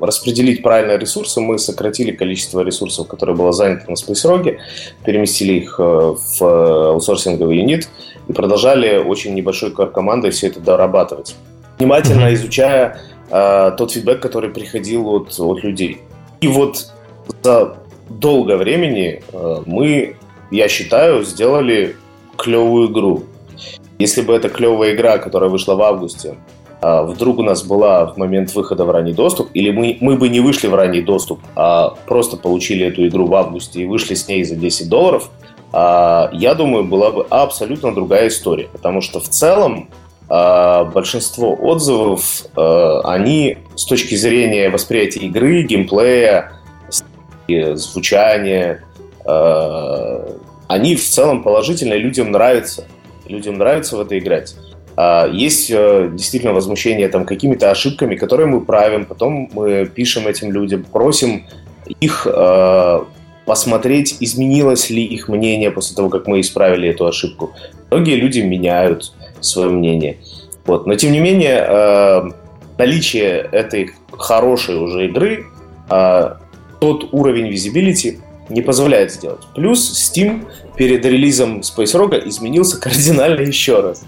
э, 0.00 0.04
распределить 0.04 0.62
правильно 0.62 0.96
ресурсы, 0.96 1.40
мы 1.40 1.58
сократили 1.58 2.12
количество 2.12 2.62
ресурсов, 2.62 3.08
которые 3.08 3.36
было 3.36 3.52
занято 3.52 3.90
на 3.90 3.94
SpaceRock, 3.94 4.56
переместили 5.04 5.52
их 5.54 5.76
э, 5.78 5.82
в 5.82 6.42
аутсорсинговый 6.42 7.58
юнит 7.58 7.90
и 8.26 8.32
продолжали 8.32 8.96
очень 8.96 9.34
небольшой 9.34 9.72
командой 9.72 10.30
все 10.30 10.46
это 10.46 10.60
дорабатывать, 10.60 11.36
внимательно 11.78 12.32
изучая 12.32 13.00
э, 13.30 13.72
тот 13.76 13.92
фидбэк, 13.92 14.20
который 14.20 14.48
приходил 14.48 15.08
от, 15.08 15.38
от 15.38 15.62
людей. 15.62 16.00
И 16.40 16.48
вот 16.48 16.86
за 17.42 17.76
долгое 18.08 18.56
времени 18.56 19.22
э, 19.30 19.62
мы, 19.66 20.16
я 20.50 20.68
считаю, 20.68 21.22
сделали 21.22 21.96
клевую 22.40 22.90
игру. 22.90 23.24
Если 23.98 24.22
бы 24.22 24.34
эта 24.34 24.48
клевая 24.48 24.94
игра, 24.94 25.18
которая 25.18 25.50
вышла 25.50 25.74
в 25.74 25.82
августе, 25.82 26.36
а, 26.80 27.02
вдруг 27.02 27.38
у 27.38 27.42
нас 27.42 27.62
была 27.62 28.06
в 28.06 28.16
момент 28.16 28.54
выхода 28.54 28.84
в 28.84 28.90
ранний 28.90 29.12
доступ, 29.12 29.50
или 29.52 29.70
мы, 29.70 29.98
мы 30.00 30.16
бы 30.16 30.28
не 30.30 30.40
вышли 30.40 30.66
в 30.66 30.74
ранний 30.74 31.02
доступ, 31.02 31.40
а 31.54 31.90
просто 32.06 32.38
получили 32.38 32.86
эту 32.86 33.06
игру 33.06 33.26
в 33.26 33.34
августе 33.34 33.82
и 33.82 33.84
вышли 33.84 34.14
с 34.14 34.26
ней 34.26 34.44
за 34.44 34.56
10 34.56 34.88
долларов, 34.88 35.30
а, 35.72 36.30
я 36.32 36.54
думаю, 36.54 36.84
была 36.84 37.10
бы 37.10 37.26
абсолютно 37.28 37.94
другая 37.94 38.28
история. 38.28 38.68
Потому 38.72 39.02
что 39.02 39.20
в 39.20 39.28
целом 39.28 39.90
а, 40.30 40.84
большинство 40.84 41.54
отзывов, 41.54 42.46
они 42.56 43.58
с 43.76 43.84
точки 43.84 44.14
зрения 44.14 44.70
восприятия 44.70 45.20
игры, 45.20 45.62
геймплея, 45.64 46.52
звучания, 47.46 48.84
они 50.70 50.94
в 50.94 51.04
целом 51.04 51.42
положительные, 51.42 51.98
людям 51.98 52.30
нравится. 52.30 52.86
Людям 53.26 53.58
нравится 53.58 53.96
в 53.96 54.00
это 54.00 54.16
играть. 54.16 54.54
А, 54.94 55.26
есть 55.26 55.68
э, 55.68 56.10
действительно 56.12 56.52
возмущение 56.52 57.08
там 57.08 57.26
какими-то 57.26 57.72
ошибками, 57.72 58.14
которые 58.14 58.46
мы 58.46 58.60
правим, 58.60 59.04
потом 59.04 59.50
мы 59.52 59.86
пишем 59.86 60.28
этим 60.28 60.52
людям, 60.52 60.84
просим 60.84 61.44
их 61.98 62.24
э, 62.24 63.00
посмотреть, 63.46 64.16
изменилось 64.20 64.90
ли 64.90 65.02
их 65.02 65.28
мнение 65.28 65.72
после 65.72 65.96
того, 65.96 66.08
как 66.08 66.28
мы 66.28 66.40
исправили 66.40 66.88
эту 66.88 67.04
ошибку. 67.04 67.50
Многие 67.90 68.14
люди 68.14 68.38
меняют 68.38 69.12
свое 69.40 69.70
мнение. 69.70 70.18
Вот. 70.66 70.86
Но 70.86 70.94
тем 70.94 71.10
не 71.10 71.18
менее, 71.18 71.66
э, 71.66 72.30
наличие 72.78 73.48
этой 73.50 73.90
хорошей 74.12 74.76
уже 74.76 75.06
игры, 75.06 75.46
тот 75.88 77.08
уровень 77.12 77.48
визибилити 77.48 78.20
не 78.50 78.62
позволяет 78.62 79.12
сделать. 79.12 79.40
Плюс 79.54 80.12
Steam 80.12 80.46
перед 80.76 81.04
релизом 81.04 81.60
Space 81.60 81.94
Rock 81.94 82.28
изменился 82.28 82.80
кардинально 82.80 83.42
еще 83.42 83.80
раз. 83.80 84.02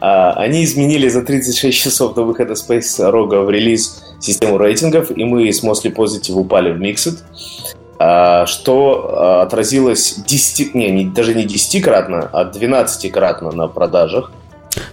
А, 0.00 0.32
они 0.32 0.64
изменили 0.64 1.08
за 1.08 1.22
36 1.22 1.76
часов 1.76 2.14
до 2.14 2.22
выхода 2.22 2.54
Space 2.54 2.98
Rogue 2.98 3.44
в 3.44 3.50
релиз 3.50 4.02
систему 4.18 4.58
рейтингов, 4.58 5.10
и 5.10 5.24
мы 5.24 5.52
с 5.52 5.62
Mostly 5.62 5.94
Positive 5.94 6.34
упали 6.34 6.72
в 6.72 6.80
Mixed, 6.80 7.18
а, 7.98 8.46
что 8.46 9.10
а, 9.12 9.42
отразилось 9.42 10.22
10, 10.26 10.74
не, 10.74 10.90
не, 10.90 11.04
даже 11.04 11.34
не 11.34 11.44
10-кратно, 11.44 12.28
а 12.32 12.44
12-кратно 12.44 13.52
на 13.52 13.68
продажах. 13.68 14.32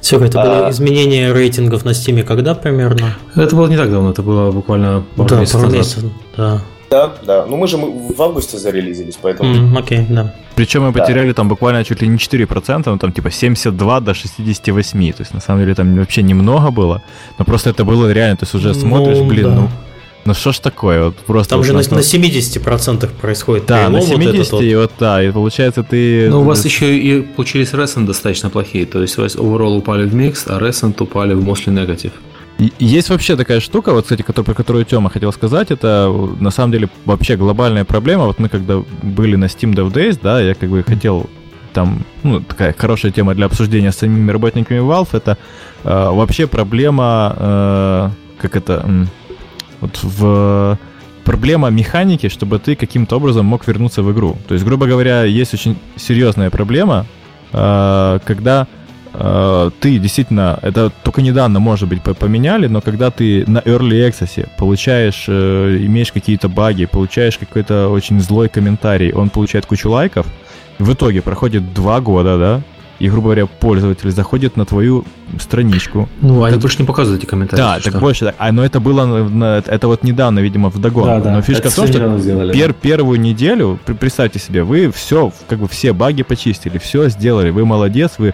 Все, 0.01 0.17
это 0.17 0.41
было 0.41 0.67
а, 0.67 0.71
изменение 0.71 1.31
рейтингов 1.31 1.85
на 1.85 1.91
Steam 1.91 2.23
когда 2.23 2.53
примерно? 2.53 3.15
Это 3.35 3.55
было 3.55 3.67
не 3.67 3.77
так 3.77 3.91
давно, 3.91 4.11
это 4.11 4.23
было 4.23 4.51
буквально 4.51 5.05
пару 5.15 5.29
да, 5.29 5.39
месяцев 5.39 5.61
пару 5.61 5.73
месяцев, 5.73 6.03
да. 6.35 6.61
Да, 6.89 7.13
да. 7.23 7.45
Ну 7.45 7.57
мы 7.57 7.67
же 7.67 7.77
в 7.77 8.21
августе 8.21 8.57
зарелизились, 8.57 9.17
поэтому... 9.21 9.53
Mm, 9.53 9.77
окей, 9.77 9.99
okay, 9.99 10.05
да. 10.09 10.33
Причем 10.55 10.83
мы 10.83 10.93
потеряли 10.93 11.27
да. 11.27 11.33
там 11.33 11.49
буквально 11.49 11.83
чуть 11.83 12.01
ли 12.01 12.07
не 12.07 12.17
4%, 12.17 12.83
ну 12.85 12.97
там 12.97 13.11
типа 13.11 13.29
72 13.29 13.99
до 13.99 14.13
68. 14.13 15.13
То 15.13 15.21
есть 15.21 15.33
на 15.33 15.41
самом 15.41 15.61
деле 15.61 15.75
там 15.75 15.95
вообще 15.97 16.23
немного 16.23 16.71
было. 16.71 17.01
Но 17.37 17.45
просто 17.45 17.69
это 17.69 17.85
было 17.85 18.11
реально, 18.11 18.37
то 18.37 18.45
есть 18.45 18.55
уже 18.55 18.73
смотришь, 18.73 19.17
ну, 19.17 19.25
блин, 19.25 19.43
да. 19.43 19.55
ну... 19.55 19.69
Ну 20.25 20.33
что 20.33 20.51
ж 20.51 20.59
такое, 20.59 21.05
вот 21.05 21.15
просто... 21.15 21.55
Там 21.55 21.63
же 21.63 21.71
на, 21.71 21.79
на 21.79 21.99
70% 21.99 23.09
происходит 23.21 23.65
Да, 23.65 23.87
на 23.87 24.01
70, 24.01 24.51
вот 24.51 24.61
и 24.61 24.75
вот, 24.75 24.91
да, 24.99 25.23
и 25.23 25.31
получается 25.31 25.83
ты... 25.83 26.27
Ну 26.29 26.41
у 26.41 26.43
вас 26.43 26.65
еще 26.65 26.97
и 26.97 27.21
получились 27.21 27.71
ресен 27.71 28.05
достаточно 28.05 28.49
плохие, 28.49 28.85
то 28.85 29.01
есть 29.01 29.17
у 29.17 29.21
вас 29.21 29.37
overall 29.37 29.77
упали 29.77 30.05
в 30.05 30.13
микс, 30.13 30.43
а 30.47 30.59
ресен 30.59 30.93
упали 30.99 31.33
в 31.33 31.47
mostly 31.47 31.73
negative. 31.73 32.11
Есть 32.79 33.09
вообще 33.09 33.35
такая 33.35 33.59
штука, 33.59 33.93
вот, 33.93 34.03
кстати, 34.03 34.23
про 34.23 34.53
которую 34.53 34.83
Тёма 34.83 35.09
хотел 35.11 35.31
сказать, 35.31 35.69
это 35.69 36.11
на 36.39 36.49
самом 36.49 36.71
деле 36.71 36.89
вообще 37.05 37.35
глобальная 37.35 37.85
проблема. 37.85 38.25
Вот 38.25 38.39
мы 38.39 38.49
когда 38.49 38.83
были 39.03 39.35
на 39.35 39.45
Steam 39.45 39.75
Dev 39.75 39.93
Days, 39.93 40.19
да, 40.21 40.41
я 40.41 40.55
как 40.55 40.69
бы 40.69 40.83
хотел 40.83 41.29
там, 41.73 42.03
ну, 42.23 42.41
такая 42.41 42.73
хорошая 42.75 43.11
тема 43.11 43.35
для 43.35 43.45
обсуждения 43.45 43.91
с 43.91 43.97
самими 43.97 44.31
работниками 44.31 44.79
Valve, 44.79 45.09
это 45.11 45.37
э, 45.83 46.09
вообще 46.11 46.47
проблема, 46.47 47.35
э, 47.37 48.09
как 48.41 48.55
это, 48.55 48.83
э, 48.83 49.05
вот 49.81 49.99
в 50.01 50.79
проблема 51.23 51.69
механики, 51.69 52.29
чтобы 52.29 52.57
ты 52.57 52.75
каким-то 52.75 53.17
образом 53.17 53.45
мог 53.45 53.67
вернуться 53.67 54.01
в 54.01 54.11
игру. 54.11 54.35
То 54.47 54.55
есть, 54.55 54.65
грубо 54.65 54.87
говоря, 54.87 55.25
есть 55.25 55.53
очень 55.53 55.77
серьезная 55.95 56.49
проблема, 56.49 57.05
э, 57.53 58.19
когда 58.25 58.65
Э, 58.65 58.76
ты 59.79 59.97
действительно, 59.97 60.59
это 60.61 60.91
только 61.03 61.21
недавно, 61.21 61.59
может 61.59 61.89
быть, 61.89 62.01
поменяли, 62.01 62.67
но 62.67 62.81
когда 62.81 63.09
ты 63.09 63.43
на 63.47 63.59
Early 63.59 64.07
Access 64.07 64.47
получаешь, 64.57 65.25
э, 65.27 65.77
имеешь 65.81 66.11
какие-то 66.11 66.49
баги, 66.49 66.85
получаешь 66.85 67.37
какой-то 67.37 67.89
очень 67.89 68.19
злой 68.19 68.47
комментарий, 68.47 69.11
он 69.11 69.29
получает 69.29 69.65
кучу 69.65 69.89
лайков, 69.89 70.27
в 70.77 70.93
итоге 70.93 71.21
проходит 71.21 71.73
два 71.73 71.99
года, 71.99 72.37
да, 72.37 72.61
и, 72.99 73.09
грубо 73.09 73.25
говоря, 73.25 73.45
пользователь 73.45 74.11
заходит 74.11 74.57
на 74.57 74.65
твою 74.65 75.05
страничку. 75.39 76.09
Ну, 76.21 76.43
они 76.43 76.53
так, 76.53 76.61
больше 76.61 76.79
не 76.79 76.85
показывают 76.85 77.21
эти 77.21 77.29
комментарии. 77.29 77.61
Да, 77.61 77.75
так 77.75 77.93
что? 77.93 77.99
больше 77.99 78.25
так. 78.25 78.35
А, 78.37 78.51
но 78.51 78.65
это 78.65 78.79
было, 78.79 79.61
это 79.67 79.87
вот 79.87 80.03
недавно, 80.03 80.39
видимо, 80.39 80.69
в 80.69 80.79
догон. 80.79 81.05
Да, 81.05 81.19
да. 81.19 81.31
Но 81.31 81.41
фишка 81.41 81.67
это 81.67 81.69
в 81.71 81.75
том, 81.75 81.87
что 81.87 82.17
сделали, 82.17 82.53
пер, 82.53 82.69
да. 82.69 82.75
первую 82.81 83.19
неделю, 83.19 83.79
представьте 83.85 84.39
себе, 84.39 84.63
вы 84.63 84.91
все, 84.91 85.31
как 85.47 85.59
бы 85.59 85.67
все 85.67 85.93
баги 85.93 86.23
почистили, 86.23 86.77
все 86.77 87.09
сделали, 87.09 87.51
вы 87.51 87.65
молодец, 87.65 88.13
вы 88.17 88.33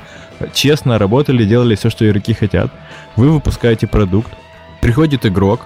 честно 0.53 0.97
работали, 0.97 1.45
делали 1.45 1.75
все, 1.75 1.89
что 1.89 2.07
игроки 2.09 2.33
хотят. 2.33 2.71
Вы 3.15 3.29
выпускаете 3.31 3.87
продукт, 3.87 4.31
приходит 4.81 5.25
игрок, 5.25 5.61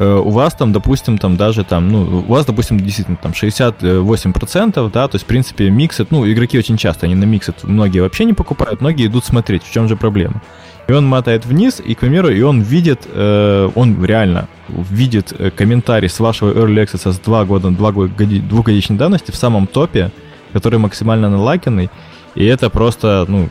у 0.00 0.30
вас 0.30 0.54
там, 0.54 0.72
допустим, 0.72 1.18
там 1.18 1.36
даже 1.36 1.64
там, 1.64 1.88
ну, 1.88 2.24
у 2.26 2.32
вас, 2.32 2.46
допустим, 2.46 2.78
действительно 2.78 3.16
там 3.16 3.32
68%, 3.32 4.90
да, 4.92 5.08
то 5.08 5.14
есть, 5.16 5.24
в 5.24 5.28
принципе, 5.28 5.70
миксет, 5.70 6.10
ну, 6.12 6.30
игроки 6.30 6.56
очень 6.58 6.76
часто, 6.76 7.06
они 7.06 7.16
на 7.16 7.24
миксет, 7.24 7.64
многие 7.64 8.00
вообще 8.00 8.24
не 8.24 8.32
покупают, 8.32 8.80
многие 8.80 9.06
идут 9.06 9.24
смотреть, 9.24 9.64
в 9.64 9.72
чем 9.72 9.88
же 9.88 9.96
проблема. 9.96 10.40
И 10.88 10.92
он 10.92 11.06
мотает 11.06 11.44
вниз, 11.44 11.82
и, 11.84 11.94
к 11.94 11.98
примеру, 11.98 12.30
и 12.30 12.40
он 12.40 12.62
видит, 12.62 13.06
э, 13.12 13.70
он 13.74 14.02
реально 14.04 14.48
видит 14.68 15.34
э, 15.38 15.50
комментарий 15.50 16.08
с 16.08 16.18
вашего 16.18 16.50
Early 16.50 16.84
Access 16.84 17.12
с 17.12 17.18
2 17.18 17.44
года, 17.44 17.70
2 17.70 17.92
двухгодичной 17.92 18.96
давности 18.96 19.30
в 19.30 19.36
самом 19.36 19.66
топе, 19.66 20.10
который 20.52 20.78
максимально 20.78 21.28
налайканный, 21.28 21.90
и 22.34 22.44
это 22.46 22.70
просто, 22.70 23.26
ну, 23.28 23.50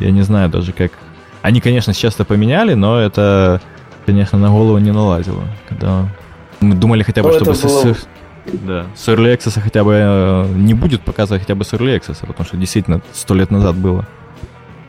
я 0.00 0.10
не 0.10 0.22
знаю 0.22 0.48
даже 0.48 0.72
как... 0.72 0.92
Они, 1.42 1.60
конечно, 1.60 1.92
сейчас 1.92 2.14
это 2.14 2.24
поменяли, 2.24 2.74
но 2.74 2.98
это 2.98 3.60
конечно, 4.08 4.38
на 4.38 4.48
голову 4.48 4.78
не 4.78 4.90
налазило. 4.90 5.44
Когда 5.68 6.08
мы 6.60 6.74
думали 6.74 7.02
хотя 7.02 7.22
бы, 7.22 7.28
ну, 7.28 7.34
чтобы 7.34 7.52
было... 7.52 7.94
с, 7.94 8.08
да, 8.66 8.86
с 8.96 9.08
Early 9.08 9.36
Access 9.36 9.60
хотя 9.60 9.84
бы 9.84 9.92
э, 9.92 10.46
не 10.56 10.72
будет 10.72 11.02
показывать 11.02 11.42
хотя 11.42 11.54
бы 11.54 11.64
с 11.64 11.74
Early 11.74 11.98
Access, 11.98 12.26
потому 12.26 12.46
что 12.46 12.56
действительно 12.56 13.02
сто 13.12 13.34
лет 13.34 13.50
назад 13.50 13.76
было. 13.76 14.06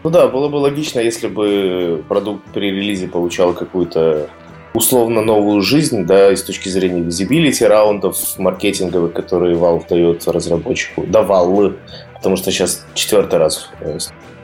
Ну 0.04 0.10
да, 0.10 0.28
было 0.30 0.48
бы 0.48 0.56
логично, 0.56 1.02
если 1.02 1.28
бы 1.28 2.02
продукт 2.08 2.46
при 2.54 2.72
релизе 2.72 3.10
получал 3.10 3.54
какую-то 3.54 4.30
условно 4.74 5.22
новую 5.22 5.62
жизнь, 5.62 6.06
да, 6.06 6.32
и 6.32 6.38
с 6.38 6.44
точки 6.44 6.70
зрения 6.70 7.02
визибилити 7.02 7.66
раундов 7.66 8.16
маркетинговых, 8.38 9.12
которые 9.12 9.58
Valve 9.58 9.84
дает 9.90 10.26
разработчику, 10.28 11.04
давал, 11.06 11.74
потому 12.16 12.38
что 12.38 12.52
сейчас 12.52 12.86
четвертый 12.94 13.40
раз 13.40 13.70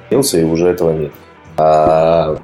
снился, 0.09 0.37
и 0.41 0.43
уже 0.43 0.67
этого 0.67 0.91
нет. 0.91 1.13
А, 1.57 2.37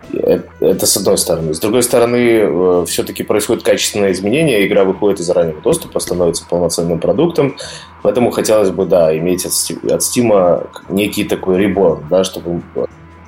это 0.61 0.85
с 0.85 0.95
одной 0.95 1.17
стороны. 1.17 1.53
С 1.53 1.59
другой 1.59 1.83
стороны, 1.83 2.17
э, 2.17 2.85
все-таки 2.87 3.23
происходит 3.23 3.63
качественное 3.63 4.13
изменение, 4.13 4.65
игра 4.65 4.85
выходит 4.85 5.19
из 5.19 5.29
раннего 5.29 5.61
доступа, 5.61 5.99
становится 5.99 6.45
полноценным 6.47 6.99
продуктом, 6.99 7.57
поэтому 8.03 8.31
хотелось 8.31 8.69
бы, 8.69 8.85
да, 8.85 9.15
иметь 9.17 9.45
от 9.45 9.51
Steam 9.51 10.67
некий 10.89 11.25
такой 11.25 11.57
реборн, 11.57 12.05
да, 12.09 12.23
чтобы 12.23 12.61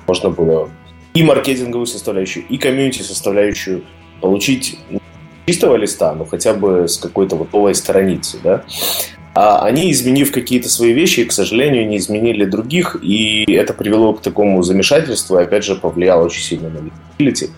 можно 0.06 0.30
было 0.30 0.70
и 1.12 1.22
маркетинговую 1.22 1.86
составляющую, 1.86 2.46
и 2.48 2.56
комьюнити 2.56 3.02
составляющую 3.02 3.82
получить 4.20 4.78
чистого 5.46 5.76
листа, 5.76 6.14
но 6.14 6.24
хотя 6.24 6.54
бы 6.54 6.88
с 6.88 6.96
какой-то 6.96 7.36
вот 7.36 7.52
новой 7.52 7.74
страницы, 7.74 8.38
да. 8.42 8.64
А 9.34 9.64
они, 9.64 9.90
изменив 9.90 10.30
какие-то 10.30 10.68
свои 10.68 10.92
вещи, 10.92 11.24
к 11.24 11.32
сожалению, 11.32 11.88
не 11.88 11.96
изменили 11.96 12.44
других, 12.44 12.96
и 13.02 13.44
это 13.52 13.74
привело 13.74 14.12
к 14.14 14.22
такому 14.22 14.62
замешательству, 14.62 15.38
и 15.38 15.42
опять 15.42 15.64
же 15.64 15.74
повлияло 15.74 16.24
очень 16.24 16.42
сильно 16.42 16.70
на 16.70 16.78
visibility. 17.18 17.50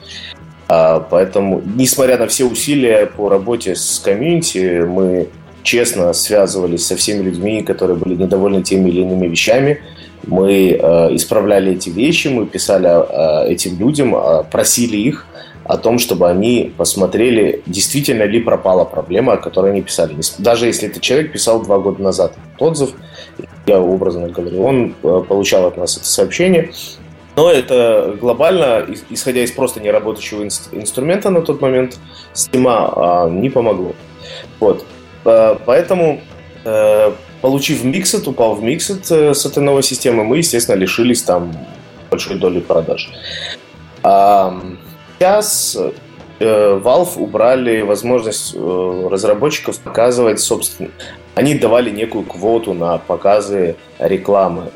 А, 0.69 1.01
поэтому, 1.01 1.63
несмотря 1.77 2.17
на 2.17 2.27
все 2.29 2.45
усилия 2.45 3.07
по 3.07 3.29
работе 3.29 3.77
с 3.77 3.99
комьюнити, 3.99 4.85
мы 4.87 5.29
честно 5.63 6.13
связывались 6.15 6.87
со 6.87 6.97
всеми 6.97 7.25
людьми, 7.25 7.63
которые 7.63 7.97
были 7.97 8.15
недовольны 8.15 8.63
теми 8.63 8.89
или 8.89 9.03
иными 9.03 9.27
вещами. 9.27 9.83
Мы 10.27 10.71
э, 10.71 11.15
исправляли 11.15 11.73
эти 11.73 11.91
вещи, 11.91 12.29
мы 12.29 12.47
писали 12.47 12.89
э, 12.89 13.53
этим 13.53 13.79
людям, 13.79 14.15
э, 14.17 14.45
просили 14.51 14.97
их 14.97 15.27
о 15.69 15.79
том, 15.79 15.99
чтобы 15.99 16.29
они 16.29 16.73
посмотрели, 16.77 17.63
действительно 17.67 18.23
ли 18.23 18.41
пропала 18.41 18.85
проблема, 18.85 19.35
о 19.35 19.37
которой 19.37 19.73
они 19.73 19.83
писали. 19.83 20.15
Даже 20.39 20.67
если 20.67 20.89
этот 20.89 21.03
человек 21.03 21.33
писал 21.33 21.63
два 21.63 21.79
года 21.79 22.03
назад 22.03 22.35
отзыв, 22.59 22.91
я 23.67 23.81
образно 23.81 24.29
говорю, 24.29 24.63
он 24.63 24.95
э, 25.03 25.23
получал 25.29 25.67
от 25.67 25.77
нас 25.77 25.97
это 25.97 26.07
сообщение, 26.07 26.71
но 27.35 27.51
это 27.51 28.17
глобально, 28.21 28.87
исходя 29.11 29.43
из 29.43 29.51
просто 29.51 29.81
неработающего 29.81 30.45
инструмента 30.45 31.31
на 31.31 31.43
тот 31.43 31.61
момент, 31.61 31.99
Steam 32.33 32.65
а, 32.67 33.29
не 33.29 33.51
помогло. 33.51 33.93
Вот. 34.61 34.87
Э, 35.25 35.57
поэтому, 35.67 36.21
э, 36.65 37.13
получив 37.43 37.85
Mixed, 37.85 38.29
упал 38.29 38.55
в 38.55 38.63
Mixed 38.63 39.35
с 39.35 39.45
этой 39.45 39.63
новой 39.63 39.83
системы, 39.83 40.25
мы, 40.25 40.39
естественно, 40.39 40.77
лишились 40.77 41.23
там 41.23 41.53
большой 42.09 42.39
доли 42.39 42.61
продаж. 42.61 43.11
Сейчас 45.19 45.77
э, 46.41 46.81
Valve 46.85 47.19
убрали 47.19 47.81
возможность 47.83 48.55
э, 48.55 49.09
разработчиков 49.11 49.79
показывать, 49.79 50.41
собственно, 50.41 50.91
они 51.35 51.55
давали 51.55 51.91
некую 51.91 52.25
квоту 52.25 52.75
на 52.75 52.99
показы 52.99 53.77
рекламы 53.99 54.71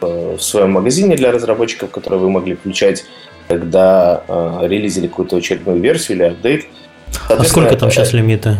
в 0.00 0.38
своем 0.38 0.72
магазине 0.72 1.16
для 1.16 1.32
разработчиков, 1.32 1.90
которые 1.90 2.20
вы 2.20 2.30
могли 2.30 2.54
включать, 2.56 3.04
когда 3.48 4.22
э, 4.26 4.58
релизили 4.66 5.06
какую-то 5.06 5.36
очередную 5.36 5.80
версию 5.80 6.18
или 6.18 6.24
апдейт. 6.24 6.66
А 7.28 7.42
сколько 7.44 7.76
там 7.76 7.90
сейчас 7.90 8.12
лимита? 8.12 8.58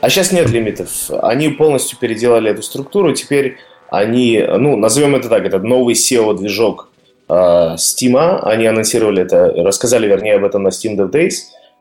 А 0.00 0.10
сейчас 0.10 0.32
нет 0.32 0.50
лимитов. 0.50 0.90
Они 1.22 1.48
полностью 1.48 1.98
переделали 1.98 2.50
эту 2.50 2.62
структуру. 2.62 3.12
Теперь 3.12 3.56
они, 3.90 4.44
ну, 4.46 4.76
назовем 4.76 5.16
это 5.16 5.28
так, 5.28 5.44
это 5.46 5.58
новый 5.60 5.94
SEO-движок 5.94 6.88
э, 6.90 6.93
Steam, 7.76 8.40
они 8.42 8.66
анонсировали 8.66 9.22
это, 9.22 9.52
рассказали, 9.56 10.06
вернее, 10.06 10.36
об 10.36 10.44
этом 10.44 10.62
на 10.62 10.68
Steam 10.68 10.96
Dev 10.96 11.10
Days, 11.10 11.34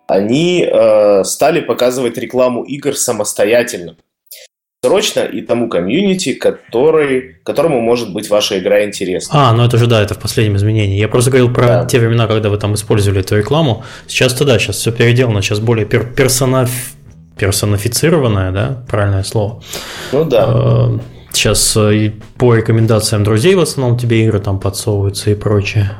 они 0.07 0.67
э, 0.69 1.23
стали 1.23 1.61
показывать 1.61 2.17
рекламу 2.17 2.63
игр 2.63 2.95
самостоятельно. 2.95 3.95
Срочно 4.83 5.21
и 5.21 5.41
тому 5.41 5.69
комьюнити, 5.69 6.33
который, 6.33 7.37
которому 7.45 7.79
может 7.79 8.11
быть 8.11 8.29
ваша 8.29 8.59
игра 8.59 8.83
интересна. 8.83 9.49
А, 9.49 9.53
ну 9.53 9.63
это 9.63 9.77
же 9.77 9.87
да, 9.87 10.01
это 10.01 10.13
в 10.13 10.19
последнем 10.19 10.57
изменении. 10.57 10.99
Я 10.99 11.07
просто 11.07 11.31
говорил 11.31 11.53
про 11.53 11.67
да. 11.67 11.85
те 11.85 11.99
времена, 11.99 12.27
когда 12.27 12.49
вы 12.49 12.57
там 12.57 12.73
использовали 12.73 13.21
эту 13.21 13.37
рекламу. 13.37 13.85
Сейчас-то 14.07 14.43
да, 14.43 14.59
сейчас 14.59 14.75
все 14.75 14.91
переделано, 14.91 15.41
сейчас 15.41 15.59
более 15.59 15.85
пер 15.85 16.03
персонав... 16.03 16.69
персонифицированное, 17.39 18.51
да, 18.51 18.83
правильное 18.89 19.23
слово. 19.23 19.63
Ну 20.11 20.25
да. 20.25 20.99
Э, 21.33 21.35
Сейчас 21.35 21.75
э, 21.77 22.11
по 22.37 22.55
рекомендациям 22.55 23.23
друзей 23.23 23.55
в 23.55 23.59
основном 23.59 23.97
тебе 23.97 24.23
игры 24.23 24.39
там 24.39 24.59
подсовываются 24.59 25.31
и 25.31 25.35
прочее. 25.35 25.91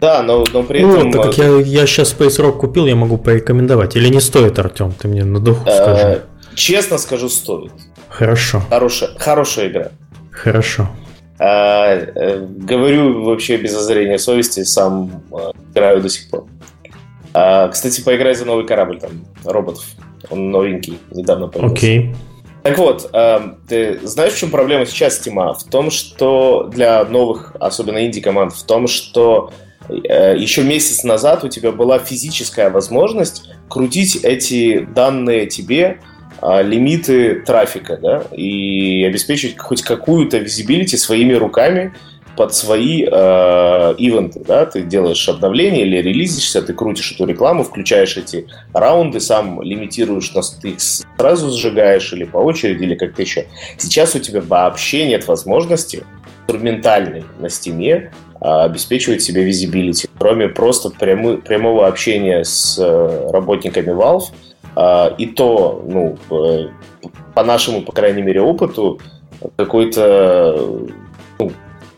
Да, 0.00 0.22
но, 0.22 0.44
но 0.52 0.62
при 0.62 0.80
этом... 0.80 0.90
Вот, 0.90 1.12
так 1.12 1.22
как 1.22 1.38
я, 1.38 1.58
я 1.60 1.86
сейчас 1.86 2.14
Space 2.14 2.40
Rock 2.40 2.58
купил, 2.58 2.86
я 2.86 2.96
могу 2.96 3.18
порекомендовать. 3.18 3.96
Или 3.96 4.08
не 4.08 4.20
стоит, 4.20 4.58
Артем? 4.58 4.92
Ты 4.92 5.08
мне 5.08 5.24
на 5.24 5.40
духу 5.40 5.62
э, 5.66 5.74
скажи. 5.74 6.22
Честно 6.54 6.98
скажу, 6.98 7.28
стоит. 7.28 7.72
Хорошо. 8.08 8.62
Хорошая, 8.68 9.10
хорошая 9.16 9.68
игра. 9.68 9.88
Хорошо. 10.30 10.88
А, 11.38 11.94
э, 11.94 12.46
говорю 12.46 13.22
вообще 13.22 13.56
без 13.56 13.76
озрения 13.76 14.18
совести, 14.18 14.64
сам 14.64 15.22
играю 15.72 16.02
до 16.02 16.08
сих 16.08 16.28
пор. 16.30 16.46
А, 17.32 17.68
кстати, 17.68 18.02
поиграй 18.02 18.34
за 18.34 18.44
новый 18.44 18.66
корабль 18.66 18.98
там, 18.98 19.10
роботов. 19.44 19.84
Он 20.30 20.50
новенький, 20.50 20.98
недавно 21.10 21.48
появился. 21.48 21.74
Окей. 21.74 22.00
Okay. 22.00 22.16
Так 22.62 22.78
вот, 22.78 23.10
э, 23.12 23.40
ты 23.68 23.98
знаешь, 24.06 24.34
в 24.34 24.38
чем 24.38 24.50
проблема 24.50 24.86
сейчас 24.86 25.18
Тима? 25.18 25.52
В 25.54 25.64
том, 25.64 25.90
что 25.90 26.68
для 26.72 27.04
новых, 27.04 27.56
особенно 27.58 28.04
инди-команд, 28.06 28.52
в 28.52 28.62
том, 28.64 28.86
что 28.86 29.52
э, 29.88 30.36
еще 30.38 30.62
месяц 30.62 31.02
назад 31.02 31.42
у 31.42 31.48
тебя 31.48 31.72
была 31.72 31.98
физическая 31.98 32.70
возможность 32.70 33.48
крутить 33.68 34.16
эти 34.22 34.78
данные 34.78 35.46
тебе, 35.46 35.98
э, 36.40 36.62
лимиты 36.62 37.40
трафика, 37.40 37.96
да, 37.96 38.22
и 38.30 39.02
обеспечить 39.04 39.58
хоть 39.58 39.82
какую-то 39.82 40.38
визибилити 40.38 40.96
своими 40.96 41.32
руками, 41.32 41.92
под 42.36 42.54
свои 42.54 43.04
э, 43.04 43.94
ивенты, 43.98 44.40
да, 44.40 44.64
ты 44.66 44.82
делаешь 44.82 45.28
обновление 45.28 45.86
или 45.86 45.96
релизишься, 45.98 46.62
ты 46.62 46.72
крутишь 46.72 47.12
эту 47.12 47.26
рекламу, 47.26 47.62
включаешь 47.62 48.16
эти 48.16 48.46
раунды, 48.72 49.20
сам 49.20 49.62
лимитируешь, 49.62 50.32
нас, 50.32 50.50
ты 50.50 50.70
их 50.70 50.80
сразу 50.80 51.50
сжигаешь 51.50 52.12
или 52.12 52.24
по 52.24 52.38
очереди, 52.38 52.84
или 52.84 52.94
как-то 52.94 53.22
еще. 53.22 53.46
Сейчас 53.76 54.14
у 54.14 54.18
тебя 54.18 54.40
вообще 54.40 55.06
нет 55.06 55.28
возможности 55.28 56.04
инструментальной 56.42 57.24
на 57.38 57.48
стиме 57.50 58.12
э, 58.40 58.44
обеспечивать 58.44 59.22
себе 59.22 59.44
visibility, 59.44 60.08
кроме 60.18 60.48
просто 60.48 60.90
прямы, 60.90 61.38
прямого 61.38 61.86
общения 61.86 62.44
с 62.44 62.78
э, 62.78 63.30
работниками 63.30 63.92
Valve, 63.92 64.32
э, 64.76 65.14
и 65.18 65.26
то, 65.26 65.84
ну, 65.86 66.16
э, 66.30 66.68
по 67.34 67.44
нашему, 67.44 67.82
по 67.82 67.92
крайней 67.92 68.22
мере, 68.22 68.40
опыту, 68.40 69.00
какой-то 69.56 70.88
ну, 71.38 71.52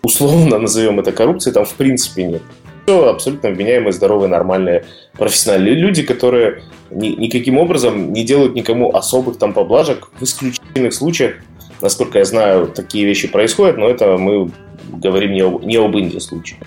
условно 0.04 0.58
назовем 0.58 1.00
это 1.00 1.12
коррупцией, 1.12 1.54
там 1.54 1.64
в 1.64 1.74
принципе 1.74 2.24
нет. 2.24 2.42
Все 2.84 3.08
абсолютно 3.08 3.50
вменяемые, 3.50 3.92
здоровые, 3.92 4.28
нормальные, 4.28 4.84
профессиональные 5.14 5.74
люди, 5.74 6.02
которые 6.02 6.62
ни, 6.90 7.08
никаким 7.08 7.58
образом 7.58 8.12
не 8.12 8.24
делают 8.24 8.54
никому 8.54 8.94
особых 8.94 9.38
там 9.38 9.54
поблажек. 9.54 10.10
В 10.18 10.22
исключительных 10.22 10.92
случаях, 10.92 11.36
насколько 11.80 12.18
я 12.18 12.24
знаю, 12.24 12.66
такие 12.66 13.06
вещи 13.06 13.28
происходят, 13.28 13.78
но 13.78 13.88
это 13.88 14.18
мы 14.18 14.50
говорим 14.92 15.32
не 15.32 15.40
об, 15.40 15.64
не 15.64 15.76
об 15.76 15.96
инди 15.96 16.18
случае. 16.18 16.60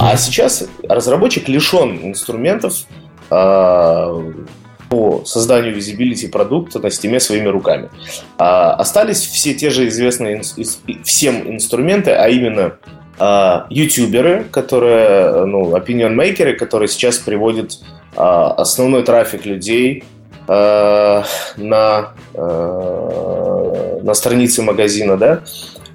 А 0.00 0.16
сейчас 0.16 0.68
разработчик 0.88 1.48
лишен 1.48 2.00
инструментов 2.02 2.86
э, 3.30 4.32
по 4.92 5.22
созданию 5.24 5.74
visibility 5.74 6.28
продукта 6.28 6.78
на 6.78 6.90
стиме 6.90 7.18
своими 7.18 7.48
руками. 7.48 7.88
А, 8.36 8.74
остались 8.74 9.26
все 9.26 9.54
те 9.54 9.70
же 9.70 9.88
известные 9.88 10.42
ин, 10.42 11.02
всем 11.02 11.50
инструменты, 11.50 12.10
а 12.10 12.28
именно 12.28 12.74
а, 13.18 13.66
ютуберы, 13.70 14.44
которые, 14.50 15.46
ну, 15.46 15.74
opinion 15.74 16.14
makers, 16.14 16.56
которые 16.56 16.88
сейчас 16.88 17.16
приводят 17.16 17.78
а, 18.16 18.52
основной 18.52 19.02
трафик 19.02 19.46
людей 19.46 20.04
а, 20.46 21.24
на, 21.56 22.12
а, 22.34 24.00
на 24.02 24.12
странице 24.12 24.60
магазина, 24.60 25.16
да. 25.16 25.40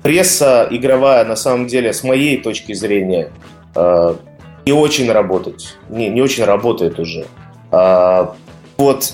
Пресса 0.02 0.68
игровая, 0.72 1.24
на 1.24 1.36
самом 1.36 1.68
деле, 1.68 1.94
с 1.94 2.04
моей 2.04 2.42
точки 2.42 2.74
зрения, 2.74 3.30
а, 3.76 4.16
не 4.66 4.74
очень 4.74 5.12
работает, 5.12 5.78
не, 5.88 6.10
не 6.10 6.24
очень 6.24 6.46
работает 6.46 7.00
уже. 7.00 7.28
А, 7.72 8.34
вот. 8.78 9.14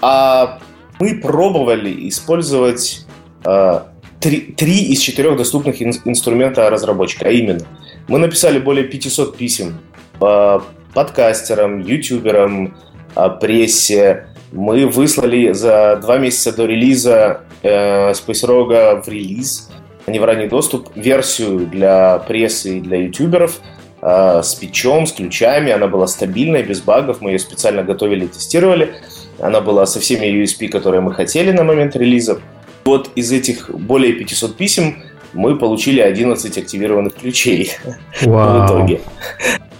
А 0.00 0.58
мы 0.98 1.16
пробовали 1.16 2.08
использовать 2.08 3.06
э, 3.44 3.80
три, 4.20 4.40
три 4.40 4.84
из 4.84 5.00
четырех 5.00 5.36
доступных 5.36 5.82
ин, 5.82 5.92
инструмента 6.04 6.68
разработчика. 6.70 7.26
А 7.26 7.30
именно, 7.30 7.66
мы 8.08 8.18
написали 8.18 8.58
более 8.58 8.84
500 8.84 9.36
писем 9.36 9.80
э, 10.20 10.60
подкастерам, 10.94 11.80
ютуберам, 11.80 12.76
э, 13.16 13.30
прессе. 13.40 14.26
Мы 14.52 14.86
выслали 14.86 15.52
за 15.52 15.98
два 16.00 16.18
месяца 16.18 16.52
до 16.54 16.66
релиза 16.66 17.42
э, 17.62 18.12
Space 18.12 18.46
Rogue 18.46 19.02
в 19.02 19.08
релиз, 19.08 19.70
а 20.06 20.10
не 20.10 20.18
в 20.18 20.24
ранний 20.24 20.48
доступ, 20.48 20.90
версию 20.94 21.66
для 21.66 22.18
прессы 22.18 22.78
и 22.78 22.80
для 22.80 22.98
ютуберов– 22.98 23.60
с 24.02 24.56
печом, 24.56 25.06
с 25.06 25.12
ключами. 25.12 25.70
Она 25.70 25.86
была 25.86 26.08
стабильная, 26.08 26.64
без 26.64 26.80
багов. 26.80 27.20
Мы 27.20 27.30
ее 27.30 27.38
специально 27.38 27.84
готовили 27.84 28.24
и 28.24 28.28
тестировали. 28.28 28.94
Она 29.38 29.60
была 29.60 29.86
со 29.86 30.00
всеми 30.00 30.26
USP, 30.26 30.68
которые 30.68 31.00
мы 31.00 31.14
хотели 31.14 31.52
на 31.52 31.62
момент 31.62 31.96
релиза. 31.96 32.40
Вот 32.84 33.10
из 33.14 33.30
этих 33.32 33.70
более 33.70 34.12
500 34.14 34.56
писем 34.56 35.02
мы 35.32 35.56
получили 35.56 36.00
11 36.00 36.58
активированных 36.58 37.14
ключей 37.14 37.72
Вау. 38.22 38.62
в 38.62 38.66
итоге. 38.66 39.00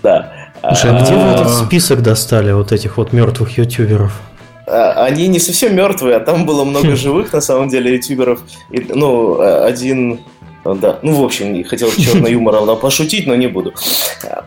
Да. 0.03 0.33
Слушай, 0.61 0.97
а 0.97 1.01
где 1.01 1.15
вы 1.15 1.21
этот 1.29 1.47
а. 1.47 1.65
список 1.65 2.03
достали, 2.03 2.51
вот 2.51 2.73
этих 2.73 2.97
вот 2.97 3.13
мертвых 3.13 3.57
ютуберов? 3.57 4.21
А, 4.67 5.05
они 5.05 5.29
не 5.29 5.39
совсем 5.39 5.77
мертвые, 5.77 6.17
а 6.17 6.21
там 6.21 6.45
было 6.45 6.65
много 6.65 6.97
живых, 6.97 7.33
на 7.33 7.41
самом 7.41 7.69
деле, 7.69 7.95
ютуберов. 7.95 8.41
И, 8.73 8.85
ну, 8.93 9.41
один 9.41 10.19
Да, 10.65 10.99
ну, 11.03 11.21
в 11.21 11.25
общем, 11.25 11.65
хотел 11.65 11.91
черный 11.91 12.33
юмор 12.33 12.77
пошутить, 12.77 13.27
но 13.27 13.35
не 13.35 13.49
буду. 13.49 13.75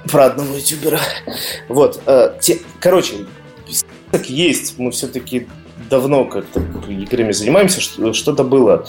Про 0.10 0.26
одного 0.26 0.56
ютубера. 0.56 1.00
Вот, 1.68 2.02
те, 2.42 2.60
короче, 2.80 3.14
так 4.12 4.30
есть, 4.30 4.76
мы 4.78 4.92
все-таки 4.92 5.48
давно 5.90 6.26
как-то 6.26 6.62
играми 6.88 7.34
занимаемся, 7.34 7.82
что-то 8.14 8.44
было. 8.44 8.86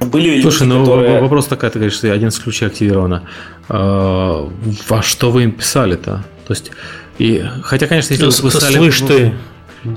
Были 0.00 0.40
Слушай, 0.42 0.64
люди, 0.66 0.72
ну 0.74 0.84
которые... 0.84 1.20
вопрос 1.20 1.46
такой, 1.46 1.70
ты 1.70 1.78
говоришь, 1.78 1.96
что 1.96 2.12
11 2.12 2.42
ключей 2.42 2.68
активировано. 2.68 3.28
А, 3.68 4.50
во 4.88 5.02
что 5.02 5.30
вы 5.30 5.44
им 5.44 5.52
писали-то? 5.52 6.24
То 6.46 6.52
есть, 6.52 6.70
и, 7.18 7.42
хотя, 7.62 7.86
конечно, 7.86 8.12
если 8.12 8.24
вы 8.24 8.50
писали... 8.50 8.74
Слышь 8.74 9.00
ты, 9.00 9.34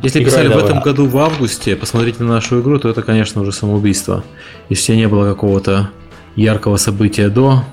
если 0.04 0.24
писали 0.24 0.48
в 0.48 0.58
этом 0.58 0.82
году 0.82 1.08
в 1.08 1.18
августе, 1.18 1.76
посмотрите 1.76 2.24
на 2.24 2.36
нашу 2.36 2.62
игру, 2.62 2.80
то 2.80 2.90
это, 2.90 3.02
конечно, 3.02 3.42
уже 3.42 3.52
самоубийство. 3.52 4.24
Если 4.70 4.96
не 4.96 5.08
было 5.08 5.30
какого-то 5.30 5.90
яркого 6.38 6.78
события 6.78 7.28
до... 7.28 7.64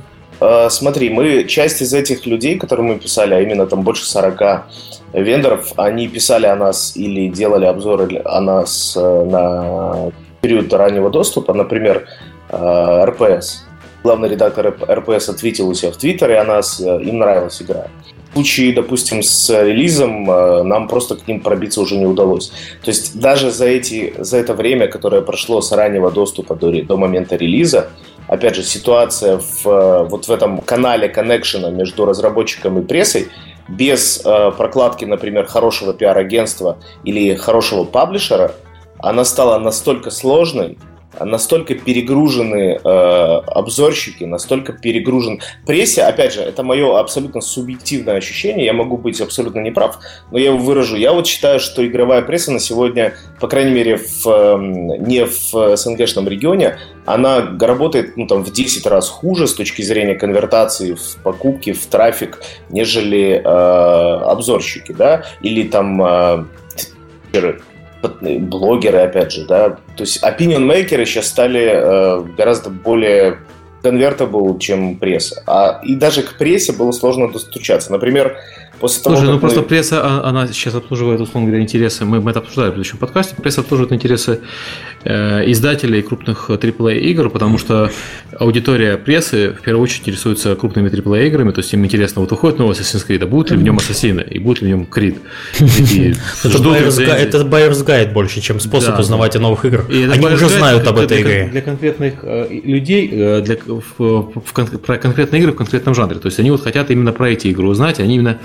А, 0.40 0.68
смотри, 0.68 1.10
мы 1.10 1.44
часть 1.44 1.80
из 1.80 1.94
этих 1.94 2.26
людей, 2.26 2.58
которые 2.58 2.86
мы 2.86 2.98
писали, 2.98 3.34
а 3.34 3.40
именно 3.40 3.66
там 3.66 3.82
больше 3.82 4.04
40 4.04 4.64
вендоров, 5.12 5.72
они 5.76 6.08
писали 6.08 6.46
о 6.46 6.56
нас 6.56 6.96
или 6.96 7.28
делали 7.28 7.66
обзоры 7.66 8.20
о 8.24 8.40
нас 8.40 8.96
э, 8.96 9.24
на 9.24 10.10
период 10.40 10.72
раннего 10.72 11.08
доступа, 11.08 11.54
например, 11.54 12.06
э, 12.48 13.04
РПС. 13.04 13.64
Главный 14.02 14.28
редактор 14.28 14.76
РПС 14.90 15.28
ответил 15.28 15.68
у 15.68 15.74
себя 15.74 15.92
в 15.92 15.96
Твиттере 15.96 16.38
о 16.38 16.44
нас, 16.44 16.80
э, 16.80 17.02
им 17.02 17.18
нравилась 17.18 17.62
игра. 17.62 17.86
В 18.30 18.34
случае, 18.34 18.74
допустим, 18.74 19.22
с 19.22 19.48
релизом 19.62 20.24
нам 20.24 20.88
просто 20.88 21.14
к 21.14 21.28
ним 21.28 21.38
пробиться 21.38 21.80
уже 21.80 21.96
не 21.96 22.04
удалось. 22.04 22.50
То 22.82 22.90
есть 22.90 23.16
даже 23.20 23.52
за, 23.52 23.66
эти, 23.66 24.12
за 24.18 24.38
это 24.38 24.54
время, 24.54 24.88
которое 24.88 25.22
прошло 25.22 25.60
с 25.60 25.70
раннего 25.70 26.10
доступа 26.10 26.56
до, 26.56 26.82
до 26.82 26.96
момента 26.96 27.36
релиза, 27.36 27.90
опять 28.28 28.56
же, 28.56 28.62
ситуация 28.62 29.38
в, 29.38 30.04
вот 30.08 30.26
в 30.26 30.30
этом 30.30 30.58
канале 30.60 31.08
коннекшена 31.08 31.70
между 31.70 32.04
разработчиком 32.04 32.78
и 32.78 32.82
прессой 32.82 33.28
без 33.68 34.20
э, 34.24 34.52
прокладки, 34.56 35.04
например, 35.04 35.46
хорошего 35.46 35.94
пиар-агентства 35.94 36.78
или 37.04 37.34
хорошего 37.34 37.84
паблишера, 37.84 38.52
она 38.98 39.24
стала 39.24 39.58
настолько 39.58 40.10
сложной, 40.10 40.78
настолько 41.20 41.74
перегружены 41.74 42.78
э, 42.82 42.88
обзорщики, 43.46 44.24
настолько 44.24 44.72
перегружен 44.72 45.40
прессе. 45.66 46.02
Опять 46.02 46.34
же, 46.34 46.40
это 46.40 46.62
мое 46.62 46.98
абсолютно 46.98 47.40
субъективное 47.40 48.16
ощущение, 48.16 48.64
я 48.64 48.72
могу 48.72 48.96
быть 48.96 49.20
абсолютно 49.20 49.60
неправ, 49.60 49.98
но 50.30 50.38
я 50.38 50.46
его 50.46 50.58
выражу. 50.58 50.96
Я 50.96 51.12
вот 51.12 51.26
считаю, 51.26 51.60
что 51.60 51.86
игровая 51.86 52.22
пресса 52.22 52.52
на 52.52 52.60
сегодня, 52.60 53.14
по 53.40 53.48
крайней 53.48 53.72
мере, 53.72 53.96
в, 53.96 54.26
э, 54.26 54.58
не 54.98 55.24
в 55.24 55.76
СНГшном 55.76 56.28
регионе, 56.28 56.78
она 57.06 57.56
работает 57.60 58.16
ну, 58.16 58.26
там, 58.26 58.42
в 58.44 58.52
10 58.52 58.86
раз 58.86 59.08
хуже 59.08 59.46
с 59.46 59.54
точки 59.54 59.82
зрения 59.82 60.14
конвертации 60.14 60.94
в 60.94 61.22
покупки, 61.22 61.72
в 61.72 61.86
трафик, 61.86 62.40
нежели 62.70 63.42
э, 63.44 63.44
обзорщики, 63.44 64.92
да, 64.92 65.24
или 65.42 65.64
там 65.68 66.02
э, 66.02 66.44
блогеры, 68.08 68.98
опять 68.98 69.32
же, 69.32 69.46
да, 69.46 69.70
то 69.70 70.02
есть 70.02 70.22
opinion 70.22 70.66
makers 70.66 71.04
сейчас 71.06 71.28
стали 71.28 71.70
э, 71.72 72.24
гораздо 72.36 72.70
более 72.70 73.38
convertible, 73.84 74.58
чем 74.58 74.96
пресса. 74.96 75.42
А 75.46 75.80
и 75.84 75.94
даже 75.94 76.22
к 76.22 76.38
прессе 76.38 76.72
было 76.72 76.90
сложно 76.92 77.30
достучаться. 77.30 77.92
Например, 77.92 78.36
После 78.80 79.02
того, 79.02 79.16
Слушай, 79.16 79.28
ну 79.28 79.34
мы... 79.34 79.40
просто 79.40 79.62
пресса, 79.62 80.00
а, 80.02 80.28
она 80.28 80.46
сейчас 80.48 80.74
обслуживает, 80.74 81.20
условно 81.20 81.48
говоря, 81.48 81.62
интересы, 81.62 82.04
мы, 82.04 82.20
мы 82.20 82.30
это 82.30 82.40
обсуждали 82.40 82.68
в 82.68 82.72
предыдущем 82.72 82.98
подкасте, 82.98 83.34
пресса 83.36 83.60
обслуживает 83.60 83.92
интересы 83.92 84.40
э, 85.04 85.50
издателей 85.50 86.02
крупных 86.02 86.50
AAA 86.50 86.98
игр, 86.98 87.30
потому 87.30 87.58
что 87.58 87.90
аудитория 88.38 88.96
прессы 88.96 89.50
в 89.50 89.62
первую 89.62 89.84
очередь 89.84 90.02
интересуется 90.02 90.54
крупными 90.56 90.90
AAA 90.90 91.28
играми, 91.28 91.50
то 91.52 91.60
есть 91.60 91.72
им 91.72 91.84
интересно, 91.84 92.20
вот 92.20 92.30
выходит 92.30 92.58
новый 92.58 92.74
Assassin's 92.74 93.06
Creed, 93.06 93.22
а 93.22 93.26
будут 93.26 93.50
ли 93.50 93.56
в 93.56 93.62
нем 93.62 93.76
ассасины, 93.76 94.22
и 94.22 94.38
будет 94.38 94.62
ли 94.62 94.66
в 94.66 94.70
нем 94.70 94.88
Creed. 94.90 95.18
Это 96.42 97.38
Buyer's 97.44 97.84
Guide 97.86 98.12
больше, 98.12 98.40
чем 98.40 98.60
способ 98.60 98.98
узнавать 98.98 99.36
о 99.36 99.40
новых 99.40 99.64
играх. 99.64 99.88
Они 99.88 100.26
уже 100.26 100.48
знают 100.48 100.86
об 100.86 100.98
этой 100.98 101.22
игре. 101.22 101.48
Для 101.50 101.62
конкретных 101.62 102.14
э, 102.22 102.48
людей, 102.50 103.08
э, 103.12 103.40
для, 103.42 103.56
про 103.56 104.98
конкретные 104.98 105.40
игры 105.40 105.52
в 105.52 105.56
конкретном 105.56 105.94
жанре. 105.94 106.18
То 106.18 106.26
есть 106.26 106.38
они 106.38 106.50
вот 106.50 106.62
хотят 106.62 106.90
именно 106.90 107.12
про 107.12 107.30
эти 107.30 107.48
игры 107.48 107.66
узнать, 107.66 108.00
они 108.00 108.16
именно 108.16 108.38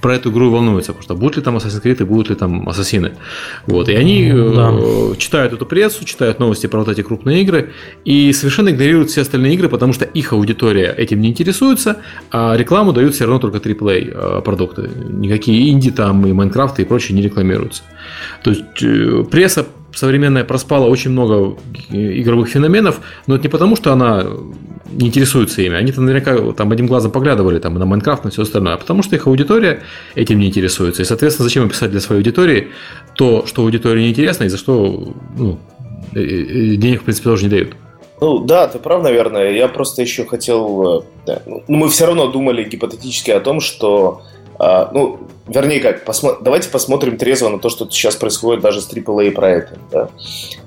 про 0.00 0.14
эту 0.14 0.30
игру 0.30 0.50
волнуются, 0.50 0.92
потому 0.92 1.02
что 1.02 1.14
будут 1.14 1.36
ли 1.36 1.42
там 1.42 1.56
Assassin's 1.56 1.82
Creed 1.82 2.00
и 2.00 2.04
будут 2.04 2.30
ли 2.30 2.36
там 2.36 2.68
ассасины. 2.68 3.12
Вот. 3.66 3.88
И 3.88 3.94
они 3.94 4.30
э, 4.30 4.52
да. 4.54 5.16
читают 5.16 5.52
эту 5.52 5.66
прессу, 5.66 6.04
читают 6.04 6.38
новости 6.38 6.66
про 6.66 6.78
вот 6.80 6.88
эти 6.88 7.02
крупные 7.02 7.42
игры 7.42 7.72
и 8.04 8.32
совершенно 8.32 8.70
игнорируют 8.70 9.10
все 9.10 9.22
остальные 9.22 9.54
игры, 9.54 9.68
потому 9.68 9.92
что 9.92 10.04
их 10.04 10.32
аудитория 10.32 10.94
этим 10.96 11.20
не 11.20 11.28
интересуется, 11.28 11.98
а 12.30 12.56
рекламу 12.56 12.92
дают 12.92 13.14
все 13.14 13.24
равно 13.24 13.38
только 13.38 13.58
AAA 13.58 14.38
э, 14.38 14.42
продукты. 14.42 14.90
Никакие 15.08 15.70
инди 15.70 15.90
там 15.90 16.26
и 16.26 16.32
Майнкрафты 16.32 16.82
и 16.82 16.84
прочее 16.84 17.16
не 17.16 17.22
рекламируются. 17.22 17.82
То 18.42 18.50
есть 18.50 18.82
э, 18.82 19.24
пресса 19.30 19.66
современная 19.94 20.44
проспала 20.44 20.86
очень 20.86 21.10
много 21.10 21.56
игровых 21.90 22.48
феноменов, 22.48 23.00
но 23.26 23.34
это 23.34 23.44
не 23.44 23.48
потому, 23.48 23.76
что 23.76 23.92
она 23.92 24.24
не 24.90 25.08
интересуются 25.08 25.62
ими. 25.62 25.76
Они-то 25.76 26.00
наверняка 26.00 26.52
там 26.52 26.70
одним 26.70 26.86
глазом 26.86 27.12
поглядывали 27.12 27.58
там, 27.58 27.74
на 27.74 27.86
Майнкрафт, 27.86 28.24
на 28.24 28.30
все 28.30 28.42
остальное. 28.42 28.74
А 28.74 28.76
потому 28.76 29.02
что 29.02 29.16
их 29.16 29.26
аудитория 29.26 29.82
этим 30.14 30.38
не 30.38 30.46
интересуется. 30.46 31.02
И, 31.02 31.04
соответственно, 31.04 31.48
зачем 31.48 31.66
описать 31.66 31.90
для 31.90 32.00
своей 32.00 32.20
аудитории 32.20 32.68
то, 33.14 33.46
что 33.46 33.62
аудитории 33.62 34.02
не 34.02 34.10
интересно, 34.10 34.44
и 34.44 34.48
за 34.48 34.56
что 34.56 35.14
ну, 35.36 35.58
э, 36.14 36.20
э, 36.20 36.76
денег, 36.76 37.02
в 37.02 37.04
принципе, 37.04 37.30
тоже 37.30 37.44
не 37.44 37.50
дают. 37.50 37.76
Ну 38.20 38.40
да, 38.40 38.68
ты 38.68 38.78
прав, 38.78 39.02
наверное. 39.02 39.52
Я 39.52 39.68
просто 39.68 40.02
еще 40.02 40.26
хотел... 40.26 40.98
Э, 40.98 41.02
да, 41.26 41.42
ну, 41.46 41.62
мы 41.68 41.88
все 41.88 42.06
равно 42.06 42.26
думали 42.26 42.64
гипотетически 42.64 43.30
о 43.30 43.40
том, 43.40 43.60
что 43.60 44.22
а, 44.62 44.90
ну, 44.92 45.20
вернее 45.48 45.80
как, 45.80 46.04
посмо... 46.04 46.36
давайте 46.38 46.68
посмотрим 46.68 47.16
трезво 47.16 47.48
на 47.48 47.58
то, 47.58 47.70
что 47.70 47.88
сейчас 47.88 48.14
происходит 48.16 48.62
даже 48.62 48.82
с 48.82 48.92
AAA 48.92 49.30
проектами. 49.30 49.80
Да? 49.90 50.10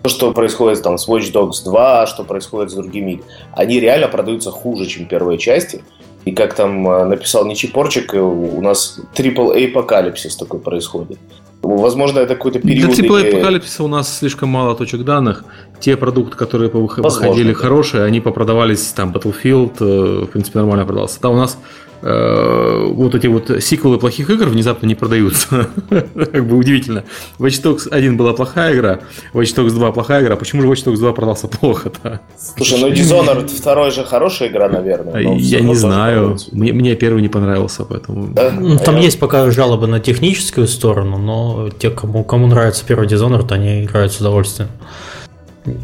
То, 0.02 0.10
что 0.10 0.32
происходит 0.34 0.82
там 0.82 0.98
с 0.98 1.08
Watch 1.08 1.32
Dogs 1.32 1.64
2, 1.64 2.08
что 2.08 2.24
происходит 2.24 2.72
с 2.72 2.74
другими, 2.74 3.22
они 3.52 3.80
реально 3.80 4.08
продаются 4.08 4.50
хуже, 4.50 4.88
чем 4.88 5.06
первые 5.06 5.38
части. 5.38 5.84
И 6.26 6.32
как 6.32 6.56
там 6.56 6.88
а, 6.88 7.06
написал 7.06 7.46
Ничи 7.46 7.68
Порчик, 7.68 8.16
у 8.16 8.62
нас 8.62 9.00
AAA 9.14 9.70
апокалипсис 9.70 10.38
такой 10.38 10.60
происходит. 10.60 11.20
Возможно, 11.62 12.18
это 12.18 12.34
какой-то 12.34 12.60
период... 12.60 12.96
Для 12.96 13.08
AAA 13.08 13.30
апокалипсиса 13.30 13.84
у 13.84 13.88
нас 13.88 14.18
слишком 14.18 14.50
мало 14.50 14.74
точек 14.76 15.04
данных. 15.04 15.46
Те 15.80 15.98
продукты, 15.98 16.36
которые 16.36 16.72
выходили 16.72 17.04
Возможно, 17.04 17.54
хорошие, 17.54 18.04
они 18.06 18.22
попродавались, 18.22 18.88
там, 18.88 19.14
Battlefield, 19.14 19.76
э, 19.82 20.26
в 20.26 20.28
принципе, 20.32 20.60
нормально 20.60 20.84
продался. 20.84 21.20
Да, 21.22 21.30
у 21.30 21.36
нас 21.36 21.60
Э, 21.60 21.93
вот 22.04 23.16
эти 23.16 23.28
вот 23.28 23.50
сиквелы 23.64 23.98
плохих 23.98 24.30
игр 24.30 24.48
внезапно 24.48 24.88
не 24.88 24.96
продаются. 24.96 25.70
как 25.90 26.48
бы 26.48 26.58
удивительно. 26.58 27.04
Watch 27.40 27.64
Dogs 27.64 27.88
1 27.90 28.18
была 28.18 28.34
плохая 28.34 28.74
игра, 28.74 29.00
Watch 29.34 29.56
Dogs 29.56 29.72
2 29.72 29.92
плохая 29.92 30.24
игра. 30.24 30.36
Почему 30.36 30.62
же 30.62 30.68
Watch 30.68 30.86
Dogs 30.86 30.98
2 30.98 31.14
продался 31.14 31.48
плохо-то? 31.48 32.20
Слушай, 32.38 32.80
ну 32.82 32.90
Dishonored 32.90 33.50
2 33.62 33.92
же 33.92 34.04
хорошая 34.04 34.50
игра, 34.50 34.68
наверное. 34.68 35.38
Я 35.38 35.62
не 35.62 35.76
знаю. 35.76 36.38
Мне, 36.52 36.74
мне 36.74 36.96
первый 36.96 37.22
не 37.22 37.30
понравился, 37.30 37.86
поэтому... 37.86 38.28
Да? 38.34 38.52
Ну, 38.52 38.78
там 38.78 38.96
а 38.96 39.00
есть 39.00 39.20
пока 39.20 39.50
жалобы 39.52 39.88
на 39.88 40.00
техническую 40.00 40.68
сторону, 40.68 41.18
но 41.18 41.70
те, 41.70 41.90
кому, 41.90 42.24
кому 42.24 42.48
нравится 42.48 42.84
первый 42.86 43.08
Dishonored, 43.08 43.52
они 43.54 43.86
играют 43.86 44.12
с 44.12 44.20
удовольствием. 44.20 44.70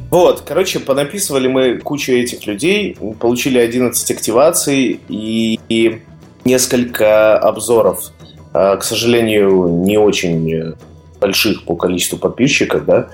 Вот, 0.09 0.43
короче, 0.45 0.79
понаписывали 0.79 1.47
мы 1.47 1.77
кучу 1.77 2.11
этих 2.11 2.45
людей, 2.47 2.97
получили 3.19 3.57
11 3.59 4.11
активаций 4.11 4.99
и, 5.07 5.59
и 5.69 6.01
несколько 6.45 7.37
обзоров, 7.37 8.11
а, 8.53 8.77
к 8.77 8.83
сожалению, 8.83 9.67
не 9.67 9.97
очень 9.97 10.75
больших 11.19 11.65
по 11.65 11.75
количеству 11.75 12.17
подписчиков, 12.17 12.85
да, 12.85 13.09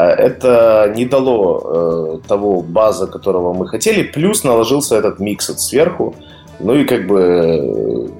а 0.00 0.08
это 0.08 0.92
не 0.96 1.04
дало 1.04 1.62
э, 1.62 2.26
того 2.26 2.62
база, 2.62 3.06
которого 3.06 3.52
мы 3.52 3.68
хотели, 3.68 4.02
плюс 4.02 4.44
наложился 4.44 4.96
этот 4.96 5.18
микс 5.18 5.46
сверху, 5.58 6.14
ну 6.58 6.74
и 6.74 6.84
как 6.84 7.06
бы 7.06 8.10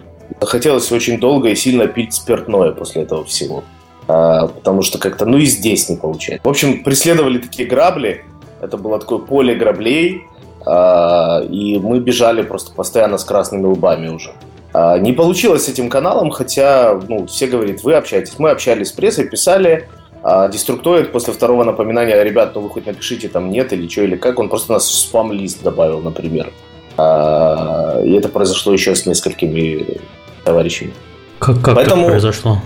э, 0.40 0.44
хотелось 0.44 0.92
очень 0.92 1.18
долго 1.18 1.48
и 1.48 1.54
сильно 1.54 1.86
пить 1.86 2.12
спиртное 2.12 2.72
после 2.72 3.02
этого 3.02 3.24
всего, 3.24 3.64
а, 4.08 4.48
потому 4.48 4.82
что 4.82 4.98
как-то, 4.98 5.24
ну 5.24 5.38
и 5.38 5.46
здесь 5.46 5.88
не 5.88 5.96
получается. 5.96 6.46
В 6.46 6.50
общем, 6.50 6.84
преследовали 6.84 7.38
такие 7.38 7.66
грабли, 7.66 8.24
это 8.60 8.76
было 8.76 8.98
такое 8.98 9.18
поле 9.18 9.54
граблей, 9.54 10.26
и 10.62 11.80
мы 11.82 12.00
бежали 12.00 12.42
просто 12.42 12.72
постоянно 12.72 13.16
с 13.18 13.24
красными 13.24 13.66
лбами 13.66 14.08
уже. 14.08 14.32
А, 14.72 14.98
не 14.98 15.12
получилось 15.12 15.64
с 15.64 15.68
этим 15.68 15.88
каналом, 15.88 16.30
хотя 16.30 16.98
ну, 17.08 17.26
все 17.26 17.46
говорят, 17.46 17.82
вы 17.82 17.94
общаетесь. 17.94 18.38
Мы 18.38 18.50
общались 18.50 18.88
с 18.88 18.92
прессой, 18.92 19.28
писали. 19.28 19.88
А 20.22 20.48
Деструктоид 20.48 21.12
после 21.12 21.32
второго 21.32 21.64
напоминания, 21.64 22.22
ребят, 22.22 22.54
ну 22.54 22.60
вы 22.60 22.68
хоть 22.68 22.86
напишите 22.86 23.28
там 23.28 23.50
нет 23.50 23.72
или 23.72 23.88
что, 23.88 24.02
или 24.02 24.16
как, 24.16 24.38
он 24.38 24.50
просто 24.50 24.72
нас 24.72 24.86
в 24.86 24.94
спам-лист 24.94 25.62
добавил, 25.62 26.00
например. 26.00 26.52
А, 26.96 28.00
и 28.04 28.12
это 28.12 28.28
произошло 28.28 28.72
еще 28.72 28.94
с 28.94 29.06
несколькими 29.06 29.98
товарищами. 30.44 30.92
Как, 31.38 31.62
как 31.62 31.74
Поэтому, 31.74 32.02
это 32.02 32.10
произошло? 32.10 32.58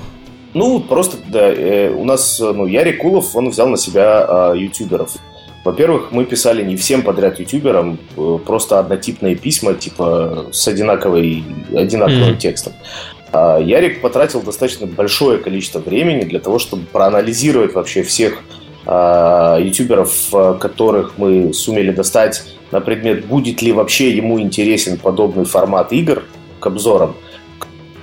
Ну, 0.52 0.80
просто, 0.80 1.16
да, 1.28 1.48
э, 1.48 1.90
у 1.90 2.04
нас, 2.04 2.40
ну, 2.40 2.66
Ярик 2.66 3.00
Кулов, 3.00 3.34
он 3.36 3.50
взял 3.50 3.68
на 3.68 3.76
себя 3.76 4.52
ютуберов 4.54 5.12
Во-первых, 5.64 6.12
мы 6.12 6.26
писали 6.26 6.62
не 6.62 6.76
всем 6.76 7.02
подряд 7.02 7.40
ютуберам 7.40 7.98
э, 8.16 8.38
просто 8.44 8.78
однотипные 8.78 9.34
письма, 9.34 9.74
типа 9.74 10.46
с 10.52 10.68
одинаковой, 10.68 11.42
одинаковым 11.74 12.34
mm-hmm. 12.34 12.38
текстом. 12.38 12.74
А 13.32 13.58
Ярик 13.58 14.02
потратил 14.02 14.42
достаточно 14.42 14.86
большое 14.86 15.38
количество 15.38 15.78
времени 15.78 16.24
для 16.24 16.38
того, 16.38 16.58
чтобы 16.58 16.84
проанализировать 16.84 17.74
вообще 17.74 18.02
всех 18.02 18.40
а, 18.86 19.58
ютуберов, 19.58 20.30
которых 20.60 21.14
мы 21.16 21.52
сумели 21.52 21.90
достать 21.90 22.44
на 22.70 22.80
предмет, 22.80 23.24
будет 23.24 23.62
ли 23.62 23.72
вообще 23.72 24.10
ему 24.10 24.38
интересен 24.38 24.98
подобный 24.98 25.46
формат 25.46 25.92
игр 25.92 26.24
к 26.60 26.66
обзорам 26.66 27.16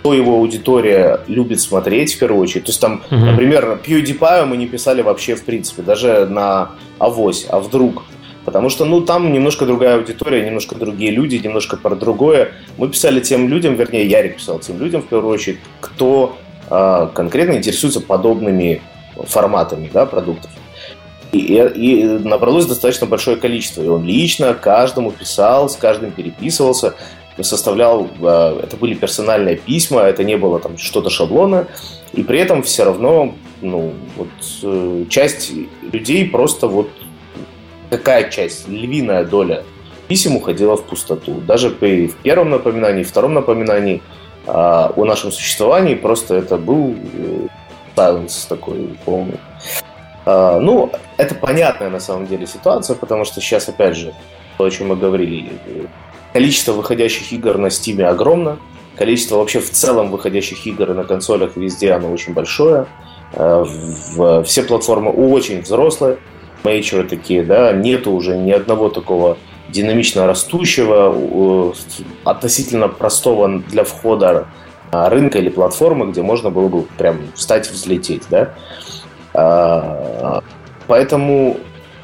кто 0.02 0.16
его 0.16 0.34
аудитория 0.34 1.20
любит 1.28 1.62
смотреть 1.62 2.16
в 2.16 2.20
первую 2.20 2.42
очередь. 2.42 2.66
То 2.66 2.70
есть 2.72 2.82
там, 2.82 3.04
угу. 3.12 3.16
например, 3.24 3.80
PewDiePie 3.86 4.46
мы 4.46 4.58
не 4.58 4.66
писали 4.66 5.04
вообще 5.04 5.36
в 5.36 5.44
принципе, 5.44 5.84
даже 5.84 6.26
на 6.26 6.72
авось, 6.98 7.46
а 7.48 7.60
вдруг. 7.60 8.04
Потому 8.44 8.70
что, 8.70 8.86
ну, 8.86 9.02
там 9.02 9.32
немножко 9.32 9.68
другая 9.68 9.98
аудитория, 9.98 10.44
немножко 10.44 10.74
другие 10.74 11.12
люди, 11.12 11.36
немножко 11.36 11.78
про 11.78 11.96
другое. 11.96 12.54
Мы 12.78 12.90
писали 12.90 13.20
тем 13.20 13.48
людям, 13.48 13.76
вернее, 13.76 14.08
Ярик 14.08 14.38
писал 14.38 14.58
тем 14.58 14.80
людям, 14.80 15.04
в 15.04 15.06
первую 15.06 15.32
очередь, 15.32 15.60
кто 15.80 16.36
э, 16.72 17.08
конкретно 17.14 17.54
интересуется 17.54 18.02
подобными 18.02 18.82
форматами, 19.28 19.92
да, 19.94 20.08
продуктов. 20.08 20.50
И, 21.32 21.38
и, 21.38 21.62
и 21.76 22.04
набралось 22.06 22.66
достаточно 22.66 23.06
большое 23.06 23.38
количество. 23.38 23.84
И 23.84 23.88
он 23.88 24.04
лично 24.04 24.56
каждому 24.56 25.12
писал, 25.12 25.70
с 25.70 25.76
каждым 25.76 26.10
переписывался 26.10 26.96
составлял, 27.40 28.08
э, 28.20 28.60
это 28.64 28.78
были 28.78 28.94
персональные 28.94 29.58
письма, 29.58 30.02
это 30.02 30.24
не 30.24 30.38
было 30.38 30.60
там 30.60 30.78
что-то 30.78 31.10
шаблона, 31.10 31.68
и 32.14 32.24
при 32.24 32.40
этом 32.40 32.62
все 32.64 32.84
равно, 32.84 33.34
ну, 33.62 33.94
вот 34.18 34.28
э, 34.64 35.06
часть 35.10 35.52
людей 35.82 36.30
просто 36.30 36.68
вот 36.68 36.90
какая 37.90 38.30
часть, 38.30 38.68
львиная 38.68 39.26
доля 39.26 39.64
писем 40.08 40.36
уходила 40.36 40.76
в 40.76 40.84
пустоту. 40.84 41.36
Даже 41.42 41.70
при 41.70 42.08
первом 42.24 42.50
напоминании, 42.50 43.04
втором 43.04 43.34
напоминании 43.34 44.02
а, 44.48 44.92
о 44.96 45.06
нашем 45.06 45.32
существовании 45.32 45.96
просто 45.96 46.36
это 46.36 46.58
был 46.58 46.96
э, 47.96 48.18
такой 48.50 48.98
полный. 49.06 49.40
А, 50.26 50.60
ну, 50.60 50.92
это 51.18 51.36
понятная 51.36 51.90
на 51.90 52.00
самом 52.00 52.28
деле 52.28 52.48
ситуация, 52.48 52.96
потому 52.96 53.26
что 53.26 53.42
сейчас, 53.42 53.70
опять 53.70 53.96
же, 53.96 54.14
то, 54.58 54.66
о 54.66 54.72
чем 54.72 54.88
мы 54.88 54.96
говорили, 54.96 55.52
Количество 56.34 56.74
выходящих 56.74 57.32
игр 57.34 57.58
на 57.58 57.68
Steam 57.68 58.02
огромно. 58.04 58.58
Количество 58.96 59.38
вообще 59.38 59.60
в 59.60 59.70
целом 59.70 60.12
выходящих 60.12 60.66
игр 60.68 60.94
на 60.94 61.04
консолях 61.04 61.56
везде 61.56 61.92
оно 61.92 62.12
очень 62.12 62.34
большое. 62.34 62.88
Э, 63.34 63.66
все 64.46 64.64
платформы 64.64 65.12
очень 65.12 65.62
взрослые, 65.62 66.18
мейчеры 66.64 67.04
такие, 67.08 67.44
да, 67.44 67.72
нету 67.72 68.12
уже 68.12 68.38
ни 68.38 68.52
одного 68.52 68.90
такого 68.90 69.38
динамично 69.70 70.28
растущего, 70.28 71.74
относительно 72.26 72.90
простого 72.90 73.48
для 73.48 73.84
входа 73.84 74.48
а, 74.92 75.10
рынка 75.10 75.40
или 75.40 75.50
платформы, 75.50 76.12
где 76.12 76.22
можно 76.22 76.50
было 76.50 76.68
бы 76.68 76.84
прям 76.98 77.20
встать 77.36 77.70
взлететь, 77.70 78.24
да. 78.30 78.54
А, 79.34 80.44
поэтому 80.88 81.58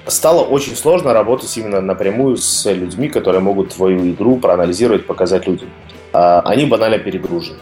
стало 0.08 0.44
очень 0.44 0.76
сложно 0.76 1.14
работать 1.14 1.56
именно 1.58 1.82
напрямую 1.82 2.38
с 2.38 2.66
людьми, 2.72 3.10
которые 3.10 3.42
могут 3.42 3.74
твою 3.74 4.12
игру 4.12 4.38
проанализировать, 4.38 5.06
показать 5.06 5.48
людям. 5.48 5.70
А 6.14 6.42
они 6.42 6.66
банально 6.66 7.00
перегружены. 7.00 7.60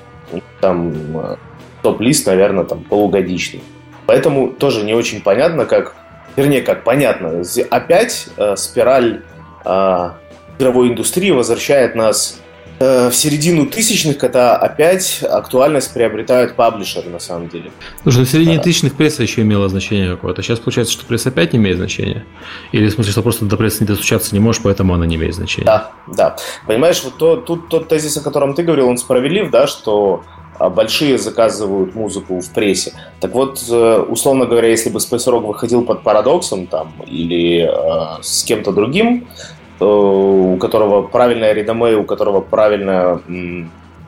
Там 0.61 0.93
э, 1.17 1.35
топ-лист, 1.81 2.27
наверное, 2.27 2.63
там 2.63 2.83
полугодичный. 2.83 3.63
Поэтому 4.05 4.49
тоже 4.49 4.83
не 4.83 4.93
очень 4.93 5.21
понятно, 5.21 5.65
как... 5.65 5.95
Вернее, 6.35 6.61
как 6.61 6.83
понятно. 6.83 7.43
Опять 7.69 8.27
э, 8.37 8.55
спираль 8.57 9.21
э, 9.63 10.09
игровой 10.57 10.89
индустрии 10.89 11.31
возвращает 11.31 11.95
нас 11.95 12.41
в 12.79 13.11
середину 13.13 13.65
тысячных, 13.67 14.17
когда 14.17 14.55
опять 14.55 15.23
актуальность 15.23 15.93
приобретают 15.93 16.55
паблишеры 16.55 17.09
на 17.09 17.19
самом 17.19 17.47
деле. 17.49 17.71
Слушай, 18.03 18.19
ну 18.19 18.25
в 18.25 18.29
середине 18.29 18.59
тысячных 18.59 18.95
пресса 18.95 19.23
еще 19.23 19.41
имела 19.41 19.69
значение 19.69 20.11
какое-то. 20.11 20.41
Сейчас 20.41 20.59
получается, 20.59 20.93
что 20.93 21.05
пресса 21.05 21.29
опять 21.29 21.53
не 21.53 21.59
имеет 21.59 21.77
значения? 21.77 22.25
Или 22.71 22.87
в 22.87 22.91
смысле, 22.91 23.11
что 23.11 23.21
просто 23.21 23.45
до 23.45 23.57
прессы 23.57 23.83
не 23.83 23.87
достучаться 23.87 24.35
не 24.35 24.39
можешь, 24.39 24.61
поэтому 24.61 24.93
она 24.93 25.05
не 25.05 25.15
имеет 25.15 25.35
значения? 25.35 25.65
Да, 25.65 25.91
да. 26.07 26.35
Понимаешь, 26.67 27.01
вот 27.03 27.17
то, 27.17 27.37
тут 27.37 27.69
тот 27.69 27.87
тезис, 27.87 28.17
о 28.17 28.21
котором 28.21 28.53
ты 28.53 28.63
говорил, 28.63 28.89
он 28.89 28.97
справедлив, 28.97 29.49
да, 29.51 29.67
что 29.67 30.23
а, 30.57 30.69
большие 30.69 31.17
заказывают 31.17 31.95
музыку 31.95 32.39
в 32.39 32.49
прессе. 32.51 32.93
Так 33.19 33.33
вот, 33.33 33.63
э, 33.69 34.05
условно 34.07 34.45
говоря, 34.45 34.69
если 34.69 34.89
бы 34.89 34.99
Space 34.99 35.27
Rock 35.27 35.45
выходил 35.45 35.83
под 35.83 36.03
парадоксом 36.03 36.67
там, 36.67 36.93
или 37.05 37.69
э, 37.69 38.21
с 38.21 38.43
кем-то 38.43 38.71
другим, 38.71 39.27
Э, 39.27 39.64
у 39.79 40.57
которого 40.57 41.01
правильная 41.03 41.53
редоме, 41.53 41.95
у 41.95 42.03
которого 42.03 42.41
правильная 42.41 43.19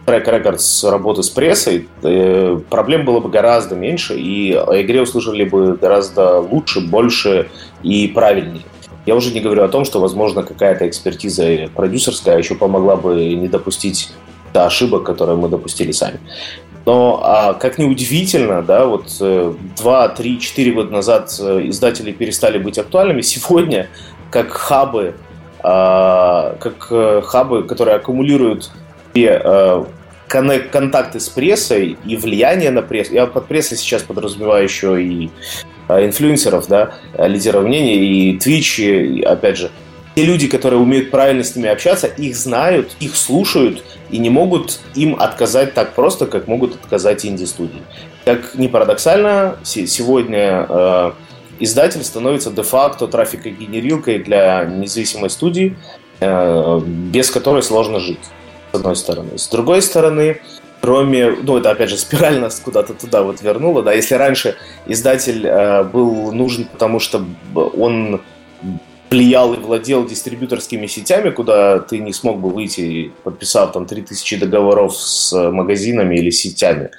трек-рекорд 0.06 0.62
с 0.62 0.86
работы 0.86 1.22
с 1.22 1.30
прессой, 1.30 1.88
э, 2.02 2.60
проблем 2.70 3.04
было 3.04 3.20
бы 3.20 3.30
гораздо 3.30 3.76
меньше, 3.76 4.18
и 4.18 4.54
о 4.54 4.82
игре 4.82 5.02
услышали 5.02 5.44
бы 5.44 5.76
гораздо 5.76 6.40
лучше, 6.40 6.80
больше 6.80 7.50
и 7.84 8.08
правильнее. 8.08 8.64
Я 9.06 9.16
уже 9.16 9.34
не 9.34 9.42
говорю 9.42 9.64
о 9.64 9.68
том, 9.68 9.84
что, 9.84 10.00
возможно, 10.00 10.44
какая-то 10.44 10.88
экспертиза 10.88 11.70
продюсерская 11.76 12.38
еще 12.38 12.56
помогла 12.56 12.96
бы 12.96 13.34
не 13.34 13.50
допустить 13.50 14.12
до 14.54 14.66
ошибок, 14.66 15.04
которые 15.04 15.36
мы 15.38 15.50
допустили 15.50 15.92
сами. 15.92 16.20
Но, 16.86 17.20
а, 17.22 17.54
как 17.54 17.78
ни 17.78 17.84
удивительно, 17.84 18.62
да, 18.62 18.86
вот 18.86 19.12
2, 19.20 20.08
3, 20.10 20.40
4 20.40 20.72
года 20.72 20.90
назад 20.90 21.36
э, 21.38 21.68
издатели 21.68 22.14
перестали 22.14 22.58
быть 22.58 22.78
актуальными. 22.78 23.20
Сегодня, 23.20 23.90
как 24.32 24.52
хабы 24.52 25.16
как 25.62 26.88
э, 26.92 27.22
хабы, 27.24 27.64
которые 27.64 27.96
аккумулируют 27.96 28.72
э, 29.16 29.84
контакты 30.28 31.20
с 31.20 31.30
прессой 31.30 31.98
и 32.06 32.18
влияние 32.18 32.72
на 32.72 32.82
прессу. 32.82 33.14
Я 33.14 33.26
под 33.28 33.48
прессой 33.48 33.78
сейчас 33.78 34.04
подразумеваю 34.04 34.64
еще 34.64 35.02
и 35.02 35.30
э, 35.88 36.06
инфлюенсеров, 36.06 36.68
да, 36.68 36.92
лидеров 37.18 37.64
мнений, 37.64 38.32
и 38.32 38.38
Twitch, 38.38 38.82
и, 38.82 39.22
опять 39.24 39.58
же, 39.58 39.72
те 40.16 40.26
люди, 40.26 40.48
которые 40.48 40.80
умеют 40.80 41.12
правильно 41.12 41.44
с 41.44 41.56
ними 41.56 41.70
общаться, 41.70 42.08
их 42.08 42.36
знают, 42.36 42.96
их 43.00 43.16
слушают 43.16 43.84
и 44.10 44.18
не 44.18 44.30
могут 44.30 44.80
им 44.96 45.16
отказать 45.20 45.74
так 45.74 45.94
просто, 45.94 46.26
как 46.26 46.48
могут 46.48 46.76
отказать 46.76 47.26
инди-студии. 47.26 47.84
Как 48.26 48.56
ни 48.56 48.68
парадоксально, 48.68 49.58
сегодня 49.64 51.14
издатель 51.60 52.04
становится 52.04 52.52
де-факто 52.52 53.08
трафикогенерилкой 53.08 54.20
для 54.20 54.66
независимой 54.66 55.30
студии, 55.30 55.76
э, 56.20 56.80
без 56.86 57.32
которой 57.32 57.64
сложно 57.64 58.00
жить, 58.00 58.20
с 58.72 58.76
одной 58.76 58.96
стороны. 58.96 59.38
С 59.38 59.48
другой 59.48 59.82
стороны, 59.82 60.42
кроме, 60.82 61.32
ну 61.32 61.58
это 61.58 61.72
опять 61.72 61.90
же 61.90 61.98
спираль 61.98 62.40
нас 62.40 62.60
куда-то 62.60 62.94
туда 62.94 63.24
вот 63.24 63.42
вернула, 63.42 63.84
да, 63.84 63.94
если 63.94 64.16
раньше 64.16 64.56
издатель 64.86 65.46
э, 65.46 65.84
был 65.84 66.32
нужен, 66.32 66.66
потому 66.66 67.00
что 67.00 67.26
он 67.54 68.22
влиял 69.10 69.54
и 69.54 69.58
владел 69.58 70.06
дистрибьюторскими 70.06 70.88
сетями, 70.88 71.30
куда 71.30 71.80
ты 71.80 72.00
не 72.00 72.14
смог 72.14 72.40
бы 72.40 72.50
выйти, 72.50 73.12
подписав 73.24 73.72
там 73.72 73.86
3000 73.86 74.38
договоров 74.38 74.96
с 74.98 75.34
магазинами 75.52 76.16
или 76.16 76.30
сетями, 76.30 76.92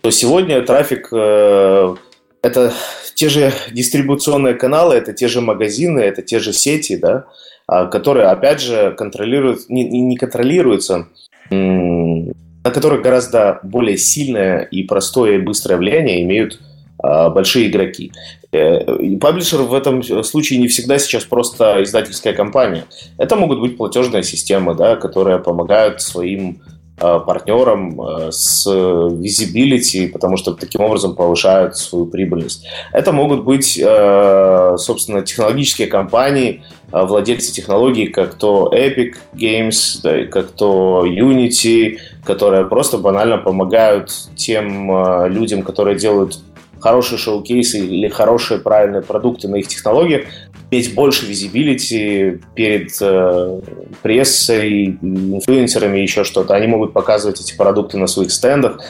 то 0.00 0.10
сегодня 0.10 0.60
трафик 0.62 1.08
э, 1.12 1.94
это 2.44 2.74
те 3.14 3.28
же 3.30 3.52
дистрибуционные 3.72 4.54
каналы, 4.54 4.96
это 4.96 5.14
те 5.14 5.28
же 5.28 5.40
магазины, 5.40 6.00
это 6.00 6.20
те 6.20 6.38
же 6.38 6.52
сети, 6.52 6.96
да, 6.96 7.24
а, 7.66 7.86
которые, 7.86 8.26
опять 8.26 8.60
же, 8.60 8.94
контролируют, 8.96 9.70
не, 9.70 9.88
не 9.88 10.16
контролируются, 10.16 11.08
на 11.50 12.70
которых 12.70 13.02
гораздо 13.02 13.60
более 13.62 13.96
сильное 13.96 14.60
и 14.60 14.82
простое 14.82 15.36
и 15.36 15.40
быстрое 15.40 15.78
влияние 15.78 16.22
имеют 16.22 16.60
а, 17.02 17.30
большие 17.30 17.68
игроки. 17.68 18.12
Э, 18.52 18.96
и 18.96 19.16
паблишер 19.16 19.62
в 19.62 19.74
этом 19.74 20.02
случае 20.22 20.58
не 20.58 20.68
всегда 20.68 20.98
сейчас 20.98 21.24
просто 21.24 21.82
издательская 21.82 22.34
компания. 22.34 22.84
Это 23.18 23.36
могут 23.36 23.60
быть 23.60 23.76
платежные 23.76 24.22
системы, 24.22 24.74
да, 24.74 24.96
которые 24.96 25.38
помогают 25.38 26.02
своим 26.02 26.62
партнерам 26.96 28.00
э, 28.00 28.30
с 28.30 28.66
visibility, 28.66 30.08
потому 30.08 30.36
что 30.36 30.52
таким 30.54 30.82
образом 30.82 31.14
повышают 31.14 31.76
свою 31.76 32.06
прибыльность. 32.06 32.66
Это 32.92 33.12
могут 33.12 33.44
быть, 33.44 33.78
э, 33.82 34.76
собственно, 34.78 35.22
технологические 35.22 35.88
компании, 35.88 36.62
владельцы 36.92 37.52
технологий, 37.52 38.06
как 38.06 38.34
то 38.34 38.70
Epic 38.72 39.14
Games, 39.34 40.28
как 40.28 40.52
то 40.52 41.04
Unity, 41.04 41.98
которые 42.24 42.66
просто 42.66 42.98
банально 42.98 43.38
помогают 43.38 44.10
тем 44.36 45.26
людям, 45.28 45.62
которые 45.62 45.98
делают 45.98 46.38
хорошие 46.84 47.18
шоу-кейсы 47.18 47.78
или 47.78 48.08
хорошие 48.08 48.60
правильные 48.60 49.00
продукты 49.00 49.48
на 49.48 49.56
их 49.56 49.68
технологиях, 49.68 50.26
иметь 50.70 50.94
больше 50.94 51.24
визибилити 51.24 52.42
перед 52.54 52.90
э, 53.00 53.60
прессой, 54.02 54.98
инфлюенсерами, 55.00 56.00
еще 56.00 56.24
что-то. 56.24 56.54
Они 56.54 56.66
могут 56.66 56.92
показывать 56.92 57.40
эти 57.40 57.56
продукты 57.56 57.96
на 57.96 58.06
своих 58.06 58.30
стендах. 58.30 58.80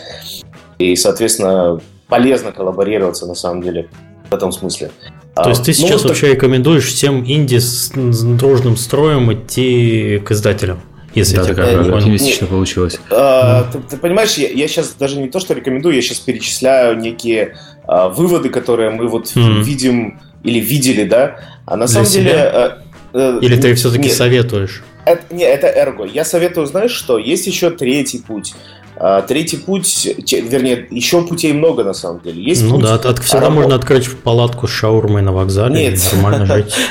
И, 0.81 0.97
соответственно, 0.97 1.81
полезно 2.09 2.51
коллаборироваться 2.51 3.27
на 3.27 3.37
самом 3.37 3.63
деле 3.63 3.89
в 4.29 4.35
этом 4.35 4.51
смысле. 4.51 4.91
То 5.37 5.51
есть 5.51 5.63
ты 5.63 5.71
а, 5.71 5.75
сейчас 5.75 6.03
ну, 6.03 6.09
вообще 6.09 6.27
так... 6.27 6.35
рекомендуешь 6.35 6.87
всем 6.87 7.25
инди 7.25 7.59
с 7.59 7.93
дружным 7.95 8.77
строем 8.77 9.33
идти 9.33 10.21
к 10.27 10.33
издателям? 10.33 10.81
Если 11.15 11.37
да, 11.37 11.45
такая 11.45 11.77
э, 11.77 11.91
оптимистично 11.91 12.47
получилось. 12.47 12.99
А, 13.11 13.65
ты, 13.73 13.79
ты 13.79 13.97
понимаешь, 13.97 14.35
я, 14.35 14.49
я 14.49 14.67
сейчас 14.67 14.95
даже 14.99 15.19
не 15.19 15.29
то, 15.29 15.39
что 15.41 15.55
рекомендую, 15.55 15.95
я 15.95 16.03
сейчас 16.03 16.19
перечисляю 16.19 16.99
некие 16.99 17.57
а, 17.87 18.09
выводы, 18.09 18.49
которые 18.49 18.91
мы 18.91 19.09
вот 19.09 19.27
mm. 19.35 19.63
видим 19.63 20.21
или 20.43 20.59
видели, 20.59 21.05
да. 21.05 21.37
А 21.67 21.77
на 21.77 21.87
Для 21.87 21.95
самом 21.95 22.07
себя? 22.07 22.23
деле... 22.23 22.41
А, 22.41 22.83
а, 23.13 23.39
или 23.41 23.61
ты 23.61 23.75
все-таки 23.75 24.09
советуешь? 24.09 24.83
Это, 25.05 25.23
не, 25.35 25.45
это 25.45 25.67
эрго. 25.67 26.05
Я 26.05 26.25
советую, 26.25 26.67
знаешь 26.67 26.93
что, 26.93 27.19
есть 27.19 27.47
еще 27.47 27.71
третий 27.71 28.19
путь. 28.19 28.55
А, 28.97 29.23
третий 29.23 29.57
путь, 29.57 30.07
вернее, 30.07 30.87
еще 30.91 31.23
путей 31.27 31.53
много 31.53 31.85
на 31.85 31.95
самом 31.95 32.21
деле. 32.21 32.43
Есть 32.43 32.63
ну 32.63 32.77
путь, 32.77 32.85
да, 32.85 32.95
от, 32.95 33.19
всегда 33.21 33.51
можно 33.51 33.75
открыть 33.75 34.09
палатку 34.19 34.67
с 34.67 34.71
шаурмой 34.71 35.23
на 35.23 35.33
вокзале 35.33 35.91
Нет. 35.91 35.99
и 35.99 36.17
нормально 36.17 36.47
жить. 36.47 36.75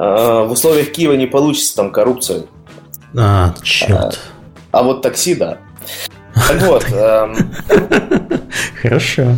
А, 0.00 0.44
в 0.44 0.52
условиях 0.52 0.92
Киева 0.92 1.14
не 1.14 1.26
получится, 1.26 1.74
там 1.74 1.90
коррупция. 1.90 2.44
А, 3.16 3.54
черт. 3.62 4.20
А, 4.72 4.78
а 4.78 4.82
вот 4.82 5.02
такси, 5.02 5.34
да. 5.34 5.58
Так 6.34 6.62
вот. 6.62 6.84
Эм, 6.92 7.36
Хорошо. 8.80 9.34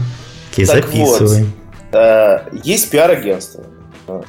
Окей, 0.52 0.64
записываем. 0.64 1.52
Э, 1.92 2.40
есть 2.64 2.90
пиар-агентство, 2.90 3.64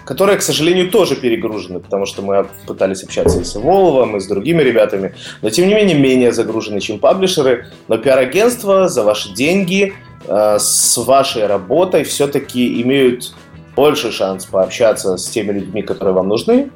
которые, 0.05 0.37
к 0.37 0.41
сожалению, 0.41 0.89
тоже 0.89 1.15
перегружены, 1.15 1.79
потому 1.79 2.05
что 2.05 2.21
мы 2.21 2.47
пытались 2.65 3.03
общаться 3.03 3.39
и 3.39 3.43
с 3.43 3.55
Воловым, 3.55 4.17
и 4.17 4.19
с 4.19 4.27
другими 4.27 4.61
ребятами, 4.61 5.13
но 5.41 5.49
тем 5.49 5.67
не 5.67 5.73
менее 5.73 5.97
менее 5.97 6.31
загружены, 6.31 6.79
чем 6.79 6.99
паблишеры. 6.99 7.67
Но 7.87 7.97
пиар-агентства 7.97 8.87
за 8.87 9.03
ваши 9.03 9.33
деньги 9.33 9.93
э, 10.27 10.57
с 10.59 10.97
вашей 10.97 11.47
работой 11.47 12.03
все-таки 12.03 12.81
имеют 12.81 13.33
больше 13.75 14.11
шанс 14.11 14.45
пообщаться 14.45 15.17
с 15.17 15.27
теми 15.27 15.53
людьми, 15.53 15.81
которые 15.81 16.13
вам 16.13 16.27
нужны, 16.27 16.69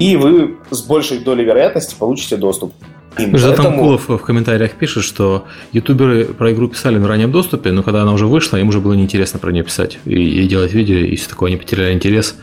и 0.00 0.16
вы 0.16 0.56
с 0.70 0.82
большей 0.82 1.18
долей 1.18 1.44
вероятности 1.44 1.94
получите 1.96 2.36
доступ 2.36 2.72
им. 3.18 3.32
Поэтому... 3.32 3.78
Кулов 3.78 4.08
в 4.08 4.18
комментариях 4.18 4.72
пишет, 4.72 5.04
что 5.04 5.44
ютуберы 5.72 6.24
про 6.24 6.52
игру 6.52 6.68
писали 6.68 6.96
на 6.98 7.06
раннем 7.06 7.30
доступе, 7.30 7.70
но 7.70 7.82
когда 7.82 8.02
она 8.02 8.12
уже 8.12 8.26
вышла, 8.26 8.56
им 8.56 8.68
уже 8.68 8.80
было 8.80 8.94
неинтересно 8.94 9.38
про 9.38 9.52
нее 9.52 9.62
писать 9.62 9.98
и, 10.06 10.42
и 10.42 10.48
делать 10.48 10.72
видео, 10.72 10.96
и 10.96 11.14
все 11.16 11.28
такое, 11.28 11.50
они 11.50 11.58
потеряли 11.58 11.92
интерес, 11.92 12.36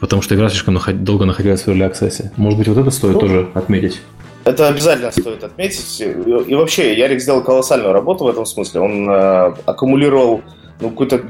потому 0.00 0.22
что 0.22 0.34
игра 0.34 0.48
слишком 0.50 0.74
наход... 0.74 1.02
долго 1.02 1.24
находилась 1.24 1.62
в 1.62 1.68
early 1.68 1.90
access. 1.90 2.30
Может 2.36 2.58
быть, 2.58 2.68
вот 2.68 2.78
это 2.78 2.90
стоит 2.90 3.14
ну, 3.14 3.20
тоже 3.20 3.48
отметить? 3.54 4.00
Это 4.44 4.68
обязательно 4.68 5.10
стоит 5.10 5.42
отметить. 5.44 6.00
И 6.00 6.54
вообще, 6.54 6.96
Ярик 6.96 7.20
сделал 7.20 7.42
колоссальную 7.42 7.92
работу 7.92 8.24
в 8.24 8.28
этом 8.28 8.46
смысле. 8.46 8.80
Он 8.80 9.08
э, 9.08 9.54
аккумулировал 9.66 10.42
ну, 10.80 10.90
какое-то 10.90 11.22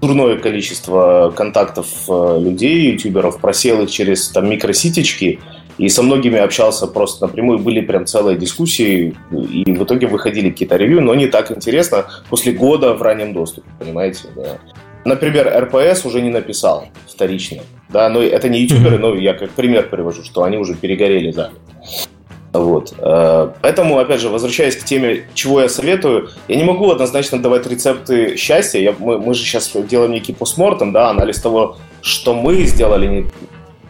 дурное 0.00 0.36
количество 0.36 1.32
контактов 1.34 1.86
э, 2.08 2.38
людей, 2.40 2.92
ютуберов, 2.92 3.40
просел 3.40 3.82
их 3.82 3.90
через 3.90 4.28
там 4.28 4.48
микроситечки, 4.48 5.40
и 5.78 5.88
со 5.88 6.02
многими 6.02 6.38
общался 6.38 6.86
просто 6.86 7.26
напрямую, 7.26 7.58
были 7.60 7.80
прям 7.80 8.06
целые 8.06 8.36
дискуссии, 8.36 9.14
и 9.30 9.72
в 9.72 9.84
итоге 9.84 10.08
выходили 10.08 10.50
какие-то 10.50 10.76
ревью, 10.76 11.00
но 11.00 11.14
не 11.14 11.28
так 11.28 11.50
интересно 11.52 12.06
после 12.28 12.52
года 12.52 12.94
в 12.94 13.02
раннем 13.02 13.32
доступе, 13.32 13.68
понимаете? 13.78 14.28
Да. 14.34 14.58
Например, 15.04 15.48
РПС 15.64 16.04
уже 16.04 16.20
не 16.20 16.30
написал 16.30 16.88
вторично, 17.06 17.62
да, 17.88 18.08
но 18.08 18.20
это 18.20 18.48
не 18.48 18.62
ютуберы, 18.62 18.98
но 18.98 19.14
я 19.14 19.34
как 19.34 19.50
пример 19.50 19.88
привожу, 19.88 20.24
что 20.24 20.42
они 20.42 20.58
уже 20.58 20.74
перегорели, 20.74 21.30
да. 21.30 21.50
Вот. 22.58 22.94
Э, 22.98 23.50
поэтому, 23.62 23.98
опять 23.98 24.20
же, 24.20 24.28
возвращаясь 24.28 24.76
к 24.76 24.84
теме, 24.84 25.24
чего 25.34 25.60
я 25.60 25.68
советую, 25.68 26.30
я 26.48 26.56
не 26.56 26.64
могу 26.64 26.90
однозначно 26.90 27.40
давать 27.40 27.66
рецепты 27.66 28.36
счастья. 28.36 28.80
Я, 28.80 28.94
мы, 28.98 29.18
мы 29.18 29.34
же 29.34 29.42
сейчас 29.42 29.70
делаем 29.74 30.12
некий 30.12 30.32
постмортем, 30.32 30.92
да, 30.92 31.10
анализ 31.10 31.40
того, 31.40 31.76
что 32.02 32.34
мы 32.34 32.62
сделали, 32.64 33.26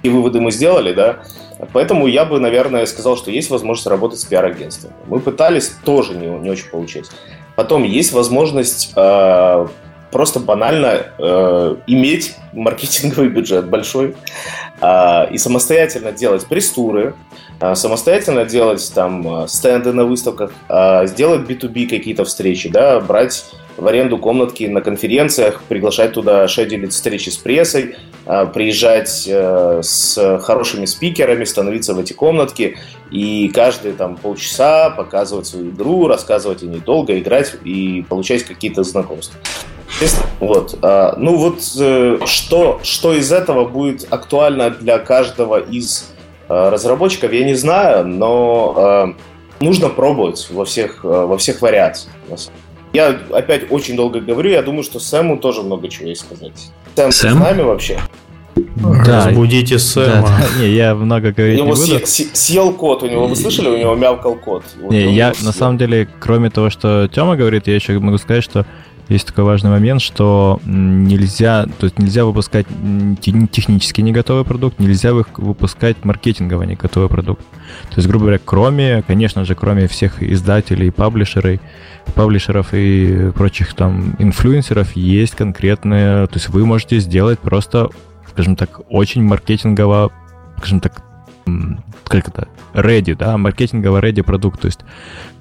и 0.03 0.09
выводы 0.09 0.41
мы 0.41 0.51
сделали, 0.51 0.93
да. 0.93 1.19
Поэтому 1.73 2.07
я 2.07 2.25
бы, 2.25 2.39
наверное, 2.39 2.87
сказал, 2.87 3.17
что 3.17 3.31
есть 3.31 3.51
возможность 3.51 3.89
работать 3.89 4.21
с 4.21 4.25
пиар-агентством. 4.25 4.93
Мы 5.07 5.21
пытались, 5.21 5.73
тоже 5.85 6.15
не, 6.15 6.27
не 6.27 6.51
очень 6.51 6.69
получилось. 6.69 7.11
Потом 7.57 7.83
есть 7.83 8.13
возможность 8.13 8.93
э, 8.95 9.67
просто 10.13 10.41
банально 10.41 11.07
э, 11.19 11.77
иметь 11.89 12.37
маркетинговый 12.53 13.29
бюджет 13.29 13.69
большой 13.69 14.15
э, 14.81 15.31
и 15.33 15.39
самостоятельно 15.39 16.13
делать 16.13 16.47
пресс-туры, 16.47 17.09
э, 17.09 17.48
самостоятельно 17.75 18.45
делать 18.45 18.93
там 18.95 19.45
э, 19.45 19.49
стенды 19.49 19.93
на 19.93 20.05
выставках, 20.05 20.53
э, 20.69 21.07
сделать 21.07 21.49
B2B 21.49 21.89
какие-то 21.89 22.25
встречи, 22.25 22.69
да, 22.69 23.01
брать 23.01 23.45
в 23.77 23.87
аренду 23.87 24.19
комнатки 24.19 24.65
на 24.65 24.81
конференциях, 24.81 25.63
приглашать 25.69 26.13
туда 26.13 26.47
шеделить 26.49 26.93
встречи 26.93 27.31
с 27.31 27.37
прессой, 27.37 27.97
э, 28.27 28.47
приезжать 28.53 29.25
э, 29.29 29.81
с 29.83 30.39
хорошими 30.41 30.85
спикерами, 30.85 31.45
становиться 31.45 31.95
в 31.95 31.99
эти 31.99 32.13
комнатки 32.13 32.77
и 33.11 33.49
каждые 33.49 33.95
там 33.95 34.17
полчаса 34.17 34.91
показывать 34.91 35.47
свою 35.47 35.71
игру, 35.71 36.07
рассказывать 36.07 36.63
о 36.63 36.67
ней 36.67 36.81
долго, 36.81 37.19
играть 37.19 37.57
и 37.65 38.05
получать 38.09 38.45
какие-то 38.45 38.85
знакомства. 38.85 39.39
Вот. 40.39 40.79
Ну 40.83 41.37
вот 41.37 41.61
э, 41.81 42.19
что, 42.27 42.81
что 42.85 43.15
из 43.15 43.33
этого 43.33 43.67
будет 43.67 44.07
актуально 44.11 44.71
для 44.71 44.99
каждого 44.99 45.59
из 45.59 46.05
э, 46.11 46.18
разработчиков, 46.49 47.33
я 47.33 47.45
не 47.45 47.55
знаю, 47.55 48.07
но 48.07 49.15
э, 49.61 49.65
нужно 49.65 49.89
пробовать 49.89 50.49
во 50.51 50.65
всех, 50.65 51.05
во 51.05 51.37
всех 51.39 51.63
вариациях. 51.63 52.15
Я 52.93 53.19
опять 53.33 53.71
очень 53.71 53.97
долго 53.97 54.21
говорю, 54.21 54.51
я 54.51 54.63
думаю, 54.63 54.83
что 54.83 54.99
Сэму 54.99 55.39
тоже 55.39 55.63
много 55.63 55.89
чего 55.89 56.09
есть 56.09 56.23
сказать. 56.23 56.71
Сэм, 56.97 57.13
Сэм? 57.13 57.33
с 57.33 57.35
нами 57.35 57.63
вообще? 57.63 57.99
Да. 58.77 59.27
Разбудите 59.27 59.79
Сэма. 59.79 60.23
Да, 60.23 60.39
да. 60.39 60.61
Не, 60.61 60.69
я 60.71 60.95
много 60.95 61.33
говорить 61.33 61.61
у 61.61 61.65
него 61.65 61.77
не 61.77 61.93
буду. 61.95 62.07
съел 62.07 62.73
кот, 62.73 63.03
у 63.03 63.09
него, 63.09 63.27
вы 63.27 63.37
слышали, 63.37 63.69
у 63.69 63.77
него 63.77 63.95
мявкал 63.95 64.35
кот. 64.37 64.65
Вот 64.81 64.91
не, 64.91 65.15
я 65.15 65.33
на 65.43 65.53
самом 65.53 65.79
деле, 65.79 66.09
кроме 66.19 66.51
того, 66.51 66.71
что 66.71 67.09
Тёма 67.09 67.37
говорит, 67.37 67.67
я 67.67 67.75
еще 67.75 67.99
могу 67.99 68.19
сказать, 68.19 68.43
что 68.43 68.67
есть 69.09 69.27
такой 69.27 69.45
важный 69.45 69.71
момент, 69.71 70.03
что 70.03 70.61
нельзя, 70.65 71.67
то 71.79 71.85
есть 71.85 71.99
нельзя 71.99 72.25
выпускать 72.25 72.67
технически 73.21 74.03
не 74.03 74.13
готовый 74.13 74.45
продукт, 74.45 74.79
нельзя 74.79 75.13
выпускать 75.15 76.05
маркетингово 76.05 76.65
не 76.65 76.75
готовый 76.75 77.09
продукт. 77.09 77.43
То 77.91 77.97
есть, 77.97 78.07
грубо 78.07 78.25
говоря, 78.27 78.41
кроме, 78.45 79.03
конечно 79.03 79.45
же, 79.45 79.55
кроме 79.55 79.89
всех 79.89 80.23
издателей, 80.23 80.93
паблишеров, 80.93 81.61
паблишеров 82.15 82.69
и 82.73 83.31
прочих 83.35 83.75
там 83.75 84.15
инфлюенсеров, 84.19 84.95
есть 84.97 85.35
конкретные, 85.35 86.27
то 86.27 86.35
есть 86.35 86.49
вы 86.51 86.67
можете 86.67 86.99
сделать 86.99 87.39
просто, 87.39 87.89
скажем 88.31 88.57
так, 88.57 88.81
очень 88.91 89.23
маркетингово, 89.23 90.13
скажем 90.59 90.81
так, 90.81 91.03
как 92.05 92.29
это, 92.29 92.49
ready, 92.75 93.15
да, 93.17 93.37
маркетингово 93.37 94.01
ready 94.01 94.23
продукт, 94.23 94.61
то 94.61 94.67
есть 94.67 94.81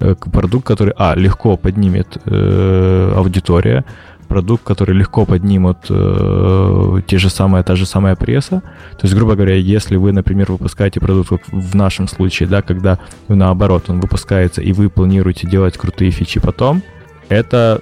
э, 0.00 0.14
продукт, 0.14 0.66
который, 0.66 0.94
а, 0.96 1.14
легко 1.14 1.56
поднимет 1.56 2.18
э, 2.24 3.12
аудитория, 3.16 3.84
продукт, 4.28 4.64
который 4.64 4.94
легко 4.94 5.24
поднимут 5.24 5.78
э, 5.90 7.00
те 7.06 7.18
же 7.18 7.30
самые, 7.30 7.64
та 7.64 7.76
же 7.76 7.86
самая 7.86 8.14
пресса. 8.14 8.60
То 8.60 9.04
есть, 9.04 9.14
грубо 9.14 9.34
говоря, 9.34 9.54
если 9.54 9.96
вы, 9.96 10.12
например, 10.12 10.52
выпускаете 10.52 11.00
продукт, 11.00 11.44
в 11.50 11.74
нашем 11.74 12.08
случае, 12.08 12.48
да, 12.48 12.62
когда 12.62 12.98
наоборот 13.28 13.84
он 13.88 14.00
выпускается, 14.00 14.60
и 14.60 14.72
вы 14.72 14.90
планируете 14.90 15.48
делать 15.48 15.78
крутые 15.78 16.10
фичи 16.10 16.40
потом, 16.40 16.82
это, 17.30 17.80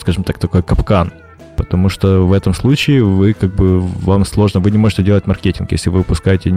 скажем 0.00 0.24
так, 0.24 0.38
такой 0.38 0.62
капкан 0.62 1.12
потому 1.58 1.88
что 1.88 2.24
в 2.26 2.32
этом 2.32 2.54
случае 2.54 3.04
вы 3.04 3.34
как 3.34 3.54
бы 3.54 3.80
вам 3.80 4.24
сложно, 4.24 4.60
вы 4.60 4.70
не 4.70 4.78
можете 4.78 5.02
делать 5.02 5.26
маркетинг, 5.26 5.72
если 5.72 5.90
вы 5.90 5.98
выпускаете 5.98 6.54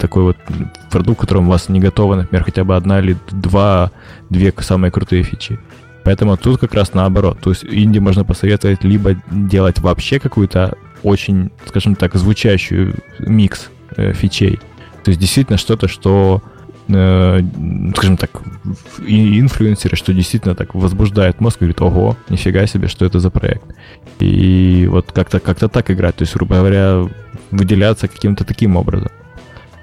такой 0.00 0.22
вот 0.22 0.36
продукт, 0.90 1.18
в 1.18 1.20
котором 1.20 1.46
у 1.46 1.50
вас 1.50 1.68
не 1.68 1.78
готова, 1.78 2.16
например, 2.16 2.42
хотя 2.42 2.64
бы 2.64 2.74
одна 2.74 2.98
или 3.00 3.16
два, 3.30 3.92
две 4.30 4.52
самые 4.60 4.90
крутые 4.90 5.22
фичи. 5.22 5.60
Поэтому 6.04 6.38
тут 6.38 6.58
как 6.58 6.72
раз 6.74 6.94
наоборот. 6.94 7.38
То 7.40 7.50
есть 7.50 7.64
инди 7.64 7.98
можно 7.98 8.24
посоветовать 8.24 8.82
либо 8.82 9.14
делать 9.30 9.78
вообще 9.80 10.18
какую-то 10.18 10.78
очень, 11.02 11.50
скажем 11.66 11.94
так, 11.94 12.14
звучащую 12.14 12.94
микс 13.18 13.68
э, 13.96 14.14
фичей. 14.14 14.58
То 15.04 15.10
есть 15.10 15.20
действительно 15.20 15.58
что-то, 15.58 15.86
что 15.86 16.42
Э, 16.90 17.42
скажем 17.94 18.16
так, 18.16 18.30
инфлюенсеры, 19.06 19.96
что 19.96 20.14
действительно 20.14 20.54
так 20.54 20.74
возбуждает 20.74 21.40
мозг, 21.40 21.58
говорит, 21.58 21.80
ого, 21.82 22.16
нифига 22.30 22.66
себе, 22.66 22.88
что 22.88 23.04
это 23.04 23.20
за 23.20 23.30
проект. 23.30 23.64
И 24.20 24.88
вот 24.90 25.12
как-то 25.12 25.38
как 25.38 25.58
так 25.58 25.90
играть, 25.90 26.16
то 26.16 26.22
есть, 26.22 26.34
грубо 26.34 26.56
говоря, 26.56 27.06
выделяться 27.50 28.08
каким-то 28.08 28.44
таким 28.44 28.76
образом. 28.76 29.10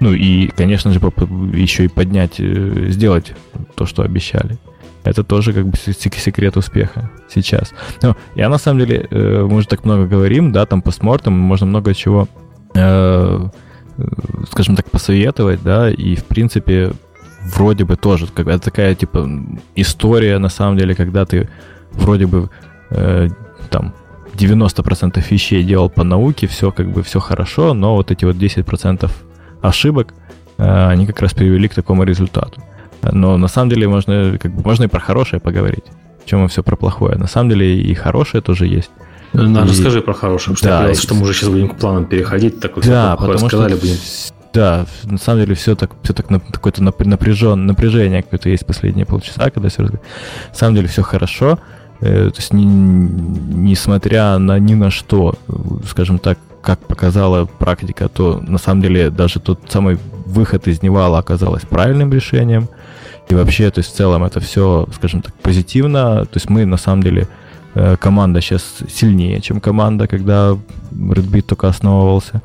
Ну 0.00 0.12
и, 0.12 0.48
конечно 0.48 0.92
же, 0.92 0.98
еще 0.98 1.84
и 1.84 1.88
поднять, 1.88 2.40
э, 2.40 2.88
сделать 2.88 3.34
то, 3.76 3.86
что 3.86 4.02
обещали. 4.02 4.58
Это 5.04 5.22
тоже 5.22 5.52
как 5.52 5.68
бы 5.68 5.76
секрет 5.76 6.56
успеха 6.56 7.12
сейчас. 7.32 7.72
Ну, 8.02 8.16
я 8.34 8.48
на 8.48 8.58
самом 8.58 8.80
деле, 8.80 9.06
э, 9.08 9.46
мы 9.48 9.58
уже 9.58 9.68
так 9.68 9.84
много 9.84 10.06
говорим, 10.06 10.50
да, 10.50 10.66
там 10.66 10.82
постмортом, 10.82 11.34
можно 11.34 11.66
много 11.66 11.94
чего 11.94 12.28
скажем 14.50 14.76
так, 14.76 14.90
посоветовать, 14.90 15.62
да, 15.62 15.90
и, 15.90 16.14
в 16.16 16.24
принципе, 16.24 16.92
вроде 17.54 17.84
бы 17.84 17.96
тоже, 17.96 18.26
как 18.26 18.48
это 18.48 18.58
такая, 18.58 18.94
типа, 18.94 19.28
история, 19.74 20.38
на 20.38 20.48
самом 20.48 20.76
деле, 20.76 20.94
когда 20.94 21.24
ты 21.24 21.48
вроде 21.92 22.26
бы, 22.26 22.50
э, 22.90 23.28
там, 23.70 23.94
90% 24.34 25.30
вещей 25.30 25.62
делал 25.62 25.88
по 25.88 26.04
науке, 26.04 26.46
все 26.46 26.70
как 26.70 26.90
бы 26.90 27.02
все 27.02 27.20
хорошо, 27.20 27.74
но 27.74 27.94
вот 27.94 28.10
эти 28.10 28.24
вот 28.24 28.36
10% 28.36 29.10
ошибок, 29.62 30.14
э, 30.58 30.88
они 30.88 31.06
как 31.06 31.20
раз 31.20 31.32
привели 31.32 31.68
к 31.68 31.74
такому 31.74 32.04
результату. 32.04 32.62
Но 33.02 33.36
на 33.38 33.48
самом 33.48 33.70
деле 33.70 33.88
можно, 33.88 34.36
как 34.38 34.52
бы, 34.52 34.62
можно 34.62 34.84
и 34.84 34.88
про 34.88 35.00
хорошее 35.00 35.40
поговорить. 35.40 35.84
Чем 36.24 36.40
мы 36.40 36.48
все 36.48 36.62
про 36.62 36.76
плохое. 36.76 37.16
На 37.16 37.28
самом 37.28 37.50
деле 37.50 37.80
и 37.80 37.94
хорошее 37.94 38.42
тоже 38.42 38.66
есть. 38.66 38.90
Ну, 39.32 39.64
и... 39.64 39.68
расскажи 39.68 40.00
про 40.00 40.14
хорошее, 40.14 40.56
потому 40.56 40.88
да, 40.88 40.94
что, 40.94 41.02
что 41.02 41.14
мы 41.14 41.22
уже 41.22 41.34
сейчас 41.34 41.48
будем 41.50 41.68
к 41.68 41.76
планам 41.76 42.06
переходить, 42.06 42.60
так 42.60 42.76
вот 42.76 42.86
да, 42.86 43.16
потому 43.16 43.48
сказали, 43.48 43.72
что, 43.72 43.80
будем. 43.80 43.96
Да, 44.52 44.86
на 45.04 45.18
самом 45.18 45.42
деле 45.42 45.54
все 45.54 45.76
так, 45.76 45.90
все 46.02 46.14
так 46.14 46.26
какое-то 46.28 46.82
напряжен, 46.82 47.66
напряжение 47.66 48.22
какое-то 48.22 48.48
есть 48.48 48.64
последние 48.64 49.04
полчаса, 49.04 49.50
когда 49.50 49.68
все. 49.68 49.82
На 49.82 49.90
самом 50.54 50.76
деле 50.76 50.88
все 50.88 51.02
хорошо, 51.02 51.58
э, 52.00 52.30
то 52.30 52.38
есть 52.38 52.54
не, 52.54 52.64
несмотря 52.64 54.38
на 54.38 54.58
ни 54.58 54.74
на 54.74 54.90
что, 54.90 55.34
скажем 55.86 56.18
так, 56.18 56.38
как 56.62 56.80
показала 56.80 57.44
практика, 57.44 58.08
то 58.08 58.42
на 58.44 58.58
самом 58.58 58.82
деле 58.82 59.10
даже 59.10 59.38
тот 59.38 59.60
самый 59.68 59.98
выход 60.26 60.66
из 60.66 60.82
Невала 60.82 61.18
оказалось 61.18 61.62
правильным 61.62 62.12
решением. 62.12 62.68
И 63.28 63.34
вообще, 63.34 63.70
то 63.70 63.78
есть 63.78 63.92
в 63.92 63.96
целом 63.96 64.24
это 64.24 64.40
все, 64.40 64.88
скажем 64.94 65.22
так, 65.22 65.34
позитивно. 65.34 66.24
То 66.24 66.34
есть 66.34 66.48
мы 66.48 66.64
на 66.64 66.76
самом 66.76 67.02
деле 67.02 67.28
команда 68.00 68.40
сейчас 68.40 68.78
сильнее, 68.88 69.40
чем 69.40 69.60
команда, 69.60 70.06
когда 70.06 70.56
Redbit 70.92 71.42
только 71.42 71.68
основывался. 71.68 72.42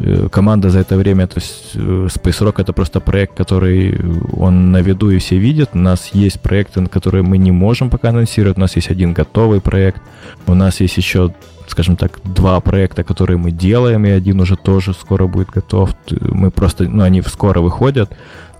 Э, 0.00 0.28
команда 0.28 0.70
за 0.70 0.80
это 0.80 0.96
время, 0.96 1.26
то 1.26 1.40
есть 1.40 1.70
э, 1.74 2.08
Space 2.08 2.40
Rock 2.40 2.60
это 2.60 2.72
просто 2.72 3.00
проект, 3.00 3.36
который 3.36 4.00
он 4.32 4.72
на 4.72 4.82
виду 4.82 5.10
и 5.10 5.18
все 5.18 5.38
видят. 5.38 5.70
У 5.74 5.78
нас 5.78 6.10
есть 6.14 6.40
проекты, 6.40 6.80
на 6.80 6.88
которые 6.88 7.22
мы 7.22 7.38
не 7.38 7.52
можем 7.52 7.90
пока 7.90 8.08
анонсировать. 8.08 8.58
У 8.58 8.60
нас 8.60 8.76
есть 8.76 8.90
один 8.90 9.12
готовый 9.12 9.60
проект. 9.60 10.02
У 10.46 10.54
нас 10.54 10.80
есть 10.80 10.96
еще, 10.96 11.32
скажем 11.68 11.96
так, 11.96 12.20
два 12.24 12.60
проекта, 12.60 13.04
которые 13.04 13.36
мы 13.36 13.52
делаем, 13.52 14.04
и 14.04 14.10
один 14.10 14.40
уже 14.40 14.56
тоже 14.56 14.94
скоро 14.94 15.26
будет 15.28 15.50
готов. 15.50 15.90
Мы 16.20 16.50
просто, 16.50 16.84
ну, 16.84 17.04
они 17.04 17.22
скоро 17.22 17.60
выходят, 17.60 18.10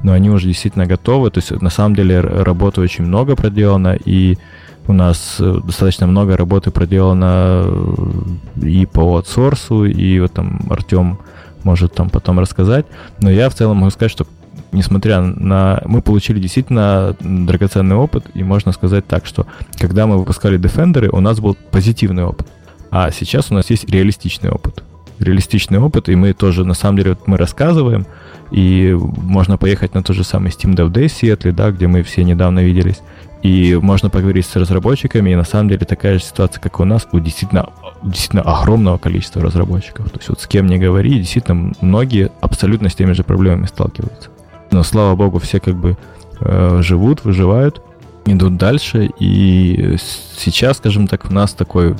но 0.02 0.12
они 0.12 0.30
уже 0.30 0.46
действительно 0.46 0.86
готовы. 0.86 1.30
То 1.30 1.38
есть 1.38 1.50
на 1.62 1.70
самом 1.70 1.96
деле 1.96 2.20
работы 2.20 2.80
очень 2.80 3.04
много 3.04 3.34
проделано, 3.34 3.98
и 4.04 4.38
у 4.86 4.92
нас 4.92 5.36
э, 5.40 5.60
достаточно 5.64 6.06
много 6.06 6.36
работы 6.36 6.70
проделано 6.70 7.62
э, 7.64 8.66
и 8.66 8.86
по 8.86 9.00
аутсорсу, 9.00 9.84
и 9.84 10.20
вот 10.20 10.32
там 10.32 10.60
Артем 10.70 11.18
может 11.62 11.94
там 11.94 12.10
потом 12.10 12.38
рассказать. 12.38 12.86
Но 13.20 13.30
я 13.30 13.48
в 13.48 13.54
целом 13.54 13.78
могу 13.78 13.90
сказать, 13.90 14.12
что 14.12 14.26
несмотря 14.72 15.20
на... 15.20 15.80
Мы 15.86 16.02
получили 16.02 16.38
действительно 16.38 17.16
драгоценный 17.20 17.96
опыт, 17.96 18.26
и 18.34 18.42
можно 18.42 18.72
сказать 18.72 19.06
так, 19.06 19.24
что 19.26 19.46
когда 19.78 20.06
мы 20.06 20.18
выпускали 20.18 20.58
Defender, 20.58 21.08
у 21.08 21.20
нас 21.20 21.40
был 21.40 21.56
позитивный 21.70 22.24
опыт, 22.24 22.46
а 22.90 23.10
сейчас 23.10 23.50
у 23.50 23.54
нас 23.54 23.70
есть 23.70 23.88
реалистичный 23.88 24.50
опыт. 24.50 24.82
Реалистичный 25.18 25.78
опыт, 25.78 26.08
и 26.08 26.16
мы 26.16 26.32
тоже, 26.32 26.64
на 26.64 26.74
самом 26.74 26.98
деле, 26.98 27.10
вот 27.10 27.26
мы 27.26 27.36
рассказываем, 27.36 28.04
и 28.50 28.96
можно 28.98 29.56
поехать 29.56 29.94
на 29.94 30.02
тот 30.02 30.14
же 30.14 30.24
самый 30.24 30.50
Steam 30.50 30.74
Dev 30.74 30.90
Day 30.92 31.08
в 31.08 31.12
Сиэтле, 31.12 31.52
да, 31.52 31.70
где 31.70 31.86
мы 31.86 32.02
все 32.02 32.24
недавно 32.24 32.60
виделись, 32.60 33.00
и 33.44 33.74
можно 33.76 34.08
поговорить 34.08 34.46
с 34.46 34.56
разработчиками, 34.56 35.30
и 35.30 35.36
на 35.36 35.44
самом 35.44 35.68
деле 35.68 35.84
такая 35.84 36.18
же 36.18 36.24
ситуация, 36.24 36.62
как 36.62 36.80
у 36.80 36.84
нас, 36.86 37.06
у 37.12 37.20
действительно, 37.20 37.68
действительно 38.02 38.40
огромного 38.40 38.96
количества 38.96 39.42
разработчиков. 39.42 40.10
То 40.10 40.16
есть 40.16 40.30
вот 40.30 40.40
с 40.40 40.46
кем 40.46 40.66
не 40.66 40.78
говори, 40.78 41.18
действительно 41.18 41.74
многие 41.82 42.30
абсолютно 42.40 42.88
с 42.88 42.94
теми 42.94 43.12
же 43.12 43.22
проблемами 43.22 43.66
сталкиваются. 43.66 44.30
Но 44.70 44.82
слава 44.82 45.14
богу, 45.14 45.40
все 45.40 45.60
как 45.60 45.76
бы 45.76 45.98
э, 46.40 46.78
живут, 46.80 47.24
выживают, 47.24 47.82
идут 48.24 48.56
дальше, 48.56 49.10
и 49.20 49.98
сейчас, 50.38 50.78
скажем 50.78 51.06
так, 51.06 51.26
у 51.26 51.32
нас 51.34 51.52
такой 51.52 51.94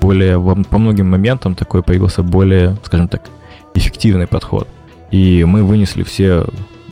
более, 0.00 0.40
по 0.40 0.78
многим 0.78 1.10
моментам 1.10 1.56
такой 1.56 1.82
появился 1.82 2.22
более, 2.22 2.78
скажем 2.84 3.08
так, 3.08 3.28
эффективный 3.74 4.26
подход. 4.26 4.66
И 5.10 5.44
мы 5.44 5.62
вынесли 5.62 6.04
все 6.04 6.46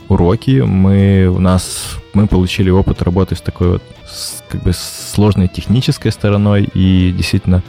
уроки, 0.09 0.61
мы 0.61 1.27
у 1.27 1.39
нас 1.39 1.97
мы 2.13 2.27
получили 2.27 2.69
опыт 2.69 3.01
работы 3.01 3.35
с 3.35 3.41
такой 3.41 3.69
вот 3.69 3.83
с, 4.07 4.43
как 4.49 4.61
бы 4.63 4.73
сложной 4.73 5.47
технической 5.47 6.11
стороной. 6.11 6.67
И 6.73 7.13
действительно 7.15 7.63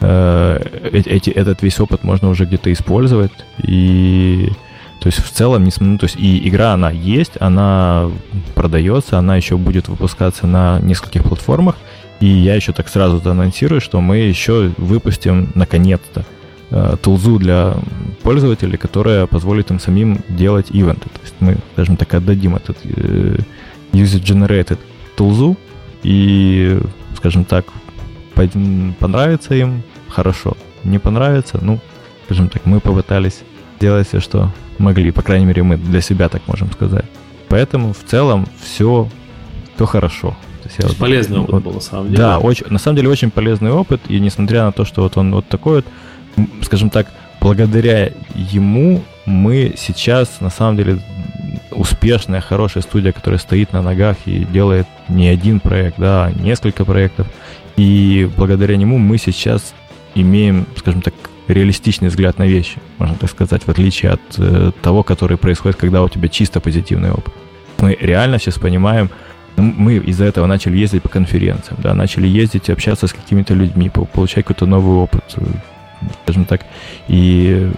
э, 0.00 0.90
эти, 0.92 1.30
этот 1.30 1.62
весь 1.62 1.78
опыт 1.80 2.04
можно 2.04 2.28
уже 2.28 2.44
где-то 2.44 2.72
использовать. 2.72 3.32
И 3.62 4.50
то 5.00 5.08
есть 5.08 5.18
в 5.18 5.30
целом, 5.30 5.68
ну, 5.80 5.98
то 5.98 6.04
есть 6.04 6.16
и 6.16 6.48
игра 6.48 6.72
она 6.72 6.90
есть, 6.90 7.32
она 7.40 8.10
продается, 8.54 9.18
она 9.18 9.36
еще 9.36 9.58
будет 9.58 9.88
выпускаться 9.88 10.46
на 10.46 10.78
нескольких 10.80 11.24
платформах, 11.24 11.76
и 12.20 12.26
я 12.26 12.54
еще 12.54 12.72
так 12.72 12.88
сразу 12.88 13.20
анонсирую, 13.28 13.82
что 13.82 14.00
мы 14.00 14.18
еще 14.18 14.72
выпустим 14.78 15.50
наконец-то. 15.54 16.20
э, 16.20 16.43
тулзу 17.02 17.38
для 17.38 17.74
пользователей, 18.22 18.76
которая 18.78 19.26
позволит 19.26 19.70
им 19.70 19.78
самим 19.78 20.18
делать 20.28 20.66
ивенты. 20.70 21.08
То 21.08 21.20
есть 21.22 21.34
мы, 21.40 21.56
скажем 21.72 21.96
так, 21.96 22.14
отдадим 22.14 22.56
этот 22.56 22.78
э, 22.84 23.38
user-generated 23.92 24.78
тулзу, 25.16 25.56
и, 26.02 26.80
скажем 27.16 27.44
так, 27.44 27.66
понравится 28.98 29.54
им, 29.54 29.82
хорошо. 30.08 30.56
Не 30.84 30.98
понравится, 30.98 31.58
ну, 31.62 31.80
скажем 32.26 32.48
так, 32.48 32.66
мы 32.66 32.80
попытались 32.80 33.42
сделать 33.78 34.08
все, 34.08 34.20
что 34.20 34.50
могли. 34.78 35.10
По 35.10 35.22
крайней 35.22 35.46
мере, 35.46 35.62
мы 35.62 35.76
для 35.76 36.00
себя 36.00 36.28
так 36.28 36.42
можем 36.46 36.70
сказать. 36.72 37.06
Поэтому 37.48 37.92
в 37.92 38.02
целом 38.04 38.46
все, 38.62 39.08
все 39.74 39.86
хорошо. 39.86 40.36
То 40.62 40.68
есть, 40.68 40.76
То 40.76 40.82
есть 40.86 40.98
вот, 40.98 41.06
полезный 41.06 41.38
опыт 41.38 41.52
вот, 41.52 41.62
был 41.62 41.72
на 41.74 41.80
самом 41.80 42.06
деле. 42.06 42.18
Да, 42.18 42.38
очень, 42.38 42.66
на 42.68 42.78
самом 42.78 42.96
деле 42.96 43.08
очень 43.08 43.30
полезный 43.30 43.70
опыт, 43.70 44.00
и 44.08 44.18
несмотря 44.18 44.64
на 44.64 44.72
то, 44.72 44.84
что 44.84 45.02
вот 45.02 45.16
он 45.16 45.32
вот 45.34 45.46
такой 45.46 45.76
вот, 45.76 45.86
скажем 46.62 46.90
так, 46.90 47.06
благодаря 47.40 48.10
ему 48.34 49.02
мы 49.26 49.74
сейчас 49.76 50.40
на 50.40 50.50
самом 50.50 50.76
деле 50.76 50.98
успешная, 51.70 52.40
хорошая 52.40 52.82
студия, 52.82 53.12
которая 53.12 53.38
стоит 53.38 53.72
на 53.72 53.82
ногах 53.82 54.16
и 54.26 54.44
делает 54.44 54.86
не 55.08 55.28
один 55.28 55.60
проект, 55.60 55.98
да, 55.98 56.26
а 56.26 56.32
несколько 56.32 56.84
проектов. 56.84 57.26
И 57.76 58.30
благодаря 58.36 58.76
нему 58.76 58.98
мы 58.98 59.18
сейчас 59.18 59.74
имеем, 60.14 60.66
скажем 60.76 61.02
так, 61.02 61.14
реалистичный 61.48 62.08
взгляд 62.08 62.38
на 62.38 62.46
вещи, 62.46 62.78
можно 62.98 63.16
так 63.16 63.30
сказать, 63.30 63.64
в 63.64 63.68
отличие 63.68 64.12
от 64.12 64.20
э, 64.38 64.70
того, 64.80 65.02
который 65.02 65.36
происходит, 65.36 65.76
когда 65.76 66.02
у 66.02 66.08
тебя 66.08 66.28
чисто 66.28 66.60
позитивный 66.60 67.10
опыт. 67.10 67.34
Мы 67.78 67.98
реально 68.00 68.38
сейчас 68.38 68.58
понимаем, 68.58 69.10
мы 69.56 69.96
из-за 69.96 70.24
этого 70.24 70.46
начали 70.46 70.76
ездить 70.78 71.02
по 71.02 71.08
конференциям, 71.08 71.78
да, 71.82 71.94
начали 71.94 72.26
ездить, 72.26 72.70
общаться 72.70 73.06
с 73.06 73.12
какими-то 73.12 73.54
людьми, 73.54 73.90
получать 73.90 74.44
какой-то 74.44 74.66
новый 74.66 74.96
опыт, 74.96 75.36
скажем 76.22 76.44
так. 76.44 76.62
И, 77.08 77.70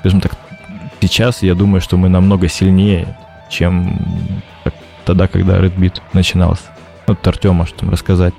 скажем 0.00 0.20
так, 0.20 0.32
сейчас 1.00 1.42
я 1.42 1.54
думаю, 1.54 1.80
что 1.80 1.96
мы 1.96 2.08
намного 2.08 2.48
сильнее, 2.48 3.16
чем 3.50 3.98
тогда, 5.04 5.28
когда 5.28 5.58
Redbit 5.58 6.00
начинался. 6.12 6.64
Вот 7.06 7.26
Артем 7.26 7.54
может 7.54 7.76
там 7.76 7.90
рассказать, 7.90 8.34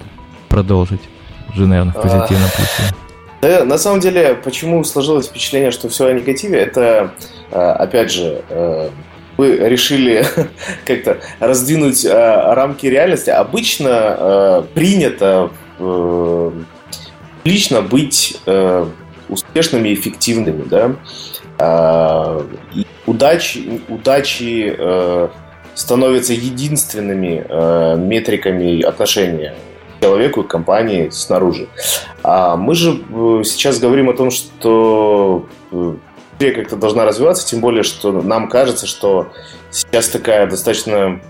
продолжить 0.50 1.02
уже, 1.54 1.68
наверное, 1.68 1.94
в 1.94 2.02
позитивном 2.02 2.50
ключе. 2.50 2.94
Да, 3.42 3.66
на 3.66 3.78
самом 3.78 4.00
деле, 4.00 4.36
почему 4.36 4.84
сложилось 4.86 5.28
впечатление, 5.28 5.72
что 5.72 5.90
все 5.90 6.08
о 6.08 6.14
негативе, 6.14 6.60
это, 6.60 7.12
а, 7.52 7.74
опять 7.74 8.10
же, 8.10 8.42
э, 8.50 8.90
вы 9.36 9.58
решили 9.58 10.26
как-то 10.86 11.20
раздвинуть 11.40 12.06
а, 12.06 12.56
рамки 12.56 12.86
реальности. 12.86 13.30
Обычно 13.30 13.90
э, 13.90 14.64
принято 14.74 15.52
э, 15.78 16.52
лично 17.44 17.82
быть 17.82 18.40
успешными 19.34 19.90
и 19.90 19.94
эффективными, 19.94 20.64
да. 20.64 20.96
А, 21.60 22.46
удачи, 23.06 23.82
удачи 23.90 24.76
э, 24.78 25.28
становятся 25.76 26.34
единственными 26.34 27.46
э, 27.48 27.96
метриками 27.98 28.82
отношения 28.82 29.56
человеку 30.02 30.42
и 30.42 30.48
компании 30.48 31.10
снаружи. 31.10 31.68
А 32.24 32.58
мы 32.58 32.76
же 32.76 32.92
э, 32.92 33.44
сейчас 33.46 33.80
говорим 33.80 34.10
о 34.10 34.14
том, 34.14 34.32
что 34.32 35.48
как-то 36.40 36.76
должна 36.76 37.06
развиваться, 37.06 37.48
тем 37.48 37.62
более, 37.62 37.84
что 37.84 38.12
нам 38.12 38.50
кажется, 38.50 38.86
что 38.86 39.32
сейчас 39.72 40.10
такая 40.10 40.46
достаточно 40.46 41.22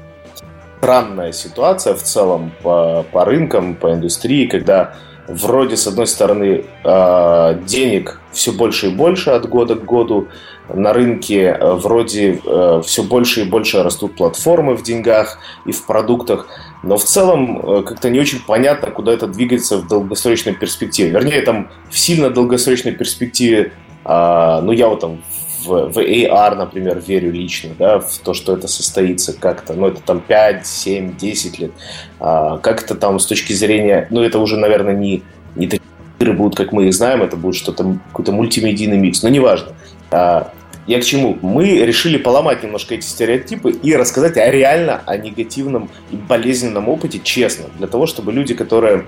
странная 0.80 1.32
ситуация 1.32 1.94
в 1.94 2.02
целом 2.02 2.52
по, 2.64 3.06
по 3.12 3.24
рынкам, 3.24 3.76
по 3.76 3.94
индустрии, 3.94 4.48
когда 4.48 4.96
вроде, 5.28 5.78
с 5.78 5.88
одной 5.88 6.08
стороны, 6.08 6.66
а, 6.84 7.54
денег 7.54 8.20
все 8.32 8.52
больше 8.52 8.88
и 8.88 8.94
больше 8.94 9.30
от 9.30 9.48
года 9.48 9.76
к 9.76 9.86
году, 9.86 10.28
на 10.70 10.94
рынке 10.94 11.58
э, 11.60 11.74
вроде 11.74 12.40
э, 12.46 12.82
все 12.86 13.04
больше 13.04 13.42
и 13.42 13.44
больше 13.44 13.84
растут 13.84 14.16
платформы 14.16 14.76
в 14.76 14.84
деньгах 14.84 15.40
и 15.66 15.72
в 15.72 15.86
продуктах, 15.86 16.48
но 16.84 16.98
в 16.98 17.04
целом 17.04 17.60
э, 17.60 17.84
как-то 17.84 18.10
не 18.10 18.20
очень 18.20 18.40
понятно, 18.40 18.90
куда 18.90 19.12
это 19.12 19.28
двигается 19.28 19.78
в 19.78 19.88
долгосрочной 19.88 20.54
перспективе. 20.54 21.10
Вернее, 21.10 21.42
там 21.42 21.70
в 21.90 22.00
сильно 22.00 22.30
долгосрочной 22.30 22.94
перспективе, 22.94 23.74
а, 24.06 24.62
ну 24.62 24.72
я 24.72 24.88
вот 24.88 25.02
там 25.02 25.22
в, 25.64 25.92
в 25.92 25.98
AR, 25.98 26.56
например, 26.56 27.02
верю 27.06 27.32
лично, 27.32 27.72
да, 27.78 28.00
в 28.00 28.18
то, 28.20 28.34
что 28.34 28.54
это 28.54 28.68
состоится 28.68 29.34
как-то, 29.34 29.74
ну, 29.74 29.88
это 29.88 30.02
там 30.02 30.20
5, 30.20 30.66
7, 30.66 31.18
10 31.18 31.60
лет, 31.60 31.72
а, 32.20 32.58
как 32.58 32.84
это 32.84 32.96
там 32.96 33.20
с 33.20 33.26
точки 33.26 33.54
зрения, 33.54 34.08
ну, 34.10 34.22
это 34.22 34.40
уже, 34.40 34.58
наверное, 34.58 34.96
не, 34.96 35.24
не 35.56 35.68
такие 35.68 35.84
игры 36.20 36.34
будут, 36.34 36.56
как 36.56 36.72
мы 36.72 36.88
их 36.88 36.94
знаем, 36.94 37.22
это 37.22 37.38
будет 37.38 37.56
что-то, 37.56 37.98
какой-то 38.10 38.32
мультимедийный 38.32 38.98
микс, 38.98 39.24
но 39.24 39.30
неважно. 39.30 39.74
А, 40.12 40.52
я 40.86 41.00
к 41.00 41.04
чему? 41.04 41.38
Мы 41.42 41.78
решили 41.78 42.18
поломать 42.18 42.62
немножко 42.62 42.96
эти 42.96 43.06
стереотипы 43.06 43.72
и 43.72 43.96
рассказать 43.96 44.36
о 44.38 44.50
реально 44.52 45.02
о 45.06 45.16
негативном 45.18 45.90
и 46.12 46.16
болезненном 46.18 46.90
опыте 46.90 47.22
честно, 47.24 47.66
для 47.78 47.88
того, 47.88 48.06
чтобы 48.06 48.34
люди, 48.34 48.54
которые 48.54 49.06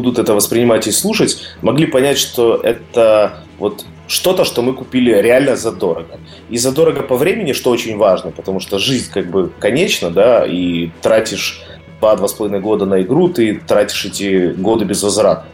будут 0.00 0.18
это 0.18 0.34
воспринимать 0.34 0.86
и 0.86 0.92
слушать, 0.92 1.38
могли 1.60 1.86
понять, 1.86 2.18
что 2.18 2.60
это 2.62 3.42
вот 3.58 3.84
что-то, 4.06 4.44
что 4.44 4.62
мы 4.62 4.72
купили 4.72 5.12
реально 5.12 5.56
задорого. 5.56 6.20
И 6.48 6.56
задорого 6.56 7.02
по 7.02 7.16
времени, 7.16 7.52
что 7.52 7.70
очень 7.70 7.96
важно, 7.96 8.30
потому 8.30 8.60
что 8.60 8.78
жизнь 8.78 9.10
как 9.12 9.28
бы 9.28 9.50
конечна, 9.58 10.10
да, 10.10 10.46
и 10.46 10.90
тратишь 11.02 11.62
два-два 12.00 12.28
с 12.28 12.32
половиной 12.32 12.60
года 12.60 12.86
на 12.86 13.02
игру, 13.02 13.28
ты 13.28 13.60
тратишь 13.66 14.04
эти 14.04 14.52
годы 14.52 14.84
без 14.84 15.02
возврата. 15.02 15.46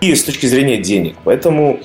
И 0.00 0.12
с 0.12 0.24
точки 0.24 0.46
зрения 0.46 0.78
денег. 0.78 1.14
Поэтому 1.22 1.80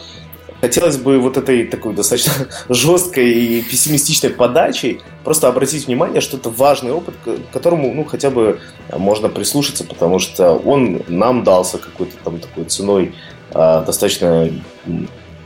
хотелось 0.64 0.96
бы 0.96 1.20
вот 1.20 1.36
этой 1.36 1.66
такой 1.66 1.94
достаточно 1.94 2.48
жесткой 2.70 3.30
и 3.32 3.62
пессимистичной 3.62 4.30
подачей 4.30 5.02
просто 5.26 5.50
обратить 5.50 5.88
внимание, 5.88 6.22
что 6.22 6.38
это 6.38 6.50
важный 6.50 6.94
опыт, 6.94 7.16
к 7.26 7.52
которому, 7.52 7.94
ну, 7.94 8.06
хотя 8.06 8.30
бы 8.30 8.62
можно 8.98 9.28
прислушаться, 9.28 9.84
потому 9.84 10.20
что 10.20 10.54
он 10.54 11.04
нам 11.10 11.44
дался 11.44 11.80
какой-то 11.80 12.16
там 12.24 12.40
такой 12.40 12.64
ценой 12.64 13.14
э, 13.54 13.84
достаточно 13.86 14.50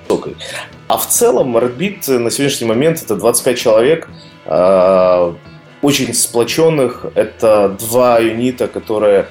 высокой. 0.08 0.36
А 0.88 1.00
в 1.00 1.08
целом 1.08 1.58
Redbit 1.58 2.20
на 2.20 2.30
сегодняшний 2.30 2.68
момент 2.68 3.02
это 3.02 3.16
25 3.16 3.58
человек, 3.58 4.10
э, 4.46 5.34
очень 5.82 6.14
сплоченных. 6.14 7.08
Это 7.16 7.76
два 7.80 8.20
юнита, 8.20 8.68
которые 8.68 9.28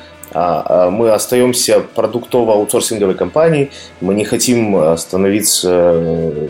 мы 0.91 1.11
остаемся 1.11 1.85
продуктово-аутсорсинговой 1.95 3.15
компанией, 3.15 3.71
мы 4.01 4.15
не 4.15 4.25
хотим 4.25 4.97
становиться 4.99 5.71
э, 5.73 6.49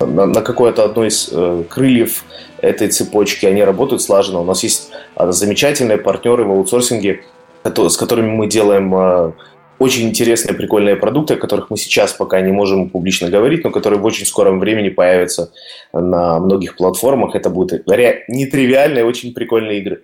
на, 0.00 0.40
какой-то 0.40 0.84
одной 0.84 1.08
из 1.08 1.28
э, 1.30 1.64
крыльев 1.68 2.24
этой 2.58 2.88
цепочки, 2.88 3.46
они 3.46 3.62
работают 3.62 4.02
слаженно. 4.02 4.40
У 4.40 4.44
нас 4.44 4.62
есть 4.62 4.90
а, 5.14 5.30
замечательные 5.32 5.98
партнеры 5.98 6.44
в 6.44 6.50
аутсорсинге, 6.50 7.20
с 7.64 7.96
которыми 7.96 8.30
мы 8.30 8.46
делаем 8.48 9.34
очень 9.80 10.08
интересные, 10.08 10.54
прикольные 10.54 10.94
продукты, 10.94 11.34
о 11.34 11.36
которых 11.38 11.70
мы 11.70 11.78
сейчас 11.78 12.12
пока 12.12 12.40
не 12.42 12.52
можем 12.52 12.90
публично 12.90 13.30
говорить, 13.30 13.64
но 13.64 13.70
которые 13.70 13.98
в 13.98 14.04
очень 14.04 14.26
скором 14.26 14.60
времени 14.60 14.90
появятся 14.90 15.52
на 15.92 16.38
многих 16.38 16.76
платформах. 16.76 17.34
Это 17.34 17.48
будут 17.48 17.86
нетривиальные, 18.28 19.04
очень 19.06 19.32
прикольные 19.32 19.78
игры. 19.78 20.02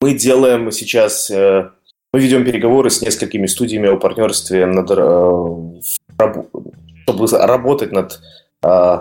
Мы 0.00 0.14
делаем 0.14 0.72
сейчас, 0.72 1.30
э, 1.30 1.68
мы 2.12 2.20
ведем 2.20 2.44
переговоры 2.44 2.90
с 2.90 3.00
несколькими 3.00 3.46
студиями 3.46 3.88
о 3.88 3.96
партнерстве, 3.96 4.66
над, 4.66 4.90
э, 4.90 5.80
чтобы 7.04 7.26
работать 7.30 7.92
над 7.92 8.20
э, 8.62 8.98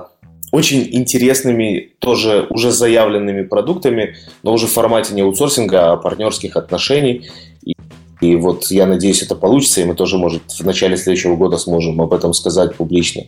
очень 0.52 0.88
интересными, 0.92 1.94
тоже 2.00 2.48
уже 2.50 2.72
заявленными 2.72 3.44
продуктами, 3.44 4.16
но 4.44 4.54
уже 4.54 4.68
в 4.68 4.72
формате 4.72 5.14
не 5.14 5.22
аутсорсинга, 5.22 5.92
а 5.92 5.98
партнерских 5.98 6.56
отношений. 6.56 7.30
И 8.22 8.36
вот 8.36 8.66
я 8.68 8.86
надеюсь, 8.86 9.24
это 9.24 9.36
получится, 9.36 9.82
и 9.82 9.86
мы 9.86 9.96
тоже, 9.96 10.18
может, 10.18 10.44
в 10.52 10.66
начале 10.66 10.96
следующего 10.96 11.36
года 11.36 11.58
сможем 11.58 12.00
об 12.02 12.14
этом 12.14 12.34
сказать 12.34 12.76
публично. 12.76 13.24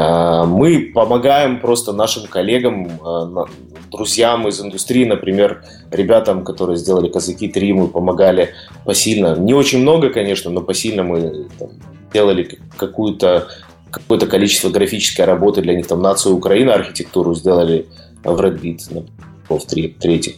А, 0.00 0.46
мы 0.46 0.92
помогаем 0.94 1.60
просто 1.60 1.92
нашим 1.92 2.26
коллегам, 2.26 2.88
а, 3.04 3.44
друзьям 3.92 4.48
из 4.48 4.58
индустрии, 4.60 5.04
например, 5.04 5.62
ребятам, 5.90 6.42
которые 6.42 6.78
сделали 6.78 7.10
«Казаки 7.10 7.48
3», 7.54 7.74
мы 7.74 7.88
помогали 7.88 8.54
посильно. 8.86 9.36
Не 9.36 9.52
очень 9.52 9.80
много, 9.80 10.08
конечно, 10.08 10.50
но 10.50 10.62
посильно 10.62 11.02
мы 11.02 11.48
там, 11.58 11.68
делали 12.14 12.58
какую-то 12.76 13.48
какое-то 13.90 14.28
количество 14.28 14.70
графической 14.70 15.24
работы 15.24 15.62
для 15.62 15.74
них, 15.74 15.86
там, 15.86 16.00
«Нацию 16.00 16.34
Украины» 16.34 16.70
архитектуру 16.70 17.34
сделали 17.34 17.86
в 18.22 18.40
Redbit, 18.40 19.04
в 19.48 19.66
третьих. 19.66 20.36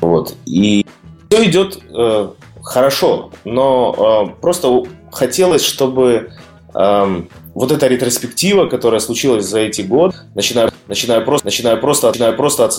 Вот. 0.00 0.34
И 0.44 0.84
все 1.30 1.48
идет 1.48 1.78
э, 1.96 2.28
хорошо, 2.60 3.30
но 3.44 4.26
э, 4.36 4.40
просто 4.40 4.82
хотелось, 5.12 5.62
чтобы 5.62 6.32
э, 6.74 7.22
вот 7.54 7.72
эта 7.72 7.86
ретроспектива, 7.86 8.66
которая 8.66 9.00
случилась 9.00 9.46
за 9.46 9.60
эти 9.60 9.82
годы, 9.82 10.16
начиная, 10.34 10.72
начиная, 10.88 11.20
просто, 11.20 11.46
начиная, 11.46 11.76
просто, 11.76 12.08
начиная 12.08 12.32
просто 12.32 12.64
от 12.64 12.74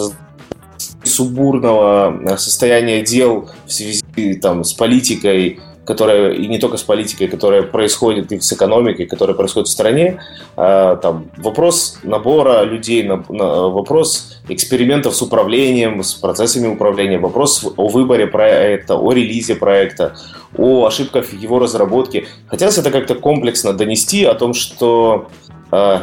субурного 1.04 2.34
э, 2.34 2.38
состояния 2.38 3.04
дел 3.04 3.50
в 3.66 3.72
связи 3.72 4.04
там, 4.42 4.64
с 4.64 4.74
политикой, 4.74 5.60
которая 5.86 6.32
и 6.32 6.48
не 6.48 6.60
только 6.60 6.78
с 6.78 6.84
политикой, 6.84 7.28
которая 7.28 7.64
происходит 7.64 8.32
и 8.32 8.40
с 8.40 8.54
экономикой, 8.54 9.06
которая 9.06 9.36
происходит 9.36 9.68
в 9.68 9.72
стране, 9.72 10.20
а, 10.56 10.96
там 10.98 11.30
вопрос 11.38 12.00
набора 12.04 12.64
людей, 12.64 13.08
вопрос 13.08 14.40
экспериментов 14.50 15.16
с 15.16 15.22
управлением, 15.22 16.04
с 16.04 16.14
процессами 16.14 16.68
управления, 16.68 17.20
вопрос 17.20 17.66
о 17.78 17.88
выборе 17.88 18.28
проекта, 18.28 18.96
о 18.96 19.12
релизе 19.12 19.56
проекта, 19.56 20.16
о 20.58 20.86
ошибках 20.86 21.34
его 21.34 21.60
разработке. 21.60 22.28
Хотелось 22.48 22.78
это 22.78 22.92
как-то 22.92 23.16
комплексно 23.16 23.74
донести 23.74 24.24
о 24.24 24.34
том, 24.36 24.54
что 24.54 25.28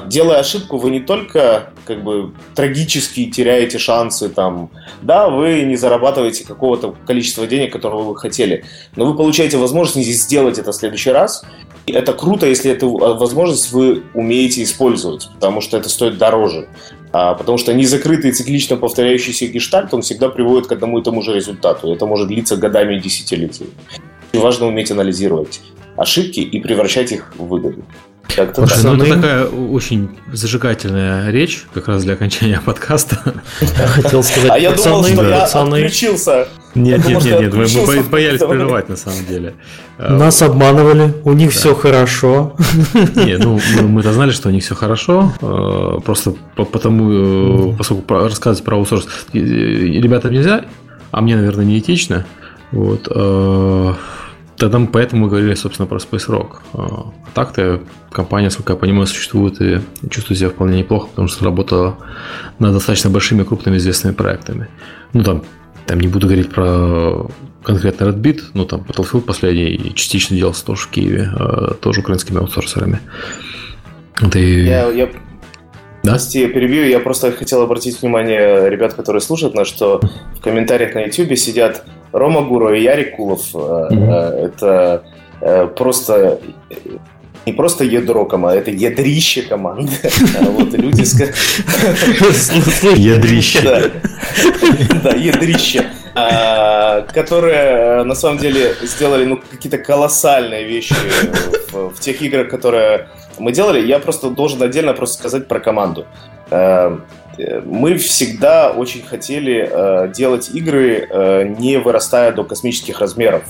делая 0.06 0.40
ошибку, 0.40 0.78
вы 0.78 0.90
не 0.90 1.01
только 1.01 1.70
как 1.84 2.02
бы 2.02 2.32
трагически 2.55 3.30
теряете 3.30 3.78
шансы 3.78 4.28
там, 4.28 4.70
да, 5.02 5.28
вы 5.28 5.62
не 5.62 5.76
зарабатываете 5.76 6.47
какого-то 6.47 6.94
количества 7.06 7.47
денег, 7.47 7.72
которого 7.72 8.02
вы 8.02 8.16
хотели, 8.16 8.64
но 8.97 9.05
вы 9.05 9.16
получаете 9.16 9.59
возможность 9.59 10.09
сделать 10.09 10.59
это 10.59 10.72
в 10.72 10.74
следующий 10.74 11.10
раз. 11.10 11.44
И 11.86 11.92
это 11.92 12.12
круто, 12.12 12.47
если 12.47 12.70
эту 12.70 12.90
возможность 12.90 13.72
вы 13.72 14.02
умеете 14.14 14.62
использовать, 14.62 15.28
потому 15.34 15.60
что 15.60 15.76
это 15.76 15.88
стоит 15.88 16.18
дороже. 16.18 16.68
А, 17.12 17.34
потому 17.34 17.59
что 17.59 17.74
незакрытый 17.74 18.32
циклично 18.32 18.76
повторяющийся 18.76 19.47
гештальт, 19.47 19.92
он 19.92 20.02
всегда 20.02 20.28
приводит 20.28 20.68
к 20.68 20.72
одному 20.72 21.01
и 21.01 21.02
тому 21.02 21.22
же 21.22 21.34
результату. 21.34 21.92
Это 21.92 22.06
может 22.06 22.28
длиться 22.28 22.56
годами 22.56 22.97
и 22.97 23.01
десятилетиями. 23.01 23.72
И 24.32 24.38
важно 24.38 24.66
уметь 24.66 24.90
анализировать 24.90 25.60
ошибки 25.97 26.40
и 26.40 26.60
превращать 26.60 27.12
их 27.12 27.34
в 27.36 27.47
выгоду. 27.47 27.84
Как-то 28.22 28.66
Слушай, 28.66 28.97
ну 28.97 29.05
это 29.05 29.14
такая 29.16 29.47
очень 29.47 30.10
зажигательная 30.32 31.30
речь, 31.30 31.64
как 31.74 31.88
раз 31.88 32.05
для 32.05 32.14
окончания 32.14 32.60
подкаста. 32.64 33.34
Хотел 33.86 34.22
сказать, 34.22 34.51
а 34.51 34.59
я 34.59 34.72
думал, 34.72 35.05
что 35.05 35.28
я 35.28 35.44
отключился. 35.44 36.48
Нет, 36.76 37.05
нет, 37.05 37.24
нет, 37.24 37.40
нет, 37.40 37.55
мы, 37.55 37.66
мы 37.86 38.02
боялись 38.05 38.38
прерывать 38.38 38.88
на 38.88 38.97
самом 38.97 39.26
деле. 39.26 39.55
Нас 39.98 40.40
обманывали, 40.40 41.12
у 41.24 41.32
них 41.32 41.52
да. 41.52 41.59
все 41.59 41.74
хорошо. 41.74 42.55
Не, 43.16 43.38
ну 43.38 43.59
мы-то 43.82 44.12
знали, 44.12 44.30
что 44.30 44.48
у 44.48 44.52
них 44.52 44.62
все 44.62 44.76
хорошо, 44.76 45.32
э, 45.40 46.01
просто 46.05 46.34
потому, 46.55 47.72
э, 47.72 47.76
поскольку 47.76 48.14
рассказывать 48.14 48.64
про 48.64 48.76
аутсорс 48.76 49.09
ребятам 49.32 50.32
нельзя, 50.32 50.64
а 51.10 51.20
мне, 51.20 51.34
наверное, 51.34 51.64
не 51.64 51.78
этично. 51.80 52.24
Вот. 52.70 53.09
Э, 54.61 54.65
Тогда 54.65 54.78
мы 54.78 54.87
поэтому 54.87 55.28
говорили, 55.28 55.55
собственно, 55.55 55.87
про 55.87 55.99
Space 55.99 56.28
Rock. 56.28 56.59
А 56.74 57.12
так-то 57.35 57.81
компания, 58.12 58.51
сколько 58.51 58.74
я 58.74 58.78
понимаю, 58.78 59.07
существует 59.07 59.61
и 59.61 59.81
чувствует 60.11 60.39
себя 60.39 60.51
вполне 60.51 60.78
неплохо, 60.81 61.09
потому 61.09 61.28
что 61.28 61.45
работала 61.45 61.97
над 62.59 62.74
достаточно 62.74 63.11
большими 63.11 63.43
крупными 63.43 63.78
известными 63.78 64.15
проектами. 64.15 64.69
Ну, 65.15 65.23
там, 65.23 65.43
там 65.87 65.99
не 66.01 66.09
буду 66.09 66.27
говорить 66.27 66.51
про 66.51 67.27
конкретно 67.65 68.05
Redbit, 68.05 68.41
но 68.55 68.65
там 68.65 68.81
Battlefield 68.81 69.23
последний 69.23 69.70
и 69.70 69.95
частично 69.95 70.37
делался 70.37 70.65
тоже 70.65 70.82
в 70.82 70.89
Киеве, 70.89 71.31
а, 71.35 71.74
тоже 71.74 72.01
украинскими 72.01 72.39
аутсорсерами. 72.39 73.01
Это 74.20 74.39
я, 74.39 74.91
я... 74.91 75.07
Да? 76.03 76.12
Прости, 76.12 76.41
я 76.41 76.49
перебью. 76.49 76.85
Я 76.87 77.01
просто 77.01 77.32
хотел 77.32 77.62
обратить 77.62 78.01
внимание 78.01 78.70
ребят, 78.70 78.95
которые 78.95 79.20
слушают 79.20 79.55
нас, 79.55 79.69
что 79.69 80.01
в 80.39 80.41
комментариях 80.43 80.95
на 80.95 81.01
YouTube 81.01 81.37
сидят 81.37 81.85
Рома 82.12 82.43
Гуру 82.43 82.74
и 82.74 82.82
Ярик 82.82 83.16
Кулов. 83.16 83.55
Mm-hmm. 83.55 84.47
Это 84.47 85.05
э, 85.41 85.66
просто 85.66 86.39
не 87.47 87.53
просто 87.53 87.85
ядро 87.85 88.27
команды, 88.27 88.59
это 88.59 88.70
ядрище 88.70 89.43
команды. 89.43 89.93
Вот 90.41 90.73
люди 90.73 91.05
Ядрище. 92.97 93.91
Да, 95.03 95.11
ядрище. 95.11 95.87
А, 96.15 97.03
которые 97.03 98.03
на 98.03 98.15
самом 98.15 98.39
деле 98.39 98.74
сделали 98.82 99.24
ну, 99.24 99.41
какие-то 99.51 99.78
колоссальные 99.78 100.65
вещи 100.66 100.95
в 101.73 101.99
тех 102.01 102.20
играх, 102.20 102.49
которые 102.49 103.09
мы 103.39 103.53
делали. 103.53 103.87
Я 103.87 104.01
просто 104.01 104.31
должен 104.31 104.62
отдельно 104.62 104.93
просто 104.93 105.19
сказать 105.19 105.49
про 105.49 105.61
команду 105.61 106.07
мы 107.65 107.97
всегда 107.97 108.71
очень 108.71 109.03
хотели 109.03 109.69
э, 109.71 110.12
делать 110.12 110.51
игры, 110.53 111.07
э, 111.09 111.55
не 111.59 111.79
вырастая 111.79 112.33
до 112.33 112.45
космических 112.45 113.01
размеров. 113.01 113.43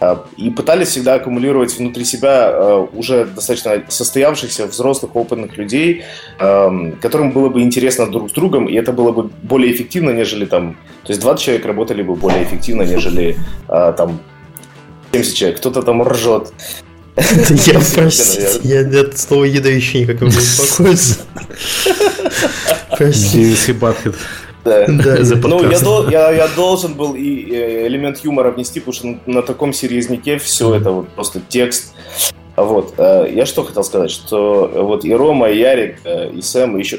Э, 0.00 0.16
и 0.36 0.50
пытались 0.50 0.88
всегда 0.88 1.14
аккумулировать 1.14 1.76
внутри 1.78 2.04
себя 2.04 2.50
э, 2.52 2.86
уже 2.92 3.24
достаточно 3.24 3.82
состоявшихся 3.88 4.66
взрослых, 4.66 5.16
опытных 5.16 5.56
людей, 5.56 6.04
э, 6.38 6.92
которым 7.00 7.32
было 7.32 7.48
бы 7.48 7.62
интересно 7.62 8.06
друг 8.06 8.30
с 8.30 8.32
другом, 8.32 8.68
и 8.68 8.74
это 8.74 8.92
было 8.92 9.12
бы 9.12 9.30
более 9.42 9.72
эффективно, 9.72 10.10
нежели 10.10 10.44
там... 10.44 10.76
То 11.04 11.12
есть 11.12 11.20
20 11.20 11.44
человек 11.44 11.66
работали 11.66 12.02
бы 12.02 12.14
более 12.14 12.42
эффективно, 12.42 12.82
нежели 12.82 13.36
э, 13.68 13.94
там 13.96 14.20
70 15.12 15.34
человек. 15.34 15.58
Кто-то 15.58 15.82
там 15.82 16.02
ржет. 16.02 16.52
Я, 17.18 17.80
простите, 17.94 18.60
я 18.62 19.00
от 19.00 19.18
слова 19.18 19.44
еда 19.44 19.68
еще 19.68 20.00
никак 20.00 20.20
не 20.20 20.28
успокоиться. 20.28 21.20
Простите. 22.96 23.74
Да. 24.64 24.86
ну, 24.86 25.70
я, 25.70 25.78
дол, 25.78 26.08
я, 26.08 26.30
я 26.30 26.48
должен 26.56 26.94
был 26.94 27.14
и 27.14 27.50
э, 27.50 27.86
элемент 27.86 28.18
юмора 28.18 28.50
внести, 28.50 28.80
потому 28.80 28.92
что 28.92 29.06
на, 29.06 29.20
на 29.26 29.42
таком 29.42 29.72
серьезняке 29.72 30.38
все 30.38 30.74
это 30.74 30.90
вот 30.90 31.08
просто 31.10 31.40
текст. 31.48 31.94
Вот. 32.56 32.94
Э, 32.98 33.30
я 33.32 33.46
что 33.46 33.64
хотел 33.64 33.84
сказать, 33.84 34.10
что 34.10 34.70
вот 34.74 35.04
и 35.04 35.14
Рома, 35.14 35.48
и 35.48 35.58
Ярик, 35.58 36.00
э, 36.04 36.30
и 36.32 36.42
Сэм, 36.42 36.76
и 36.76 36.80
еще... 36.80 36.98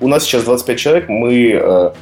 У 0.00 0.08
нас 0.08 0.24
сейчас 0.24 0.44
25 0.44 0.78
человек, 0.78 1.08
мы 1.08 1.92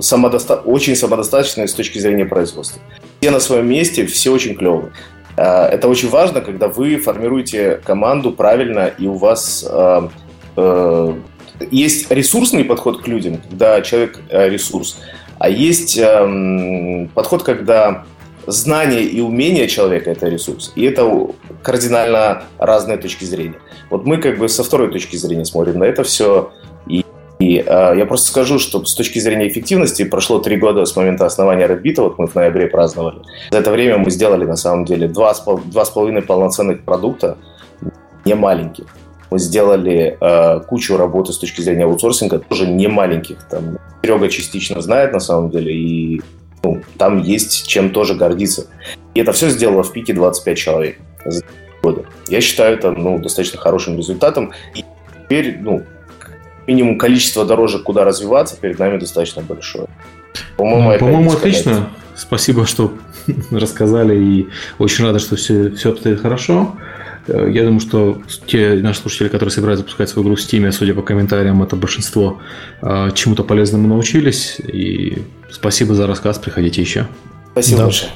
самодоста... 0.00 0.56
очень 0.56 0.96
самодостаточные 0.96 1.68
с 1.68 1.74
точки 1.74 1.98
зрения 1.98 2.24
производства. 2.24 2.80
Все 3.20 3.30
на 3.30 3.40
своем 3.40 3.68
месте, 3.68 4.06
все 4.06 4.32
очень 4.32 4.54
клевые. 4.54 4.92
Это 5.36 5.88
очень 5.88 6.08
важно, 6.08 6.40
когда 6.40 6.68
вы 6.68 6.96
формируете 6.96 7.80
команду 7.84 8.32
правильно, 8.32 8.86
и 8.86 9.06
у 9.06 9.14
вас 9.14 9.64
есть 11.70 12.10
ресурсный 12.10 12.64
подход 12.64 13.02
к 13.02 13.08
людям, 13.08 13.38
когда 13.48 13.80
человек 13.80 14.20
э, 14.28 14.48
ресурс, 14.48 14.98
а 15.38 15.48
есть 15.48 15.98
эм, 15.98 17.08
подход, 17.14 17.42
когда 17.42 18.04
знание 18.46 19.02
и 19.02 19.20
умение 19.20 19.68
человека– 19.68 20.10
это 20.12 20.28
ресурс. 20.28 20.72
И 20.76 20.84
это 20.84 21.28
кардинально 21.62 22.44
разные 22.58 22.96
точки 22.96 23.24
зрения. 23.24 23.58
Вот 23.90 24.06
мы 24.06 24.18
как 24.18 24.38
бы 24.38 24.48
со 24.48 24.62
второй 24.62 24.90
точки 24.90 25.16
зрения 25.16 25.44
смотрим 25.44 25.78
на 25.78 25.84
это 25.84 26.04
все. 26.04 26.52
И, 27.38 27.58
э, 27.58 27.94
я 27.96 28.06
просто 28.06 28.28
скажу, 28.28 28.58
что 28.58 28.84
с 28.84 28.94
точки 28.94 29.18
зрения 29.18 29.48
эффективности 29.48 30.04
прошло 30.04 30.38
три 30.38 30.56
года 30.56 30.84
с 30.84 30.96
момента 30.96 31.26
основания 31.26 31.66
Redbit, 31.66 31.94
вот 31.98 32.18
мы 32.18 32.26
в 32.26 32.34
ноябре 32.34 32.66
праздновали. 32.66 33.18
За 33.50 33.58
это 33.58 33.70
время 33.70 33.98
мы 33.98 34.10
сделали 34.10 34.46
на 34.46 34.56
самом 34.56 34.84
деле 34.84 35.06
два, 35.06 35.34
два 35.66 35.84
с 35.84 35.90
половиной 35.90 36.22
полноценных 36.22 36.82
продукта, 36.82 37.36
не 38.24 38.34
маленьких. 38.34 38.86
Мы 39.30 39.38
сделали 39.38 40.16
э, 40.20 40.60
кучу 40.60 40.96
работы 40.96 41.32
с 41.32 41.38
точки 41.38 41.60
зрения 41.60 41.84
аутсорсинга, 41.84 42.38
тоже 42.38 42.66
не 42.66 42.86
маленьких. 42.86 43.36
Там 43.50 43.78
Серега 44.02 44.28
частично 44.28 44.80
знает 44.80 45.12
на 45.12 45.20
самом 45.20 45.50
деле, 45.50 45.74
и 45.74 46.22
ну, 46.62 46.80
там 46.96 47.22
есть 47.22 47.66
чем 47.66 47.90
тоже 47.90 48.14
гордиться. 48.14 48.66
И 49.14 49.20
это 49.20 49.32
все 49.32 49.50
сделало 49.50 49.82
в 49.82 49.92
пике 49.92 50.14
25 50.14 50.58
человек 50.58 50.98
за 51.24 51.42
годы. 51.82 52.04
Я 52.28 52.40
считаю 52.40 52.76
это 52.76 52.92
ну, 52.92 53.18
достаточно 53.18 53.58
хорошим 53.58 53.96
результатом. 53.96 54.52
И 54.74 54.84
теперь, 55.24 55.58
ну, 55.60 55.82
минимум 56.66 56.98
количество 56.98 57.44
дорожек, 57.44 57.82
куда 57.82 58.04
развиваться, 58.04 58.56
перед 58.60 58.78
нами 58.78 58.98
достаточно 58.98 59.42
большое. 59.42 59.86
По-моему, 60.56 60.92
ну, 60.92 60.98
по-моему 60.98 61.32
отлично. 61.32 61.90
Спасибо, 62.14 62.66
что 62.66 62.92
рассказали, 63.50 64.18
и 64.18 64.48
очень 64.78 65.04
рада, 65.04 65.18
что 65.18 65.36
все, 65.36 65.70
все 65.70 65.90
обстоит 65.92 66.20
хорошо. 66.20 66.76
Э, 67.26 67.48
я 67.52 67.64
думаю, 67.64 67.80
что 67.80 68.22
те 68.46 68.74
наши 68.74 69.00
слушатели, 69.00 69.28
которые 69.28 69.52
собираются 69.52 69.82
запускать 69.82 70.08
свою 70.08 70.26
игру 70.26 70.36
в 70.36 70.38
Steam, 70.38 70.70
судя 70.72 70.94
по 70.94 71.02
комментариям, 71.02 71.62
это 71.62 71.76
большинство, 71.76 72.40
э, 72.82 73.10
чему-то 73.14 73.44
полезному 73.44 73.88
научились. 73.88 74.58
И 74.60 75.22
спасибо 75.50 75.94
за 75.94 76.06
рассказ, 76.06 76.38
приходите 76.38 76.80
еще. 76.80 77.06
Спасибо 77.52 77.78
да. 77.78 77.84
большое. 77.84 78.10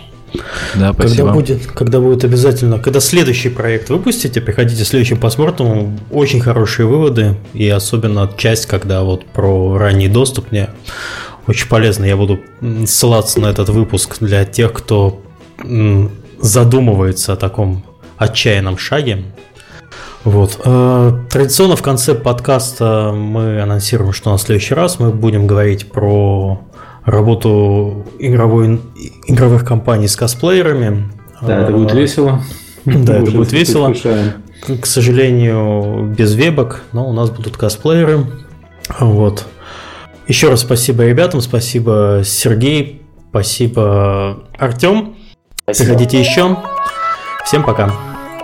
Да, 0.74 0.92
спасибо. 0.92 1.16
Когда 1.16 1.32
будет, 1.32 1.66
когда 1.66 2.00
будет 2.00 2.24
обязательно, 2.24 2.78
когда 2.78 3.00
следующий 3.00 3.48
проект 3.48 3.90
выпустите, 3.90 4.40
приходите 4.40 4.84
следующим 4.84 5.18
посмотрим. 5.18 5.98
Очень 6.10 6.40
хорошие 6.40 6.86
выводы, 6.86 7.36
и 7.54 7.68
особенно 7.68 8.30
часть, 8.36 8.66
когда 8.66 9.02
вот 9.02 9.24
про 9.26 9.78
ранний 9.78 10.08
доступ 10.08 10.52
мне 10.52 10.68
очень 11.46 11.68
полезно. 11.68 12.04
Я 12.04 12.16
буду 12.16 12.40
ссылаться 12.86 13.40
на 13.40 13.46
этот 13.46 13.68
выпуск 13.68 14.18
для 14.20 14.44
тех, 14.44 14.72
кто 14.72 15.20
задумывается 16.40 17.32
о 17.32 17.36
таком 17.36 17.84
отчаянном 18.16 18.78
шаге. 18.78 19.24
Вот. 20.24 20.60
Э, 20.64 21.18
традиционно 21.30 21.76
в 21.76 21.82
конце 21.82 22.14
подкаста 22.14 23.12
мы 23.14 23.62
анонсируем, 23.62 24.12
что 24.12 24.30
на 24.30 24.38
следующий 24.38 24.74
раз 24.74 24.98
мы 24.98 25.10
будем 25.10 25.46
говорить 25.46 25.90
про 25.90 26.60
работу 27.04 28.06
игровой, 28.18 28.80
игровых 29.26 29.64
компаний 29.64 30.08
с 30.08 30.16
косплеерами. 30.16 31.10
Да, 31.42 31.62
это 31.62 31.72
будет 31.72 31.92
весело. 31.92 32.42
Да, 32.86 33.18
это 33.18 33.30
будет 33.30 33.52
весело. 33.52 33.92
К 33.92 34.86
сожалению, 34.86 36.14
без 36.16 36.34
вебок, 36.34 36.82
но 36.92 37.08
у 37.08 37.12
нас 37.12 37.30
будут 37.30 37.58
косплееры. 37.58 38.24
Вот. 38.98 39.46
Еще 40.26 40.48
раз 40.48 40.60
спасибо 40.60 41.04
ребятам, 41.04 41.40
спасибо 41.40 42.22
Сергей, 42.24 43.02
спасибо 43.30 44.44
Артем. 44.58 45.16
Приходите 45.66 46.20
еще. 46.20 46.56
Всем 47.44 47.64
пока. 47.64 47.92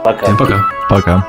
Пока. 0.05 0.27
Всем 0.27 0.37
пока. 0.37 0.65
Пока. 0.89 1.27